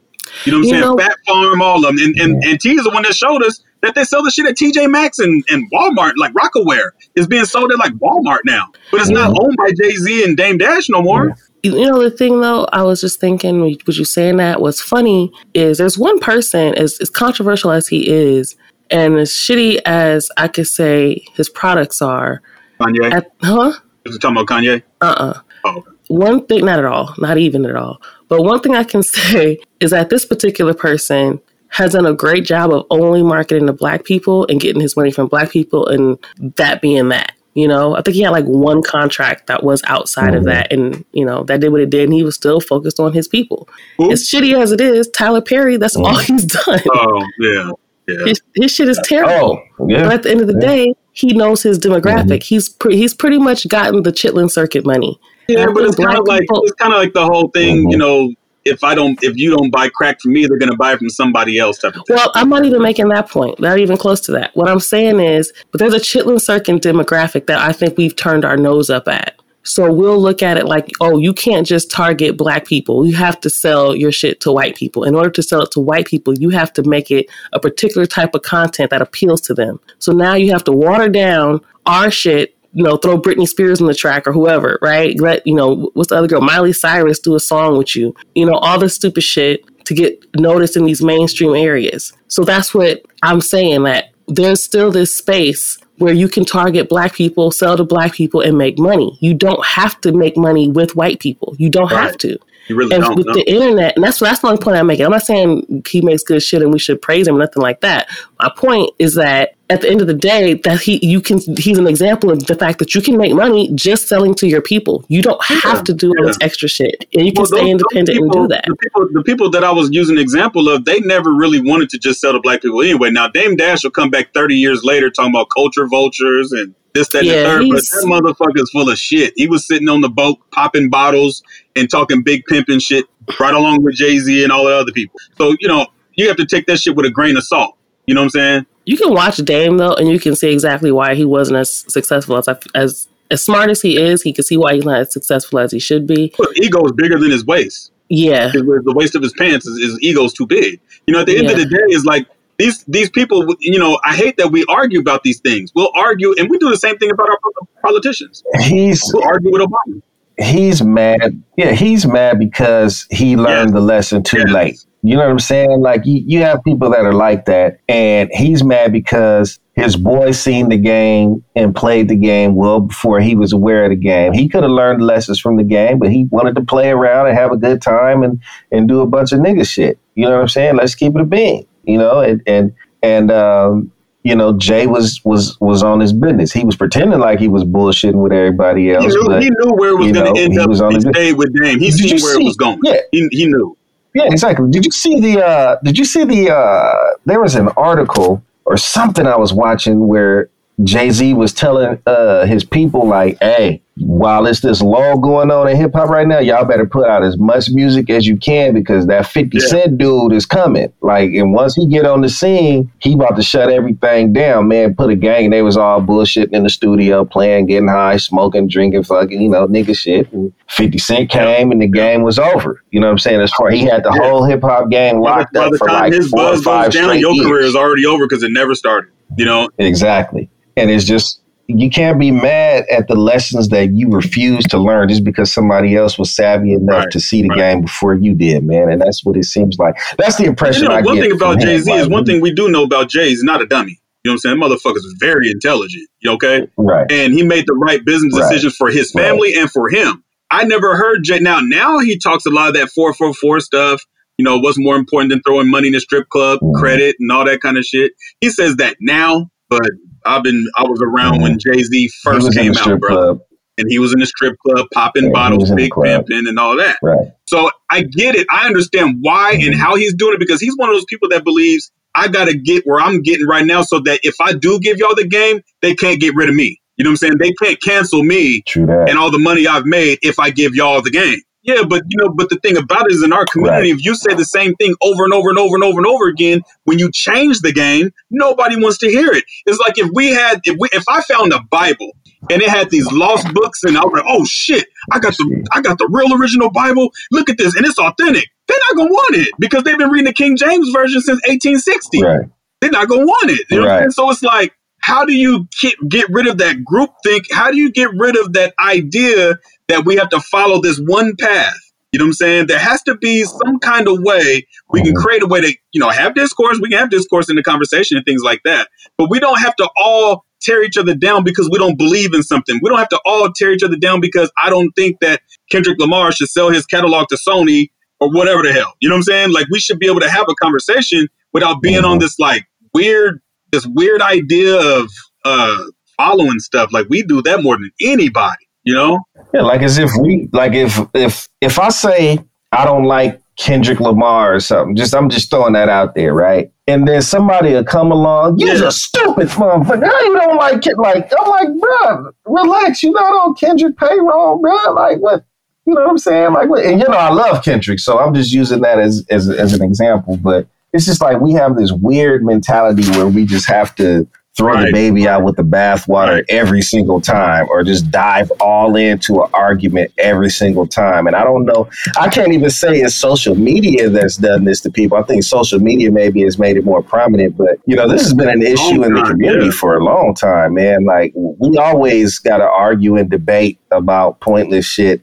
You 0.45 0.51
know 0.51 0.59
what 0.59 0.65
I'm 0.65 0.69
saying? 0.69 0.81
Know, 0.81 0.97
Phat 0.97 1.17
Farm, 1.27 1.61
all 1.61 1.85
of 1.85 1.95
them. 1.95 1.97
And, 1.97 2.19
and, 2.19 2.43
and 2.43 2.59
T 2.59 2.73
is 2.73 2.83
the 2.83 2.91
one 2.91 3.03
that 3.03 3.13
showed 3.13 3.43
us 3.43 3.63
that 3.81 3.95
they 3.95 4.03
sell 4.03 4.23
the 4.23 4.31
shit 4.31 4.45
at 4.45 4.55
TJ 4.55 4.89
Maxx 4.89 5.19
and, 5.19 5.43
and 5.49 5.69
Walmart, 5.71 6.13
like 6.17 6.33
Rocawear 6.33 6.91
is 7.15 7.27
being 7.27 7.45
sold 7.45 7.71
at 7.71 7.79
like 7.79 7.93
Walmart 7.93 8.39
now. 8.45 8.67
But 8.91 9.01
it's 9.01 9.09
not 9.09 9.29
owned 9.29 9.55
by 9.57 9.71
Jay 9.81 9.95
Z 9.95 10.23
and 10.23 10.35
Dame 10.35 10.57
Dash 10.57 10.89
no 10.89 11.01
more. 11.01 11.35
You 11.63 11.87
know 11.87 12.01
the 12.01 12.11
thing 12.11 12.39
though, 12.39 12.67
I 12.71 12.83
was 12.83 13.01
just 13.01 13.19
thinking, 13.19 13.61
what 13.61 13.97
you 13.97 14.05
saying 14.05 14.37
that 14.37 14.61
was 14.61 14.79
funny 14.79 15.31
is 15.53 15.77
there's 15.77 15.97
one 15.97 16.19
person 16.19 16.73
as, 16.75 16.97
as 17.01 17.09
controversial 17.09 17.71
as 17.71 17.87
he 17.87 18.09
is, 18.09 18.55
and 18.89 19.17
as 19.17 19.31
shitty 19.31 19.79
as 19.85 20.29
I 20.37 20.47
could 20.47 20.67
say 20.67 21.23
his 21.33 21.49
products 21.49 22.01
are. 22.01 22.41
Kanye? 22.79 23.11
At, 23.11 23.31
huh? 23.41 23.73
Is 24.05 24.15
it 24.15 24.19
talking 24.19 24.37
about 24.37 24.47
Kanye? 24.47 24.83
Uh-uh. 25.01 25.41
Oh. 25.65 25.85
One 26.07 26.45
thing, 26.47 26.65
not 26.65 26.79
at 26.79 26.85
all, 26.85 27.13
not 27.17 27.37
even 27.37 27.65
at 27.65 27.75
all. 27.75 28.01
But 28.29 28.43
one 28.43 28.61
thing 28.61 28.75
I 28.75 28.83
can 28.83 29.03
say 29.03 29.59
is 29.79 29.91
that 29.91 30.09
this 30.09 30.25
particular 30.25 30.73
person 30.73 31.41
has 31.69 31.93
done 31.93 32.05
a 32.05 32.13
great 32.13 32.45
job 32.45 32.71
of 32.71 32.85
only 32.89 33.23
marketing 33.23 33.67
to 33.67 33.73
black 33.73 34.03
people 34.03 34.45
and 34.47 34.59
getting 34.59 34.81
his 34.81 34.97
money 34.97 35.11
from 35.11 35.27
black 35.27 35.51
people 35.51 35.87
and 35.87 36.17
that 36.57 36.81
being 36.81 37.09
that. 37.09 37.33
You 37.55 37.67
know, 37.67 37.95
I 37.95 38.01
think 38.01 38.15
he 38.15 38.21
had 38.21 38.31
like 38.31 38.45
one 38.45 38.83
contract 38.83 39.47
that 39.47 39.63
was 39.63 39.81
outside 39.85 40.29
mm-hmm. 40.29 40.37
of 40.37 40.43
that, 40.45 40.71
and 40.71 41.03
you 41.11 41.25
know 41.25 41.43
that 41.45 41.59
did 41.59 41.71
what 41.71 41.81
it 41.81 41.89
did, 41.89 42.03
and 42.03 42.13
he 42.13 42.23
was 42.23 42.35
still 42.35 42.61
focused 42.61 42.99
on 42.99 43.11
his 43.11 43.27
people. 43.27 43.67
Ooh. 43.99 44.11
As 44.11 44.27
shitty 44.29 44.55
as 44.55 44.71
it 44.71 44.79
is, 44.79 45.09
Tyler 45.09 45.41
Perry, 45.41 45.77
that's 45.77 45.97
mm-hmm. 45.97 46.05
all 46.05 46.17
he's 46.19 46.45
done. 46.45 46.79
Oh 46.93 47.25
yeah, 47.39 47.71
yeah. 48.07 48.25
His, 48.25 48.41
his 48.55 48.71
shit 48.71 48.87
is 48.87 48.99
terrible. 49.03 49.61
Oh, 49.79 49.87
yeah. 49.87 50.03
But 50.03 50.13
at 50.13 50.23
the 50.23 50.31
end 50.31 50.41
of 50.41 50.47
the 50.47 50.53
yeah. 50.53 50.67
day, 50.67 50.93
he 51.11 51.33
knows 51.33 51.63
his 51.63 51.79
demographic. 51.79 52.39
Mm-hmm. 52.39 52.55
He's 52.55 52.69
pre- 52.69 52.95
he's 52.95 53.13
pretty 53.13 53.39
much 53.39 53.67
gotten 53.67 54.03
the 54.03 54.11
Chitlin 54.11 54.49
circuit 54.49 54.85
money. 54.85 55.19
Yeah, 55.47 55.65
but 55.73 55.83
it's 55.83 55.95
kind 55.95 56.17
of 56.17 56.27
like 56.27 56.43
it's 56.49 56.73
kind 56.73 56.93
of 56.93 56.99
like 56.99 57.13
the 57.13 57.25
whole 57.25 57.49
thing. 57.49 57.77
Mm-hmm. 57.77 57.89
You 57.89 57.97
know, 57.97 58.33
if 58.65 58.83
I 58.83 58.95
don't, 58.95 59.17
if 59.23 59.37
you 59.37 59.55
don't 59.55 59.71
buy 59.71 59.89
crack 59.89 60.21
from 60.21 60.33
me, 60.33 60.45
they're 60.45 60.57
going 60.57 60.71
to 60.71 60.77
buy 60.77 60.95
from 60.97 61.09
somebody 61.09 61.57
else. 61.57 61.79
Well, 62.09 62.31
I'm 62.35 62.49
not 62.49 62.65
even 62.65 62.81
making 62.81 63.07
that 63.09 63.29
point. 63.29 63.59
Not 63.59 63.79
even 63.79 63.97
close 63.97 64.19
to 64.21 64.31
that. 64.33 64.55
What 64.55 64.69
I'm 64.69 64.79
saying 64.79 65.19
is, 65.19 65.51
but 65.71 65.79
there's 65.79 65.93
a 65.93 65.99
Chitlin 65.99 66.41
circuit 66.41 66.81
demographic 66.81 67.47
that 67.47 67.59
I 67.59 67.71
think 67.71 67.97
we've 67.97 68.15
turned 68.15 68.45
our 68.45 68.57
nose 68.57 68.89
up 68.89 69.07
at. 69.07 69.35
So 69.63 69.91
we'll 69.91 70.19
look 70.19 70.41
at 70.41 70.57
it 70.57 70.65
like, 70.65 70.89
oh, 71.01 71.17
you 71.19 71.33
can't 71.33 71.67
just 71.67 71.91
target 71.91 72.37
black 72.37 72.65
people. 72.65 73.05
You 73.05 73.15
have 73.17 73.39
to 73.41 73.49
sell 73.49 73.95
your 73.95 74.11
shit 74.11 74.39
to 74.41 74.51
white 74.51 74.75
people. 74.75 75.03
In 75.03 75.15
order 75.15 75.29
to 75.29 75.43
sell 75.43 75.61
it 75.61 75.71
to 75.71 75.79
white 75.79 76.07
people, 76.07 76.33
you 76.33 76.49
have 76.49 76.73
to 76.73 76.83
make 76.83 77.11
it 77.11 77.27
a 77.53 77.59
particular 77.59 78.07
type 78.07 78.33
of 78.33 78.41
content 78.41 78.89
that 78.89 79.01
appeals 79.01 79.41
to 79.41 79.53
them. 79.53 79.79
So 79.99 80.11
now 80.11 80.33
you 80.33 80.51
have 80.53 80.63
to 80.63 80.71
water 80.71 81.09
down 81.09 81.61
our 81.85 82.09
shit 82.09 82.55
you 82.73 82.83
know, 82.83 82.97
throw 82.97 83.19
Britney 83.19 83.47
Spears 83.47 83.79
in 83.79 83.87
the 83.87 83.95
track 83.95 84.27
or 84.27 84.31
whoever, 84.31 84.77
right? 84.81 85.19
Let, 85.19 85.45
you 85.45 85.55
know, 85.55 85.89
what's 85.93 86.09
the 86.09 86.15
other 86.15 86.27
girl? 86.27 86.41
Miley 86.41 86.73
Cyrus 86.73 87.19
do 87.19 87.35
a 87.35 87.39
song 87.39 87.77
with 87.77 87.95
you. 87.95 88.13
You 88.35 88.45
know, 88.45 88.55
all 88.55 88.79
this 88.79 88.95
stupid 88.95 89.23
shit 89.23 89.63
to 89.85 89.93
get 89.93 90.23
noticed 90.35 90.77
in 90.77 90.85
these 90.85 91.01
mainstream 91.01 91.55
areas. 91.55 92.13
So 92.27 92.43
that's 92.43 92.73
what 92.73 93.03
I'm 93.23 93.41
saying 93.41 93.83
that 93.83 94.11
there's 94.27 94.63
still 94.63 94.91
this 94.91 95.15
space 95.15 95.79
where 95.97 96.13
you 96.13 96.29
can 96.29 96.45
target 96.45 96.87
black 96.87 97.13
people, 97.13 97.51
sell 97.51 97.75
to 97.75 97.83
black 97.83 98.13
people, 98.13 98.41
and 98.41 98.57
make 98.57 98.77
money. 98.77 99.17
You 99.19 99.33
don't 99.33 99.65
have 99.65 99.99
to 100.01 100.11
make 100.11 100.37
money 100.37 100.67
with 100.67 100.95
white 100.95 101.19
people. 101.19 101.55
You 101.57 101.69
don't 101.69 101.91
right. 101.91 102.03
have 102.03 102.17
to. 102.19 102.37
You 102.69 102.75
really 102.75 102.95
and 102.95 103.03
don't. 103.03 103.15
With 103.15 103.25
the 103.25 103.49
internet, 103.51 103.95
and 103.95 104.03
that's 104.03 104.19
that's 104.19 104.39
the 104.39 104.47
only 104.47 104.61
point 104.61 104.77
I'm 104.77 104.85
making. 104.85 105.03
I'm 105.03 105.11
not 105.11 105.23
saying 105.23 105.83
he 105.87 106.01
makes 106.01 106.23
good 106.23 106.41
shit 106.41 106.61
and 106.61 106.71
we 106.71 106.77
should 106.77 107.01
praise 107.01 107.27
him, 107.27 107.37
nothing 107.37 107.63
like 107.63 107.81
that. 107.81 108.07
My 108.39 108.51
point 108.55 108.91
is 108.99 109.15
that 109.15 109.55
at 109.71 109.81
the 109.81 109.89
end 109.89 110.01
of 110.01 110.07
the 110.07 110.13
day, 110.13 110.53
that 110.53 110.79
he 110.79 111.03
you 111.05 111.19
can 111.19 111.39
he's 111.57 111.79
an 111.79 111.87
example 111.87 112.31
of 112.31 112.45
the 112.45 112.55
fact 112.55 112.77
that 112.79 112.93
you 112.93 113.01
can 113.01 113.17
make 113.17 113.33
money 113.33 113.71
just 113.73 114.07
selling 114.07 114.35
to 114.35 114.47
your 114.47 114.61
people. 114.61 115.03
You 115.07 115.23
don't 115.23 115.43
have 115.45 115.77
yeah, 115.77 115.83
to 115.83 115.93
do 115.93 116.13
all 116.17 116.27
this 116.27 116.37
extra 116.41 116.69
shit, 116.69 117.07
and 117.15 117.25
you 117.25 117.31
can 117.31 117.41
well, 117.41 117.45
stay 117.47 117.61
those, 117.61 117.69
independent 117.71 118.07
those 118.07 118.27
people, 118.27 118.41
and 118.41 118.49
do 118.49 118.55
that. 118.55 118.65
The 118.67 118.75
people, 118.75 119.07
the 119.13 119.23
people 119.23 119.49
that 119.49 119.63
I 119.63 119.71
was 119.71 119.89
using 119.91 120.19
example 120.19 120.69
of, 120.69 120.85
they 120.85 120.99
never 121.01 121.33
really 121.33 121.59
wanted 121.59 121.89
to 121.89 121.97
just 121.97 122.21
sell 122.21 122.33
to 122.33 122.39
black 122.39 122.61
people 122.61 122.81
anyway. 122.81 123.09
Now 123.09 123.27
Dame 123.29 123.55
Dash 123.55 123.83
will 123.83 123.91
come 123.91 124.11
back 124.11 124.33
30 124.33 124.55
years 124.55 124.83
later 124.83 125.09
talking 125.09 125.31
about 125.31 125.49
culture 125.49 125.87
vultures 125.87 126.51
and 126.51 126.75
this, 126.93 127.07
that, 127.09 127.23
yeah, 127.23 127.33
and 127.33 127.71
the 127.71 127.81
third. 127.81 128.01
But 128.01 128.33
that 128.33 128.35
motherfucker's 128.39 128.71
full 128.71 128.89
of 128.89 128.97
shit. 128.97 129.33
He 129.35 129.47
was 129.47 129.67
sitting 129.67 129.89
on 129.89 130.01
the 130.01 130.09
boat 130.09 130.39
popping 130.51 130.89
bottles 130.89 131.43
and 131.79 131.89
talking 131.89 132.21
big 132.21 132.45
pimping 132.45 132.79
shit 132.79 133.05
right 133.39 133.53
along 133.53 133.83
with 133.83 133.95
Jay 133.95 134.17
Z 134.19 134.43
and 134.43 134.51
all 134.51 134.65
the 134.65 134.75
other 134.75 134.91
people. 134.91 135.19
So, 135.37 135.55
you 135.59 135.67
know, 135.67 135.87
you 136.13 136.27
have 136.27 136.37
to 136.37 136.45
take 136.45 136.65
that 136.67 136.79
shit 136.79 136.95
with 136.95 137.05
a 137.05 137.11
grain 137.11 137.37
of 137.37 137.43
salt. 137.43 137.77
You 138.05 138.15
know 138.15 138.21
what 138.21 138.25
I'm 138.25 138.29
saying? 138.31 138.65
You 138.85 138.97
can 138.97 139.13
watch 139.13 139.37
Dame 139.37 139.77
though, 139.77 139.93
and 139.93 140.09
you 140.09 140.19
can 140.19 140.35
see 140.35 140.51
exactly 140.51 140.91
why 140.91 141.15
he 141.15 141.23
wasn't 141.23 141.59
as 141.59 141.71
successful 141.71 142.37
as 142.37 142.47
as 142.73 143.07
as 143.29 143.43
smart 143.43 143.69
as 143.69 143.81
he 143.81 144.01
is. 144.01 144.23
He 144.23 144.33
can 144.33 144.43
see 144.43 144.57
why 144.57 144.73
he's 144.73 144.85
not 144.85 144.99
as 144.99 145.13
successful 145.13 145.59
as 145.59 145.71
he 145.71 145.79
should 145.79 146.07
be. 146.07 146.33
His 146.35 146.65
ego 146.65 146.83
is 146.85 146.91
bigger 146.93 147.19
than 147.19 147.29
his 147.29 147.45
waist. 147.45 147.91
Yeah, 148.09 148.47
the 148.47 148.93
waist 148.95 149.13
of 149.13 149.21
his 149.21 149.33
pants 149.33 149.67
is 149.67 149.79
his 149.79 150.01
ego's 150.01 150.33
too 150.33 150.47
big. 150.47 150.81
You 151.05 151.13
know, 151.13 151.19
at 151.19 151.27
the 151.27 151.37
end 151.37 151.45
yeah. 151.45 151.51
of 151.51 151.57
the 151.57 151.65
day, 151.65 151.83
is 151.89 152.03
like 152.05 152.27
these 152.57 152.83
these 152.85 153.09
people, 153.11 153.55
you 153.59 153.77
know, 153.77 153.99
I 154.03 154.15
hate 154.15 154.37
that 154.37 154.51
we 154.51 154.65
argue 154.67 154.99
about 154.99 155.23
these 155.23 155.39
things. 155.39 155.71
We'll 155.75 155.91
argue, 155.93 156.33
and 156.39 156.49
we 156.49 156.57
do 156.57 156.69
the 156.69 156.77
same 156.77 156.97
thing 156.97 157.11
about 157.11 157.29
our 157.29 157.37
politicians. 157.83 158.43
He's 158.61 159.03
we'll 159.13 159.23
argue 159.23 159.51
with 159.51 159.61
Obama. 159.61 160.01
He's 160.39 160.81
mad. 160.81 161.41
Yeah, 161.57 161.71
he's 161.71 162.05
mad 162.05 162.39
because 162.39 163.07
he 163.11 163.35
learned 163.35 163.69
yeah. 163.69 163.75
the 163.75 163.81
lesson 163.81 164.23
too 164.23 164.43
late. 164.43 164.83
You 165.01 165.15
know 165.15 165.23
what 165.23 165.31
I'm 165.31 165.39
saying? 165.39 165.81
Like 165.81 166.05
you, 166.05 166.23
you 166.25 166.41
have 166.41 166.63
people 166.63 166.89
that 166.91 167.05
are 167.05 167.13
like 167.13 167.45
that, 167.45 167.79
and 167.87 168.29
he's 168.33 168.63
mad 168.63 168.91
because 168.91 169.59
his 169.73 169.95
boy 169.95 170.31
seen 170.31 170.69
the 170.69 170.77
game 170.77 171.43
and 171.55 171.73
played 171.73 172.09
the 172.09 172.15
game 172.15 172.55
well 172.55 172.81
before 172.81 173.21
he 173.21 173.35
was 173.35 173.53
aware 173.53 173.85
of 173.85 173.91
the 173.91 173.95
game. 173.95 174.33
He 174.33 174.49
could 174.49 174.63
have 174.63 174.71
learned 174.71 175.01
lessons 175.01 175.39
from 175.39 175.55
the 175.55 175.63
game, 175.63 175.99
but 175.99 176.11
he 176.11 176.25
wanted 176.31 176.55
to 176.55 176.65
play 176.65 176.89
around 176.89 177.27
and 177.27 177.37
have 177.37 177.51
a 177.51 177.57
good 177.57 177.81
time 177.81 178.23
and 178.23 178.41
and 178.71 178.87
do 178.87 178.99
a 179.01 179.07
bunch 179.07 179.31
of 179.31 179.39
nigga 179.39 179.65
shit. 179.67 179.97
You 180.15 180.25
know 180.25 180.31
what 180.31 180.41
I'm 180.41 180.47
saying? 180.49 180.75
Let's 180.75 180.95
keep 180.95 181.15
it 181.15 181.21
a 181.21 181.25
bean 181.25 181.65
you 181.89 181.97
know, 181.97 182.21
and 182.21 182.41
and 182.45 182.73
and 183.01 183.31
um, 183.31 183.91
you 184.23 184.35
know, 184.35 184.53
Jay 184.57 184.85
was 184.85 185.21
was 185.23 185.57
was 185.61 185.81
on 185.81 185.99
his 185.99 186.11
business. 186.11 186.51
He 186.51 186.65
was 186.65 186.75
pretending 186.75 187.19
like 187.19 187.39
he 187.39 187.47
was 187.47 187.63
bullshitting 187.63 188.21
with 188.21 188.31
everybody 188.31 188.91
else. 188.91 189.05
He 189.05 189.09
knew, 189.09 189.27
but, 189.27 189.41
he 189.41 189.49
knew 189.49 189.73
where 189.73 189.91
it 189.91 189.97
was 189.97 190.11
going 190.11 190.33
to 190.33 190.41
end 190.41 190.59
up. 190.59 190.69
Was 190.69 190.81
on 190.81 190.93
his 190.93 191.05
day 191.05 191.33
with 191.33 191.53
Dame. 191.61 191.79
He 191.79 191.91
seen 191.91 192.09
where 192.21 192.35
see, 192.35 192.41
it 192.41 192.45
was 192.45 192.57
going. 192.57 192.79
Yeah, 192.83 192.97
he, 193.11 193.27
he 193.31 193.45
knew. 193.45 193.77
Yeah, 194.13 194.25
exactly. 194.25 194.69
Did 194.69 194.85
you 194.85 194.91
see 194.91 195.19
the? 195.19 195.45
uh 195.45 195.77
Did 195.83 195.97
you 195.97 196.05
see 196.05 196.25
the? 196.25 196.53
uh 196.53 196.93
There 197.25 197.39
was 197.39 197.55
an 197.55 197.69
article 197.77 198.43
or 198.65 198.75
something 198.77 199.25
I 199.25 199.37
was 199.37 199.53
watching 199.53 200.07
where 200.07 200.49
Jay 200.83 201.11
Z 201.11 201.33
was 201.33 201.53
telling 201.53 202.01
uh 202.05 202.45
his 202.45 202.63
people 202.65 203.07
like, 203.07 203.37
"Hey, 203.39 203.81
while 203.99 204.45
it's 204.45 204.61
this 204.61 204.81
lull 204.81 205.19
going 205.19 205.51
on 205.51 205.67
in 205.67 205.75
hip 205.75 205.93
hop 205.93 206.09
right 206.09 206.27
now, 206.27 206.39
y'all 206.39 206.65
better 206.65 206.85
put 206.85 207.07
out 207.07 207.23
as 207.23 207.37
much 207.37 207.69
music 207.69 208.09
as 208.09 208.25
you 208.25 208.37
can 208.37 208.73
because 208.73 209.07
that 209.07 209.27
50 209.27 209.57
yeah. 209.57 209.67
Cent 209.67 209.97
dude 209.97 210.33
is 210.33 210.45
coming. 210.45 210.91
Like, 211.01 211.31
and 211.33 211.53
once 211.53 211.75
he 211.75 211.87
get 211.87 212.05
on 212.05 212.21
the 212.21 212.29
scene, 212.29 212.91
he 212.99 213.13
about 213.13 213.35
to 213.35 213.43
shut 213.43 213.69
everything 213.69 214.31
down, 214.33 214.67
man. 214.67 214.95
Put 214.95 215.09
a 215.09 215.15
gang, 215.15 215.49
they 215.49 215.61
was 215.61 215.77
all 215.77 216.01
bullshitting 216.01 216.53
in 216.53 216.63
the 216.63 216.69
studio, 216.69 217.25
playing, 217.25 217.67
getting 217.67 217.89
high, 217.89 218.17
smoking, 218.17 218.67
drinking, 218.67 219.03
fucking, 219.03 219.41
you 219.41 219.49
know, 219.49 219.67
nigga 219.67 219.97
shit. 219.97 220.31
And 220.31 220.53
50 220.69 220.97
Cent 220.97 221.29
came 221.29 221.71
and 221.71 221.81
the 221.81 221.87
game 221.87 222.23
was 222.23 222.39
over. 222.39 222.83
You 222.91 222.99
know 222.99 223.07
what 223.07 223.13
I'm 223.13 223.19
saying? 223.19 223.41
As 223.41 223.51
far 223.53 223.69
he 223.69 223.81
had 223.85 224.03
the 224.03 224.11
yeah. 224.11 224.29
whole 224.29 224.45
hip 224.45 224.61
hop 224.61 224.89
game 224.89 225.19
locked 225.19 225.53
by 225.53 225.65
up 225.65 225.75
for 225.77 225.87
like 225.87 226.13
his 226.13 226.29
four 226.29 226.53
or 226.53 226.61
five 226.61 226.91
down, 226.91 227.19
your 227.19 227.33
years. 227.33 227.47
career 227.47 227.61
is 227.61 227.75
already 227.75 228.05
over 228.05 228.27
because 228.27 228.43
it 228.43 228.51
never 228.51 228.75
started. 228.75 229.11
You 229.37 229.45
know? 229.45 229.69
Exactly. 229.77 230.49
And 230.77 230.89
it's 230.89 231.03
just 231.03 231.41
you 231.69 231.89
can't 231.89 232.19
be 232.19 232.31
mad 232.31 232.85
at 232.91 233.07
the 233.07 233.15
lessons 233.15 233.69
that 233.69 233.91
you 233.93 234.09
refuse 234.09 234.65
to 234.65 234.77
learn 234.79 235.07
just 235.07 235.23
because 235.23 235.53
somebody 235.53 235.95
else 235.95 236.17
was 236.17 236.35
savvy 236.35 236.73
enough 236.73 237.03
Right, 237.05 237.11
to 237.11 237.19
see 237.19 237.41
the 237.43 237.49
right. 237.49 237.57
game 237.57 237.81
before 237.81 238.15
you 238.15 238.33
did, 238.33 238.63
man. 238.63 238.91
And 238.91 239.01
that's 239.01 239.23
what 239.23 239.37
it 239.37 239.45
seems 239.45 239.77
like. 239.77 239.95
That's 240.17 240.37
the 240.37 240.45
impression 240.45 240.83
You 240.83 240.89
know, 240.89 240.95
I 240.95 241.01
one 241.01 241.15
get. 241.15 241.21
thing 241.21 241.31
about 241.33 241.59
Jay 241.59 241.77
Z 241.77 241.89
like, 241.91 242.01
is 242.01 242.09
one 242.09 242.25
thing 242.25 242.41
we 242.41 242.51
do 242.53 242.69
know 242.69 242.83
about 242.83 243.09
Jay. 243.09 243.29
He's 243.29 243.43
not 243.43 243.61
a 243.61 243.67
dummy. 243.67 243.99
You 244.23 244.31
know 244.31 244.33
what 244.33 244.33
I'm 244.33 244.37
saying? 244.39 244.57
Motherfucker's 244.57 245.15
very 245.19 245.49
intelligent. 245.51 246.09
You 246.19 246.31
okay? 246.31 246.67
Right. 246.77 247.09
and 247.11 247.33
he 247.33 247.43
made 247.43 247.65
the 247.67 247.73
right 247.75 248.03
business 248.03 248.33
Right. 248.33 248.49
decisions 248.49 248.75
for 248.75 248.89
his 248.89 249.11
family 249.11 249.53
and 249.55 249.71
for 249.71 249.89
him. 249.89 250.23
I 250.51 250.63
never 250.65 250.95
heard 250.97 251.23
Jay. 251.23 251.39
Now, 251.39 251.59
now 251.61 251.99
he 251.99 252.17
talks 252.17 252.45
a 252.45 252.49
lot 252.49 252.69
of 252.69 252.73
that 252.73 252.89
four 252.89 253.13
four 253.13 253.33
four 253.33 253.59
stuff. 253.59 254.01
You 254.39 254.43
know, 254.45 254.57
what's 254.57 254.79
more 254.79 254.95
important 254.95 255.29
than 255.29 255.41
throwing 255.45 255.69
money 255.69 255.89
in 255.89 255.95
a 255.95 255.99
strip 255.99 256.27
club, 256.29 256.59
Mhm. 256.61 256.73
credit, 256.79 257.15
and 257.19 257.31
all 257.31 257.45
that 257.45 257.61
kind 257.61 257.77
of 257.77 257.83
shit. 257.85 258.13
He 258.41 258.49
says 258.49 258.77
that 258.77 258.95
now, 258.99 259.49
but 259.69 259.81
I've 260.25 260.43
been 260.43 260.65
I 260.77 260.83
was 260.83 261.01
around 261.01 261.41
when 261.41 261.59
Jay 261.59 261.81
Z 261.83 262.09
first 262.23 262.53
came 262.53 262.73
out, 262.77 262.99
bro, 262.99 263.09
club. 263.15 263.39
and 263.77 263.89
he 263.89 263.99
was 263.99 264.13
in 264.13 264.19
the 264.19 264.25
strip 264.25 264.55
club 264.65 264.87
popping 264.93 265.25
Yeah, 265.25 265.31
bottles, 265.31 265.61
was 265.63 265.71
in 265.71 265.77
the 265.77 265.83
big 265.83 265.93
pimping, 266.03 266.47
and 266.47 266.59
all 266.59 266.75
that. 266.77 266.97
Right. 267.03 267.27
So 267.45 267.71
I 267.89 268.03
get 268.03 268.35
it. 268.35 268.45
I 268.51 268.65
understand 268.67 269.17
why 269.21 269.53
and 269.53 269.73
Mhm. 269.75 269.79
how 269.79 269.95
he's 269.95 270.13
doing 270.13 270.33
it 270.35 270.39
because 270.39 270.61
he's 270.61 270.75
one 270.77 270.89
of 270.89 270.95
those 270.95 271.05
people 271.09 271.29
that 271.29 271.43
believes 271.43 271.91
I 272.15 272.27
gotta 272.27 272.53
get 272.55 272.83
where 272.85 272.99
I'm 272.99 273.21
getting 273.21 273.47
right 273.47 273.65
now 273.65 273.81
so 273.83 273.99
that 274.01 274.19
if 274.23 274.35
I 274.41 274.53
do 274.53 274.79
give 274.79 274.97
y'all 274.97 275.15
the 275.15 275.27
game, 275.27 275.61
they 275.81 275.93
can't 275.95 276.19
get 276.19 276.35
rid 276.35 276.49
of 276.49 276.55
me. 276.55 276.79
You 276.97 277.03
know 277.03 277.11
what 277.11 277.13
I'm 277.13 277.17
saying? 277.17 277.37
They 277.39 277.51
can't 277.53 277.81
cancel 277.81 278.23
me 278.23 278.61
and 279.07 279.17
all 279.17 279.31
the 279.31 279.39
money 279.39 279.67
I've 279.67 279.85
made 279.85 280.19
if 280.21 280.37
I 280.39 280.49
give 280.49 280.75
y'all 280.75 281.01
the 281.01 281.11
game. 281.11 281.39
Yeah, 281.69 281.83
but 281.83 282.03
you 282.09 282.17
know, 282.17 282.29
but 282.33 282.49
the 282.49 282.55
thing 282.57 282.77
about 282.77 283.05
it 283.07 283.13
is 283.13 283.23
in 283.23 283.31
our 283.33 283.45
community, 283.45 283.91
if 283.91 284.03
you 284.03 284.15
say 284.15 284.33
the 284.33 284.45
same 284.45 284.73
thing 284.75 284.95
over 285.01 285.23
and 285.23 285.33
over 285.33 285.49
and 285.49 285.57
over 285.59 285.75
and 285.75 285.83
over 285.83 285.99
and 285.99 286.07
over 286.07 286.27
again, 286.27 286.61
when 286.85 286.97
you 286.99 287.11
change 287.11 287.59
the 287.61 287.71
game, 287.71 288.11
nobody 288.31 288.75
wants 288.75 288.97
to 288.99 289.09
hear 289.09 289.31
it. 289.31 289.43
It's 289.65 289.79
like 289.79 289.97
if 289.99 290.09
we 290.13 290.29
had 290.31 290.61
if 290.63 290.77
we 290.79 290.89
if 290.93 291.03
I 291.07 291.21
found 291.21 291.53
a 291.53 291.59
Bible 291.69 292.11
and 292.49 292.61
it 292.61 292.69
had 292.69 292.89
these 292.89 293.11
lost 293.11 293.53
books 293.53 293.83
and 293.83 293.97
I 293.97 294.01
was 294.01 294.13
like, 294.13 294.25
oh 294.27 294.45
shit, 294.45 294.87
I 295.11 295.19
got 295.19 295.33
the 295.37 295.67
I 295.71 295.81
got 295.81 295.97
the 295.99 296.07
real 296.11 296.33
original 296.39 296.71
Bible. 296.71 297.11
Look 297.31 297.49
at 297.49 297.57
this, 297.57 297.75
and 297.75 297.85
it's 297.85 297.99
authentic. 297.99 298.45
They're 298.67 298.79
not 298.89 298.97
gonna 298.97 299.11
want 299.11 299.35
it 299.37 299.49
because 299.59 299.83
they've 299.83 299.97
been 299.97 300.09
reading 300.09 300.25
the 300.25 300.33
King 300.33 300.57
James 300.57 300.89
version 300.91 301.21
since 301.21 301.39
1860 301.47 302.23
Right. 302.23 302.41
they're 302.81 302.91
not 302.91 303.07
gonna 303.09 303.25
want 303.25 303.51
it. 303.51 303.65
You 303.69 303.81
know 303.81 303.87
Right. 303.87 304.11
So 304.11 304.29
it's 304.31 304.43
like, 304.43 304.73
how 305.09 305.25
do 305.25 305.33
you 305.33 305.67
get, 305.81 305.95
get 306.09 306.27
rid 306.29 306.47
of 306.47 306.59
that 306.59 306.83
group 306.85 307.09
think? 307.23 307.45
How 307.51 307.71
do 307.71 307.77
you 307.77 307.91
get 307.91 308.09
rid 308.15 308.37
of 308.37 308.53
that 308.53 308.73
idea 308.79 309.57
that 309.87 310.05
we 310.05 310.15
have 310.17 310.29
to 310.29 310.39
follow 310.39 310.81
this 310.81 310.99
one 310.99 311.35
path? 311.39 311.75
You 312.11 312.19
know 312.19 312.25
what 312.25 312.29
I'm 312.29 312.33
saying? 312.33 312.67
There 312.67 312.79
has 312.79 313.01
to 313.03 313.15
be 313.17 313.43
some 313.43 313.79
kind 313.79 314.07
of 314.07 314.19
way 314.21 314.67
we 314.91 315.01
can 315.03 315.13
Mhm. 315.13 315.21
create 315.23 315.43
a 315.43 315.47
way 315.47 315.61
to, 315.61 315.73
you 315.93 315.99
know, 315.99 316.09
have 316.09 316.35
discourse. 316.35 316.79
We 316.79 316.89
can 316.89 316.99
have 316.99 317.09
discourse 317.09 317.49
in 317.49 317.55
the 317.55 317.63
conversation 317.63 318.17
and 318.17 318.25
things 318.25 318.43
like 318.43 318.61
that. 318.65 318.89
But 319.17 319.29
we 319.29 319.39
don't 319.39 319.59
have 319.59 319.75
to 319.77 319.89
all 319.97 320.45
tear 320.61 320.83
each 320.83 320.97
other 320.97 321.15
down 321.15 321.43
because 321.43 321.69
we 321.71 321.77
don't 321.79 321.97
believe 321.97 322.33
in 322.33 322.43
something. 322.43 322.79
We 322.83 322.89
don't 322.89 322.99
have 322.99 323.09
to 323.09 323.19
all 323.25 323.51
tear 323.53 323.71
each 323.71 323.83
other 323.83 323.95
down 323.95 324.21
because 324.21 324.51
I 324.61 324.69
don't 324.69 324.91
think 324.95 325.19
that 325.21 325.41
Kendrick 325.71 325.99
Lamar 325.99 326.31
should 326.31 326.49
sell 326.49 326.69
his 326.69 326.85
catalog 326.85 327.27
to 327.29 327.37
Sony 327.47 327.89
or 328.19 328.31
whatever 328.31 328.63
the 328.63 328.73
hell. 328.73 328.93
You 328.99 329.09
know 329.09 329.15
what 329.15 329.19
I'm 329.19 329.23
saying? 329.23 329.51
Like 329.53 329.67
we 329.71 329.79
should 329.79 329.99
be 329.99 330.07
able 330.07 330.19
to 330.21 330.29
have 330.29 330.45
a 330.49 330.55
conversation 330.55 331.27
without 331.53 331.81
being 331.81 332.05
on 332.05 332.19
this 332.19 332.37
like 332.39 332.65
weird 332.93 333.39
this 333.71 333.85
weird 333.87 334.21
idea 334.21 334.75
of 334.75 335.09
uh 335.45 335.77
following 336.17 336.59
stuff. 336.59 336.91
Like 336.91 337.07
we 337.09 337.23
do 337.23 337.41
that 337.43 337.63
more 337.63 337.77
than 337.77 337.91
anybody, 338.01 338.67
you 338.83 338.93
know? 338.93 339.19
Yeah, 339.53 339.61
like 339.61 339.81
as 339.81 339.97
if 339.97 340.11
we 340.21 340.49
like 340.53 340.73
if 340.73 340.99
if 341.13 341.47
if 341.61 341.79
I 341.79 341.89
say 341.89 342.39
I 342.71 342.85
don't 342.85 343.05
like 343.05 343.41
Kendrick 343.57 343.99
Lamar 343.99 344.53
or 344.55 344.59
something, 344.59 344.95
just 344.95 345.13
I'm 345.15 345.29
just 345.29 345.49
throwing 345.49 345.73
that 345.73 345.89
out 345.89 346.15
there, 346.15 346.33
right? 346.33 346.71
And 346.87 347.07
then 347.07 347.21
somebody 347.21 347.73
will 347.73 347.83
come 347.83 348.11
along, 348.11 348.57
you're 348.59 348.75
Yeah. 348.75 348.87
a 348.87 348.91
stupid 348.91 349.47
motherfucker. 349.49 350.01
You 350.01 350.35
don't 350.39 350.57
like 350.57 350.85
it? 350.87 350.97
Like 350.97 351.31
I'm 351.39 351.49
like, 351.49 351.67
bro, 351.79 352.31
relax. 352.45 353.03
You're 353.03 353.13
not 353.13 353.33
on 353.33 353.55
Kendrick 353.55 353.97
payroll, 353.97 354.59
bro. 354.59 354.73
Like 354.93 355.19
what? 355.19 355.43
You 355.85 355.95
know 355.95 356.01
what 356.01 356.09
I'm 356.11 356.17
saying? 356.19 356.53
Like, 356.53 356.69
what? 356.69 356.85
and 356.85 356.99
you 356.99 357.07
know, 357.07 357.17
I 357.17 357.29
love 357.31 357.63
Kendrick, 357.63 357.99
so 357.99 358.19
I'm 358.19 358.33
just 358.33 358.51
using 358.51 358.81
that 358.81 358.99
as 358.99 359.25
as 359.31 359.49
as 359.49 359.73
an 359.73 359.81
example. 359.83 360.37
But 360.37 360.67
it's 360.93 361.05
just 361.05 361.21
like 361.21 361.39
we 361.39 361.53
have 361.53 361.75
this 361.75 361.91
weird 361.91 362.43
mentality 362.43 363.09
where 363.11 363.27
we 363.27 363.45
just 363.45 363.67
have 363.69 363.95
to 363.95 364.27
throw 364.57 364.83
the 364.83 364.91
baby 364.91 365.25
out 365.27 365.43
with 365.43 365.55
the 365.55 365.63
bathwater 365.63 366.35
Right. 366.35 366.45
every 366.49 366.81
single 366.81 367.21
time, 367.21 367.67
or 367.69 367.81
just 367.83 368.11
dive 368.11 368.51
all 368.59 368.95
into 368.97 369.41
an 369.41 369.49
argument 369.53 370.11
every 370.17 370.49
single 370.49 370.85
time. 370.85 371.27
And 371.27 371.35
I 371.35 371.45
don't 371.45 371.63
know. 371.65 371.89
I 372.19 372.27
can't 372.27 372.51
even 372.51 372.69
say 372.69 372.99
it's 372.99 373.15
social 373.15 373.55
media 373.55 374.09
that's 374.09 374.35
done 374.35 374.65
this 374.65 374.81
to 374.81 374.91
people. 374.91 375.17
I 375.17 375.23
think 375.23 375.43
social 375.43 375.79
media 375.79 376.11
maybe 376.11 376.43
has 376.43 376.59
made 376.59 376.75
it 376.75 376.83
more 376.83 377.01
prominent, 377.01 377.55
but 377.57 377.77
you 377.85 377.95
know, 377.95 378.07
this 378.07 378.23
has 378.23 378.33
been 378.33 378.49
an 378.49 378.61
issue 378.61 379.01
oh, 379.01 379.03
in 379.03 379.13
the 379.13 379.23
community 379.23 379.67
yeah. 379.67 379.71
for 379.71 379.95
a 379.95 380.03
long 380.03 380.35
time, 380.35 380.73
man. 380.73 381.05
Like 381.05 381.31
we 381.35 381.77
always 381.77 382.39
got 382.39 382.57
to 382.57 382.65
argue 382.67 383.15
and 383.15 383.29
debate 383.29 383.79
about 383.91 384.41
pointless 384.41 384.85
shit. 384.85 385.21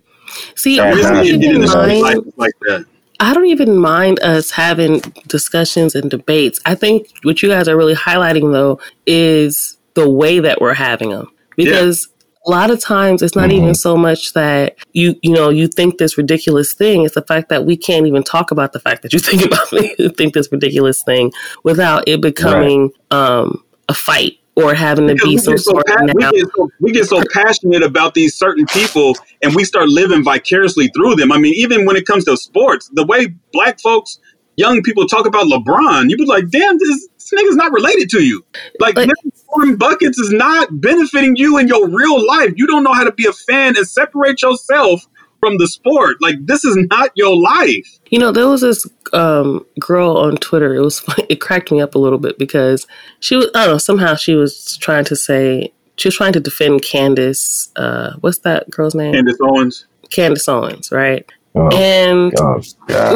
See, 0.57 0.77
Yeah, 0.77 0.85
I 0.85 0.93
Recently, 0.93 1.03
don't 1.03 1.15
nah, 1.15 1.23
get 1.23 1.51
even 1.51 1.63
into 1.63 1.75
nah. 1.75 1.83
like, 1.83 2.17
mind. 2.17 2.33
like 2.37 2.53
that. 2.63 2.87
I 3.21 3.33
don't 3.35 3.47
even 3.47 3.79
mind 3.79 4.21
us 4.21 4.51
having 4.51 5.01
discussions 5.27 5.95
and 5.95 6.11
debates. 6.11 6.61
I 6.67 6.75
think 6.75 7.09
what 7.23 7.43
you 7.43 7.49
guys 7.49 7.69
are 7.69 7.77
really 7.77 7.95
highlighting 7.95 8.53
though 8.53 8.79
is 9.07 9.77
the 9.95 10.09
way 10.09 10.41
that 10.41 10.61
we're 10.61 10.75
having 10.75 11.11
them 11.11 11.31
because 11.57 12.09
a 12.47 12.51
lot 12.51 12.71
of 12.71 12.79
times 12.79 13.23
it's 13.23 13.35
not 13.35 13.51
Mhm. 13.51 13.55
even 13.57 13.75
so 13.75 13.97
much 13.97 14.35
that 14.35 14.77
you 14.93 15.17
you 15.23 15.33
know 15.33 15.49
you 15.49 15.67
think 15.67 15.99
this 15.99 16.17
ridiculous 16.17 16.75
thing. 16.75 17.05
It's 17.05 17.15
the 17.15 17.23
fact 17.23 17.49
that 17.49 17.65
we 17.65 17.77
can't 17.77 18.07
even 18.07 18.23
talk 18.23 18.51
about 18.51 18.73
the 18.73 18.79
fact 18.81 19.03
that 19.03 19.13
you 19.13 19.19
think 19.29 19.45
about 19.45 19.73
you 19.99 20.11
think 20.11 20.35
this 20.35 20.53
ridiculous 20.53 21.03
thing 21.03 21.33
without 21.65 22.05
it 22.07 22.21
becoming 22.21 22.91
um 23.11 23.63
a 23.89 23.95
fight 23.95 24.35
or 24.57 24.75
having 24.75 25.07
to 25.09 25.15
Because 25.15 25.29
be 25.29 25.39
some 25.39 25.59
so 25.59 25.73
sort 25.73 25.87
pa- 25.87 26.05
of 26.05 26.11
we, 26.15 26.23
get 26.23 26.47
so, 26.57 26.71
we 26.81 26.93
get 26.93 27.07
so 27.07 27.23
passionate 27.33 27.83
about 27.83 28.15
these 28.15 28.35
certain 28.35 28.67
people 28.67 29.15
and 29.43 29.55
we 29.55 29.65
start 29.65 29.89
living 29.89 30.25
vicariously 30.25 30.89
through 30.89 31.17
them. 31.17 31.31
I 31.31 31.39
mean, 31.39 31.55
even 31.55 31.85
when 31.85 31.97
it 31.97 32.07
comes 32.07 32.25
to 32.25 32.37
sports, 32.37 32.91
the 32.95 33.05
way 33.05 33.35
black 33.53 33.81
folks, 33.81 34.19
young 34.57 34.83
people 34.83 35.07
talk 35.07 35.27
about 35.27 35.45
LeBron, 35.47 36.09
you 36.09 36.17
be 36.17 36.25
like, 36.25 36.49
damn, 36.49 36.79
this, 36.79 37.09
this 37.19 37.31
nigga's 37.35 37.57
not 37.57 37.71
related 37.73 38.09
to 38.11 38.23
you. 38.25 38.45
Like, 38.81 38.97
Like- 38.97 39.11
scoring 39.35 39.77
buckets 39.77 40.19
is 40.19 40.31
not 40.33 40.69
benefiting 40.81 41.37
you 41.37 41.59
in 41.59 41.69
your 41.69 41.89
real 41.89 42.27
life. 42.27 42.53
You 42.57 42.67
don't 42.67 42.83
know 42.83 42.95
how 42.95 43.05
to 43.05 43.13
be 43.13 43.27
a 43.27 43.33
fan 43.33 43.77
and 43.77 43.87
separate 43.87 44.41
yourself 44.43 45.07
from 45.41 45.59
the 45.59 45.69
sport. 45.69 46.17
Like, 46.21 46.37
this 46.45 46.65
is 46.65 46.77
not 46.91 47.11
your 47.15 47.37
life. 47.37 47.99
You 48.11 48.19
know, 48.19 48.33
there 48.33 48.49
was 48.49 48.61
this 48.61 48.87
um, 49.13 49.67
girl 49.79 50.17
on 50.17 50.37
Twitter. 50.37 50.75
It 50.75 50.81
was 50.81 51.05
it 51.29 51.41
cracked 51.41 51.71
me 51.71 51.81
up 51.81 51.95
a 51.95 51.99
little 51.99 52.19
bit 52.19 52.39
because 52.39 52.87
she 53.21 53.37
was 53.37 53.47
I 53.55 53.65
don't 53.65 53.75
know 53.75 53.79
somehow 53.79 54.15
she 54.15 54.35
was 54.35 54.77
trying 54.79 55.05
to 55.07 55.17
say 55.17 55.73
she 55.97 56.09
was 56.09 56.17
trying 56.17 56.33
to 56.35 56.41
defend 56.41 56.83
Candace. 56.83 57.71
Uh, 57.77 58.15
what's 58.21 58.39
that 58.39 58.71
girl's 58.71 58.95
name? 58.95 59.13
Candace 59.13 59.39
Owens. 59.41 59.87
Candace 60.11 60.49
Owens, 60.49 60.93
right? 60.93 61.31
Oh, 61.59 61.69
And 61.73 62.33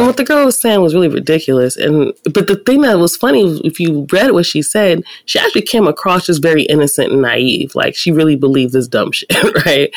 what 0.06 0.16
the 0.16 0.24
girl 0.24 0.46
was 0.46 0.58
saying 0.58 0.80
was 0.80 0.94
really 0.94 1.08
ridiculous. 1.08 1.76
And 1.76 2.14
but 2.32 2.46
the 2.46 2.56
thing 2.56 2.80
that 2.82 2.98
was 2.98 3.16
funny, 3.16 3.60
if 3.64 3.78
you 3.78 4.06
read 4.10 4.32
what 4.32 4.46
she 4.46 4.62
said, 4.62 5.02
she 5.26 5.38
actually 5.38 5.62
came 5.62 5.86
across 5.86 6.28
as 6.28 6.38
very 6.38 6.62
innocent 6.62 7.12
and 7.12 7.20
naive. 7.22 7.74
Like 7.74 7.94
she 7.94 8.10
really 8.12 8.36
believed 8.36 8.72
this 8.72 8.88
dumb 8.88 9.12
shit, 9.18 9.30
right? 9.66 9.90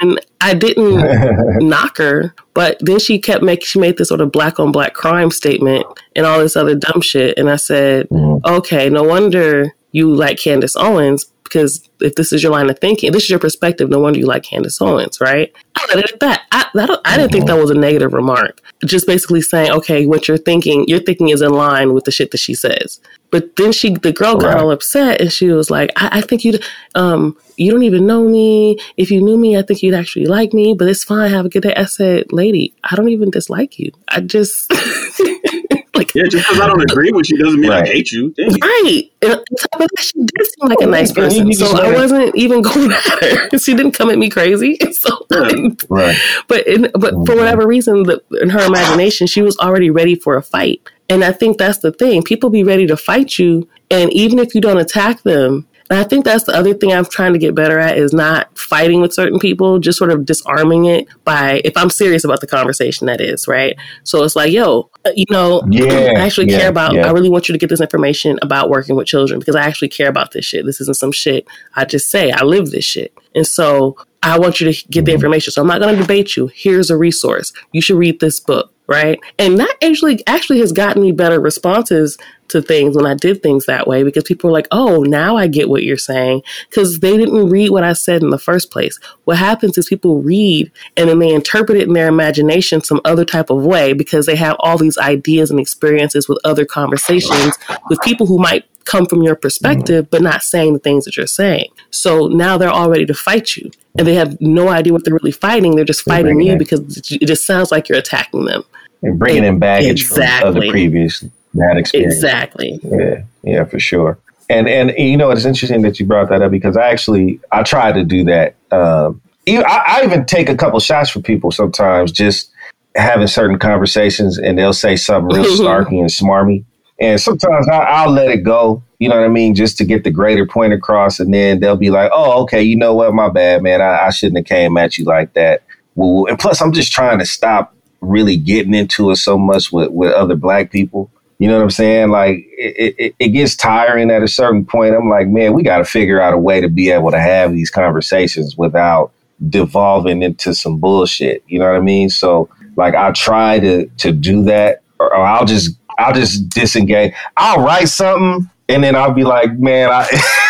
And 0.00 0.18
I 0.40 0.54
didn't 0.54 0.96
knock 1.68 1.98
her, 1.98 2.34
but 2.52 2.78
then 2.80 2.98
she 2.98 3.20
kept 3.20 3.44
making 3.44 3.66
she 3.66 3.78
made 3.78 3.96
this 3.96 4.08
sort 4.08 4.20
of 4.20 4.32
black 4.32 4.58
on 4.58 4.72
black 4.72 4.94
crime 4.94 5.30
statement 5.30 5.86
and 6.16 6.26
all 6.26 6.40
this 6.40 6.56
other 6.56 6.74
dumb 6.74 7.00
shit. 7.00 7.38
And 7.38 7.48
I 7.48 7.56
said, 7.56 8.08
Mhm. 8.08 8.40
okay, 8.44 8.90
no 8.90 9.04
wonder 9.04 9.74
you 9.92 10.12
like 10.14 10.38
Candace 10.38 10.74
Owens 10.76 11.26
because 11.48 11.88
if 12.00 12.14
this 12.14 12.32
is 12.32 12.42
your 12.42 12.52
line 12.52 12.70
of 12.70 12.78
thinking, 12.78 13.10
this 13.12 13.24
is 13.24 13.30
your 13.30 13.38
perspective, 13.38 13.88
no 13.90 13.98
wonder 13.98 14.18
you 14.18 14.26
like 14.26 14.42
Candace 14.42 14.80
Owens, 14.80 15.20
right? 15.20 15.52
I 15.76 15.86
let 15.94 16.04
it 16.04 16.12
at 16.12 16.20
that. 16.20 16.42
I, 16.52 16.66
that, 16.74 17.00
I 17.04 17.16
didn't 17.16 17.32
think 17.32 17.46
that 17.46 17.56
was 17.56 17.70
a 17.70 17.74
negative 17.74 18.12
remark. 18.12 18.60
Just 18.84 19.06
basically 19.06 19.40
saying, 19.40 19.72
okay, 19.72 20.06
what 20.06 20.28
you're 20.28 20.36
thinking, 20.38 20.86
your 20.88 21.00
thinking 21.00 21.30
is 21.30 21.42
in 21.42 21.50
line 21.52 21.92
with 21.94 22.04
the 22.04 22.10
shit 22.10 22.30
that 22.32 22.38
she 22.38 22.54
says. 22.54 23.00
But 23.30 23.56
then 23.56 23.72
she, 23.72 23.94
the 23.94 24.12
girl 24.12 24.36
got 24.36 24.54
Right. 24.54 24.56
all 24.62 24.70
upset 24.70 25.20
and 25.20 25.32
she 25.32 25.48
was 25.48 25.70
like, 25.70 25.90
I, 25.96 26.18
I 26.18 26.20
think 26.22 26.44
you'd, 26.44 26.64
um, 26.94 27.36
you 27.56 27.70
don't 27.70 27.82
even 27.82 28.06
know 28.06 28.24
me. 28.28 28.78
If 28.96 29.10
you 29.10 29.20
knew 29.20 29.36
me, 29.36 29.56
I 29.58 29.62
think 29.62 29.82
you'd 29.82 29.94
actually 29.94 30.26
like 30.26 30.52
me, 30.52 30.74
but 30.78 30.88
it's 30.88 31.04
fine. 31.04 31.30
Have 31.30 31.46
a 31.46 31.48
good 31.48 31.62
day. 31.62 31.74
I 31.74 31.84
said, 31.84 32.32
lady, 32.32 32.74
I 32.84 32.96
don't 32.96 33.08
even 33.10 33.30
dislike 33.30 33.78
you. 33.78 33.90
I 34.08 34.20
just, 34.20 34.72
like, 35.98 36.14
Yeah, 36.14 36.24
just 36.30 36.46
because 36.48 36.60
I 36.60 36.66
don't 36.66 36.80
agree 36.90 37.10
with 37.12 37.28
you 37.30 37.38
doesn't 37.38 37.60
mean 37.60 37.70
I 37.72 37.84
hate 37.86 38.10
you. 38.12 38.30
Dang. 38.30 38.50
Right. 38.62 39.02
And 39.22 39.32
on 39.32 39.38
top 39.58 39.80
of 39.80 39.88
that, 39.94 40.00
she 40.00 40.12
did 40.18 40.46
seem 40.46 40.68
like 40.68 40.80
a 40.80 40.86
nice 40.86 41.12
person. 41.12 41.50
just 41.52 41.60
So 41.72 41.76
I 41.78 41.92
wasn't 41.92 42.34
even 42.36 42.62
going 42.70 42.90
at 42.92 43.02
her. 43.50 43.58
She 43.58 43.74
didn't 43.74 43.92
come 43.92 44.10
at 44.10 44.18
me 44.18 44.28
crazy. 44.30 44.78
So, 44.92 45.26
Yeah. 45.30 45.68
right. 45.90 46.16
but 46.48 46.66
in, 46.66 46.90
but 46.94 47.10
for 47.12 47.34
Mhm. 47.34 47.36
whatever 47.36 47.66
reason, 47.66 48.02
the, 48.04 48.22
in 48.40 48.50
her 48.50 48.64
imagination, 48.66 49.26
she 49.26 49.42
was 49.42 49.56
already 49.58 49.90
ready 49.90 50.14
for 50.14 50.36
a 50.36 50.42
fight. 50.42 50.80
And 51.08 51.22
I 51.24 51.32
think 51.32 51.58
that's 51.58 51.78
the 51.78 51.92
thing. 51.92 52.22
People 52.22 52.50
be 52.50 52.64
ready 52.64 52.86
to 52.86 52.96
fight 52.96 53.38
you, 53.38 53.68
and 53.90 54.12
even 54.12 54.38
if 54.38 54.54
you 54.54 54.60
don't 54.60 54.78
attack 54.78 55.22
them, 55.22 55.66
And 55.90 55.98
I 55.98 56.04
think 56.04 56.24
that's 56.24 56.44
the 56.44 56.52
other 56.52 56.74
thing 56.74 56.92
I'm 56.92 57.04
trying 57.04 57.32
to 57.32 57.38
get 57.38 57.54
better 57.54 57.78
at 57.78 57.96
is 57.96 58.12
not 58.12 58.56
fighting 58.58 59.00
with 59.00 59.12
certain 59.12 59.38
people, 59.38 59.78
just 59.78 59.98
sort 59.98 60.10
of 60.10 60.26
disarming 60.26 60.84
it 60.84 61.08
by 61.24 61.62
if 61.64 61.76
I'm 61.76 61.90
serious 61.90 62.24
about 62.24 62.40
the 62.40 62.46
conversation 62.46 63.06
that 63.06 63.20
is, 63.20 63.48
right? 63.48 63.76
So 64.04 64.22
it's 64.22 64.36
like, 64.36 64.52
yo, 64.52 64.90
uh, 65.06 65.10
you 65.16 65.24
know, 65.30 65.62
Yeah, 65.68 66.12
I 66.16 66.20
actually 66.20 66.50
yeah, 66.50 66.58
care 66.58 66.68
about 66.68 66.94
yeah. 66.94 67.06
I 67.06 67.12
really 67.12 67.30
want 67.30 67.48
you 67.48 67.52
to 67.54 67.58
get 67.58 67.70
this 67.70 67.80
information 67.80 68.38
about 68.42 68.68
working 68.68 68.96
with 68.96 69.06
children 69.06 69.38
because 69.38 69.56
I 69.56 69.62
actually 69.62 69.88
care 69.88 70.08
about 70.08 70.32
this 70.32 70.44
shit. 70.44 70.66
This 70.66 70.80
isn't 70.80 70.96
some 70.96 71.12
shit 71.12 71.46
I 71.74 71.84
just 71.84 72.10
say. 72.10 72.30
I 72.30 72.44
live 72.44 72.70
this 72.70 72.84
shit. 72.84 73.16
And 73.34 73.46
so 73.46 73.96
I 74.22 74.38
want 74.38 74.60
you 74.60 74.70
to 74.72 74.88
get 74.88 75.04
the 75.04 75.12
information. 75.12 75.52
So 75.52 75.62
I'm 75.62 75.68
not 75.68 75.80
going 75.80 75.94
to 75.94 76.00
debate 76.00 76.36
you. 76.36 76.50
Here's 76.54 76.90
a 76.90 76.96
resource. 76.96 77.52
You 77.72 77.80
should 77.80 77.96
read 77.96 78.20
this 78.20 78.40
book, 78.40 78.72
right? 78.88 79.20
And 79.38 79.58
that 79.58 79.76
actually 79.82 80.26
actually 80.26 80.60
has 80.60 80.72
gotten 80.72 81.02
me 81.02 81.12
better 81.12 81.38
responses 81.38 82.16
to 82.48 82.62
things 82.62 82.96
when 82.96 83.04
I 83.04 83.14
did 83.14 83.42
things 83.42 83.66
that 83.66 83.86
way 83.86 84.02
because 84.02 84.24
people 84.24 84.48
are 84.48 84.52
like, 84.52 84.66
"Oh, 84.72 85.02
now 85.02 85.36
I 85.36 85.46
get 85.46 85.68
what 85.68 85.82
you're 85.82 85.98
saying," 85.98 86.42
because 86.70 87.00
they 87.00 87.16
didn't 87.16 87.50
read 87.50 87.70
what 87.70 87.84
I 87.84 87.92
said 87.92 88.22
in 88.22 88.30
the 88.30 88.38
first 88.38 88.70
place. 88.70 88.98
What 89.24 89.36
happens 89.36 89.76
is 89.76 89.86
people 89.86 90.22
read 90.22 90.72
and 90.96 91.08
then 91.08 91.18
they 91.18 91.32
interpret 91.32 91.78
it 91.78 91.86
in 91.86 91.92
their 91.92 92.08
imagination 92.08 92.82
some 92.82 93.02
other 93.04 93.26
type 93.26 93.50
of 93.50 93.64
way 93.64 93.92
because 93.92 94.24
they 94.24 94.36
have 94.36 94.56
all 94.60 94.78
these 94.78 94.96
ideas 94.98 95.50
and 95.50 95.60
experiences 95.60 96.28
with 96.28 96.38
other 96.44 96.64
conversations 96.64 97.56
with 97.90 98.00
people 98.00 98.26
who 98.26 98.38
might 98.38 98.64
come 98.88 99.06
from 99.06 99.22
your 99.22 99.36
perspective, 99.36 100.08
but 100.10 100.22
not 100.22 100.42
saying 100.42 100.72
the 100.72 100.78
things 100.78 101.04
that 101.04 101.16
you're 101.16 101.26
saying. 101.26 101.66
So 101.90 102.26
now 102.28 102.56
they're 102.58 102.70
all 102.70 102.90
ready 102.90 103.06
to 103.06 103.14
fight 103.14 103.56
you, 103.56 103.70
and 103.96 104.06
they 104.06 104.14
have 104.14 104.40
no 104.40 104.68
idea 104.68 104.92
what 104.92 105.04
they're 105.04 105.14
really 105.14 105.30
fighting. 105.32 105.76
They're 105.76 105.84
just 105.84 106.04
They're 106.04 106.16
fighting 106.16 106.40
you 106.40 106.54
it. 106.54 106.58
because 106.58 106.96
it 106.96 107.26
just 107.26 107.46
sounds 107.46 107.70
like 107.70 107.88
you're 107.88 107.98
attacking 107.98 108.46
them. 108.46 108.62
And 109.02 109.18
bringing 109.18 109.44
in 109.44 109.58
baggage 109.58 110.06
from 110.06 110.22
Exactly. 110.22 110.48
other 110.48 110.70
previous 110.70 111.24
bad 111.54 111.76
experiences. 111.76 112.22
Exactly. 112.24 112.80
Yeah, 112.82 113.22
yeah, 113.42 113.64
for 113.64 113.78
sure. 113.78 114.18
And 114.50 114.66
and 114.68 114.92
you 114.96 115.16
know 115.16 115.30
it's 115.30 115.44
interesting 115.44 115.82
that 115.82 116.00
you 116.00 116.06
brought 116.06 116.30
that 116.30 116.40
up 116.42 116.50
because 116.50 116.76
I 116.76 116.88
actually 116.88 117.38
I 117.52 117.62
try 117.62 117.92
to 117.92 118.02
do 118.04 118.24
that. 118.24 118.54
Um, 118.72 119.20
I, 119.46 119.84
I 119.86 120.04
even 120.04 120.24
take 120.24 120.48
a 120.48 120.56
couple 120.56 120.80
shots 120.80 121.10
for 121.10 121.20
people 121.20 121.50
sometimes, 121.50 122.12
just 122.12 122.50
having 122.96 123.26
certain 123.26 123.58
conversations, 123.58 124.38
and 124.38 124.58
they'll 124.58 124.72
say 124.72 124.96
something 124.96 125.36
real 125.36 125.44
snarky 125.60 126.00
and 126.00 126.08
smarmy, 126.08 126.64
and 127.00 127.20
sometimes 127.20 127.68
I, 127.68 127.78
I'll 127.78 128.10
let 128.10 128.30
it 128.30 128.38
go. 128.38 128.82
You 128.98 129.08
know 129.08 129.16
what 129.16 129.24
I 129.24 129.28
mean, 129.28 129.54
just 129.54 129.78
to 129.78 129.84
get 129.84 130.02
the 130.04 130.10
greater 130.10 130.46
point 130.46 130.72
across, 130.72 131.20
and 131.20 131.32
then 131.32 131.60
they'll 131.60 131.76
be 131.76 131.90
like, 131.90 132.10
"Oh, 132.12 132.42
okay, 132.42 132.62
you 132.62 132.76
know 132.76 132.94
what? 132.94 133.14
My 133.14 133.28
bad, 133.28 133.62
man. 133.62 133.80
I, 133.80 134.06
I 134.06 134.10
shouldn't 134.10 134.38
have 134.38 134.46
came 134.46 134.76
at 134.76 134.98
you 134.98 135.04
like 135.04 135.34
that." 135.34 135.62
Well, 135.94 136.26
and 136.28 136.38
plus, 136.38 136.60
I'm 136.60 136.72
just 136.72 136.92
trying 136.92 137.18
to 137.18 137.26
stop 137.26 137.74
really 138.00 138.36
getting 138.36 138.74
into 138.74 139.10
it 139.10 139.16
so 139.16 139.38
much 139.38 139.72
with 139.72 139.90
with 139.90 140.12
other 140.12 140.34
black 140.34 140.70
people. 140.70 141.10
You 141.38 141.46
know 141.46 141.56
what 141.56 141.62
I'm 141.62 141.70
saying? 141.70 142.08
Like 142.10 142.38
it, 142.58 142.94
it, 142.98 143.14
it 143.20 143.28
gets 143.28 143.54
tiring 143.54 144.10
at 144.10 144.24
a 144.24 144.28
certain 144.28 144.64
point. 144.64 144.96
I'm 144.96 145.08
like, 145.08 145.28
man, 145.28 145.54
we 145.54 145.62
got 145.62 145.78
to 145.78 145.84
figure 145.84 146.20
out 146.20 146.34
a 146.34 146.38
way 146.38 146.60
to 146.60 146.68
be 146.68 146.90
able 146.90 147.12
to 147.12 147.20
have 147.20 147.52
these 147.52 147.70
conversations 147.70 148.56
without 148.56 149.12
devolving 149.48 150.22
into 150.22 150.52
some 150.52 150.78
bullshit. 150.78 151.44
You 151.46 151.60
know 151.60 151.66
what 151.66 151.76
I 151.76 151.80
mean? 151.80 152.10
So 152.10 152.48
like, 152.74 152.96
I 152.96 153.12
try 153.12 153.60
to 153.60 153.86
to 153.98 154.10
do 154.10 154.42
that, 154.44 154.82
or, 154.98 155.14
or 155.14 155.24
I'll 155.24 155.44
just 155.44 155.76
I'll 155.98 156.14
just 156.14 156.48
disengage. 156.50 157.12
I'll 157.36 157.62
write 157.64 157.88
something, 157.88 158.48
and 158.68 158.84
then 158.84 158.94
I'll 158.96 159.12
be 159.14 159.24
like, 159.24 159.52
man, 159.58 159.90
I. 159.90 160.06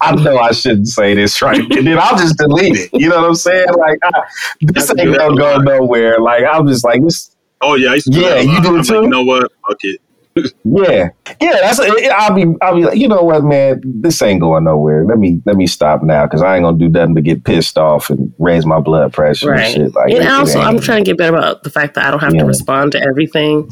I 0.00 0.14
know 0.14 0.36
I 0.38 0.50
shouldn't 0.52 0.88
say 0.88 1.14
this 1.14 1.40
right, 1.40 1.58
and 1.60 1.86
then 1.86 1.96
I'll 1.98 2.18
just 2.18 2.36
delete 2.36 2.76
it. 2.76 2.90
You 2.92 3.08
know 3.08 3.16
what 3.20 3.28
I'm 3.28 3.34
saying? 3.34 3.68
Like, 3.78 3.98
I, 4.02 4.10
this 4.60 4.90
I 4.90 4.94
ain't 5.00 5.16
gonna 5.16 5.36
go 5.36 5.54
lot. 5.56 5.64
nowhere. 5.64 6.18
Like, 6.20 6.44
I'm 6.44 6.66
just 6.66 6.84
like, 6.84 7.02
this 7.02 7.34
Oh 7.62 7.74
yeah, 7.76 7.90
I 7.92 7.94
used 7.94 8.12
to 8.12 8.20
Yeah, 8.20 8.34
that 8.34 8.44
you 8.44 8.60
do 8.62 8.68
it 8.68 8.68
I'm 8.68 8.74
like, 8.76 8.86
too? 8.88 8.94
you 9.02 9.08
know 9.08 9.22
what? 9.22 9.50
Fuck 9.66 9.78
it. 9.82 10.00
Yeah, 10.64 11.08
yeah. 11.40 11.52
That's 11.62 11.78
it, 11.78 12.10
I'll 12.12 12.34
be 12.34 12.44
I'll 12.60 12.74
be 12.76 12.84
like, 12.84 12.98
you 12.98 13.08
know 13.08 13.22
what, 13.22 13.42
man, 13.44 13.80
this 13.82 14.20
ain't 14.20 14.40
going 14.40 14.64
nowhere. 14.64 15.04
Let 15.06 15.18
me 15.18 15.40
let 15.46 15.56
me 15.56 15.66
stop 15.66 16.02
now 16.02 16.26
because 16.26 16.42
I 16.42 16.56
ain't 16.56 16.64
gonna 16.64 16.76
do 16.76 16.90
nothing 16.90 17.14
but 17.14 17.22
get 17.22 17.44
pissed 17.44 17.78
off 17.78 18.10
and 18.10 18.34
raise 18.38 18.66
my 18.66 18.78
blood 18.80 19.14
pressure 19.14 19.50
and 19.52 19.60
Right. 19.60 19.72
shit. 19.72 19.94
Like, 19.94 20.10
and 20.10 20.18
it- 20.18 20.26
it 20.26 20.30
also, 20.30 20.60
I'm 20.60 20.78
trying 20.78 21.04
to 21.04 21.10
get 21.10 21.16
better 21.16 21.34
about 21.36 21.62
the 21.62 21.70
fact 21.70 21.94
that 21.94 22.04
I 22.06 22.10
don't 22.10 22.20
have 22.20 22.34
Yeah. 22.34 22.40
to 22.40 22.46
respond 22.46 22.92
to 22.92 23.00
everything. 23.02 23.70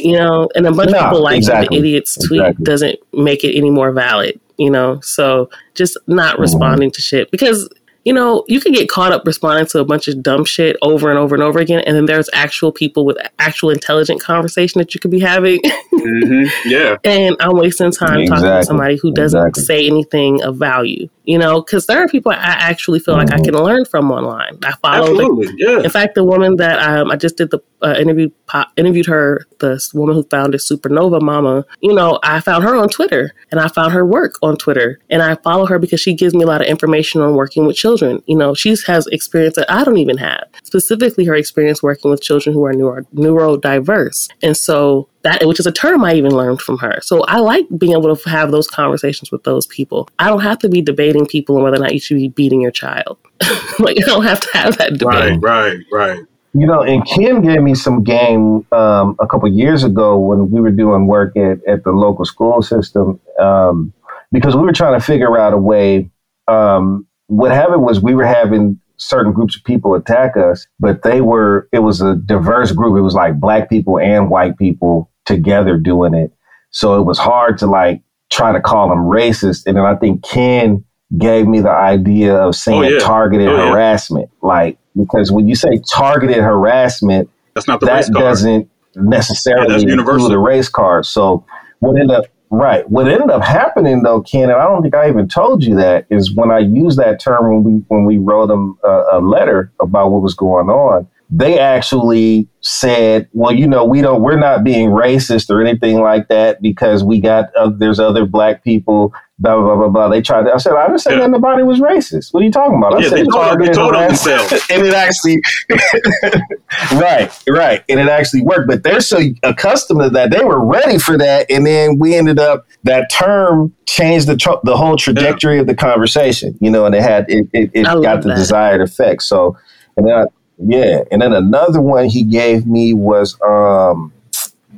You 0.00 0.16
know, 0.16 0.48
and 0.54 0.66
a 0.66 0.72
bunch 0.72 0.90
No, 0.90 0.98
of 0.98 1.04
people 1.10 1.22
like 1.22 1.36
exactly. 1.36 1.80
the 1.80 1.88
idiot's 1.88 2.14
tweet 2.26 2.40
Exactly. 2.40 2.64
doesn't 2.64 2.98
make 3.12 3.44
it 3.44 3.56
any 3.56 3.70
more 3.70 3.92
valid. 3.92 4.38
You 4.56 4.70
know, 4.70 5.00
so 5.00 5.48
just 5.74 5.96
not 6.06 6.34
Mm-hmm. 6.34 6.42
responding 6.42 6.90
to 6.92 7.00
shit 7.00 7.30
because 7.30 7.68
you 8.04 8.12
know 8.12 8.44
you 8.48 8.60
can 8.60 8.72
get 8.72 8.88
caught 8.88 9.12
up 9.12 9.22
responding 9.26 9.66
to 9.66 9.78
a 9.80 9.84
bunch 9.84 10.08
of 10.08 10.22
dumb 10.22 10.44
shit 10.44 10.76
over 10.82 11.10
and 11.10 11.18
over 11.18 11.34
and 11.34 11.42
over 11.44 11.58
again, 11.58 11.82
and 11.86 11.96
then 11.96 12.06
there's 12.06 12.28
actual 12.32 12.72
people 12.72 13.04
with 13.04 13.16
actual 13.38 13.70
intelligent 13.70 14.20
conversation 14.22 14.78
that 14.78 14.94
you 14.94 15.00
could 15.00 15.10
be 15.10 15.20
having. 15.20 15.60
hmm 15.92 16.44
Yeah. 16.64 16.96
and 17.04 17.36
I'm 17.40 17.56
wasting 17.56 17.90
time 17.92 18.26
talking 18.26 18.44
to 18.44 18.64
somebody 18.64 18.96
who 18.96 19.12
doesn't 19.12 19.38
Exactly. 19.48 19.62
say 19.64 19.86
anything 19.86 20.42
of 20.42 20.56
value. 20.56 21.08
You 21.24 21.38
know, 21.38 21.60
because 21.62 21.86
there 21.86 22.02
are 22.02 22.08
people 22.08 22.32
I 22.32 22.36
actually 22.40 22.98
feel 22.98 23.14
like 23.14 23.30
I 23.32 23.36
Mhm. 23.36 23.44
can 23.44 23.54
learn 23.54 23.84
from 23.84 24.10
online. 24.10 24.58
I 24.64 24.72
follow 24.82 25.14
the 25.14 25.22
Absolutely. 25.22 25.54
Yeah. 25.58 25.80
in 25.80 25.90
fact, 25.90 26.16
the 26.16 26.24
woman 26.24 26.56
that 26.56 26.80
um, 26.80 27.10
I 27.10 27.16
just 27.16 27.36
did 27.36 27.50
the 27.50 27.60
uh, 27.82 27.94
interview 27.98 28.30
po- 28.46 28.64
interviewed 28.76 29.06
her, 29.06 29.46
the 29.60 29.80
woman 29.94 30.14
who 30.16 30.22
founded 30.24 30.60
Supernova 30.60 31.22
Mama. 31.22 31.64
You 31.80 31.94
know, 31.94 32.18
I 32.24 32.40
found 32.40 32.64
her 32.64 32.74
on 32.74 32.88
Twitter, 32.88 33.32
and 33.52 33.60
I 33.60 33.68
found 33.68 33.92
her 33.92 34.04
work 34.04 34.34
on 34.42 34.56
Twitter, 34.56 34.98
and 35.08 35.22
I 35.22 35.36
follow 35.36 35.66
her 35.66 35.78
because 35.78 36.00
she 36.00 36.14
gives 36.14 36.34
me 36.34 36.42
a 36.42 36.46
lot 36.46 36.60
of 36.62 36.66
information 36.66 37.20
on 37.20 37.34
working 37.34 37.64
with 37.66 37.76
children. 37.76 37.89
You 38.26 38.36
know, 38.36 38.54
she 38.54 38.76
has 38.86 39.06
experience 39.08 39.56
that 39.56 39.70
I 39.70 39.84
don't 39.84 39.98
even 39.98 40.18
have, 40.18 40.44
specifically 40.62 41.24
her 41.24 41.34
experience 41.34 41.82
working 41.82 42.10
with 42.10 42.22
children 42.22 42.54
who 42.54 42.64
are 42.64 42.72
neuro 42.72 43.02
neurodiverse, 43.14 44.30
and 44.42 44.56
so 44.56 45.08
that 45.22 45.46
which 45.46 45.60
is 45.60 45.66
a 45.66 45.72
term 45.72 46.04
I 46.04 46.14
even 46.14 46.32
learned 46.32 46.60
from 46.60 46.78
her. 46.78 47.00
So 47.02 47.22
I 47.24 47.38
like 47.38 47.66
being 47.76 47.92
able 47.92 48.14
to 48.14 48.30
have 48.30 48.50
those 48.50 48.68
conversations 48.68 49.30
with 49.30 49.44
those 49.44 49.66
people. 49.66 50.08
I 50.18 50.28
don't 50.28 50.40
have 50.40 50.58
to 50.60 50.68
be 50.68 50.80
debating 50.82 51.26
people 51.26 51.56
on 51.56 51.62
whether 51.62 51.76
or 51.76 51.80
not 51.80 51.92
you 51.92 52.00
should 52.00 52.16
be 52.16 52.28
beating 52.28 52.60
your 52.60 52.70
child. 52.70 53.18
like 53.78 53.98
I 53.98 54.06
don't 54.06 54.24
have 54.24 54.40
to 54.40 54.58
have 54.58 54.78
that 54.78 54.98
debate. 54.98 55.42
Right. 55.42 55.42
Right. 55.42 55.78
Right. 55.92 56.20
You 56.52 56.66
know, 56.66 56.82
and 56.82 57.04
Kim 57.06 57.42
gave 57.42 57.62
me 57.62 57.76
some 57.76 58.02
game 58.02 58.66
um, 58.72 59.16
a 59.20 59.26
couple 59.28 59.48
years 59.48 59.84
ago 59.84 60.18
when 60.18 60.50
we 60.50 60.60
were 60.60 60.72
doing 60.72 61.06
work 61.06 61.36
at, 61.36 61.64
at 61.64 61.84
the 61.84 61.92
local 61.92 62.24
school 62.24 62.60
system 62.60 63.20
um, 63.38 63.92
because 64.32 64.56
we 64.56 64.62
were 64.62 64.72
trying 64.72 64.98
to 64.98 65.04
figure 65.04 65.38
out 65.38 65.52
a 65.52 65.58
way. 65.58 66.10
Um, 66.48 67.06
what 67.30 67.50
happened 67.52 67.82
was 67.82 68.00
we 68.02 68.14
were 68.14 68.26
having 68.26 68.78
certain 68.96 69.32
groups 69.32 69.56
of 69.56 69.64
people 69.64 69.94
attack 69.94 70.36
us, 70.36 70.66
but 70.78 71.02
they 71.02 71.20
were, 71.20 71.68
it 71.72 71.78
was 71.78 72.00
a 72.02 72.16
diverse 72.16 72.72
group. 72.72 72.98
It 72.98 73.02
was 73.02 73.14
like 73.14 73.38
black 73.40 73.70
people 73.70 73.98
and 73.98 74.28
white 74.28 74.58
people 74.58 75.10
together 75.24 75.78
doing 75.78 76.12
it. 76.12 76.32
So 76.70 77.00
it 77.00 77.04
was 77.04 77.18
hard 77.18 77.56
to 77.58 77.66
like 77.66 78.02
try 78.30 78.52
to 78.52 78.60
call 78.60 78.88
them 78.88 78.98
racist. 78.98 79.64
And 79.66 79.76
then 79.76 79.84
I 79.84 79.94
think 79.96 80.22
Ken 80.24 80.84
gave 81.18 81.46
me 81.46 81.60
the 81.60 81.70
idea 81.70 82.34
of 82.36 82.54
saying 82.54 82.78
Oh, 82.84 82.88
yeah. 82.88 82.98
targeted 82.98 83.48
Oh, 83.48 83.56
yeah. 83.56 83.70
harassment. 83.70 84.28
Like, 84.42 84.78
because 84.96 85.32
when 85.32 85.48
you 85.48 85.54
say 85.54 85.80
targeted 85.92 86.36
harassment, 86.38 87.30
That's 87.54 87.66
not 87.68 87.80
the 87.80 87.86
that 87.86 87.94
race 87.96 88.10
card. 88.10 88.24
doesn't 88.24 88.70
necessarily 88.96 89.66
Yeah, 89.68 89.72
that's 89.78 89.84
universal. 89.84 90.32
a 90.32 90.38
race 90.38 90.68
card. 90.68 91.06
So 91.06 91.44
what 91.78 91.98
ended 91.98 92.10
up 92.16 92.24
right, 92.50 92.88
what 92.90 93.08
ended 93.08 93.30
up 93.30 93.42
happening 93.42 94.02
though, 94.02 94.20
Ken, 94.20 94.50
and 94.50 94.52
I 94.52 94.64
don't 94.64 94.82
think 94.82 94.94
I 94.94 95.08
even 95.08 95.28
told 95.28 95.64
you 95.64 95.76
that, 95.76 96.06
is 96.10 96.32
when 96.34 96.50
I 96.50 96.58
used 96.58 96.98
that 96.98 97.20
term 97.20 97.48
when 97.48 97.64
we 97.64 97.72
when 97.88 98.04
we 98.04 98.18
wrote 98.18 98.48
them 98.48 98.78
a, 98.84 99.04
a 99.12 99.20
letter 99.20 99.72
about 99.80 100.10
what 100.10 100.22
was 100.22 100.34
going 100.34 100.68
on. 100.68 101.06
They 101.32 101.58
actually 101.60 102.48
said, 102.60 103.28
"Well, 103.32 103.52
you 103.54 103.66
know, 103.68 103.84
we 103.84 104.00
don't, 104.02 104.20
we're 104.22 104.38
not 104.38 104.64
being 104.64 104.90
racist 104.90 105.48
or 105.48 105.60
anything 105.64 106.00
like 106.00 106.26
that 106.28 106.60
because 106.60 107.04
we 107.04 107.20
got 107.20 107.54
uh, 107.56 107.70
there's 107.76 108.00
other 108.00 108.24
black 108.26 108.64
people." 108.64 109.12
Blah 109.42 109.56
blah 109.56 109.64
blah 109.64 109.76
blah 109.76 109.88
blah. 109.88 110.08
They 110.08 110.20
tried. 110.20 110.42
To, 110.44 110.52
I 110.52 110.58
said, 110.58 110.74
"I 110.74 110.86
didn't 110.86 110.98
say 110.98 111.12
Yeah. 111.12 111.20
that 111.20 111.30
nobody 111.30 111.62
was 111.62 111.80
racist. 111.80 112.34
What 112.34 112.42
are 112.42 112.44
you 112.44 112.50
talking 112.52 112.76
about?" 112.76 112.92
I 112.94 112.98
Yeah, 112.98 113.08
said, 113.08 113.18
they 113.20 113.22
told, 113.22 113.32
they 113.32 113.38
targeted 113.48 113.74
told 113.74 113.94
on 113.94 114.02
harassment." 114.02 114.38
themselves. 114.50 114.66
and 114.70 114.86
it 114.86 114.92
actually 114.92 115.40
right 117.00 117.32
right 117.48 117.84
and 117.88 117.98
it 118.00 118.08
actually 118.08 118.42
worked 118.42 118.68
but 118.68 118.82
they're 118.82 119.00
so 119.00 119.18
accustomed 119.42 120.00
to 120.02 120.10
that 120.10 120.30
they 120.30 120.44
were 120.44 120.64
ready 120.64 120.98
for 120.98 121.16
that 121.18 121.46
and 121.50 121.66
then 121.66 121.98
we 121.98 122.14
ended 122.14 122.38
up 122.38 122.66
that 122.84 123.10
term 123.10 123.72
changed 123.86 124.26
the 124.26 124.36
tr- 124.36 124.60
the 124.64 124.76
whole 124.76 124.96
trajectory 124.96 125.58
of 125.58 125.66
the 125.66 125.74
conversation 125.74 126.56
you 126.60 126.70
know 126.70 126.84
and 126.86 126.94
it 126.94 127.02
had 127.02 127.24
it, 127.28 127.48
it, 127.52 127.70
it 127.74 127.84
got 127.84 128.22
the 128.22 128.28
that. 128.28 128.36
desired 128.36 128.80
effect 128.80 129.22
so 129.22 129.56
and 129.96 130.06
then 130.06 130.14
I, 130.14 130.24
yeah 130.64 131.02
and 131.10 131.22
then 131.22 131.32
another 131.32 131.80
one 131.80 132.06
he 132.06 132.22
gave 132.22 132.66
me 132.66 132.92
was 132.94 133.38
um 133.46 134.12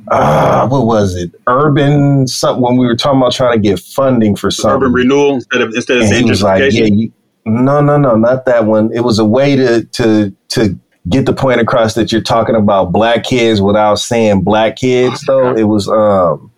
uh, 0.09 0.67
what 0.67 0.85
was 0.85 1.15
it? 1.15 1.31
Urban 1.47 2.27
something 2.27 2.61
when 2.61 2.77
we 2.77 2.85
were 2.85 2.95
talking 2.95 3.19
about 3.19 3.31
trying 3.31 3.53
to 3.53 3.69
get 3.69 3.79
funding 3.79 4.35
for 4.35 4.51
something. 4.51 4.75
Urban 4.75 4.93
renewal 4.93 5.35
instead 5.35 5.61
of 5.61 5.73
instead 5.73 5.97
of 5.97 6.03
And 6.03 6.13
he 6.13 6.23
was 6.25 6.43
like, 6.43 6.73
"Yeah, 6.73 6.85
you, 6.85 7.11
no, 7.45 7.81
no, 7.81 7.97
no, 7.97 8.15
not 8.15 8.45
that 8.45 8.65
one. 8.65 8.91
It 8.93 9.01
was 9.01 9.19
a 9.19 9.25
way 9.25 9.55
to 9.55 9.83
to 9.83 10.35
to 10.49 10.79
get 11.09 11.25
the 11.25 11.33
point 11.33 11.59
across 11.59 11.93
that 11.95 12.11
you're 12.11 12.21
talking 12.21 12.55
about 12.55 12.91
black 12.91 13.23
kids 13.23 13.61
without 13.61 13.95
saying 13.95 14.41
black 14.41 14.75
kids. 14.75 15.21
Though 15.21 15.55
it 15.55 15.63
was, 15.63 15.87
um, 15.87 16.51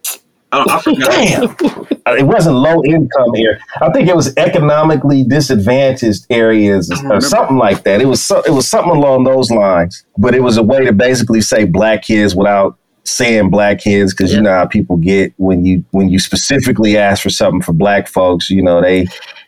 I, 0.51 0.57
don't, 0.57 0.71
I 0.71 0.80
forgot. 0.82 1.11
damn, 1.11 1.88
it 2.08 2.24
wasn't 2.24 2.56
low 2.56 2.84
income 2.84 3.34
here. 3.34 3.60
I 3.82 3.91
think 3.91 4.08
it 4.08 4.16
was 4.16 4.36
economically 4.38 5.24
disadvantaged 5.24 6.26
areas 6.30 6.91
or 7.10 7.20
something 7.20 7.58
like 7.58 7.84
that. 7.84 8.01
It 8.01 8.06
was 8.06 8.24
so, 8.24 8.41
it 8.41 8.51
was 8.51 8.68
something 8.68 8.95
along 8.95 9.24
those 9.24 9.49
lines. 9.49 10.06
But 10.18 10.36
it 10.36 10.43
was 10.43 10.58
a 10.58 10.64
way 10.64 10.86
to 10.86 10.93
basically 10.93 11.41
say 11.41 11.66
black 11.66 12.03
kids 12.03 12.36
without 12.36 12.78
saying 13.03 13.49
black 13.49 13.80
kids 13.80 14.14
because 14.14 14.34
you 14.34 14.41
know 14.41 14.51
how 14.51 14.66
people 14.66 14.97
get 14.97 15.34
when 15.38 15.64
you 15.64 15.86
when 15.91 16.10
you 16.10 16.20
specifically 16.20 16.97
ask 16.97 17.24
for 17.24 17.30
something 17.30 17.62
for 17.62 17.74
black 17.74 18.08
folks. 18.08 18.49
You 18.49 18.62
know 18.62 18.82
they 18.82 19.08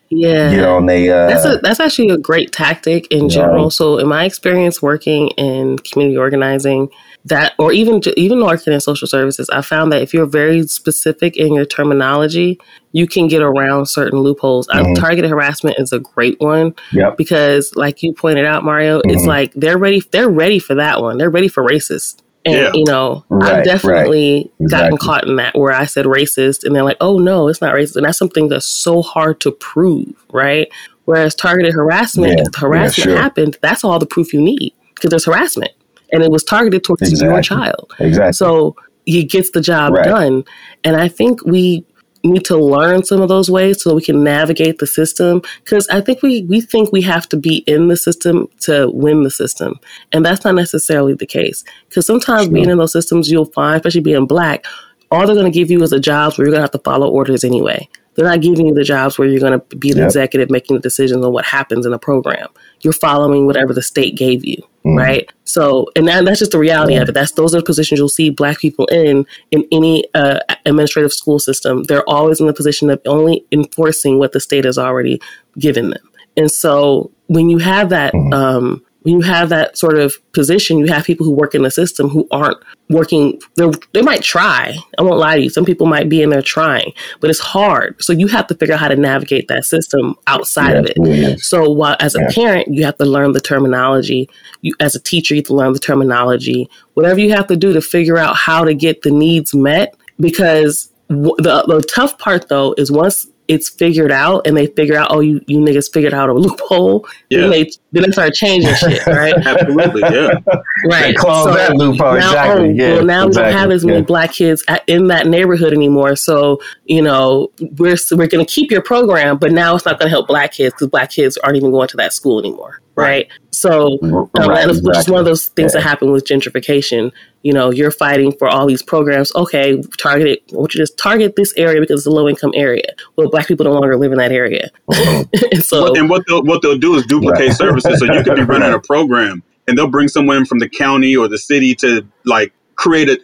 yeah 0.10 0.49
get 0.49 0.64
on 0.64 0.88
they. 0.88 1.10
Uh, 1.10 1.28
that's 1.28 1.45
a 1.45 1.58
that's 1.58 1.80
actually 1.80 2.10
a 2.10 2.18
great 2.18 2.51
tactic 2.51 3.08
in 3.12 3.30
general. 3.30 3.66
Right. 3.66 3.74
So 3.74 3.99
in 3.99 4.08
my 4.08 4.26
experience 4.26 4.82
working 4.82 5.30
in 5.38 5.78
community 5.80 6.18
organizing, 6.18 6.89
that 7.28 7.53
or 7.57 7.71
even 7.71 8.01
even 8.15 8.43
working 8.43 8.73
in 8.73 8.80
social 8.80 9.07
services, 9.07 9.49
I 9.49 9.61
found 9.61 9.91
that 9.91 10.01
if 10.01 10.13
you're 10.13 10.25
very 10.25 10.65
specific 10.67 11.36
in 11.36 11.53
your 11.53 11.65
terminology, 11.65 12.59
you 12.91 13.07
can 13.07 13.28
get 13.28 13.41
around 13.41 13.88
certain 13.88 14.19
loopholes. 14.19 14.67
Mm-hmm. 14.67 14.93
targeted 14.93 15.30
harassment 15.30 15.78
is 15.80 15.91
a 15.91 15.99
great 15.99 16.39
one 16.39 16.75
yep. 16.91 17.17
because, 17.17 17.73
like 17.75 18.01
you 18.03 18.13
pointed 18.13 18.45
out, 18.45 18.63
Mario, 18.63 18.99
mm-hmm. 18.99 19.09
it's 19.09 19.25
like 19.25 19.53
they're 19.53 19.78
ready. 19.78 20.01
They're 20.11 20.30
ready 20.30 20.59
for 20.59 20.75
that 20.75 21.01
one. 21.01 21.17
They're 21.17 21.30
ready 21.30 21.47
for 21.47 21.63
racist. 21.63 22.21
And 22.45 22.55
yeah. 22.55 22.71
you 22.73 22.86
know, 22.86 23.25
right, 23.30 23.55
I've 23.55 23.65
definitely 23.65 24.36
right. 24.36 24.51
exactly. 24.61 24.67
gotten 24.67 24.97
caught 24.97 25.28
in 25.28 25.36
that 25.36 25.57
where 25.57 25.73
I 25.73 25.86
said 25.86 26.05
racist 26.05 26.63
and 26.63 26.73
they're 26.73 26.84
like, 26.84 26.97
oh 27.01 27.17
no, 27.17 27.49
it's 27.49 27.61
not 27.61 27.73
racist. 27.73 27.97
And 27.97 28.05
that's 28.05 28.17
something 28.17 28.47
that's 28.47 28.67
so 28.67 29.01
hard 29.01 29.41
to 29.41 29.51
prove, 29.51 30.13
right? 30.32 30.69
Whereas 31.03 31.36
targeted 31.36 31.73
harassment, 31.73 32.38
yeah. 32.38 32.45
if 32.47 32.55
harassment 32.55 32.97
yeah, 33.09 33.15
sure. 33.15 33.21
happened, 33.21 33.57
that's 33.61 33.84
all 33.84 33.99
the 33.99 34.05
proof 34.05 34.34
you 34.34 34.41
need 34.41 34.73
because 34.95 35.09
there's 35.09 35.25
harassment. 35.25 35.71
And 36.12 36.24
it 36.24 36.32
was 36.32 36.43
targeted 36.43 36.84
towards 36.84 37.01
exactly. 37.01 37.28
your 37.28 37.41
child. 37.41 37.93
Exactly. 37.99 38.34
So 38.34 38.76
he 39.05 39.24
gets 39.24 39.51
the 39.51 39.62
job 39.62 39.93
right. 39.93 40.05
done. 40.05 40.43
And 40.84 40.95
I 40.95 41.08
think 41.08 41.45
we 41.45 41.86
need 42.24 42.45
to 42.45 42.58
learn 42.58 43.03
some 43.03 43.22
of 43.22 43.30
those 43.30 43.49
ways 43.49 43.82
so 43.82 43.95
we 43.95 44.01
can 44.01 44.24
navigate 44.24 44.80
the 44.80 44.88
system 44.88 45.41
because 45.64 45.88
i 45.89 46.01
think 46.01 46.22
we 46.22 46.43
we 46.43 46.60
think 46.60 46.91
we 46.91 47.01
have 47.01 47.28
to 47.30 47.38
be 47.38 47.58
in 47.68 47.88
the 47.88 47.95
system 47.95 48.47
to 48.60 48.89
win 48.91 49.24
the 49.24 49.32
system 49.32 49.80
and 50.12 50.26
that's 50.26 50.43
not 50.43 50.55
necessarily 50.55 51.14
the 51.14 51.26
case 51.26 51.64
because 51.88 52.05
sometimes 52.05 52.45
sure. 52.45 52.53
being 52.53 52.70
in 52.70 52.78
those 52.78 52.91
systems 52.91 53.30
you'll 53.30 53.45
find 53.45 53.78
especially 53.78 54.01
being 54.01 54.26
black 54.26 54.66
all 55.12 55.26
they're 55.26 55.36
going 55.36 55.49
to 55.49 55.58
give 55.58 55.72
you 55.72 55.82
is 55.84 55.93
a 55.93 55.99
jobs 55.99 56.38
where 56.38 56.45
you're 56.45 56.51
going 56.51 56.60
to 56.60 56.64
have 56.64 56.72
to 56.72 56.80
follow 56.80 57.10
orders 57.10 57.43
anyway 57.43 57.88
they're 58.18 58.26
not 58.26 58.41
giving 58.41 58.65
you 58.68 58.74
the 58.74 58.84
jobs 58.84 59.18
where 59.18 59.28
you're 59.28 59.39
going 59.39 59.57
to 59.57 59.78
be 59.78 59.93
the 59.93 59.99
yep. 59.99 60.07
executive 60.07 60.49
making 60.49 60.76
the 60.76 60.82
decisions 60.82 61.24
on 61.24 61.32
what 61.32 61.45
happens 61.45 61.86
in 61.86 61.93
the 61.93 61.99
program 61.99 62.47
you're 62.82 62.91
following 62.91 63.45
whatever 63.45 63.74
the 63.74 63.82
state 63.82 64.18
gave 64.18 64.43
you 64.43 64.61
mm-hmm. 64.88 64.97
right? 64.97 65.32
So, 65.43 65.88
and 65.95 66.07
that, 66.07 66.26
that's 66.26 66.39
just 66.39 66.51
the 66.51 66.59
reality 66.59 66.93
yeah. 66.93 67.01
of 67.01 67.09
it. 67.09 67.13
That's 67.13 67.32
those 67.34 67.53
are 67.53 67.59
the 67.59 67.65
positions 67.65 67.99
you'll 67.99 68.09
see 68.09 68.30
black 68.30 68.59
people 68.59 68.86
in 68.88 69.26
in 69.51 69.68
any 69.72 70.05
uh, 70.13 70.39
administrative 70.65 71.11
school 71.11 71.39
system. 71.39 71.84
They're 71.84 72.07
always 72.09 72.39
in 72.39 72.47
the 72.47 72.53
position 72.53 72.89
of 72.89 73.01
only 73.05 73.45
enforcing 73.51 74.20
what 74.20 74.32
the 74.32 74.39
state 74.39 74.65
has 74.65 74.78
already 74.78 75.22
given 75.57 75.91
them. 75.91 76.09
And 76.36 76.51
so, 76.51 77.11
when 77.28 77.49
you 77.49 77.57
have 77.59 77.89
that 77.89 78.13
mm-hmm. 78.13 78.34
um, 78.34 78.86
when 79.02 79.16
you 79.16 79.22
have 79.22 79.50
that 79.50 79.78
sort 79.78 79.98
of 79.98 80.16
position, 80.34 80.78
you 80.78 80.88
have 80.88 81.06
people 81.06 81.26
who 81.26 81.32
work 81.32 81.56
in 81.56 81.62
the 81.62 81.72
system 81.72 82.10
who 82.10 82.28
aren't 82.32 82.58
working. 82.89 83.39
They 83.56 83.70
they 83.93 84.02
might 84.02 84.22
try. 84.22 84.76
I 84.98 85.02
won't 85.02 85.20
lie 85.20 85.38
to 85.38 85.43
you. 85.43 85.50
Some 85.50 85.66
people 85.66 85.88
might 85.88 86.10
be 86.10 86.22
in 86.22 86.30
there 86.30 86.41
trying, 86.41 86.93
but 87.20 87.30
it's 87.30 87.39
hard. 87.39 88.02
So 88.04 88.12
you 88.14 88.28
have 88.28 88.48
to 88.48 88.56
figure 88.56 88.74
out 88.74 88.82
how 88.82 88.88
to 88.89 88.95
navigate 88.95 89.48
that 89.48 89.66
system 89.66 90.16
outside 90.28 90.76
of 90.76 90.86
it. 90.88 91.39
So 91.39 91.70
while 91.70 91.95
as 92.00 92.16
a 92.16 92.26
parent, 92.34 92.68
you 92.68 92.84
have 92.86 92.98
to 92.98 93.06
learn 93.06 93.32
the 93.32 93.41
terminology. 93.41 94.30
You 94.62 94.74
as 94.80 94.95
a 94.95 95.00
teacher, 95.00 95.36
you 95.36 95.39
have 95.39 95.48
to 95.48 95.56
learn 95.56 95.74
the 95.74 95.80
terminology. 95.80 96.70
Whatever 96.95 97.20
you 97.20 97.32
have 97.34 97.48
to 97.48 97.56
do 97.56 97.74
to 97.74 97.82
figure 97.82 98.18
out 98.18 98.36
how 98.36 98.64
to 98.64 98.74
get 98.74 99.04
the 99.04 99.12
needs 99.12 99.54
met. 99.54 99.95
Because 100.20 100.91
the 101.10 101.64
the 101.68 101.86
tough 101.93 102.18
part 102.18 102.50
though 102.50 102.74
is 102.78 102.91
once 102.91 103.28
it's 103.48 103.70
figured 103.70 104.12
out 104.12 104.45
and 104.45 104.58
they 104.58 104.68
figure 104.68 104.98
out, 104.98 105.08
oh, 105.12 105.20
you, 105.20 105.41
you 105.48 105.60
niggas 105.60 105.91
figured 105.91 106.14
out 106.14 106.30
a 106.30 106.34
loophole. 106.34 107.08
Yeah. 107.30 107.41
Then 107.41 107.50
they 107.52 107.72
then 107.91 108.04
they 108.04 108.12
start 108.12 108.34
changing 108.34 108.74
shit, 108.76 109.06
right? 109.08 109.34
Absolutely, 109.34 110.02
yeah. 110.02 110.39
Right. 110.86 111.16
close 111.16 111.45
so 111.45 111.54
that 111.54 111.76
loophole. 111.76 112.14
Now, 112.14 112.28
exactly. 112.28 112.68
Oh, 112.68 112.72
yeah, 112.72 112.93
well, 112.95 113.06
now 113.06 113.28
exactly. 113.28 113.50
we 113.50 113.52
don't 113.52 113.60
have 113.60 113.72
as 113.72 113.86
many 113.86 113.98
yeah. 114.00 114.04
black 114.04 114.34
kids 114.34 114.64
in 114.86 115.08
that 115.08 115.28
neighborhood 115.28 115.74
anymore. 115.74 116.16
So 116.16 116.62
you 116.86 117.02
know 117.02 117.52
we're 117.78 117.98
we're 118.12 118.28
going 118.28 118.45
to 118.45 118.52
keep 118.52 118.72
your 118.72 118.82
program, 118.82 119.38
but 119.38 119.52
now 119.52 119.76
it's 119.76 119.86
not 119.86 120.00
going 120.00 120.08
to 120.08 120.12
help 120.12 120.28
black 120.28 120.54
kids 120.54 120.74
because 120.74 120.88
black 120.88 121.12
kids 121.12 121.38
aren't 121.38 121.58
even 121.58 121.72
going 121.72 121.88
to 121.89 121.98
that 121.98 122.14
school 122.14 122.39
anymore 122.39 122.82
right? 122.98 123.28
So, 123.52 124.00
um, 124.02 124.30
right, 124.36 124.68
exactly. 124.68 124.82
which 124.82 124.98
is 124.98 125.10
one 125.10 125.20
of 125.20 125.26
those 125.26 125.48
things 125.50 125.74
yeah. 125.74 125.82
that 125.82 125.88
happen 125.88 126.12
with 126.12 126.26
gentrification. 126.26 127.12
You 127.48 127.54
know, 127.54 127.72
you're 127.72 127.91
fighting 127.91 128.34
for 128.34 128.50
all 128.50 128.68
these 128.68 128.84
programs. 128.84 129.34
Okay, 129.34 129.82
target 129.98 130.28
it. 130.28 130.43
Why 130.50 130.58
don't 130.58 130.74
you 130.74 130.82
just 130.82 130.98
target 130.98 131.38
this 131.38 131.54
area 131.56 131.80
because 131.80 132.02
it's 132.02 132.06
a 132.06 132.12
low 132.12 132.28
income 132.28 132.52
area? 132.54 132.84
Well, 133.16 133.30
black 133.30 133.48
people 133.48 133.64
no 133.64 133.72
longer 133.72 133.95
live 133.95 134.12
in 134.12 134.18
that 134.18 134.34
area. 134.34 134.70
Mm-hmm. 134.91 135.45
and 135.54 135.64
so, 135.64 135.95
and 135.95 136.10
what 136.10 136.26
they'll 136.28 136.43
what 136.43 136.62
they'll 136.62 136.78
do 136.78 136.95
is 136.95 137.06
duplicate 137.06 137.48
right. 137.48 137.56
services. 137.56 138.00
So 138.00 138.14
you 138.14 138.22
could 138.22 138.36
be 138.36 138.43
running 138.43 138.74
a 138.74 138.82
program, 138.82 139.43
and 139.66 139.78
they'll 139.78 139.88
bring 139.88 140.10
someone 140.10 140.43
from 140.43 140.60
the 140.60 140.68
county 140.68 141.16
or 141.16 141.30
the 141.30 141.38
city 141.38 141.74
to 141.76 142.06
like 142.26 142.52
create 142.76 143.08
a 143.08 143.18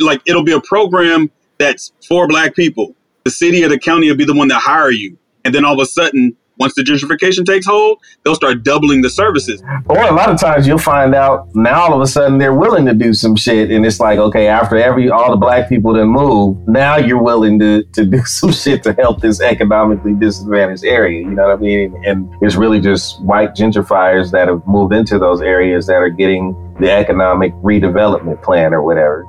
like 0.00 0.22
it'll 0.24 0.42
be 0.42 0.52
a 0.52 0.60
program 0.62 1.30
that's 1.58 1.92
for 2.08 2.26
black 2.26 2.54
people. 2.54 2.96
The 3.24 3.30
city 3.30 3.62
or 3.62 3.68
the 3.68 3.78
county 3.78 4.08
will 4.08 4.16
be 4.16 4.24
the 4.24 4.32
one 4.32 4.48
that 4.48 4.62
hire 4.62 4.90
you, 4.90 5.18
and 5.44 5.54
then 5.54 5.66
all 5.66 5.74
of 5.74 5.80
a 5.80 5.86
sudden 5.86 6.34
once 6.58 6.74
the 6.74 6.82
gentrification 6.82 7.44
takes 7.44 7.66
hold, 7.66 7.98
they'll 8.24 8.34
start 8.34 8.62
doubling 8.62 9.02
the 9.02 9.10
services. 9.10 9.62
Or 9.88 10.02
a 10.02 10.12
lot 10.12 10.30
of 10.30 10.40
times 10.40 10.66
you'll 10.66 10.78
find 10.78 11.14
out 11.14 11.48
now 11.54 11.82
all 11.82 11.94
of 11.94 12.00
a 12.00 12.06
sudden 12.06 12.38
they're 12.38 12.54
willing 12.54 12.86
to 12.86 12.94
do 12.94 13.14
some 13.14 13.36
shit, 13.36 13.70
and 13.70 13.84
it's 13.84 14.00
like, 14.00 14.18
okay, 14.18 14.48
after 14.48 14.76
every 14.76 15.10
all 15.10 15.30
the 15.30 15.36
black 15.36 15.68
people 15.68 15.92
that 15.94 16.06
move, 16.06 16.56
now 16.66 16.96
you're 16.96 17.22
willing 17.22 17.58
to 17.60 17.82
to 17.92 18.04
do 18.04 18.24
some 18.24 18.52
shit 18.52 18.82
to 18.84 18.92
help 18.94 19.20
this 19.20 19.40
economically 19.40 20.14
disadvantaged 20.14 20.84
area. 20.84 21.20
You 21.20 21.30
know 21.30 21.48
what 21.48 21.58
I 21.58 21.60
mean? 21.60 22.02
And 22.06 22.28
it's 22.40 22.56
really 22.56 22.80
just 22.80 23.22
white 23.22 23.54
gentrifiers 23.54 24.30
that 24.32 24.48
have 24.48 24.66
moved 24.66 24.92
into 24.92 25.18
those 25.18 25.40
areas 25.40 25.86
that 25.86 25.96
are 25.96 26.10
getting 26.10 26.54
the 26.80 26.90
economic 26.90 27.52
redevelopment 27.54 28.42
plan 28.42 28.74
or 28.74 28.82
whatever. 28.82 29.24